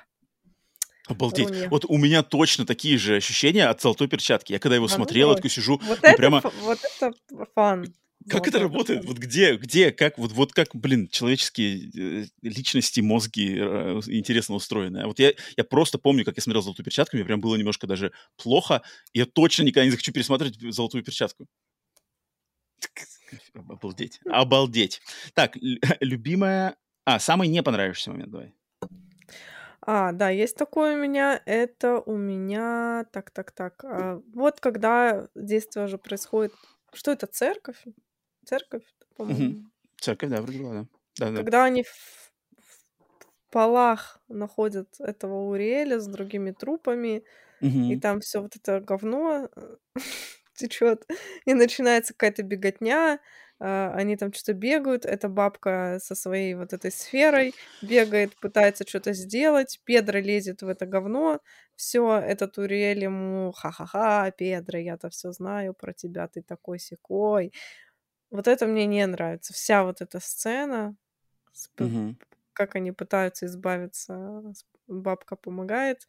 Обалдеть. 1.07 1.49
Руни. 1.49 1.68
Вот 1.68 1.86
у 1.88 1.98
меня 1.98 2.22
точно 2.22 2.65
такие 2.65 2.98
же 2.98 3.15
ощущения 3.15 3.65
от 3.65 3.81
«Золотой 3.81 4.07
перчатки». 4.07 4.53
Я 4.53 4.60
когда 4.60 4.76
его 4.76 4.86
А, 4.86 4.90
ну 4.90 4.95
смотрел, 4.95 5.27
я 5.27 5.31
вот. 5.31 5.36
такой 5.38 5.49
сижу, 5.49 5.80
Вот 5.84 5.99
ну 6.02 6.10
это, 6.10 6.18
прямо... 6.18 6.41
вот 6.61 6.80
это 6.84 7.11
фан. 7.56 7.94
Как 8.27 8.48
это 8.48 8.60
Золотой 8.60 8.61
работает? 8.61 9.06
Вот 9.06 9.18
где, 9.18 9.56
где, 9.56 9.91
как, 9.91 10.19
вот, 10.19 10.31
вот 10.34 10.53
как, 10.53 10.76
блин, 10.76 11.07
человеческие 11.10 11.90
э, 11.95 12.26
личности, 12.44 12.99
мозги 12.99 13.56
э, 13.57 14.02
интересно 14.07 14.56
устроены. 14.56 14.99
А 14.99 15.07
вот 15.07 15.18
я, 15.19 15.34
я 15.57 15.64
просто 15.64 15.98
помню, 15.98 16.26
как 16.26 16.36
я 16.36 16.44
смотрел 16.44 16.61
«Золотую 16.61 16.86
перчатку», 16.86 17.15
мне 17.15 17.26
прям 17.26 17.41
было 17.41 17.56
немножко 17.56 17.88
даже 17.88 18.11
плохо, 18.38 18.84
я 19.14 19.26
точно 19.26 19.64
никогда 19.64 19.86
не 19.86 19.91
захочу 19.91 20.11
пересматривать 20.11 20.60
«Золотую 20.60 21.03
перчатку». 21.03 21.48
Обалдеть. 23.54 24.20
Обалдеть. 24.26 25.02
Так, 25.34 25.56
лю- 25.58 25.80
любимая... 26.00 26.76
А, 27.06 27.20
самый 27.20 27.48
не 27.48 27.64
понравившийся 27.64 28.12
момент, 28.12 28.32
давай. 28.32 28.54
А, 29.82 30.12
да, 30.12 30.30
есть 30.30 30.58
такое 30.58 30.96
у 30.96 31.00
меня. 31.00 31.42
Это 31.46 32.00
у 32.00 32.16
меня... 32.16 33.06
Так, 33.12 33.32
так, 33.32 33.52
так. 33.52 33.84
а, 33.84 34.22
вот 34.34 34.60
когда 34.60 35.28
действие 35.36 35.86
уже 35.86 35.98
происходит... 35.98 36.54
Что 36.94 37.12
это, 37.12 37.28
церковь? 37.28 37.84
Церковь, 38.46 38.84
по-моему. 39.16 39.70
Церковь, 39.98 40.30
да, 40.30 40.42
вроде 40.42 40.60
была, 40.60 40.74
да. 40.74 40.86
Да, 41.18 41.32
да. 41.32 41.38
Когда 41.38 41.66
они 41.66 41.84
в, 41.84 41.88
в 42.58 43.52
полах 43.52 44.22
находят 44.28 45.00
этого 45.00 45.50
Уриэля 45.50 46.00
с 46.00 46.08
другими 46.08 46.52
трупами, 46.52 47.24
и 47.62 47.68
Мгм. 47.68 48.00
там 48.00 48.20
все 48.22 48.42
вот 48.42 48.56
это 48.56 48.80
говно 48.80 49.50
течет, 50.60 51.06
и 51.45 51.53
начинается 51.53 52.14
какая-то 52.14 52.44
беготня, 52.44 53.19
а, 53.60 53.94
они 53.95 54.15
там 54.18 54.34
что-то 54.34 54.53
бегают, 54.53 55.06
эта 55.06 55.30
бабка 55.30 55.99
со 56.02 56.15
своей 56.15 56.53
вот 56.56 56.73
этой 56.73 56.91
сферой 56.91 57.56
бегает, 57.81 58.40
пытается 58.40 58.88
что-то 58.88 59.14
сделать, 59.14 59.80
Педро 59.86 60.19
лезет 60.19 60.61
в 60.61 60.68
это 60.69 60.86
говно, 60.86 61.40
все, 61.76 62.18
этот 62.19 62.57
Уриэль 62.57 63.03
ему 63.03 63.52
ха-ха-ха, 63.52 64.31
Педро, 64.31 64.80
я-то 64.80 65.10
все 65.10 65.31
знаю 65.31 65.73
про 65.73 65.94
тебя, 65.94 66.27
ты 66.27 66.41
такой 66.41 66.80
секой. 66.80 67.53
Вот 68.31 68.48
это 68.48 68.68
мне 68.68 68.86
не 68.88 69.06
нравится. 69.07 69.53
Вся 69.53 69.84
вот 69.86 70.02
эта 70.02 70.19
сцена, 70.19 70.95
Мгм. 71.80 72.15
как 72.53 72.76
они 72.76 72.91
пытаются 72.91 73.45
избавиться, 73.45 74.44
бабка 74.88 75.36
помогает, 75.36 76.07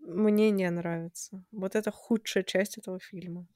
мне 0.00 0.50
не 0.50 0.70
нравится. 0.70 1.44
Вот 1.52 1.76
это 1.76 1.90
худшая 1.92 2.44
часть 2.44 2.78
этого 2.78 3.00
фильма. 3.00 3.48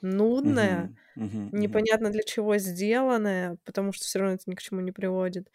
Нудная, 0.00 0.92
Мгм. 1.16 1.26
Мгм. 1.26 1.42
Мгм. 1.48 1.60
непонятно 1.60 2.10
для 2.10 2.22
чего 2.22 2.56
сделанная, 2.58 3.56
потому 3.64 3.92
что 3.92 4.04
все 4.04 4.18
равно 4.20 4.34
это 4.34 4.44
ни 4.46 4.54
к 4.54 4.62
чему 4.62 4.80
не 4.80 4.92
приводит. 4.92 5.50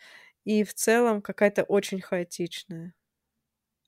И 0.46 0.64
в 0.64 0.74
целом 0.74 1.22
какая-то 1.22 1.64
очень 1.64 2.02
хаотичная. 2.02 2.94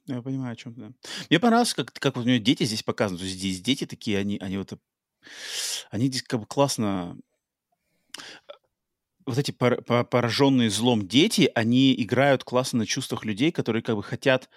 Я 0.07 0.21
понимаю, 0.21 0.53
о 0.53 0.55
чем 0.55 0.73
ты. 0.75 0.81
да. 0.81 0.91
Мне 1.29 1.39
понравилось, 1.39 1.73
как, 1.73 1.91
как 1.91 2.15
вот 2.15 2.25
у 2.25 2.27
нее 2.27 2.39
дети 2.39 2.63
здесь 2.63 2.83
показаны. 2.83 3.17
То 3.17 3.25
есть 3.25 3.37
здесь 3.37 3.61
дети 3.61 3.85
такие, 3.85 4.19
они, 4.19 4.37
они 4.39 4.57
вот... 4.57 4.73
Они 5.89 6.07
здесь 6.07 6.23
как 6.23 6.39
бы 6.41 6.45
классно... 6.45 7.17
Вот 9.25 9.39
эти 9.39 9.49
пор- 9.51 9.81
по- 9.81 10.03
пораженные 10.03 10.69
злом 10.69 11.07
дети, 11.07 11.49
они 11.55 11.99
играют 11.99 12.43
классно 12.43 12.79
на 12.79 12.85
чувствах 12.85 13.25
людей, 13.25 13.51
которые 13.51 13.81
как 13.81 13.95
бы 13.95 14.03
хотят... 14.03 14.49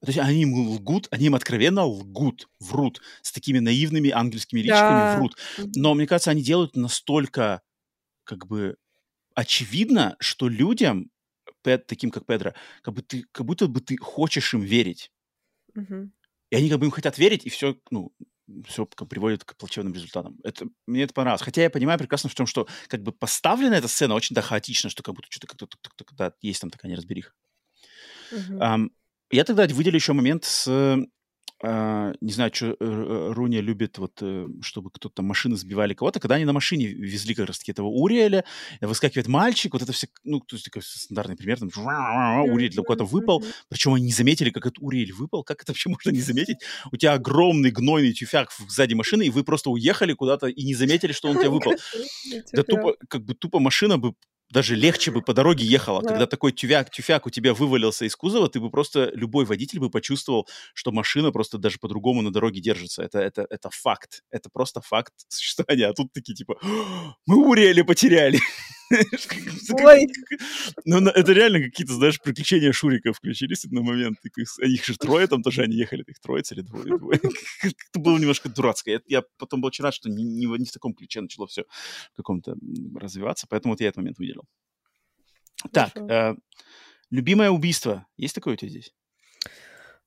То 0.00 0.08
есть 0.08 0.18
они 0.18 0.42
им 0.42 0.54
лгут, 0.54 1.08
они 1.10 1.26
им 1.26 1.34
откровенно 1.34 1.84
лгут, 1.84 2.48
врут, 2.60 3.00
с 3.22 3.32
такими 3.32 3.58
наивными 3.58 4.10
ангельскими 4.10 4.60
личиками 4.60 5.00
Да. 5.00 5.02
врут. 5.02 5.36
Но 5.74 5.94
мне 5.94 6.06
кажется, 6.06 6.30
они 6.30 6.42
делают 6.42 6.76
настолько 6.76 7.62
как 8.24 8.46
бы 8.46 8.76
очевидно, 9.34 10.16
что 10.20 10.48
людям, 10.48 11.10
таким 11.62 12.10
как 12.10 12.26
Педро, 12.26 12.54
как, 12.82 12.94
бы 12.94 13.02
ты, 13.02 13.24
как 13.32 13.46
будто 13.46 13.68
бы 13.68 13.80
ты 13.80 13.96
хочешь 13.98 14.54
им 14.54 14.62
верить. 14.62 15.12
Мгм. 15.74 16.10
И 16.50 16.56
они 16.56 16.68
как 16.70 16.78
бы 16.78 16.86
им 16.86 16.92
хотят 16.92 17.18
верить, 17.18 17.44
и 17.46 17.50
все, 17.50 17.76
ну, 17.90 18.12
все 18.66 18.86
приводит 18.86 19.44
к 19.44 19.56
плачевным 19.56 19.92
результатам. 19.92 20.38
Это, 20.44 20.66
мне 20.86 21.02
это 21.02 21.12
понравилось. 21.12 21.42
Хотя 21.42 21.62
я 21.62 21.70
понимаю 21.70 21.98
прекрасно 21.98 22.30
в 22.30 22.34
том, 22.34 22.46
что 22.46 22.68
как 22.88 23.02
бы 23.02 23.12
поставлена 23.12 23.74
эта 23.74 23.88
сцена 23.88 24.14
очень 24.14 24.34
да, 24.34 24.42
хаотично, 24.42 24.88
что 24.88 25.02
как 25.02 25.14
будто 25.14 25.26
что-то 25.30 25.48
как-то 25.48 25.66
да, 26.14 26.32
есть 26.40 26.60
там 26.60 26.70
такая 26.70 26.90
неразбериха. 26.92 27.32
Мгм. 28.30 28.68
Ам, 28.68 28.90
я 29.30 29.44
тогда 29.44 29.66
выделю 29.66 29.96
еще 29.96 30.12
момент 30.12 30.44
с... 30.44 30.68
э, 30.68 31.04
а, 31.62 32.12
не 32.20 32.32
знаю, 32.32 32.50
что 32.52 32.76
Руня 32.80 33.62
любит, 33.62 33.96
вот, 33.96 34.12
э, 34.20 34.46
чтобы 34.60 34.90
кто-то 34.90 35.14
там 35.16 35.24
машины 35.26 35.56
сбивали 35.56 35.94
кого-то, 35.94 36.20
когда 36.20 36.34
они 36.34 36.44
на 36.44 36.52
машине 36.52 36.86
везли 36.88 37.34
как 37.34 37.46
раз-таки 37.46 37.72
этого 37.72 37.86
Уриэля, 37.86 38.44
выскакивает 38.82 39.26
мальчик, 39.26 39.72
вот 39.72 39.80
это 39.80 39.92
все, 39.92 40.06
ну, 40.22 40.40
то 40.40 40.56
есть 40.56 40.66
такой 40.66 40.82
стандартный 40.82 41.36
пример, 41.36 41.58
там, 41.58 41.70
Уриэль 42.44 42.74
куда-то 42.74 43.04
выпал, 43.04 43.42
причем 43.70 43.94
они 43.94 44.04
не 44.04 44.12
заметили, 44.12 44.50
как 44.50 44.66
этот 44.66 44.78
Уриэль 44.80 45.14
выпал. 45.14 45.44
Как 45.44 45.62
это 45.62 45.72
вообще 45.72 45.88
можно 45.88 46.10
не 46.10 46.20
заметить? 46.20 46.58
У 46.92 46.96
тебя 46.98 47.14
огромный 47.14 47.70
гнойный 47.70 48.12
тюфяк 48.12 48.50
сзади 48.68 48.92
машины, 48.92 49.22
и 49.26 49.30
вы 49.30 49.42
просто 49.42 49.70
уехали 49.70 50.12
куда-то 50.12 50.48
и 50.48 50.62
не 50.62 50.74
заметили, 50.74 51.12
что 51.12 51.28
он 51.28 51.38
у 51.38 51.40
тебя 51.40 51.50
выпал. 51.50 51.72
Да 52.52 52.62
тупо, 52.62 52.96
как 53.08 53.24
бы 53.24 53.34
тупо 53.34 53.60
машина 53.60 53.98
бы 53.98 54.14
даже 54.50 54.76
легче 54.76 55.10
бы 55.10 55.22
по 55.22 55.34
дороге 55.34 55.64
ехала. 55.64 56.02
Да. 56.02 56.08
Когда 56.08 56.26
такой 56.26 56.52
тюфяк, 56.52 56.90
тюфяк 56.90 57.26
у 57.26 57.30
тебя 57.30 57.54
вывалился 57.54 58.04
из 58.04 58.14
кузова, 58.16 58.48
ты 58.48 58.60
бы 58.60 58.70
просто, 58.70 59.10
любой 59.14 59.44
водитель 59.44 59.80
бы 59.80 59.90
почувствовал, 59.90 60.48
что 60.74 60.92
машина 60.92 61.32
просто 61.32 61.58
даже 61.58 61.78
по-другому 61.78 62.22
на 62.22 62.32
дороге 62.32 62.60
держится. 62.60 63.02
Это, 63.02 63.18
это, 63.18 63.46
это 63.50 63.70
факт. 63.72 64.22
Это 64.30 64.48
просто 64.50 64.80
факт 64.80 65.12
существования. 65.28 65.88
А 65.88 65.92
тут 65.92 66.12
такие 66.12 66.34
типа, 66.34 66.58
мы 67.26 67.48
Уриэля 67.48 67.84
потеряли. 67.84 68.38
Ой. 68.90 70.06
Ну, 70.84 71.08
это 71.08 71.32
реально 71.32 71.60
какие-то, 71.60 71.94
знаешь, 71.94 72.20
приключения 72.20 72.72
Шурика 72.72 73.12
включились 73.12 73.64
на 73.64 73.82
момент. 73.82 74.18
Их 74.60 74.84
же 74.84 74.96
трое 74.96 75.26
там 75.26 75.42
тоже, 75.42 75.62
они 75.62 75.76
ехали, 75.76 76.04
их 76.06 76.20
троица 76.20 76.54
или 76.54 76.62
двое. 76.62 76.98
двое. 76.98 77.20
Это 77.62 77.98
было 77.98 78.18
немножко 78.18 78.48
дурацко. 78.48 78.90
Я, 78.90 79.00
я 79.06 79.22
потом 79.38 79.60
был 79.60 79.68
очень 79.68 79.84
рад, 79.84 79.94
что 79.94 80.08
не, 80.08 80.24
не 80.24 80.46
в 80.46 80.56
не 80.56 80.66
в 80.66 80.72
таком 80.72 80.94
ключе 80.94 81.20
начало 81.20 81.46
все 81.46 81.64
в 82.12 82.16
каком-то 82.16 82.56
развиваться, 82.94 83.46
поэтому 83.48 83.74
вот 83.74 83.80
я 83.80 83.88
этот 83.88 83.98
момент 83.98 84.18
выделил. 84.18 84.44
Так, 85.72 85.96
э, 85.96 86.34
любимое 87.10 87.50
убийство. 87.50 88.06
Есть 88.16 88.34
такое 88.34 88.54
у 88.54 88.56
тебя 88.56 88.70
здесь? 88.70 88.92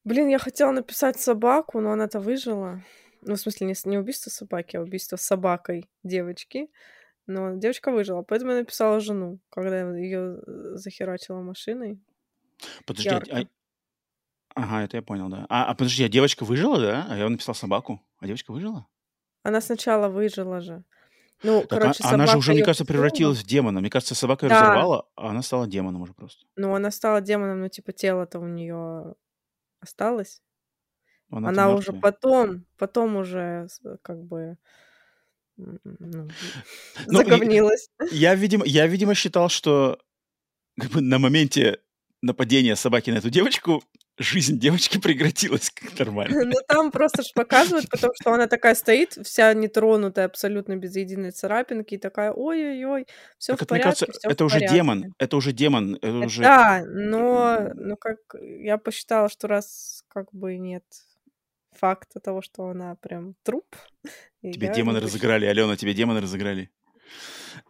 Блин, 0.04 0.30
я 0.30 0.40
хотела 0.40 0.72
написать 0.72 1.20
собаку, 1.20 1.82
но 1.82 1.92
она-то 1.92 2.20
выжила. 2.20 2.84
Ну, 3.22 3.36
в 3.36 3.40
смысле, 3.40 3.68
не, 3.68 3.74
не 3.86 3.98
убийство 3.98 4.30
собаки, 4.30 4.78
а 4.78 4.82
убийство 4.82 5.18
с 5.18 5.22
собакой 5.22 5.90
девочки. 6.04 6.70
Но 7.30 7.54
девочка 7.54 7.92
выжила, 7.92 8.24
поэтому 8.24 8.52
я 8.54 8.58
написала 8.58 9.00
жену, 9.00 9.40
когда 9.52 9.96
ее 9.96 10.40
захерачила 10.78 11.42
машиной. 11.42 12.00
Подожди, 12.88 13.10
а- 13.10 13.14
Ярко. 13.14 13.38
а- 13.38 13.46
Ага, 14.56 14.84
это 14.86 14.98
я 14.98 15.04
понял, 15.04 15.30
да. 15.30 15.46
А, 15.48 15.66
а 15.66 15.76
подожди, 15.76 16.04
а 16.04 16.10
девочка 16.10 16.44
выжила, 16.44 16.80
да? 16.80 17.06
А 17.08 17.16
я 17.18 17.30
написал 17.30 17.54
собаку. 17.54 18.02
А 18.18 18.26
девочка 18.26 18.52
выжила? 18.52 18.88
Она 19.44 19.62
сначала 19.62 20.10
выжила 20.10 20.60
же. 20.60 20.84
Ну, 21.44 21.62
Так 21.62 21.74
а- 21.74 21.82
короче, 21.82 22.04
она 22.04 22.26
же 22.26 22.32
собака 22.32 22.38
уже, 22.40 22.54
мне 22.54 22.64
кажется, 22.64 22.84
превратилась 22.86 23.38
в 23.38 23.46
демона. 23.46 23.80
Мне 23.80 23.92
кажется, 23.92 24.16
собака 24.16 24.48
ее 24.48 24.50
Да. 24.50 24.62
разорвала, 24.62 25.08
а 25.16 25.30
она 25.30 25.44
стала 25.44 25.68
демоном 25.68 26.02
уже 26.02 26.14
просто. 26.14 26.48
Ну, 26.56 26.74
она 26.74 26.90
стала 26.90 27.22
демоном, 27.22 27.60
но 27.62 27.68
типа 27.70 27.92
тело-то 27.94 28.40
у 28.40 28.48
нее 28.48 29.14
осталось. 29.82 30.42
Она-то 31.30 31.50
Она 31.62 31.76
уже 31.76 31.94
потом, 31.94 32.66
потом 32.80 33.18
уже 33.18 33.68
как 34.02 34.24
бы 34.24 34.58
ну, 35.60 36.28
Ну, 37.08 37.18
заговнилась. 37.18 37.90
Я, 38.12 38.36
видимо, 38.36 38.66
я, 38.66 38.88
видимо, 38.88 39.16
считал, 39.16 39.50
что 39.50 40.00
как 40.80 40.92
бы, 40.92 41.02
на 41.02 41.20
моменте 41.20 41.80
нападения 42.22 42.76
собаки 42.76 43.12
на 43.12 43.18
эту 43.18 43.30
девочку 43.30 43.84
жизнь 44.20 44.60
девочки 44.60 44.98
прекратилась 45.02 45.72
как 45.72 45.98
нормально. 45.98 46.46
Ну, 46.46 46.56
там 46.68 46.92
просто 46.92 47.24
ж 47.24 47.28
показывают, 47.34 47.90
потому 47.90 48.14
что 48.20 48.34
она 48.34 48.48
такая 48.48 48.76
стоит, 48.76 49.18
вся 49.24 49.54
нетронутая, 49.54 50.26
абсолютно 50.26 50.76
без 50.76 50.96
единой 50.96 51.32
царапинки, 51.32 51.96
и 51.96 51.98
такая, 51.98 52.32
ой-ой-ой, 52.32 53.08
все 53.38 53.54
Так 53.54 53.62
в 53.62 53.64
это, 53.64 53.74
мне 53.76 53.84
кажется, 53.84 54.06
порядке, 54.06 54.28
это 54.28 54.46
уже 54.46 54.56
порядке. 54.56 54.76
демон. 54.76 55.14
Это 55.18 55.38
уже 55.38 55.52
демон. 55.54 55.96
Это 55.96 56.18
уже... 56.18 56.42
Да, 56.42 56.84
но, 56.86 57.72
ну, 57.76 57.96
как 57.96 58.18
я 58.42 58.78
посчитала, 58.78 59.30
что 59.30 59.48
раз 59.48 60.04
как 60.10 60.32
бы 60.34 60.58
нет 60.58 60.84
факта 61.80 62.20
того, 62.20 62.42
что 62.42 62.68
она 62.68 62.96
прям 62.96 63.36
труп, 63.44 63.76
Тебе 64.42 64.72
демоны 64.74 65.00
разыграли, 65.00 65.46
Алена, 65.46 65.76
тебе 65.76 65.94
демоны 65.94 66.22
разыграли. 66.22 66.70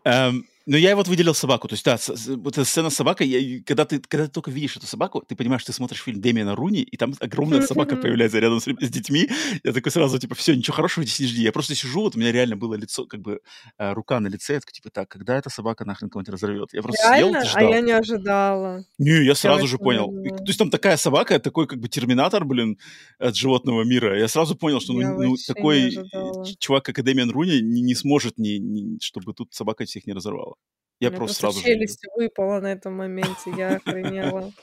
Эм, 0.03 0.45
но 0.69 0.77
я 0.77 0.95
вот 0.95 1.07
выделил 1.07 1.33
собаку. 1.33 1.67
То 1.67 1.73
есть, 1.73 1.83
да, 1.83 1.97
вот 2.35 2.53
эта 2.57 2.63
сцена 2.65 2.89
с 2.89 2.95
собакой, 2.95 3.27
я- 3.27 3.63
когда, 3.63 3.85
ты, 3.85 3.99
когда 3.99 4.25
ты 4.27 4.31
только 4.31 4.51
видишь 4.51 4.77
эту 4.77 4.85
собаку, 4.85 5.23
ты 5.27 5.35
понимаешь, 5.35 5.63
ты 5.63 5.73
смотришь 5.73 6.03
фильм 6.03 6.21
Дэмиана 6.21 6.55
Руни, 6.55 6.81
и 6.83 6.95
там 6.95 7.13
огромная 7.19 7.61
собака 7.61 7.95
появляется 7.95 8.39
рядом 8.39 8.59
с, 8.59 8.65
с 8.65 8.89
детьми. 8.89 9.27
Я 9.63 9.73
такой 9.73 9.91
сразу, 9.91 10.19
типа, 10.19 10.35
все, 10.35 10.55
ничего 10.55 10.75
хорошего 10.75 11.03
здесь 11.05 11.19
не 11.19 11.25
жди. 11.27 11.41
Я 11.41 11.51
просто 11.51 11.73
сижу, 11.73 12.01
вот 12.01 12.15
у 12.15 12.19
меня 12.19 12.31
реально 12.31 12.55
было 12.55 12.75
лицо, 12.75 13.05
как 13.05 13.19
бы, 13.21 13.39
э, 13.79 13.93
рука 13.93 14.19
на 14.19 14.27
лице, 14.27 14.53
я 14.53 14.59
такой, 14.59 14.73
типа, 14.73 14.89
так, 14.91 15.09
когда 15.09 15.37
эта 15.37 15.49
собака 15.49 15.85
нахрен 15.85 16.09
кого-нибудь 16.09 16.33
разорвет? 16.33 16.69
Я 16.73 16.81
просто 16.83 17.01
сидел 17.01 17.31
Реально? 17.31 17.37
и 17.37 17.41
А 17.41 17.45
ждал. 17.45 17.69
я 17.73 17.81
не 17.81 17.91
ожидала. 17.91 18.85
Не, 18.99 19.25
я 19.25 19.35
сразу 19.35 19.67
же 19.67 19.75
очень 19.75 19.83
понял. 19.83 20.23
И. 20.23 20.29
То 20.29 20.43
есть 20.45 20.59
там 20.59 20.69
такая 20.69 20.97
собака, 20.97 21.39
такой 21.39 21.65
как 21.65 21.79
бы 21.79 21.87
терминатор, 21.89 22.45
блин, 22.45 22.77
от 23.17 23.35
животного 23.35 23.83
мира. 23.83 24.19
Я 24.19 24.27
сразу 24.27 24.55
понял, 24.55 24.79
что 24.81 24.93
ну, 24.93 25.01
Я 25.01 25.11
ну, 25.13 25.35
такой 25.47 25.91
ч- 25.91 26.55
чувак, 26.59 26.83
как 26.85 27.03
Дэмиан 27.03 27.31
Руни, 27.31 27.59
не, 27.61 27.81
не 27.81 27.95
сможет, 27.95 28.37
не, 28.37 28.59
не- 28.59 28.99
чтобы 29.01 29.33
тут 29.33 29.53
собака 29.53 29.85
всех 29.85 30.05
не 30.05 30.13
разорвала. 30.13 30.55
Я 30.99 31.11
просто 31.11 31.39
сразу 31.39 31.59
же... 31.59 31.65
челюсть 31.65 32.05
выпала 32.15 32.59
на 32.59 32.73
этом 32.73 32.93
моменте, 32.93 33.51
я 33.57 33.75
охренела. 33.75 34.51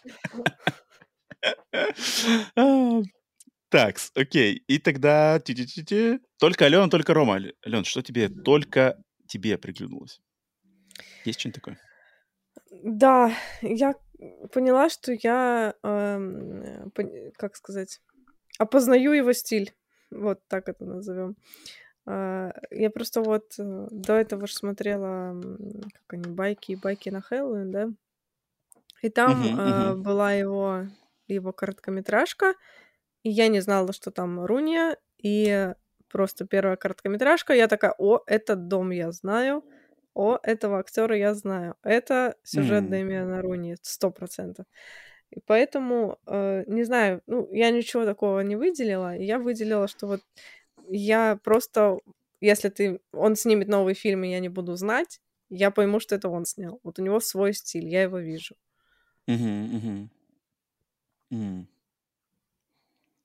Так, 3.69 3.97
окей. 4.15 4.63
И 4.69 4.79
тогда... 4.79 5.43
Только 6.39 6.67
Алена, 6.67 6.89
только 6.89 7.15
Рома. 7.15 7.41
Ален, 7.67 7.85
что 7.85 8.01
тебе 8.01 8.29
только 8.29 8.97
тебе 9.27 9.59
приглянулось? 9.59 10.21
Есть 11.25 11.41
что-нибудь 11.41 11.57
такое? 11.57 11.79
Да, 12.85 13.37
я 13.63 13.95
поняла, 14.53 14.89
что 14.89 15.13
я, 15.13 15.75
эм, 15.83 16.93
как 17.37 17.57
сказать, 17.57 18.01
опознаю 18.59 19.13
его 19.13 19.33
стиль. 19.33 19.75
Вот 20.11 20.41
так 20.49 20.69
это 20.69 20.85
назовем. 20.85 21.37
А, 22.07 22.53
я 22.71 22.91
просто 22.91 23.21
вот 23.21 23.55
э, 23.59 23.89
до 23.91 24.15
этого 24.15 24.47
же 24.47 24.55
смотрела, 24.55 25.41
как 25.93 26.13
они, 26.13 26.33
байки, 26.33 26.77
байки 26.77 27.09
на 27.09 27.21
Хэллоуин, 27.21 27.73
да? 27.73 27.89
И 29.03 29.11
там 29.11 29.43
uh-huh, 29.43 29.57
uh-huh. 29.57 29.97
была 29.97 30.33
его, 30.33 30.87
его 31.27 31.53
короткометражка, 31.53 32.55
и 33.23 33.31
я 33.31 33.49
не 33.49 33.61
знала, 33.61 33.93
что 33.93 34.11
там 34.11 34.45
Руния, 34.45 34.97
и 35.19 35.73
просто 36.09 36.47
первая 36.47 36.77
короткометражка, 36.77 37.53
я 37.53 37.69
такая, 37.69 37.95
о, 37.99 38.23
этот 38.27 38.69
дом 38.69 38.91
я 38.91 39.11
знаю, 39.11 39.65
о, 40.15 40.39
этого 40.43 40.79
актера 40.79 41.17
я 41.17 41.35
знаю, 41.35 41.75
это 41.83 42.37
сюжет 42.43 42.85
mm. 42.85 42.89
Дэмиана 42.89 43.43
Руни, 43.43 43.77
сто 43.83 44.11
процентов. 44.11 44.65
И 45.31 45.41
поэтому, 45.45 46.19
э, 46.27 46.65
не 46.69 46.85
знаю, 46.85 47.21
ну, 47.27 47.49
я 47.53 47.71
ничего 47.71 48.05
такого 48.05 48.41
не 48.41 48.57
выделила. 48.57 49.17
Я 49.17 49.39
выделила, 49.39 49.89
что 49.89 50.07
вот 50.07 50.21
я 50.89 51.39
просто, 51.43 51.99
если 52.41 52.69
ты, 52.69 53.01
он 53.13 53.37
снимет 53.37 53.69
новый 53.69 53.95
фильм, 53.95 54.25
и 54.25 54.31
я 54.31 54.41
не 54.41 54.49
буду 54.49 54.77
знать, 54.77 55.21
я 55.49 55.71
пойму, 55.71 56.01
что 56.01 56.15
это 56.15 56.29
он 56.29 56.45
снял. 56.45 56.81
Вот 56.83 56.99
у 56.99 57.03
него 57.03 57.21
свой 57.21 57.55
стиль, 57.55 57.89
я 57.89 58.03
его 58.03 58.19
вижу. 58.19 58.57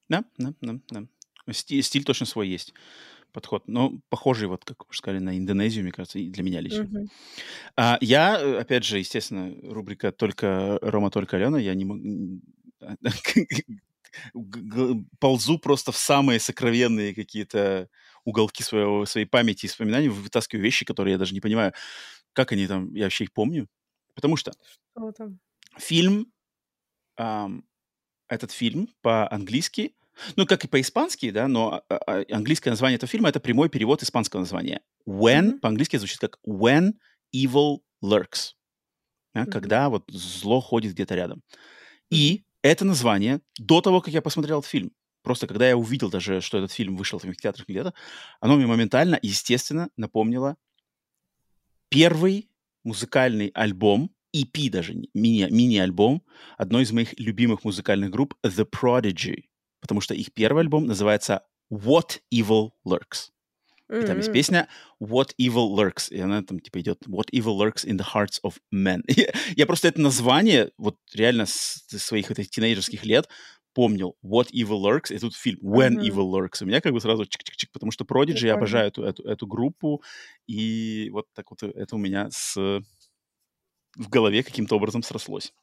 Да, 0.10 0.24
да, 0.38 0.54
да, 0.62 0.80
да. 0.90 1.08
Стиль, 1.54 1.84
стиль 1.84 2.04
точно 2.04 2.26
свой 2.26 2.48
есть 2.48 2.74
подход, 3.32 3.68
но 3.68 3.94
похожий, 4.10 4.48
вот 4.48 4.66
как 4.66 4.88
вы 4.88 4.94
сказали, 4.94 5.20
на 5.20 5.38
Индонезию, 5.38 5.84
мне 5.84 5.92
кажется, 5.92 6.20
и 6.20 6.30
для 6.30 6.44
меня 6.44 6.60
лично. 6.60 6.84
Mm-hmm. 6.84 7.08
А, 7.78 7.98
я, 8.02 8.60
опять 8.60 8.84
же, 8.84 9.00
естественно, 9.00 9.56
рубрика 9.64 10.12
«Только 10.12 10.80
Рома, 10.82 11.10
только 11.12 11.38
Алена», 11.38 11.60
я 11.60 11.74
не 11.74 11.86
могу... 11.86 12.42
ползу 15.20 15.60
просто 15.60 15.92
в 15.92 15.98
самые 15.98 16.40
сокровенные 16.40 17.16
какие-то 17.16 17.90
уголки 18.26 18.64
своего, 18.64 19.06
своей 19.06 19.26
памяти 19.26 19.66
и 19.66 19.70
вспоминаний, 19.70 20.10
вытаскиваю 20.10 20.64
вещи, 20.64 20.86
которые 20.86 21.14
я 21.14 21.18
даже 21.18 21.34
не 21.34 21.42
понимаю, 21.42 21.74
как 22.34 22.52
они 22.52 22.68
там, 22.68 22.94
я 22.94 23.06
вообще 23.06 23.26
их 23.26 23.34
помню. 23.34 23.68
Потому 24.16 24.36
что, 24.36 24.54
что 24.92 25.32
фильм, 25.78 26.32
эм, 27.18 27.66
этот 28.28 28.52
фильм 28.52 28.90
по-английски 29.02 29.94
ну, 30.36 30.46
как 30.46 30.64
и 30.66 30.68
по-испански, 30.68 31.32
да, 31.32 31.48
но 31.48 31.84
а, 31.90 31.96
а, 31.96 32.26
английское 32.32 32.70
название 32.70 32.98
этого 32.98 33.10
фильма— 33.10 33.30
это 33.30 33.40
прямой 33.40 33.70
перевод 33.70 34.04
испанского 34.04 34.42
названия. 34.42 34.82
When, 35.08 35.54
mm-hmm. 35.54 35.60
по-английски 35.60 35.98
звучит 35.98 36.20
как 36.20 36.40
When 36.48 36.94
Evil 37.36 37.80
Lurks. 38.04 38.54
Да, 39.34 39.44
mm-hmm. 39.44 39.52
Когда 39.52 39.90
вот 39.90 40.04
зло 40.10 40.60
ходит 40.60 40.94
где-то 40.94 41.16
рядом. 41.16 41.42
И 42.10 42.44
это 42.62 42.86
название, 42.86 43.42
до 43.58 43.82
того, 43.82 44.02
как 44.02 44.14
я 44.14 44.22
посмотрел 44.22 44.60
этот 44.60 44.70
фильм, 44.70 44.92
просто 45.24 45.48
когда 45.48 45.68
я 45.68 45.78
увидел 45.78 46.10
даже, 46.10 46.42
что 46.42 46.58
этот 46.58 46.72
фильм 46.72 46.96
вышел 46.96 47.20
в 47.20 47.24
кинотеатрах 47.24 47.68
где-то, 47.68 47.94
оно 48.40 48.56
мне 48.56 48.68
моментально, 48.68 49.20
естественно, 49.22 49.90
напомнило 49.98 50.58
первый 51.90 52.50
музыкальный 52.84 53.52
альбом, 53.54 54.12
EP 54.34 54.70
даже, 54.70 54.94
мини, 55.14 55.48
мини-альбом 55.50 56.24
одной 56.58 56.84
из 56.84 56.92
моих 56.92 57.20
любимых 57.20 57.66
музыкальных 57.66 58.12
групп 58.12 58.36
The 58.44 58.66
Prodigy 58.66 59.44
потому 59.82 60.00
что 60.00 60.14
их 60.14 60.32
первый 60.32 60.62
альбом 60.62 60.86
называется 60.86 61.44
What 61.72 62.22
Evil 62.34 62.70
Lurks. 62.88 63.32
И 63.92 64.06
там 64.06 64.18
есть 64.18 64.32
песня 64.32 64.68
What 65.02 65.36
Evil 65.40 65.76
Lurks, 65.76 66.10
и 66.10 66.20
она 66.20 66.42
там 66.44 66.60
типа 66.60 66.80
идет 66.80 67.06
What 67.08 67.30
Evil 67.32 67.58
Lurks 67.60 67.86
in 67.86 67.98
the 67.98 68.06
Hearts 68.14 68.40
of 68.46 68.56
Men. 68.74 69.02
я 69.56 69.66
просто 69.66 69.90
это 69.90 70.02
название 70.02 70.72
вот 70.78 70.98
реально 71.14 71.46
с 71.46 71.86
своих 71.90 72.30
вот 72.30 72.40
этих 72.40 72.52
тинейджерских 72.52 73.06
лет 73.06 73.28
помнил 73.74 74.18
What 74.24 74.52
Evil 74.52 74.82
Lurks, 74.82 75.14
и 75.14 75.20
тут 75.20 75.36
фильм 75.36 75.60
When 75.62 75.98
mm-hmm. 75.98 76.10
Evil 76.10 76.32
Lurks. 76.32 76.64
У 76.64 76.66
меня 76.66 76.82
как 76.82 76.94
бы 76.94 77.02
сразу 77.02 77.24
чик-чик-чик, 77.24 77.70
потому 77.72 77.92
что 77.92 78.04
Prodigy, 78.04 78.46
я 78.46 78.56
обожаю 78.56 78.88
эту, 78.88 79.04
эту, 79.04 79.24
эту 79.24 79.48
группу, 79.48 80.04
и 80.48 81.10
вот 81.12 81.28
так 81.34 81.52
вот 81.52 81.64
это 81.64 81.96
у 81.96 82.00
меня 82.00 82.30
с 82.32 82.82
в 83.96 84.10
голове 84.10 84.42
каким-то 84.44 84.76
образом 84.76 85.04
срослось. 85.04 85.54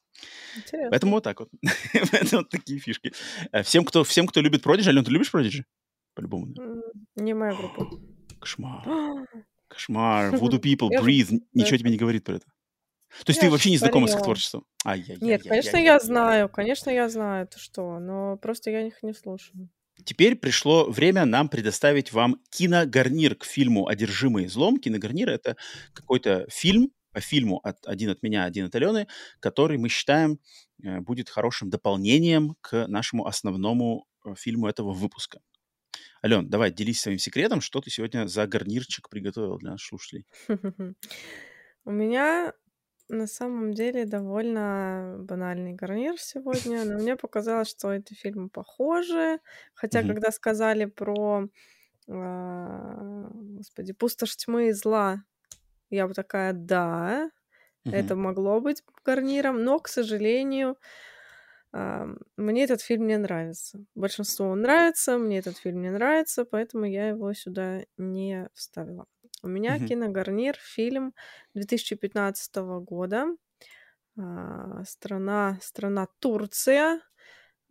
Интересно. 0.55 0.91
Поэтому 0.91 1.13
вот 1.13 1.23
так 1.23 1.39
вот. 1.39 1.49
Поэтому 2.11 2.41
вот 2.41 2.49
такие 2.49 2.79
фишки. 2.79 3.11
Э, 3.51 3.63
всем, 3.63 3.83
кто, 3.85 4.03
всем, 4.03 4.27
кто 4.27 4.41
любит 4.41 4.65
Prodigy, 4.65 4.87
Ален, 4.87 5.03
ты 5.03 5.11
любишь 5.11 5.31
Prodigy? 5.33 5.63
По-любому. 6.13 6.53
Не 7.15 7.33
моя 7.33 7.55
группа. 7.55 7.89
Кошмар. 8.39 8.83
Кошмар. 9.67 10.35
Voodoo 10.35 10.59
People, 10.61 10.89
Breathe. 10.89 11.39
Ничего 11.53 11.77
тебе 11.77 11.91
не 11.91 11.97
говорит 12.03 12.23
про 12.23 12.35
это. 12.35 12.45
То 13.25 13.31
есть 13.31 13.39
ты 13.39 13.49
вообще 13.49 13.71
не 13.71 13.77
знакома 13.77 14.07
с 14.07 14.15
их 14.15 14.21
творчеством? 14.21 14.65
Нет, 14.85 15.43
конечно, 15.43 15.77
я 15.77 15.99
знаю. 15.99 16.47
Конечно, 16.47 16.89
я 16.91 17.09
знаю, 17.09 17.45
это 17.45 17.57
что. 17.57 17.99
Но 17.99 18.37
просто 18.37 18.69
я 18.69 18.85
их 18.85 19.01
не 19.01 19.13
слушаю. 19.13 19.69
Теперь 20.05 20.35
пришло 20.35 20.89
время 20.89 21.25
нам 21.25 21.49
предоставить 21.49 22.13
вам 22.13 22.39
киногарнир 22.51 23.35
к 23.35 23.43
фильму 23.43 23.87
«Одержимый 23.87 24.47
злом». 24.47 24.77
Киногарнир— 24.79 25.29
это 25.31 25.57
какой-то 25.93 26.47
фильм, 26.49 26.91
по 27.11 27.21
фильму 27.21 27.59
от, 27.63 27.85
один 27.85 28.09
от 28.11 28.21
меня, 28.21 28.45
один 28.45 28.65
от 28.65 28.75
Алены, 28.75 29.07
который 29.39 29.77
мы 29.77 29.89
считаем 29.89 30.39
э, 30.83 30.99
будет 30.99 31.27
хорошим 31.27 31.69
дополнением 31.69 32.55
к 32.61 32.87
нашему 32.87 33.25
основному 33.25 34.05
э, 34.25 34.35
фильму 34.37 34.67
этого 34.67 34.93
выпуска. 34.93 35.39
Ален, 36.23 36.49
давай, 36.49 36.71
делись 36.71 37.01
своим 37.01 37.17
секретом, 37.17 37.61
что 37.61 37.81
ты 37.81 37.89
сегодня 37.89 38.27
за 38.27 38.45
гарнирчик 38.45 39.09
приготовил 39.09 39.57
для 39.57 39.71
наших 39.71 39.87
слушателей. 39.89 40.25
У 41.85 41.91
меня 41.91 42.53
на 43.07 43.25
самом 43.25 43.73
деле 43.73 44.05
довольно 44.05 45.15
банальный 45.19 45.73
гарнир 45.73 46.19
сегодня, 46.19 46.85
но 46.85 46.99
мне 46.99 47.15
показалось, 47.15 47.69
что 47.69 47.91
эти 47.91 48.13
фильмы 48.13 48.49
похожи. 48.49 49.39
Хотя, 49.73 50.03
когда 50.03 50.31
сказали 50.31 50.85
про, 50.85 51.47
а, 52.07 53.29
господи, 53.31 53.93
«Пустошь 53.93 54.35
тьмы 54.35 54.69
и 54.69 54.73
зла», 54.73 55.23
я 55.89 56.07
бы 56.07 56.13
такая, 56.13 56.53
да, 56.53 57.31
это 57.85 58.15
могло 58.15 58.61
быть 58.61 58.83
гарниром, 59.03 59.63
но, 59.63 59.79
к 59.79 59.87
сожалению, 59.87 60.71
э, 60.71 60.75
мне 61.71 62.63
этот 62.63 62.81
фильм 62.81 63.07
не 63.07 63.17
нравится. 63.17 63.83
Большинству 63.95 64.47
он 64.47 64.61
нравится, 64.61 65.17
мне 65.17 65.39
этот 65.39 65.57
фильм 65.57 65.81
не 65.81 65.91
нравится, 65.91 66.45
поэтому 66.45 66.85
я 66.85 67.09
его 67.09 67.31
сюда 67.33 67.85
не 67.97 68.49
вставила. 68.53 69.05
У 69.41 69.47
меня 69.47 69.75
угу. 69.75 69.85
киногарнир, 69.85 70.57
фильм 70.57 71.13
2015 71.53 72.55
года. 72.81 73.27
Э, 74.17 74.83
страна, 74.85 75.59
страна 75.61 76.07
Турция. 76.19 77.01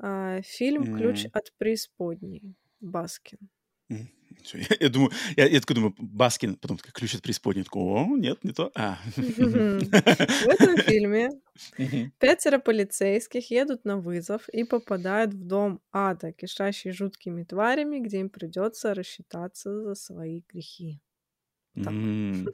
Э, 0.00 0.40
фильм 0.42 0.96
«Ключ 0.96 1.26
от 1.32 1.52
преисподней». 1.58 2.54
Баскин. 2.80 3.38
Я, 4.52 4.76
я 4.80 4.88
думаю, 4.88 5.10
я, 5.36 5.46
я 5.46 5.60
такой 5.60 5.74
думаю, 5.76 5.94
Баскин, 5.98 6.56
потом 6.56 6.76
такой 6.78 6.92
ключ 6.92 7.14
от 7.14 7.22
преисподней. 7.22 7.64
Такой, 7.64 7.82
о, 7.82 8.16
нет, 8.16 8.44
не 8.44 8.52
то. 8.52 8.70
А. 8.74 8.98
В 9.16 10.48
этом 10.48 10.76
фильме 10.78 11.30
пятеро 12.18 12.58
полицейских 12.58 13.50
едут 13.50 13.84
на 13.84 13.98
вызов 13.98 14.48
и 14.48 14.64
попадают 14.64 15.34
в 15.34 15.44
дом 15.46 15.80
ада, 15.92 16.32
кишащий 16.32 16.92
жуткими 16.92 17.44
тварями, 17.44 17.98
где 17.98 18.20
им 18.20 18.30
придется 18.30 18.94
рассчитаться 18.94 19.82
за 19.82 19.94
свои 19.94 20.42
грехи. 20.48 21.00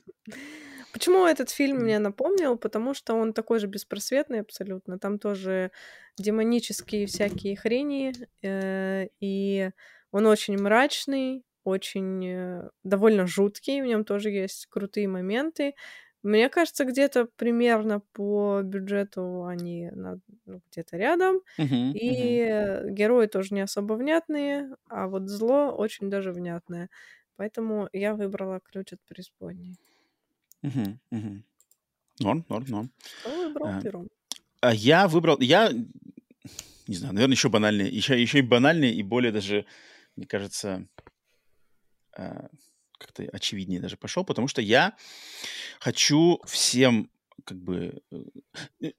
Почему 0.93 1.27
этот 1.27 1.51
фильм 1.51 1.79
мне 1.79 1.99
напомнил? 1.99 2.57
Потому 2.57 2.95
что 2.95 3.15
он 3.15 3.33
такой 3.33 3.59
же 3.59 3.67
беспросветный 3.67 4.41
абсолютно. 4.41 4.99
Там 4.99 5.19
тоже 5.19 5.73
демонические 6.17 7.07
всякие 7.07 7.57
хрени, 7.57 8.13
э, 8.43 9.09
и 9.21 9.71
он 10.13 10.27
очень 10.27 10.57
мрачный, 10.57 11.43
очень 11.65 12.27
э, 12.27 12.71
довольно 12.85 13.27
жуткий, 13.27 13.83
в 13.83 13.87
нем 13.87 14.05
тоже 14.05 14.31
есть 14.31 14.67
крутые 14.67 15.09
моменты. 15.09 15.75
Мне 16.23 16.49
кажется, 16.49 16.87
где-то 16.87 17.27
примерно 17.37 18.01
по 18.13 18.63
бюджету 18.63 19.45
они 19.45 19.91
ну, 19.95 20.21
где-то 20.71 20.97
рядом. 20.97 21.41
Uh-huh, 21.59 21.93
и 21.93 22.41
uh-huh. 22.41 22.91
герои 22.91 23.27
тоже 23.27 23.53
не 23.55 23.61
особо 23.61 23.93
внятные, 23.95 24.71
а 24.89 25.07
вот 25.07 25.29
зло 25.29 25.71
очень 25.71 26.09
даже 26.09 26.33
внятное. 26.33 26.89
Поэтому 27.37 27.89
я 27.93 28.15
выбрала 28.15 28.61
ключ 28.61 28.95
от 28.95 29.01
преисподней. 29.03 29.77
Uh-huh, 30.63 30.97
uh-huh. 31.13 31.43
Норм, 32.21 32.47
норм, 32.49 32.65
норм. 32.69 32.91
Кто 33.21 33.49
выбрал 33.49 33.81
первым? 33.83 34.09
А 34.61 34.73
я 34.73 35.09
выбрал... 35.09 35.37
Я... 35.41 35.71
Не 36.87 36.95
знаю, 36.95 37.15
наверное, 37.15 37.35
еще 37.35 37.49
банальнее. 37.49 37.89
Еще, 37.89 38.21
еще 38.21 38.39
и 38.39 38.43
банальнее, 38.43 38.95
и 38.95 39.03
более 39.03 39.33
даже, 39.33 39.67
мне 40.17 40.27
кажется, 40.27 40.87
как-то 42.99 43.25
очевиднее 43.33 43.81
даже 43.81 43.97
пошел, 43.97 44.25
потому 44.25 44.49
что 44.49 44.63
я 44.63 44.97
хочу 45.81 46.41
всем 46.47 47.11
как 47.45 47.59
бы... 47.59 48.01
Э, 48.81 48.91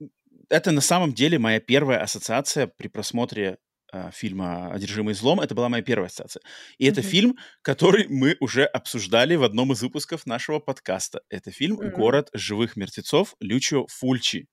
это 0.48 0.70
на 0.70 0.80
самом 0.80 1.12
деле 1.12 1.38
моя 1.38 1.60
первая 1.60 2.00
ассоциация 2.02 2.66
при 2.66 2.88
просмотре 2.88 3.58
э, 3.92 4.10
фильма 4.12 4.72
«Одержимый 4.72 5.14
злом», 5.14 5.40
это 5.40 5.54
была 5.54 5.68
моя 5.68 5.82
первая 5.82 6.06
ассоциация. 6.08 6.42
И 6.78 6.86
mm-hmm. 6.86 6.90
это 6.90 7.02
фильм, 7.02 7.38
который 7.62 8.06
мы 8.08 8.36
уже 8.40 8.64
обсуждали 8.64 9.34
в 9.34 9.42
одном 9.42 9.72
из 9.72 9.82
выпусков 9.82 10.26
нашего 10.26 10.60
подкаста. 10.60 11.22
Это 11.28 11.50
фильм 11.50 11.80
mm-hmm. 11.80 11.90
«Город 11.90 12.28
живых 12.32 12.76
мертвецов» 12.76 13.34
Лючио 13.40 13.86
Фульчи. 13.88 14.46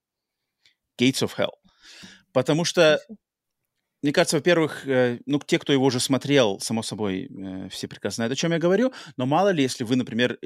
«Gates 0.99 1.23
of 1.23 1.31
Hell». 1.37 1.51
Потому 2.31 2.65
что 2.65 2.99
мне 4.03 4.11
кажется, 4.11 4.35
во-первых, 4.37 4.85
э, 4.85 5.19
ну, 5.25 5.39
те, 5.39 5.57
кто 5.57 5.71
его 5.73 5.85
уже 5.85 5.99
смотрел, 6.01 6.59
само 6.59 6.83
собой, 6.83 7.29
э, 7.29 7.69
все 7.69 7.87
прекрасно 7.87 8.15
знают, 8.17 8.33
о 8.33 8.35
чем 8.35 8.51
я 8.51 8.59
говорю, 8.59 8.91
но 9.15 9.25
мало 9.25 9.49
ли, 9.49 9.63
если 9.63 9.85
вы, 9.85 9.95
например, 9.95 10.37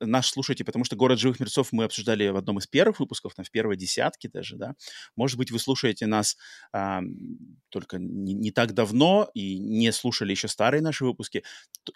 наш 0.00 0.28
слушаете, 0.28 0.64
потому 0.64 0.84
что 0.84 0.96
«Город 0.96 1.18
живых 1.18 1.40
мертвецов» 1.40 1.72
мы 1.72 1.84
обсуждали 1.84 2.28
в 2.28 2.36
одном 2.36 2.58
из 2.58 2.66
первых 2.66 3.00
выпусков, 3.00 3.34
там, 3.34 3.44
в 3.44 3.50
первой 3.50 3.76
десятке 3.78 4.28
даже, 4.28 4.56
да, 4.56 4.74
может 5.16 5.38
быть, 5.38 5.50
вы 5.50 5.58
слушаете 5.58 6.06
нас 6.06 6.36
а, 6.72 7.00
только 7.70 7.98
не, 7.98 8.34
не 8.34 8.50
так 8.50 8.74
давно 8.74 9.30
и 9.34 9.58
не 9.58 9.92
слушали 9.92 10.32
еще 10.32 10.48
старые 10.48 10.82
наши 10.82 11.04
выпуски, 11.04 11.42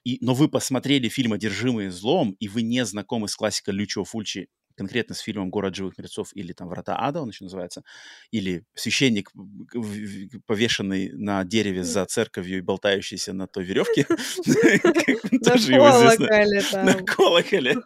и, 0.05 0.19
но 0.23 0.35
вы 0.35 0.49
посмотрели 0.49 1.09
фильм 1.09 1.35
«Одержимые 1.35 1.91
злом», 1.91 2.35
и 2.41 2.49
вы 2.49 2.63
не 2.63 2.85
знакомы 2.85 3.29
с 3.29 3.37
классикой 3.37 3.75
Лючо 3.75 4.05
Фульчи 4.05 4.49
конкретно 4.81 5.15
с 5.15 5.19
фильмом 5.19 5.51
«Город 5.51 5.75
живых 5.75 5.99
мертвецов» 5.99 6.31
или 6.35 6.55
там 6.55 6.69
«Врата 6.69 6.97
ада» 6.99 7.21
он 7.21 7.29
еще 7.29 7.45
называется, 7.45 7.83
или 8.31 8.65
«Священник, 8.75 9.31
повешенный 10.47 11.11
на 11.13 11.45
дереве 11.45 11.85
за 11.85 12.07
церковью 12.07 12.59
и 12.59 12.63
болтающийся 12.63 13.35
на 13.35 13.47
той 13.47 13.65
веревке». 13.65 14.07
Тоже 15.45 15.75
его 15.75 15.91
известно. 15.91 16.83
На 16.85 16.95
колоколе. 16.95 17.77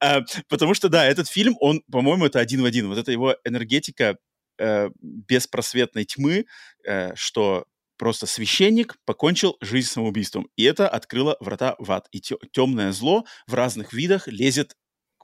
А, 0.00 0.22
потому 0.48 0.72
что, 0.72 0.88
да, 0.88 1.04
этот 1.04 1.28
фильм, 1.28 1.56
он, 1.60 1.82
по-моему, 1.92 2.24
это 2.24 2.40
один 2.40 2.62
в 2.62 2.64
один. 2.64 2.88
Вот 2.88 2.96
это 2.96 3.12
его 3.12 3.36
энергетика 3.44 4.16
э, 4.58 4.88
беспросветной 5.02 6.06
тьмы, 6.06 6.46
э, 6.86 7.14
что 7.16 7.66
просто 7.98 8.24
священник 8.26 8.96
покончил 9.04 9.58
жизнь 9.60 9.88
самоубийством. 9.88 10.48
И 10.56 10.64
это 10.64 10.88
открыло 10.88 11.36
врата 11.40 11.76
в 11.78 11.92
ад. 11.92 12.08
И 12.12 12.20
темное 12.20 12.92
зло 12.92 13.26
в 13.46 13.52
разных 13.52 13.92
видах 13.92 14.26
лезет 14.26 14.74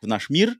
в 0.02 0.06
наш 0.06 0.31
мир, 0.31 0.55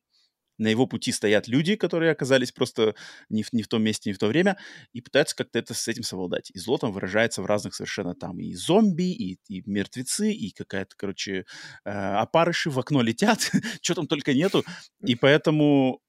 на 0.61 0.69
его 0.69 0.87
пути 0.87 1.11
стоят 1.11 1.49
люди, 1.49 1.75
которые 1.75 2.13
оказались 2.13 2.53
просто 2.53 2.95
не 3.29 3.43
в, 3.43 3.53
не 3.53 3.63
в 3.63 3.69
том 3.69 3.83
месте, 3.83 4.11
не 4.11 4.15
в 4.15 4.19
то 4.19 4.27
время, 4.27 4.59
и 4.93 5.01
пытаются 5.01 5.35
как-то 5.35 5.59
это 5.59 5.75
с 5.75 5.89
этим 5.89 6.03
совладать. 6.03 6.51
И 6.53 6.59
зло 6.59 6.77
там 6.77 6.93
выражается 6.93 7.43
в 7.43 7.47
разных 7.47 7.75
совершенно 7.75 8.15
там 8.15 8.39
и 8.39 8.53
зомби, 8.55 9.11
и, 9.11 9.39
и 9.49 9.63
мертвецы, 9.65 10.33
и 10.33 10.53
какая-то, 10.53 10.95
короче, 10.97 11.47
э, 11.85 11.91
опарыши 11.91 12.71
в 12.71 12.79
окно 12.79 13.01
летят, 13.03 13.51
что 13.83 13.95
там 13.95 14.07
только 14.07 14.35
нету. 14.35 14.63
И 15.05 15.15
поэтому 15.17 16.01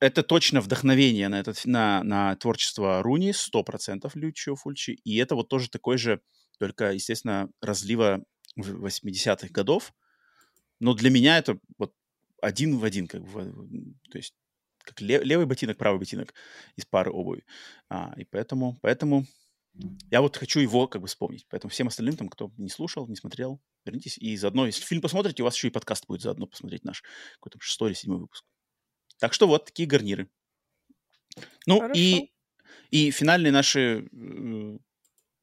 это 0.00 0.22
точно 0.22 0.62
вдохновение 0.62 1.28
на, 1.28 1.38
этот, 1.38 1.66
на, 1.66 2.02
на 2.02 2.36
творчество 2.36 3.02
Руни, 3.02 3.32
100% 3.32 4.10
Лючио 4.14 4.56
Фульчи, 4.56 4.92
и 5.04 5.16
это 5.18 5.34
вот 5.34 5.48
тоже 5.48 5.68
такой 5.68 5.98
же, 5.98 6.22
только, 6.58 6.92
естественно, 6.92 7.50
разлива 7.60 8.24
80-х 8.58 9.48
годов, 9.50 9.92
но 10.80 10.94
для 10.94 11.10
меня 11.10 11.36
это 11.36 11.58
вот 11.76 11.92
один 12.42 12.78
в 12.78 12.84
один, 12.84 13.06
как 13.06 13.22
бы, 13.22 13.52
то 14.10 14.18
есть 14.18 14.34
как 14.84 15.00
левый 15.00 15.46
ботинок, 15.46 15.76
правый 15.76 15.98
ботинок 15.98 16.34
из 16.76 16.84
пары 16.86 17.10
обуви. 17.10 17.44
А, 17.88 18.14
и 18.16 18.24
поэтому, 18.24 18.78
поэтому 18.82 19.26
я 20.10 20.20
вот 20.20 20.36
хочу 20.36 20.60
его 20.60 20.88
как 20.88 21.02
бы 21.02 21.06
вспомнить. 21.06 21.46
Поэтому 21.48 21.70
всем 21.70 21.88
остальным, 21.88 22.16
там, 22.16 22.28
кто 22.28 22.52
не 22.56 22.68
слушал, 22.68 23.06
не 23.06 23.16
смотрел, 23.16 23.60
вернитесь. 23.84 24.18
И 24.18 24.36
заодно, 24.36 24.66
если 24.66 24.82
фильм 24.82 25.02
посмотрите, 25.02 25.42
у 25.42 25.44
вас 25.44 25.54
еще 25.54 25.68
и 25.68 25.70
подкаст 25.70 26.06
будет 26.06 26.22
заодно 26.22 26.46
посмотреть 26.46 26.84
наш 26.84 27.02
какой-то 27.34 27.58
шестой 27.60 27.90
или 27.90 27.96
седьмой 27.96 28.18
выпуск. 28.18 28.44
Так 29.18 29.32
что 29.32 29.46
вот 29.46 29.66
такие 29.66 29.88
гарниры. 29.88 30.28
Ну 31.66 31.90
и, 31.92 32.32
и 32.90 33.10
финальные 33.10 33.52
наши 33.52 34.08
э, 34.10 34.78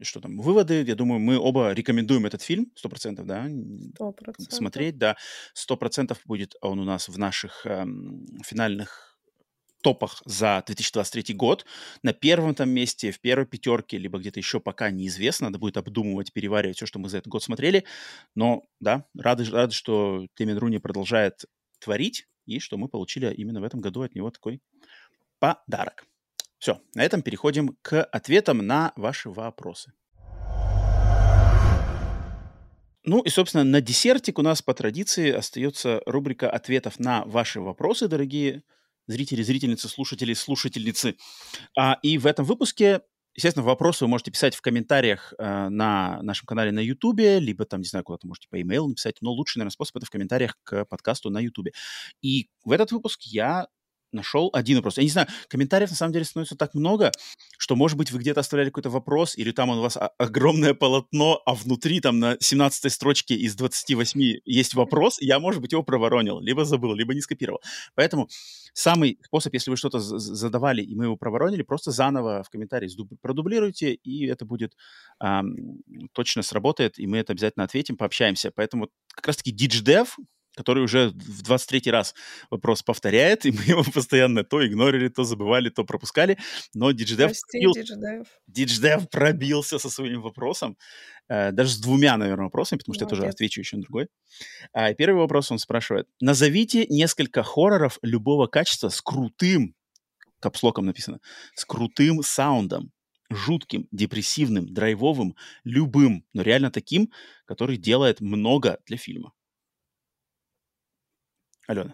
что 0.02 0.19
там, 0.19 0.38
выводы. 0.38 0.84
Я 0.84 0.95
думаю, 0.95 1.19
мы 1.19 1.38
оба 1.38 1.72
рекомендуем 1.72 2.26
этот 2.26 2.41
фильм, 2.41 2.72
сто 2.76 2.90
процентов, 2.90 3.26
да? 3.26 3.48
Сто 3.95 4.11
процентов. 4.11 4.53
Смотреть, 4.53 4.98
да. 4.98 5.18
Сто 5.53 5.78
процентов 5.78 6.19
будет 6.26 6.56
он 6.61 6.80
у 6.80 6.84
нас 6.84 7.10
в 7.10 7.18
наших 7.18 7.65
эм, 7.65 8.26
финальных 8.44 9.07
топах 9.82 10.22
за 10.26 10.64
2023 10.65 11.36
год. 11.36 11.65
На 12.03 12.14
первом 12.14 12.56
там 12.56 12.69
месте, 12.69 13.11
в 13.11 13.19
первой 13.19 13.45
пятерке, 13.45 13.98
либо 13.98 14.19
где-то 14.19 14.40
еще 14.40 14.60
пока 14.60 14.91
неизвестно. 14.91 15.48
Надо 15.48 15.60
будет 15.60 15.78
обдумывать, 15.78 16.34
переваривать 16.34 16.78
все, 16.78 16.86
что 16.86 16.99
мы 16.99 17.10
за 17.10 17.19
этот 17.19 17.30
год 17.30 17.44
смотрели. 17.44 17.86
Но, 18.36 18.64
да, 18.80 19.06
рады, 19.18 19.45
рады 19.45 19.74
что 19.74 20.28
Тэмин 20.36 20.57
Руни 20.57 20.80
продолжает 20.80 21.45
творить, 21.80 22.28
и 22.45 22.60
что 22.60 22.78
мы 22.78 22.88
получили 22.88 23.34
именно 23.34 23.61
в 23.61 23.64
этом 23.64 23.80
году 23.80 24.02
от 24.02 24.15
него 24.15 24.32
такой 24.32 24.61
подарок. 25.40 26.06
Все, 26.60 26.82
на 26.96 27.04
этом 27.04 27.22
переходим 27.22 27.78
к 27.82 28.04
ответам 28.04 28.66
на 28.66 28.94
ваши 28.96 29.30
вопросы. 29.30 29.94
Ну 33.04 33.22
и, 33.22 33.30
собственно, 33.30 33.64
на 33.64 33.80
десертик 33.80 34.38
у 34.38 34.42
нас 34.42 34.62
по 34.62 34.74
традиции 34.74 35.32
остается 35.32 36.02
рубрика 36.06 36.50
ответов 36.50 37.00
на 37.00 37.24
ваши 37.26 37.62
вопросы, 37.62 38.10
дорогие 38.10 38.64
зрители, 39.08 39.44
зрительницы, 39.44 39.88
слушатели, 39.88 40.34
слушательницы. 40.34 41.16
А, 41.78 41.98
и 42.02 42.18
в 42.18 42.26
этом 42.26 42.44
выпуске, 42.44 43.02
естественно, 43.34 43.66
вопросы 43.66 44.04
вы 44.04 44.10
можете 44.10 44.32
писать 44.32 44.56
в 44.56 44.62
комментариях 44.62 45.34
э, 45.38 45.70
на 45.70 46.22
нашем 46.22 46.48
канале 46.48 46.74
на 46.74 46.80
YouTube, 46.80 47.20
либо 47.40 47.64
там, 47.64 47.80
не 47.80 47.88
знаю, 47.88 48.04
куда-то 48.04 48.28
можете 48.28 48.50
по 48.50 48.60
имейлу 48.60 48.90
написать, 48.90 49.16
но 49.22 49.32
лучший, 49.32 49.60
наверное, 49.60 49.72
способ 49.72 49.96
это 49.96 50.06
в 50.06 50.10
комментариях 50.10 50.58
к 50.64 50.84
подкасту 50.84 51.30
на 51.30 51.40
YouTube. 51.40 51.70
И 52.22 52.50
в 52.66 52.72
этот 52.74 52.92
выпуск 52.92 53.22
я 53.22 53.68
нашел 54.12 54.50
один 54.54 54.78
вопрос. 54.78 54.98
Я 54.98 55.04
не 55.04 55.10
знаю, 55.10 55.28
комментариев 55.48 55.90
на 55.90 55.96
самом 55.96 56.14
деле 56.14 56.26
становится 56.26 56.56
так 56.56 56.74
много, 56.74 57.12
что, 57.58 57.76
может 57.76 57.98
быть, 57.98 58.12
вы 58.12 58.20
где-то 58.20 58.40
оставляли 58.40 58.70
какой-то 58.70 58.90
вопрос, 58.90 59.38
или 59.38 59.52
там 59.52 59.70
у 59.70 59.82
вас 59.82 59.98
огромное 60.18 60.74
полотно, 60.74 61.42
а 61.46 61.54
внутри 61.54 62.00
там 62.00 62.20
на 62.20 62.38
17 62.40 62.92
строчке 62.92 63.36
из 63.36 63.56
28 63.56 64.40
есть 64.46 64.74
вопрос, 64.74 65.22
я, 65.22 65.40
может 65.40 65.62
быть, 65.62 65.72
его 65.72 65.84
проворонил, 65.84 66.40
либо 66.40 66.66
забыл, 66.66 66.94
либо 66.94 67.14
не 67.14 67.22
скопировал. 67.22 67.62
Поэтому 67.96 68.28
самый 68.74 69.20
способ, 69.24 69.54
если 69.54 69.72
вы 69.72 69.78
что-то 69.78 70.00
задавали, 70.00 70.82
и 70.82 70.96
мы 70.96 71.06
его 71.06 71.18
проворонили, 71.18 71.64
просто 71.64 71.92
заново 71.92 72.44
в 72.44 72.50
комментарии 72.50 72.90
продублируйте, 73.22 73.94
и 73.94 74.28
это 74.28 74.46
будет 74.46 74.76
эм, 75.24 75.82
точно 76.14 76.44
сработает, 76.44 77.00
и 77.00 77.08
мы 77.08 77.18
это 77.18 77.34
обязательно 77.34 77.66
ответим, 77.66 77.98
пообщаемся. 77.98 78.52
Поэтому 78.52 78.90
как 79.14 79.28
раз-таки 79.28 79.54
DitchDev, 79.54 80.08
который 80.58 80.84
уже 80.84 81.10
в 81.10 81.44
23 81.44 81.92
раз 81.92 82.16
вопрос 82.50 82.84
повторяет, 82.84 83.46
и 83.46 83.52
мы 83.52 83.64
его 83.64 83.84
постоянно 83.94 84.44
то 84.44 84.66
игнорили, 84.66 85.08
то 85.08 85.24
забывали, 85.24 85.70
то 85.70 85.84
пропускали, 85.86 86.38
но 86.74 86.92
DigiDev, 86.92 87.34
пробил, 87.52 87.74
DigiDev 88.52 89.08
пробился 89.10 89.80
со 89.80 89.90
своим 89.90 90.22
вопросом, 90.22 90.78
э, 91.30 91.52
даже 91.52 91.72
с 91.72 91.80
двумя, 91.80 92.18
наверное, 92.18 92.46
вопросами, 92.46 92.80
потому 92.80 92.96
что 92.96 93.06
Молодец. 93.06 93.18
я 93.18 93.22
тоже 93.22 93.34
отвечу 93.34 93.62
еще 93.62 93.78
на 93.78 93.84
другой. 93.84 94.08
А, 94.74 94.94
первый 94.94 95.20
вопрос 95.20 95.52
он 95.52 95.60
спрашивает. 95.60 96.08
Назовите 96.20 96.88
несколько 96.90 97.44
хорроров 97.44 98.00
любого 98.02 98.48
качества 98.48 98.90
с 98.90 99.02
крутым, 99.02 99.76
капслоком 100.40 100.86
написано, 100.86 101.20
с 101.56 101.66
крутым 101.66 102.24
саундом, 102.24 102.92
жутким, 103.30 103.88
депрессивным, 103.92 104.74
драйвовым, 104.74 105.36
любым, 105.64 106.24
но 106.34 106.42
реально 106.42 106.72
таким, 106.72 107.12
который 107.46 107.78
делает 107.78 108.22
много 108.22 108.80
для 108.86 108.98
фильма. 108.98 109.34
Алена. 111.68 111.94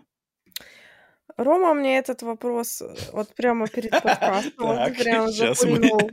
Рома 1.36 1.74
мне 1.74 1.98
этот 1.98 2.22
вопрос 2.22 2.82
э, 2.82 2.94
вот 3.12 3.34
прямо 3.36 3.68
перед 3.68 3.92
подкастом 4.04 4.54
вот 4.58 4.98
прямо 4.98 5.32
запульнул. 5.32 6.12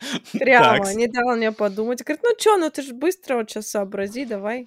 Прямо, 0.32 0.94
не 0.94 1.08
дал 1.08 1.34
мне 1.34 1.50
подумать. 1.50 2.04
Говорит, 2.04 2.22
ну 2.22 2.30
что, 2.38 2.56
ну 2.56 2.70
ты 2.70 2.82
же 2.82 2.94
быстро 2.94 3.36
вот 3.36 3.50
сейчас 3.50 3.66
сообрази, 3.66 4.26
давай. 4.26 4.66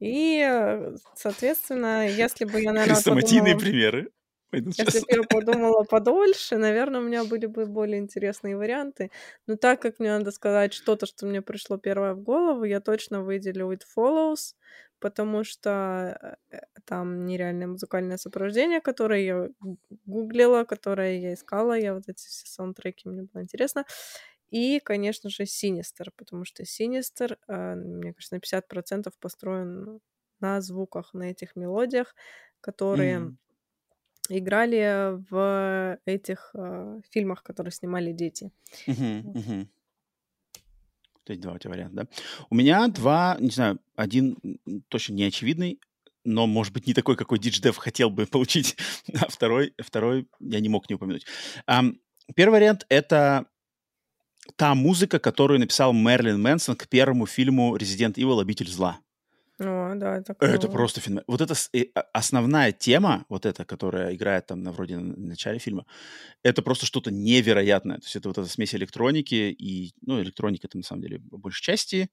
И, 0.00 0.44
э, 0.44 0.96
соответственно, 1.14 2.08
если 2.08 2.44
бы 2.44 2.60
я, 2.60 2.72
наверное, 2.72 2.94
Хрестоматийные 2.94 3.56
примеры. 3.56 4.10
Если 4.52 5.00
бы 5.00 5.06
я 5.16 5.22
подумала 5.28 5.84
подольше, 5.84 6.56
наверное, 6.56 7.00
у 7.00 7.04
меня 7.04 7.24
были 7.24 7.46
бы 7.46 7.66
более 7.66 7.98
интересные 7.98 8.56
варианты. 8.56 9.10
Но 9.46 9.56
так 9.56 9.82
как 9.82 9.98
мне 9.98 10.10
надо 10.18 10.30
сказать 10.32 10.72
что-то, 10.72 11.06
что 11.06 11.26
мне 11.26 11.42
пришло 11.42 11.76
первое 11.78 12.14
в 12.14 12.20
голову, 12.22 12.64
я 12.64 12.80
точно 12.80 13.22
выделю 13.22 13.70
It 13.72 13.82
Follows, 13.96 14.54
потому 15.00 15.44
что 15.44 16.36
э, 16.50 16.58
там 16.84 17.26
нереальное 17.26 17.66
музыкальное 17.66 18.16
сопровождение, 18.16 18.80
которое 18.80 19.22
я 19.24 19.48
гуглила, 20.06 20.64
которое 20.64 21.18
я 21.18 21.34
искала, 21.34 21.78
я 21.78 21.94
вот 21.94 22.04
эти 22.08 22.26
все 22.26 22.46
саундтреки, 22.46 23.08
мне 23.08 23.22
было 23.22 23.42
интересно. 23.42 23.84
И, 24.50 24.80
конечно 24.80 25.28
же, 25.30 25.42
Sinister, 25.44 26.10
потому 26.16 26.44
что 26.44 26.62
Sinister, 26.64 27.36
э, 27.48 27.74
мне 27.74 28.14
кажется, 28.14 28.34
на 28.36 28.40
50% 28.40 29.14
построен 29.20 30.00
на 30.40 30.60
звуках, 30.62 31.12
на 31.14 31.30
этих 31.30 31.56
мелодиях, 31.56 32.14
которые 32.60 33.18
mm 33.18 33.36
играли 34.28 35.18
в 35.30 35.98
этих 36.04 36.50
э, 36.54 37.00
фильмах, 37.10 37.42
которые 37.42 37.72
снимали 37.72 38.12
дети. 38.12 38.50
Uh-huh, 38.86 39.22
uh-huh. 39.34 39.66
То 41.24 41.32
есть 41.32 41.42
два 41.42 41.52
у 41.52 41.58
тебя 41.58 41.72
варианта, 41.72 41.96
да? 41.96 42.06
У 42.48 42.54
меня 42.54 42.88
два, 42.88 43.36
не 43.38 43.50
знаю, 43.50 43.80
один 43.96 44.38
точно 44.88 45.14
не 45.14 45.24
очевидный, 45.24 45.78
но, 46.24 46.46
может 46.46 46.72
быть, 46.72 46.86
не 46.86 46.94
такой, 46.94 47.16
какой 47.16 47.38
DigiDev 47.38 47.74
хотел 47.74 48.10
бы 48.10 48.26
получить, 48.30 48.76
а 49.14 49.28
второй, 49.28 49.74
второй 49.78 50.28
я 50.40 50.60
не 50.60 50.68
мог 50.68 50.88
не 50.88 50.94
упомянуть. 50.94 51.26
Um, 51.68 51.98
первый 52.34 52.54
вариант— 52.54 52.86
это 52.88 53.46
та 54.56 54.74
музыка, 54.74 55.18
которую 55.18 55.60
написал 55.60 55.92
Мерлин 55.92 56.40
Мэнсон 56.40 56.76
к 56.76 56.88
первому 56.88 57.26
фильму 57.26 57.76
«Резидент 57.76 58.18
Evil. 58.18 58.40
Обитель 58.40 58.68
зла». 58.68 59.00
О, 59.60 59.94
да, 59.96 60.18
это 60.18 60.36
Это 60.40 60.68
просто 60.68 61.00
феномен. 61.00 61.24
Вот 61.26 61.40
это 61.40 61.54
а- 61.94 62.00
основная 62.12 62.72
тема, 62.72 63.24
вот 63.28 63.44
эта, 63.44 63.64
которая 63.64 64.14
играет 64.14 64.46
там 64.46 64.62
на 64.62 64.70
вроде 64.72 64.96
на 64.98 65.16
начале 65.16 65.58
фильма, 65.58 65.84
это 66.44 66.62
просто 66.62 66.86
что-то 66.86 67.10
невероятное. 67.10 67.96
То 67.98 68.04
есть 68.04 68.16
это 68.16 68.28
вот 68.28 68.38
эта 68.38 68.48
смесь 68.48 68.74
электроники 68.74 69.34
и, 69.34 69.94
ну, 70.02 70.20
электроника 70.22 70.68
это 70.68 70.76
на 70.76 70.84
самом 70.84 71.02
деле 71.02 71.18
по 71.18 71.38
большей 71.38 71.62
части. 71.62 72.10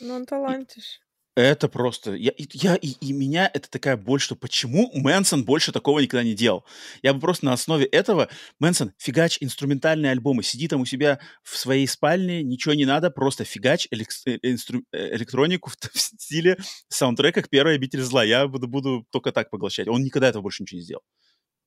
Ну, 0.00 0.14
он 0.14 0.26
талантиш. 0.26 1.00
Это 1.36 1.68
просто... 1.68 2.14
Я, 2.14 2.30
и- 2.30 2.48
я, 2.54 2.76
и, 2.76 2.88
и 2.88 3.12
меня 3.12 3.50
это 3.52 3.68
такая 3.70 3.98
боль, 3.98 4.20
что 4.20 4.34
почему 4.34 4.90
Мэнсон 4.94 5.44
больше 5.44 5.70
такого 5.70 6.00
никогда 6.00 6.24
не 6.24 6.34
делал. 6.34 6.64
Я 7.02 7.12
бы 7.12 7.20
просто 7.20 7.44
на 7.44 7.52
основе 7.52 7.84
этого... 7.84 8.30
Мэнсон, 8.58 8.94
фигач 8.96 9.36
инструментальные 9.40 10.12
альбомы. 10.12 10.42
Сиди 10.42 10.66
там 10.66 10.80
у 10.80 10.86
себя 10.86 11.20
в 11.42 11.58
своей 11.58 11.86
спальне, 11.86 12.42
ничего 12.42 12.72
не 12.72 12.86
надо, 12.86 13.10
просто 13.10 13.44
фигач 13.44 13.86
элекс- 13.90 14.22
э, 14.24 14.38
инстру- 14.42 14.84
э, 14.92 15.14
электронику 15.14 15.68
в, 15.76 15.76
в 15.76 16.00
стиле 16.00 16.56
саундтрека 16.88 17.42
к 17.42 17.50
первой 17.50 17.74
обитель 17.74 18.00
зла. 18.00 18.24
Я 18.24 18.48
буду, 18.48 18.66
буду 18.66 19.06
только 19.10 19.30
так 19.30 19.50
поглощать. 19.50 19.88
Он 19.88 20.02
никогда 20.02 20.28
этого 20.28 20.42
больше 20.42 20.62
ничего 20.62 20.78
не 20.78 20.84
сделал. 20.84 21.02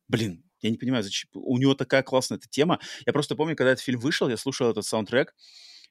Блин, 0.08 0.44
я 0.62 0.72
не 0.72 0.78
понимаю, 0.78 1.04
зачем... 1.04 1.30
У 1.36 1.60
него 1.60 1.76
такая 1.76 2.02
классная 2.02 2.40
эта 2.40 2.50
тема. 2.50 2.80
Я 3.06 3.14
просто 3.14 3.36
помню, 3.36 3.56
когда 3.56 3.74
этот 3.74 3.84
фильм 3.84 4.00
вышел, 4.00 4.30
я 4.30 4.38
слушал 4.38 4.72
этот 4.72 4.84
саундтрек, 4.84 5.36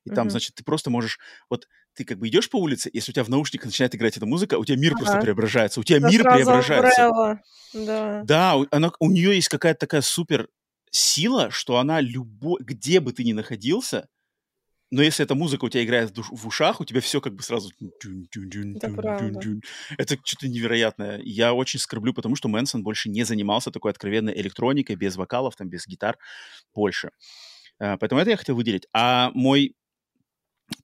и 0.04 0.10
там, 0.10 0.24
Мгм. 0.26 0.30
значит, 0.30 0.56
ты 0.56 0.64
просто 0.64 0.90
можешь... 0.90 1.20
Вот 1.48 1.68
ты 1.98 2.04
как 2.04 2.18
бы 2.18 2.28
идешь 2.28 2.48
по 2.48 2.56
улице, 2.56 2.90
если 2.92 3.10
у 3.10 3.14
тебя 3.14 3.24
в 3.24 3.28
наушниках 3.28 3.66
начинает 3.66 3.92
играть 3.96 4.16
эта 4.16 4.24
музыка, 4.24 4.56
у 4.56 4.64
тебя 4.64 4.78
мир 4.78 4.92
просто 4.92 5.14
Ага. 5.14 5.22
преображается. 5.22 5.80
У 5.80 5.82
тебя 5.82 5.98
Это 5.98 6.08
мир 6.08 6.22
преображается. 6.22 7.40
Да. 7.74 8.22
Да, 8.24 8.56
у, 8.56 8.66
она, 8.70 8.92
у 9.00 9.10
нее 9.10 9.34
есть 9.34 9.48
какая-то 9.48 9.80
такая 9.80 10.00
супер 10.00 10.48
сила, 10.92 11.50
что 11.50 11.78
она 11.78 12.00
любо... 12.00 12.56
где 12.60 13.00
бы 13.00 13.12
ты 13.12 13.24
ни 13.24 13.32
находился, 13.32 14.06
но 14.90 15.02
если 15.02 15.24
эта 15.24 15.34
музыка 15.34 15.64
у 15.64 15.68
тебя 15.68 15.84
играет 15.84 16.10
в, 16.10 16.12
душ- 16.14 16.30
в 16.30 16.46
ушах, 16.46 16.80
у 16.80 16.84
тебя 16.84 17.00
все 17.00 17.20
как 17.20 17.34
бы 17.34 17.42
сразу... 17.42 17.70
Это. 18.76 19.60
Это 19.98 20.16
что-то 20.24 20.48
невероятное. 20.48 21.20
Я 21.24 21.52
очень 21.52 21.80
скорблю, 21.80 22.14
потому 22.14 22.36
что 22.36 22.48
Мэнсон 22.48 22.84
больше 22.84 23.10
не 23.10 23.24
занимался 23.24 23.72
такой 23.72 23.90
откровенной 23.90 24.32
электроникой, 24.40 24.94
без 24.94 25.16
вокалов, 25.16 25.56
там, 25.56 25.68
без 25.68 25.86
гитар 25.86 26.16
больше. 26.74 27.10
А, 27.80 27.96
Поэтому 27.98 28.20
это 28.20 28.30
я 28.30 28.36
хотел 28.36 28.56
выделить. 28.56 28.86
А 28.92 29.30
мой 29.34 29.74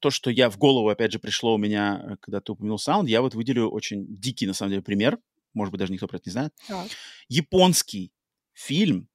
то, 0.00 0.10
что 0.10 0.30
я 0.30 0.50
в 0.50 0.58
голову, 0.58 0.88
опять 0.88 1.12
же, 1.12 1.18
пришло 1.18 1.54
у 1.54 1.58
меня, 1.58 2.02
э, 2.04 2.16
когда 2.20 2.40
ты 2.40 2.52
упомянул 2.52 2.78
саунд, 2.78 3.08
я 3.08 3.22
вот 3.22 3.34
выделю 3.34 3.68
очень 3.68 4.06
дикий, 4.08 4.46
на 4.46 4.54
самом 4.54 4.70
деле, 4.70 4.82
пример. 4.82 5.18
Может 5.52 5.70
быть, 5.72 5.78
даже 5.78 5.92
никто 5.92 6.06
про 6.08 6.16
это 6.16 6.28
не 6.28 6.32
знает. 6.32 6.52
Так. 6.66 6.88
Японский 7.28 8.12
фильм 8.52 9.08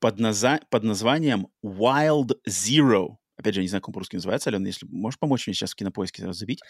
под, 0.00 0.18
наза- 0.20 0.62
под 0.70 0.84
названием 0.84 1.48
Wild 1.64 2.36
Zero. 2.46 3.16
Опять 3.36 3.54
же, 3.54 3.60
я 3.60 3.62
не 3.62 3.68
знаю, 3.68 3.82
как 3.82 3.90
он 3.90 3.94
по-русски 3.94 4.16
называется, 4.16 4.50
Алена, 4.50 4.66
если 4.66 4.86
можешь 4.90 5.18
помочь 5.18 5.46
мне 5.46 5.54
сейчас 5.54 5.72
в 5.72 5.76
кинопоиске 5.76 6.32
забить. 6.32 6.60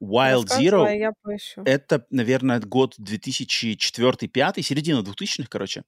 Wild 0.00 0.46
Zero 0.46 0.96
я 0.96 1.12
поищу. 1.22 1.62
это, 1.64 2.06
наверное, 2.10 2.60
год 2.60 2.94
2004-2005, 2.98 4.62
середина 4.62 5.00
2000-х, 5.00 5.48
короче. 5.48 5.82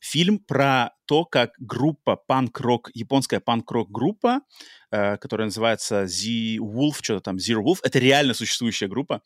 Фильм 0.00 0.38
про 0.38 0.90
то, 1.06 1.24
как 1.24 1.52
группа 1.58 2.16
панк-рок, 2.16 2.90
японская 2.94 3.40
панк-рок 3.40 3.90
группа, 3.90 4.40
э, 4.90 5.16
которая 5.16 5.46
называется 5.46 6.04
The 6.04 6.58
Wolf, 6.58 6.98
что-то 7.00 7.20
там, 7.20 7.36
Zero 7.36 7.62
Wolf, 7.62 7.78
это 7.82 7.98
реально 7.98 8.34
существующая 8.34 8.88
группа. 8.88 9.22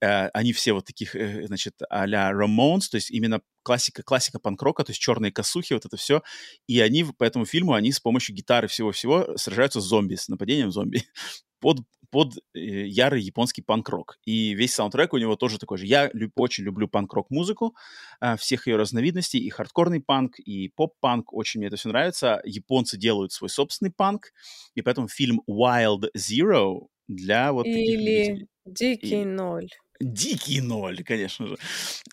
Э, 0.00 0.28
они 0.28 0.52
все 0.52 0.72
вот 0.72 0.84
таких, 0.84 1.16
э, 1.16 1.46
значит, 1.46 1.74
а-ля 1.90 2.30
Ramones, 2.32 2.88
то 2.90 2.96
есть 2.96 3.10
именно 3.10 3.40
классика, 3.62 4.02
классика 4.02 4.38
панк-рока, 4.38 4.84
то 4.84 4.90
есть 4.90 5.00
черные 5.00 5.32
косухи, 5.32 5.72
вот 5.72 5.84
это 5.84 5.96
все. 5.96 6.22
И 6.66 6.80
они 6.80 7.04
по 7.04 7.24
этому 7.24 7.46
фильму, 7.46 7.74
они 7.74 7.92
с 7.92 8.00
помощью 8.00 8.34
гитары 8.34 8.68
всего-всего 8.68 9.36
сражаются 9.36 9.80
с 9.80 9.84
зомби, 9.84 10.14
с 10.16 10.28
нападением 10.28 10.70
зомби 10.70 11.04
под, 11.60 11.78
под 12.12 12.36
э, 12.54 12.60
ярый 12.60 13.20
японский 13.22 13.62
панк-рок. 13.62 14.18
И 14.24 14.54
весь 14.54 14.74
саундтрек 14.74 15.14
у 15.14 15.18
него 15.18 15.34
тоже 15.34 15.58
такой 15.58 15.78
же. 15.78 15.86
Я 15.86 16.10
люб- 16.12 16.38
очень 16.38 16.62
люблю 16.62 16.86
панк-рок 16.86 17.30
музыку, 17.30 17.74
а, 18.20 18.36
всех 18.36 18.66
ее 18.68 18.76
разновидностей, 18.76 19.40
и 19.40 19.48
хардкорный 19.50 20.00
панк, 20.00 20.38
и 20.38 20.68
поп-панк, 20.76 21.32
очень 21.32 21.58
мне 21.60 21.68
это 21.68 21.76
все 21.76 21.88
нравится. 21.88 22.40
Японцы 22.44 22.96
делают 22.98 23.32
свой 23.32 23.48
собственный 23.48 23.90
панк, 23.90 24.32
и 24.76 24.82
поэтому 24.82 25.08
фильм 25.08 25.40
Wild 25.50 26.10
Zero 26.16 26.86
для 27.08 27.52
вот 27.52 27.64
таких. 27.64 27.76
Или 27.88 28.46
Дикий 28.66 29.22
И- 29.22 29.24
ноль. 29.24 29.68
Дикий 30.00 30.60
ноль, 30.60 31.02
конечно 31.04 31.46
же. 31.46 31.56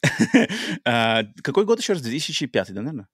А, 0.85 1.23
Какой 1.43 1.65
год 1.65 1.79
еще 1.79 1.93
раз? 1.93 2.01
2005, 2.01 2.73
да, 2.73 2.81
наверное? 2.81 3.07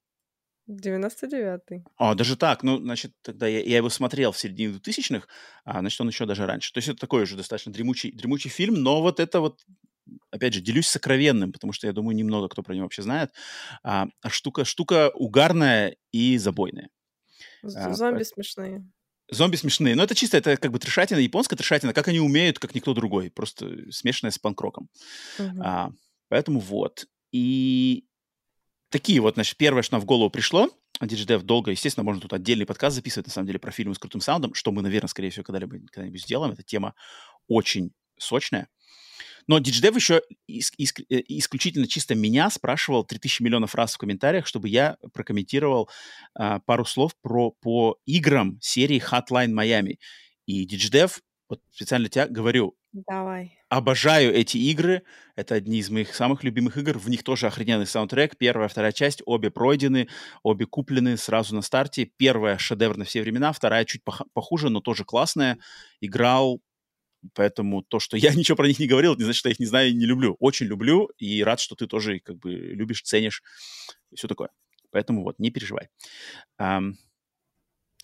99-й. 0.68 1.84
А, 1.98 2.16
даже 2.16 2.36
так, 2.36 2.64
ну, 2.64 2.78
значит, 2.80 3.14
тогда 3.22 3.48
я, 3.48 3.60
я 3.62 3.78
его 3.78 3.90
смотрел 3.90 4.32
в 4.32 4.38
середине 4.40 4.74
2000-х, 4.74 5.28
а, 5.64 5.80
значит, 5.80 6.02
он 6.02 6.08
еще 6.08 6.26
даже 6.26 6.46
раньше. 6.46 6.74
То 6.74 6.80
есть 6.80 6.90
это 6.90 7.00
такой 7.00 7.24
уже 7.24 7.36
достаточно 7.38 7.72
дремучий, 7.72 8.12
дремучий 8.12 8.50
фильм, 8.50 8.76
но 8.76 9.02
вот 9.02 9.20
это 9.20 9.40
вот, 9.40 9.62
опять 10.32 10.54
же, 10.54 10.62
делюсь 10.62 10.88
сокровенным, 10.88 11.52
потому 11.52 11.72
что 11.74 11.88
я 11.88 11.94
думаю, 11.94 12.16
немного 12.16 12.48
кто 12.50 12.64
про 12.64 12.74
него 12.74 12.86
вообще 12.86 13.02
знает. 13.04 13.32
А, 13.84 14.08
а 14.22 14.30
штука, 14.30 14.66
штука 14.66 15.12
угарная 15.14 15.96
и 16.12 16.38
забойная. 16.38 16.90
З- 17.64 17.78
А, 17.78 17.94
Зомби 17.94 18.20
поэт- 18.20 18.28
смешные. 18.28 18.86
Зомби 19.32 19.56
смешные, 19.56 19.96
но 19.96 20.04
это 20.04 20.14
чисто, 20.14 20.38
это 20.38 20.56
как 20.58 20.72
бы 20.72 20.78
трешатина, 20.80 21.18
японская 21.18 21.58
трешатина, 21.58 21.94
как 21.94 22.08
они 22.08 22.20
умеют, 22.20 22.60
как 22.60 22.76
никто 22.76 22.94
другой, 22.94 23.32
просто 23.32 23.92
смешанная 23.92 24.32
с 24.32 24.38
панкроком. 24.38 24.88
Мгм. 25.40 25.62
А, 25.64 25.92
поэтому 26.30 26.60
вот. 26.60 27.06
И 27.32 28.06
такие 28.96 29.20
вот, 29.20 29.34
значит, 29.34 29.58
первое, 29.58 29.82
что 29.82 29.96
нам 29.96 30.02
в 30.02 30.06
голову 30.06 30.30
пришло, 30.30 30.70
DigiDev 31.02 31.42
долго, 31.42 31.72
естественно, 31.72 32.06
можно 32.06 32.22
тут 32.22 32.32
отдельный 32.32 32.66
подкаст 32.66 32.96
записывать, 32.96 33.28
на 33.28 33.34
самом 33.34 33.48
деле, 33.48 33.60
про 33.60 33.70
фильмы 33.70 33.94
с 33.94 34.00
крутым 34.00 34.22
саундом, 34.22 34.54
что 34.54 34.72
мы, 34.72 34.82
наверное, 34.82 35.10
скорее 35.10 35.32
всего, 35.32 35.44
когда-либо 35.44 35.80
когда-нибудь 35.92 36.22
сделаем. 36.22 36.54
Эта 36.54 36.64
тема 36.64 36.96
очень 37.50 37.92
сочная. 38.18 38.70
Но 39.48 39.60
DigiDev 39.60 39.96
еще 39.96 40.22
ис- 40.50 40.72
иск- 40.78 41.04
э, 41.10 41.22
исключительно 41.28 41.88
чисто 41.88 42.16
меня 42.16 42.50
спрашивал 42.50 43.04
3000 43.04 43.42
миллионов 43.42 43.76
раз 43.76 43.96
в 43.96 43.98
комментариях, 43.98 44.48
чтобы 44.48 44.70
я 44.70 44.96
прокомментировал 45.12 45.90
а, 46.34 46.62
пару 46.62 46.86
слов 46.86 47.12
про, 47.22 47.52
по 47.52 47.98
играм 48.06 48.58
серии 48.62 49.04
Hotline 49.06 49.52
Miami. 49.52 49.98
И 50.46 50.66
DigiDev, 50.66 51.20
вот 51.50 51.60
специально 51.70 52.08
тебя 52.08 52.28
говорю, 52.30 52.78
Давай. 52.96 53.60
Обожаю 53.68 54.34
эти 54.34 54.56
игры. 54.58 55.04
Это 55.36 55.56
одни 55.56 55.80
из 55.80 55.90
моих 55.90 56.16
самых 56.16 56.46
любимых 56.46 56.78
игр. 56.78 56.98
В 56.98 57.10
них 57.10 57.24
тоже 57.24 57.48
охрененный 57.48 57.86
саундтрек. 57.86 58.38
Первая, 58.38 58.70
вторая 58.70 58.94
часть. 58.94 59.22
Обе 59.26 59.52
пройдены, 59.52 60.08
обе 60.44 60.66
куплены 60.66 61.18
сразу 61.18 61.54
на 61.56 61.62
старте. 61.62 62.06
Первая 62.06 62.58
шедевр 62.58 62.96
на 62.96 63.04
все 63.04 63.22
времена, 63.22 63.52
вторая 63.52 63.84
чуть 63.84 64.02
пох- 64.02 64.26
похуже, 64.32 64.70
но 64.70 64.80
тоже 64.80 65.04
классная. 65.04 65.58
Играл, 66.00 66.62
поэтому 67.34 67.84
то, 67.84 68.00
что 68.00 68.16
я 68.16 68.34
ничего 68.36 68.56
про 68.56 68.68
них 68.68 68.80
не 68.80 68.88
говорил, 68.88 69.18
не 69.18 69.26
значит, 69.26 69.40
что 69.40 69.50
я 69.50 69.54
их 69.54 69.60
не 69.60 69.66
знаю 69.66 69.90
и 69.90 69.94
не 69.94 70.06
люблю. 70.06 70.38
Очень 70.40 70.68
люблю 70.68 71.10
и 71.18 71.44
рад, 71.44 71.60
что 71.60 71.76
ты 71.76 71.88
тоже 71.88 72.20
как 72.20 72.38
бы 72.38 72.54
любишь, 72.54 73.02
ценишь 73.02 73.44
и 74.12 74.16
все 74.16 74.30
такое. 74.30 74.52
Поэтому 74.92 75.24
вот, 75.24 75.38
не 75.38 75.52
переживай. 75.52 75.90
Ам, 76.58 76.96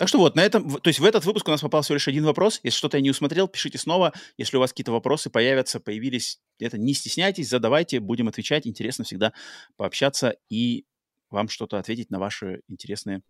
так 0.01 0.07
что 0.07 0.17
вот, 0.17 0.35
на 0.35 0.41
этом, 0.41 0.67
то 0.79 0.87
есть 0.87 0.99
в 0.99 1.05
этот 1.05 1.25
выпуск 1.25 1.47
у 1.47 1.51
нас 1.51 1.61
попал 1.61 1.83
всего 1.83 1.93
лишь 1.93 2.07
один 2.07 2.25
вопрос. 2.25 2.59
Если 2.63 2.75
что-то 2.75 2.97
я 2.97 3.03
не 3.03 3.11
усмотрел, 3.11 3.47
пишите 3.47 3.77
снова. 3.77 4.13
Если 4.35 4.57
у 4.57 4.59
вас 4.59 4.71
какие-то 4.71 4.91
вопросы 4.91 5.29
появятся, 5.29 5.79
появились, 5.79 6.39
это 6.57 6.79
не 6.79 6.95
стесняйтесь, 6.95 7.49
задавайте, 7.49 7.99
будем 7.99 8.27
отвечать. 8.27 8.65
Интересно 8.65 9.05
всегда 9.05 9.31
пообщаться 9.77 10.37
и 10.49 10.85
вам 11.29 11.49
что-то 11.49 11.77
ответить 11.77 12.09
на 12.09 12.17
ваши 12.17 12.61
интересные 12.67 13.21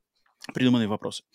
придуманные 0.54 0.88
вопросы. 0.88 1.26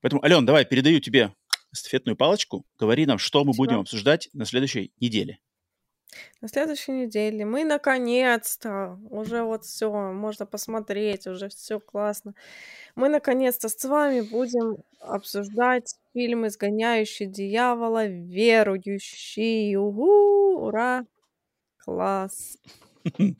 Поэтому, 0.00 0.24
Ален, 0.24 0.46
давай, 0.46 0.64
передаю 0.64 1.00
тебе 1.00 1.34
эстафетную 1.74 2.16
палочку. 2.16 2.64
Говори 2.78 3.04
нам, 3.04 3.18
что 3.18 3.44
мы 3.44 3.52
Спасибо. 3.52 3.66
будем 3.66 3.80
обсуждать 3.80 4.30
на 4.32 4.46
следующей 4.46 4.94
неделе. 4.98 5.40
На 6.40 6.48
следующей 6.48 6.92
неделе 6.92 7.44
мы 7.44 7.64
наконец-то 7.64 8.98
уже 9.10 9.42
вот 9.42 9.64
все 9.64 9.90
можно 9.90 10.46
посмотреть, 10.46 11.26
уже 11.26 11.48
все 11.48 11.80
классно. 11.80 12.34
Мы 12.94 13.08
наконец-то 13.08 13.68
с 13.68 13.84
вами 13.84 14.22
будем 14.22 14.78
обсуждать 15.00 15.94
фильм 16.12 16.46
«Изгоняющий 16.46 17.26
дьявола. 17.26 18.06
Верующий». 18.06 19.76
Угу, 19.76 20.66
ура! 20.66 21.06
Класс. 21.78 22.58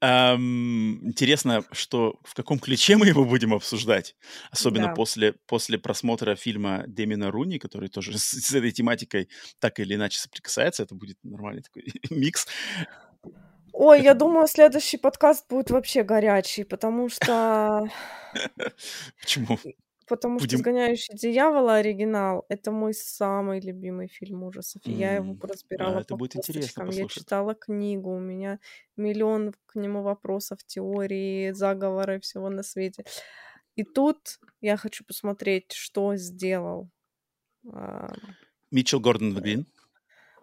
Да, 0.00 0.34
Интересно, 0.36 1.64
что 1.72 2.18
в 2.24 2.34
каком 2.34 2.58
ключе 2.58 2.96
мы 2.96 3.06
его 3.06 3.24
будем 3.24 3.54
обсуждать, 3.54 4.16
особенно 4.50 4.94
после, 4.94 5.32
после 5.46 5.78
просмотра 5.78 6.34
фильма 6.34 6.84
Демина 6.86 7.30
Руни, 7.30 7.58
который 7.58 7.88
тоже 7.88 8.18
с, 8.18 8.54
этой 8.54 8.72
тематикой 8.72 9.28
так 9.58 9.80
или 9.80 9.94
иначе 9.94 10.18
соприкасается. 10.18 10.82
Это 10.82 10.94
будет 10.94 11.18
нормальный 11.22 11.62
такой 11.62 11.84
микс. 12.10 12.46
Ой, 13.72 14.02
я 14.02 14.14
думаю, 14.14 14.48
следующий 14.48 14.96
подкаст 14.96 15.46
будет 15.50 15.70
вообще 15.70 16.02
горячий, 16.02 16.64
потому 16.64 17.10
что 17.10 17.86
Почему? 19.20 19.58
Потому 20.08 20.38
что 20.38 20.46
Будем- 20.46 20.58
«Изгоняющий 20.58 21.14
дьявола» 21.16 21.76
оригинал— 21.76 22.44
это 22.48 22.70
мой 22.70 22.94
самый 22.94 23.60
любимый 23.60 24.08
фильм 24.08 24.44
ужасов. 24.44 24.82
И 24.86 24.92
я 24.92 25.14
его 25.16 25.36
разбирала 25.42 25.98
это 26.00 26.08
по 26.08 26.16
будет 26.16 26.36
интересно. 26.36 26.82
Я 26.90 27.06
читала 27.08 27.54
книгу, 27.54 28.10
у 28.14 28.20
меня 28.20 28.58
миллион 28.96 29.54
к 29.66 29.74
нему 29.76 30.02
вопросов, 30.02 30.58
теории, 30.66 31.52
заговоры, 31.52 32.20
всего 32.20 32.48
на 32.50 32.62
свете. 32.62 33.04
И 33.76 33.84
тут 33.84 34.38
я 34.60 34.76
хочу 34.76 35.04
посмотреть, 35.04 35.72
что 35.72 36.16
сделал 36.16 36.88
А, 37.72 38.12
Митчелл 38.70 39.00
Гордон 39.00 39.34
Грин. 39.34 39.66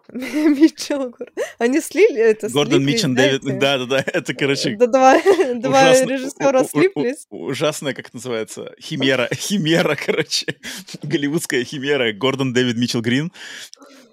Митчелл 0.12 1.10
Гордон. 1.10 1.28
Они 1.58 1.80
слили 1.80 2.20
это, 2.20 2.48
Гордон 2.50 2.84
да, 2.84 2.92
Дэвид. 3.08 3.58
Да, 3.58 3.78
да, 3.78 3.86
да. 3.86 4.04
Это, 4.06 4.34
короче, 4.34 4.76
Да, 4.76 4.86
два, 4.86 5.20
два 5.54 5.92
режиссера 6.04 6.64
слиплись. 6.64 7.26
ужасная, 7.30 7.94
как 7.94 8.12
называется, 8.12 8.74
химера, 8.80 9.28
химера, 9.34 9.96
короче, 9.96 10.56
голливудская 11.02 11.64
химера, 11.64 12.12
Гордон 12.12 12.52
Дэвид 12.52 12.76
Митчелл 12.76 13.00
Грин. 13.00 13.32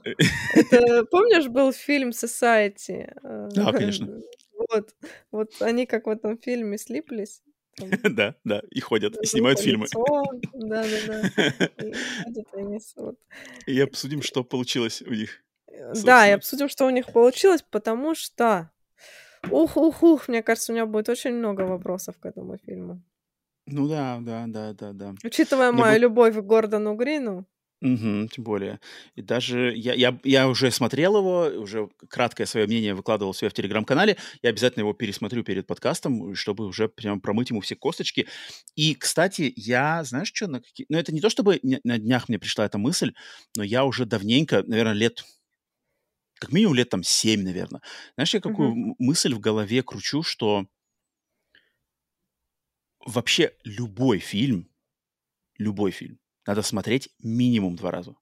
Это, 0.03 1.05
помнишь, 1.05 1.47
был 1.47 1.71
фильм 1.73 2.09
Society? 2.09 3.13
Э, 3.23 3.49
Да, 3.53 3.71
конечно. 3.71 4.21
Вот, 4.69 4.95
вот 5.31 5.61
они 5.61 5.85
как 5.85 6.05
в 6.07 6.09
этом 6.09 6.37
фильме 6.37 6.77
слиплись. 6.77 7.41
Да, 8.03 8.35
да, 8.43 8.61
и 8.69 8.79
ходят, 8.79 9.15
и 9.21 9.25
снимают 9.25 9.59
фильмы. 9.59 9.87
они 12.53 12.79
с- 12.79 12.93
вот. 12.95 13.17
И 13.65 13.79
обсудим, 13.79 14.21
что 14.21 14.43
получилось 14.43 15.01
у 15.01 15.11
них. 15.13 15.41
Э, 15.71 15.77
Да, 15.79 15.93
Собственно. 15.95 16.27
и 16.27 16.31
обсудим, 16.31 16.69
что 16.69 16.85
у 16.85 16.89
них 16.89 17.11
получилось, 17.11 17.63
потому 17.69 18.15
что... 18.15 18.69
Ух-ух-ух, 19.49 20.27
мне 20.27 20.43
кажется, 20.43 20.71
у 20.71 20.75
меня 20.75 20.85
будет 20.85 21.09
очень 21.09 21.33
много 21.33 21.61
вопросов 21.61 22.15
к 22.19 22.25
этому 22.27 22.57
фильму. 22.57 23.01
Ну 23.65 23.87
да, 23.87 24.19
да, 24.21 24.45
да, 24.47 24.73
да, 24.73 24.91
да. 24.93 25.15
Учитывая 25.23 25.71
мою 25.71 25.93
будет- 25.93 26.01
любовь 26.01 26.35
к 26.35 26.41
Гордону 26.41 26.95
Грину, 26.95 27.45
Мгм, 27.83 28.27
тем 28.29 28.43
более. 28.43 28.79
И 29.15 29.23
даже 29.23 29.73
я, 29.75 29.95
я, 29.95 30.15
я 30.23 30.47
уже 30.47 30.69
смотрел 30.69 31.17
его, 31.17 31.45
уже 31.59 31.89
краткое 32.09 32.45
свое 32.45 32.67
мнение 32.67 32.93
выкладывал 32.93 33.31
у 33.31 33.33
себя 33.33 33.49
в 33.49 33.53
телеграм-канале. 33.53 34.17
Я 34.43 34.51
обязательно 34.51 34.81
его 34.81 34.93
пересмотрю 34.93 35.43
перед 35.43 35.65
подкастом, 35.65 36.35
чтобы 36.35 36.67
уже 36.67 36.87
прям 36.89 37.19
промыть 37.19 37.49
ему 37.49 37.61
все 37.61 37.75
косточки. 37.75 38.27
И, 38.75 38.93
кстати, 38.93 39.51
я, 39.55 40.03
знаешь, 40.03 40.31
что, 40.31 40.45
на 40.45 40.61
какие... 40.61 40.85
Ну, 40.89 40.97
это 40.99 41.11
не 41.11 41.21
то, 41.21 41.31
чтобы 41.31 41.59
на 41.63 41.97
днях 41.97 42.29
мне 42.29 42.37
пришла 42.37 42.65
эта 42.65 42.77
мысль, 42.77 43.13
но 43.57 43.63
я 43.63 43.83
уже 43.83 44.05
давненько, 44.05 44.61
наверное, 44.67 44.93
лет 44.93 45.25
как 46.41 46.53
минимум 46.53 46.75
лет 46.75 46.89
там 46.89 47.03
7, 47.03 47.43
наверное. 47.43 47.81
Знаешь, 48.15 48.33
я 48.35 48.41
какую 48.41 48.71
м- 48.73 48.95
мысль 48.99 49.33
в 49.35 49.39
голове 49.39 49.83
кручу, 49.83 50.23
что 50.23 50.67
вообще 53.05 53.53
любой 53.63 54.19
фильм, 54.19 54.69
любой 55.57 55.91
фильм 55.91 56.19
надо 56.47 56.61
смотреть 56.63 57.09
минимум 57.19 57.75
два 57.77 57.91
раза. 57.91 58.15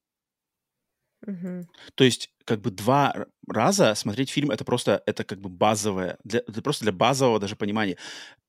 мгм, 1.28 1.68
То 1.96 2.04
есть, 2.04 2.32
как 2.46 2.62
бы 2.62 2.72
два 2.72 3.28
раза 3.48 3.94
смотреть 3.96 4.30
фильм 4.30 4.52
это 4.52 4.66
просто 4.66 5.04
это 5.06 5.24
как 5.24 5.40
бы 5.40 5.50
базовое, 5.50 6.18
для, 6.24 6.40
это 6.40 6.62
просто 6.62 6.84
для 6.86 6.92
базового 6.92 7.40
даже 7.40 7.56
понимания. 7.56 7.98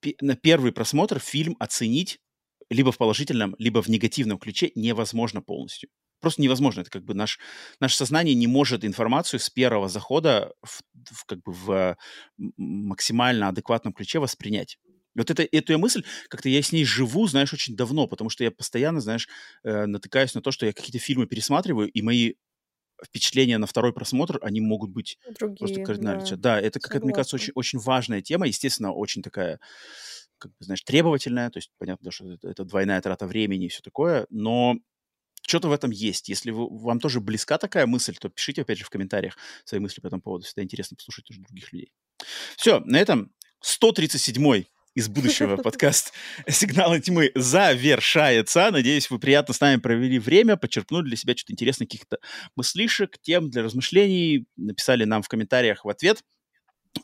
Пе- 0.01 0.17
на 0.21 0.37
первый 0.37 0.73
просмотр 0.73 1.19
фильм 1.21 1.57
оценить 1.61 2.21
либо 2.71 2.93
в 2.93 2.99
положительном, 2.99 3.57
либо 3.59 3.83
в 3.83 3.89
негативном 3.89 4.39
ключе 4.39 4.73
невозможно 4.75 5.43
полностью. 5.43 5.91
Просто 6.21 6.43
невозможно. 6.43 6.83
Это 6.83 6.91
как 6.91 7.05
бы 7.05 7.15
наш, 7.15 7.39
наше 7.81 7.97
сознание 7.97 8.35
не 8.35 8.47
может 8.47 8.85
информацию 8.85 9.41
с 9.41 9.51
первого 9.51 9.89
захода 9.89 10.53
в, 10.63 10.83
в 11.11 11.25
как 11.25 11.43
бы 11.43 11.53
в 11.53 11.97
максимально 12.57 13.49
адекватном 13.49 13.93
ключе 13.93 14.19
воспринять. 14.19 14.79
Вот 15.17 15.31
это, 15.31 15.43
эту 15.43 15.73
я 15.73 15.79
мысль, 15.79 16.05
как-то 16.29 16.49
я 16.49 16.63
с 16.63 16.73
ней 16.73 16.85
живу, 16.85 17.27
знаешь, 17.27 17.53
очень 17.53 17.75
давно, 17.75 18.07
потому 18.07 18.31
что 18.31 18.45
я 18.45 18.51
постоянно, 18.51 19.01
знаешь, 19.01 19.29
э, 19.65 19.87
натыкаюсь 19.87 20.35
на 20.35 20.41
то, 20.41 20.53
что 20.53 20.67
я 20.67 20.73
какие-то 20.73 20.99
фильмы 20.99 21.27
пересматриваю, 21.27 21.91
и 21.91 22.01
мои 22.03 22.35
впечатления 23.05 23.59
на 23.59 23.67
второй 23.67 23.93
просмотр, 23.93 24.39
они 24.43 24.61
могут 24.61 24.91
быть 24.91 25.19
просто 25.59 25.81
другие, 25.81 25.87
кардинально. 25.87 26.25
да. 26.25 26.37
Да, 26.37 26.61
это 26.61 26.81
какая-то, 26.81 27.07
мне 27.07 27.15
кажется, 27.15 27.37
очень, 27.37 27.53
очень 27.55 27.79
важная 27.79 28.23
тема, 28.23 28.47
естественно, 28.47 28.93
очень 28.93 29.23
такая, 29.23 29.59
как 30.39 30.53
бы, 30.53 30.65
знаешь, 30.65 30.83
требовательная, 30.83 31.51
то 31.51 31.59
есть 31.59 31.71
понятно, 31.79 32.11
что 32.11 32.31
это, 32.33 32.49
это 32.49 32.65
двойная 32.65 33.01
трата 33.01 33.27
времени 33.27 33.67
и 33.67 33.69
все 33.69 33.83
такое, 33.83 34.27
но 34.31 34.77
что-то 35.47 35.69
в 35.69 35.73
этом 35.73 35.91
есть. 35.91 36.29
Если 36.29 36.51
вы, 36.51 36.69
вам 36.69 37.01
тоже 37.01 37.21
близка 37.21 37.59
такая 37.59 37.87
мысль, 37.87 38.17
то 38.17 38.29
пишите, 38.29 38.63
опять 38.63 38.79
же, 38.79 38.85
в 38.85 38.91
комментариях 38.91 39.37
свои 39.65 39.81
мысли 39.81 40.01
по 40.01 40.07
этому 40.07 40.23
поводу. 40.23 40.45
Всегда 40.45 40.63
интересно 40.63 40.97
послушать 40.97 41.25
тоже 41.25 41.41
других 41.41 41.73
людей. 41.73 41.93
Все, 42.57 42.81
на 42.81 42.97
этом 42.99 43.33
137-й 43.65 44.69
из 44.95 45.09
будущего 45.09 45.57
подкаст 45.63 46.13
«Сигналы 46.49 47.01
тьмы» 47.01 47.33
завершается. 47.35 48.71
Надеюсь, 48.71 49.11
вы 49.11 49.19
приятно 49.19 49.55
с 49.55 49.61
нами 49.61 49.81
провели 49.81 50.19
время, 50.19 50.57
почерпнули 50.57 51.09
для 51.09 51.17
себя 51.17 51.37
что-то 51.37 51.53
интересное, 51.53 51.87
каких-то 51.87 52.19
мыслишек, 52.57 53.19
тем 53.21 53.51
для 53.51 53.63
размышлений, 53.63 54.47
написали 54.57 55.05
нам 55.05 55.23
в 55.23 55.29
комментариях 55.29 55.85
в 55.85 55.89
ответ 55.89 56.23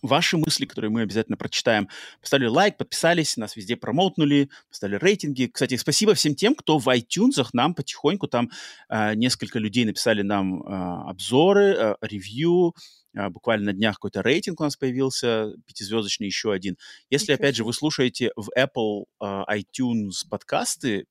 ваши 0.02 0.36
мысли, 0.36 0.66
которые 0.66 0.90
мы 0.90 1.02
обязательно 1.02 1.36
прочитаем. 1.36 1.88
Поставили 2.20 2.48
лайк, 2.48 2.76
подписались, 2.76 3.36
нас 3.36 3.56
везде 3.56 3.76
промоутнули, 3.76 4.50
поставили 4.68 4.96
рейтинги. 4.96 5.46
Кстати, 5.52 5.76
спасибо 5.76 6.14
всем 6.14 6.34
тем, 6.34 6.54
кто 6.54 6.78
в 6.78 6.88
iTunes 6.88 7.44
нам 7.52 7.74
потихоньку, 7.74 8.26
там 8.26 8.50
э, 8.88 9.14
несколько 9.14 9.58
людей 9.58 9.84
написали 9.84 10.22
нам 10.22 10.62
э, 10.62 11.08
обзоры, 11.08 11.74
э, 11.76 11.94
ревью, 12.00 12.74
э, 13.14 13.28
буквально 13.28 13.66
на 13.66 13.72
днях 13.72 13.96
какой-то 13.96 14.22
рейтинг 14.22 14.60
у 14.60 14.64
нас 14.64 14.76
появился, 14.76 15.52
пятизвездочный 15.66 16.26
еще 16.26 16.52
один. 16.52 16.76
Если, 17.10 17.32
Ничего 17.32 17.44
опять 17.44 17.56
же, 17.56 17.64
вы 17.64 17.72
слушаете 17.72 18.32
в 18.36 18.50
Apple 18.56 19.04
э, 19.20 19.60
iTunes 19.60 20.28
подкасты, 20.28 21.06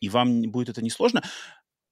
и 0.00 0.08
вам 0.08 0.42
будет 0.42 0.68
это 0.68 0.82
несложно, 0.82 1.22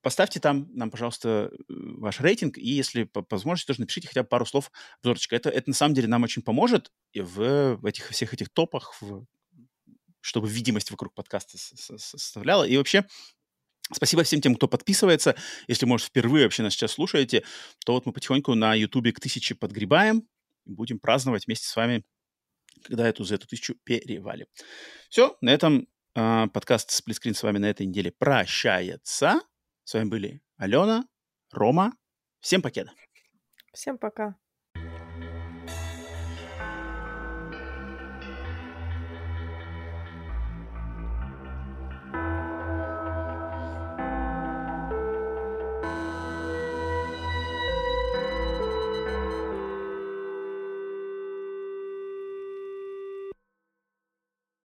поставьте 0.06 0.38
там 0.38 0.68
нам, 0.72 0.92
пожалуйста, 0.92 1.50
э, 1.52 1.62
ваш 1.68 2.20
рейтинг, 2.20 2.58
и 2.58 2.70
если 2.70 3.02
по 3.02 3.26
возможности, 3.28 3.66
тоже 3.66 3.80
напишите 3.80 4.06
хотя 4.06 4.22
бы 4.22 4.28
пару 4.28 4.46
слов 4.46 4.70
обзорчика. 5.02 5.34
Это, 5.34 5.50
это 5.50 5.68
на 5.68 5.74
самом 5.74 5.94
деле 5.94 6.06
нам 6.06 6.22
очень 6.22 6.42
поможет 6.42 6.92
в, 7.12 7.84
этих 7.84 8.10
всех 8.10 8.32
этих 8.32 8.48
топах, 8.50 8.94
в- 9.00 9.26
чтобы 10.20 10.48
видимость 10.48 10.92
вокруг 10.92 11.12
подкаста 11.12 11.58
составляла. 11.58 12.62
И 12.62 12.76
вообще, 12.76 13.04
спасибо 13.92 14.22
всем 14.22 14.40
тем, 14.40 14.54
кто 14.54 14.68
подписывается. 14.68 15.34
Если, 15.66 15.86
может, 15.86 16.06
впервые 16.06 16.44
вообще 16.44 16.62
нас 16.62 16.74
сейчас 16.74 16.92
слушаете, 16.92 17.42
то 17.84 17.94
вот 17.94 18.06
мы 18.06 18.12
потихоньку 18.12 18.54
на 18.54 18.76
Ютубе 18.76 19.10
к 19.10 19.18
тысяче 19.18 19.56
подгребаем 19.56 20.28
и 20.66 20.72
будем 20.72 21.00
праздновать 21.00 21.46
вместе 21.48 21.66
с 21.66 21.74
вами, 21.74 22.04
когда 22.84 23.08
эту 23.08 23.24
за 23.24 23.34
эту 23.34 23.48
тысячу 23.48 23.74
перевалим. 23.82 24.46
Все, 25.08 25.36
на 25.40 25.50
этом 25.50 25.88
а, 26.14 26.46
подкаст 26.46 26.92
«Сплитскрин» 26.92 27.34
с 27.34 27.42
вами 27.42 27.58
на 27.58 27.66
этой 27.68 27.86
неделе 27.86 28.12
прощается. 28.12 29.40
С 29.86 29.94
вами 29.94 30.08
были 30.08 30.42
Алена, 30.56 31.04
Рома. 31.52 31.92
Всем 32.40 32.60
покеда. 32.60 32.90
Всем 33.72 33.98
пока. 33.98 34.34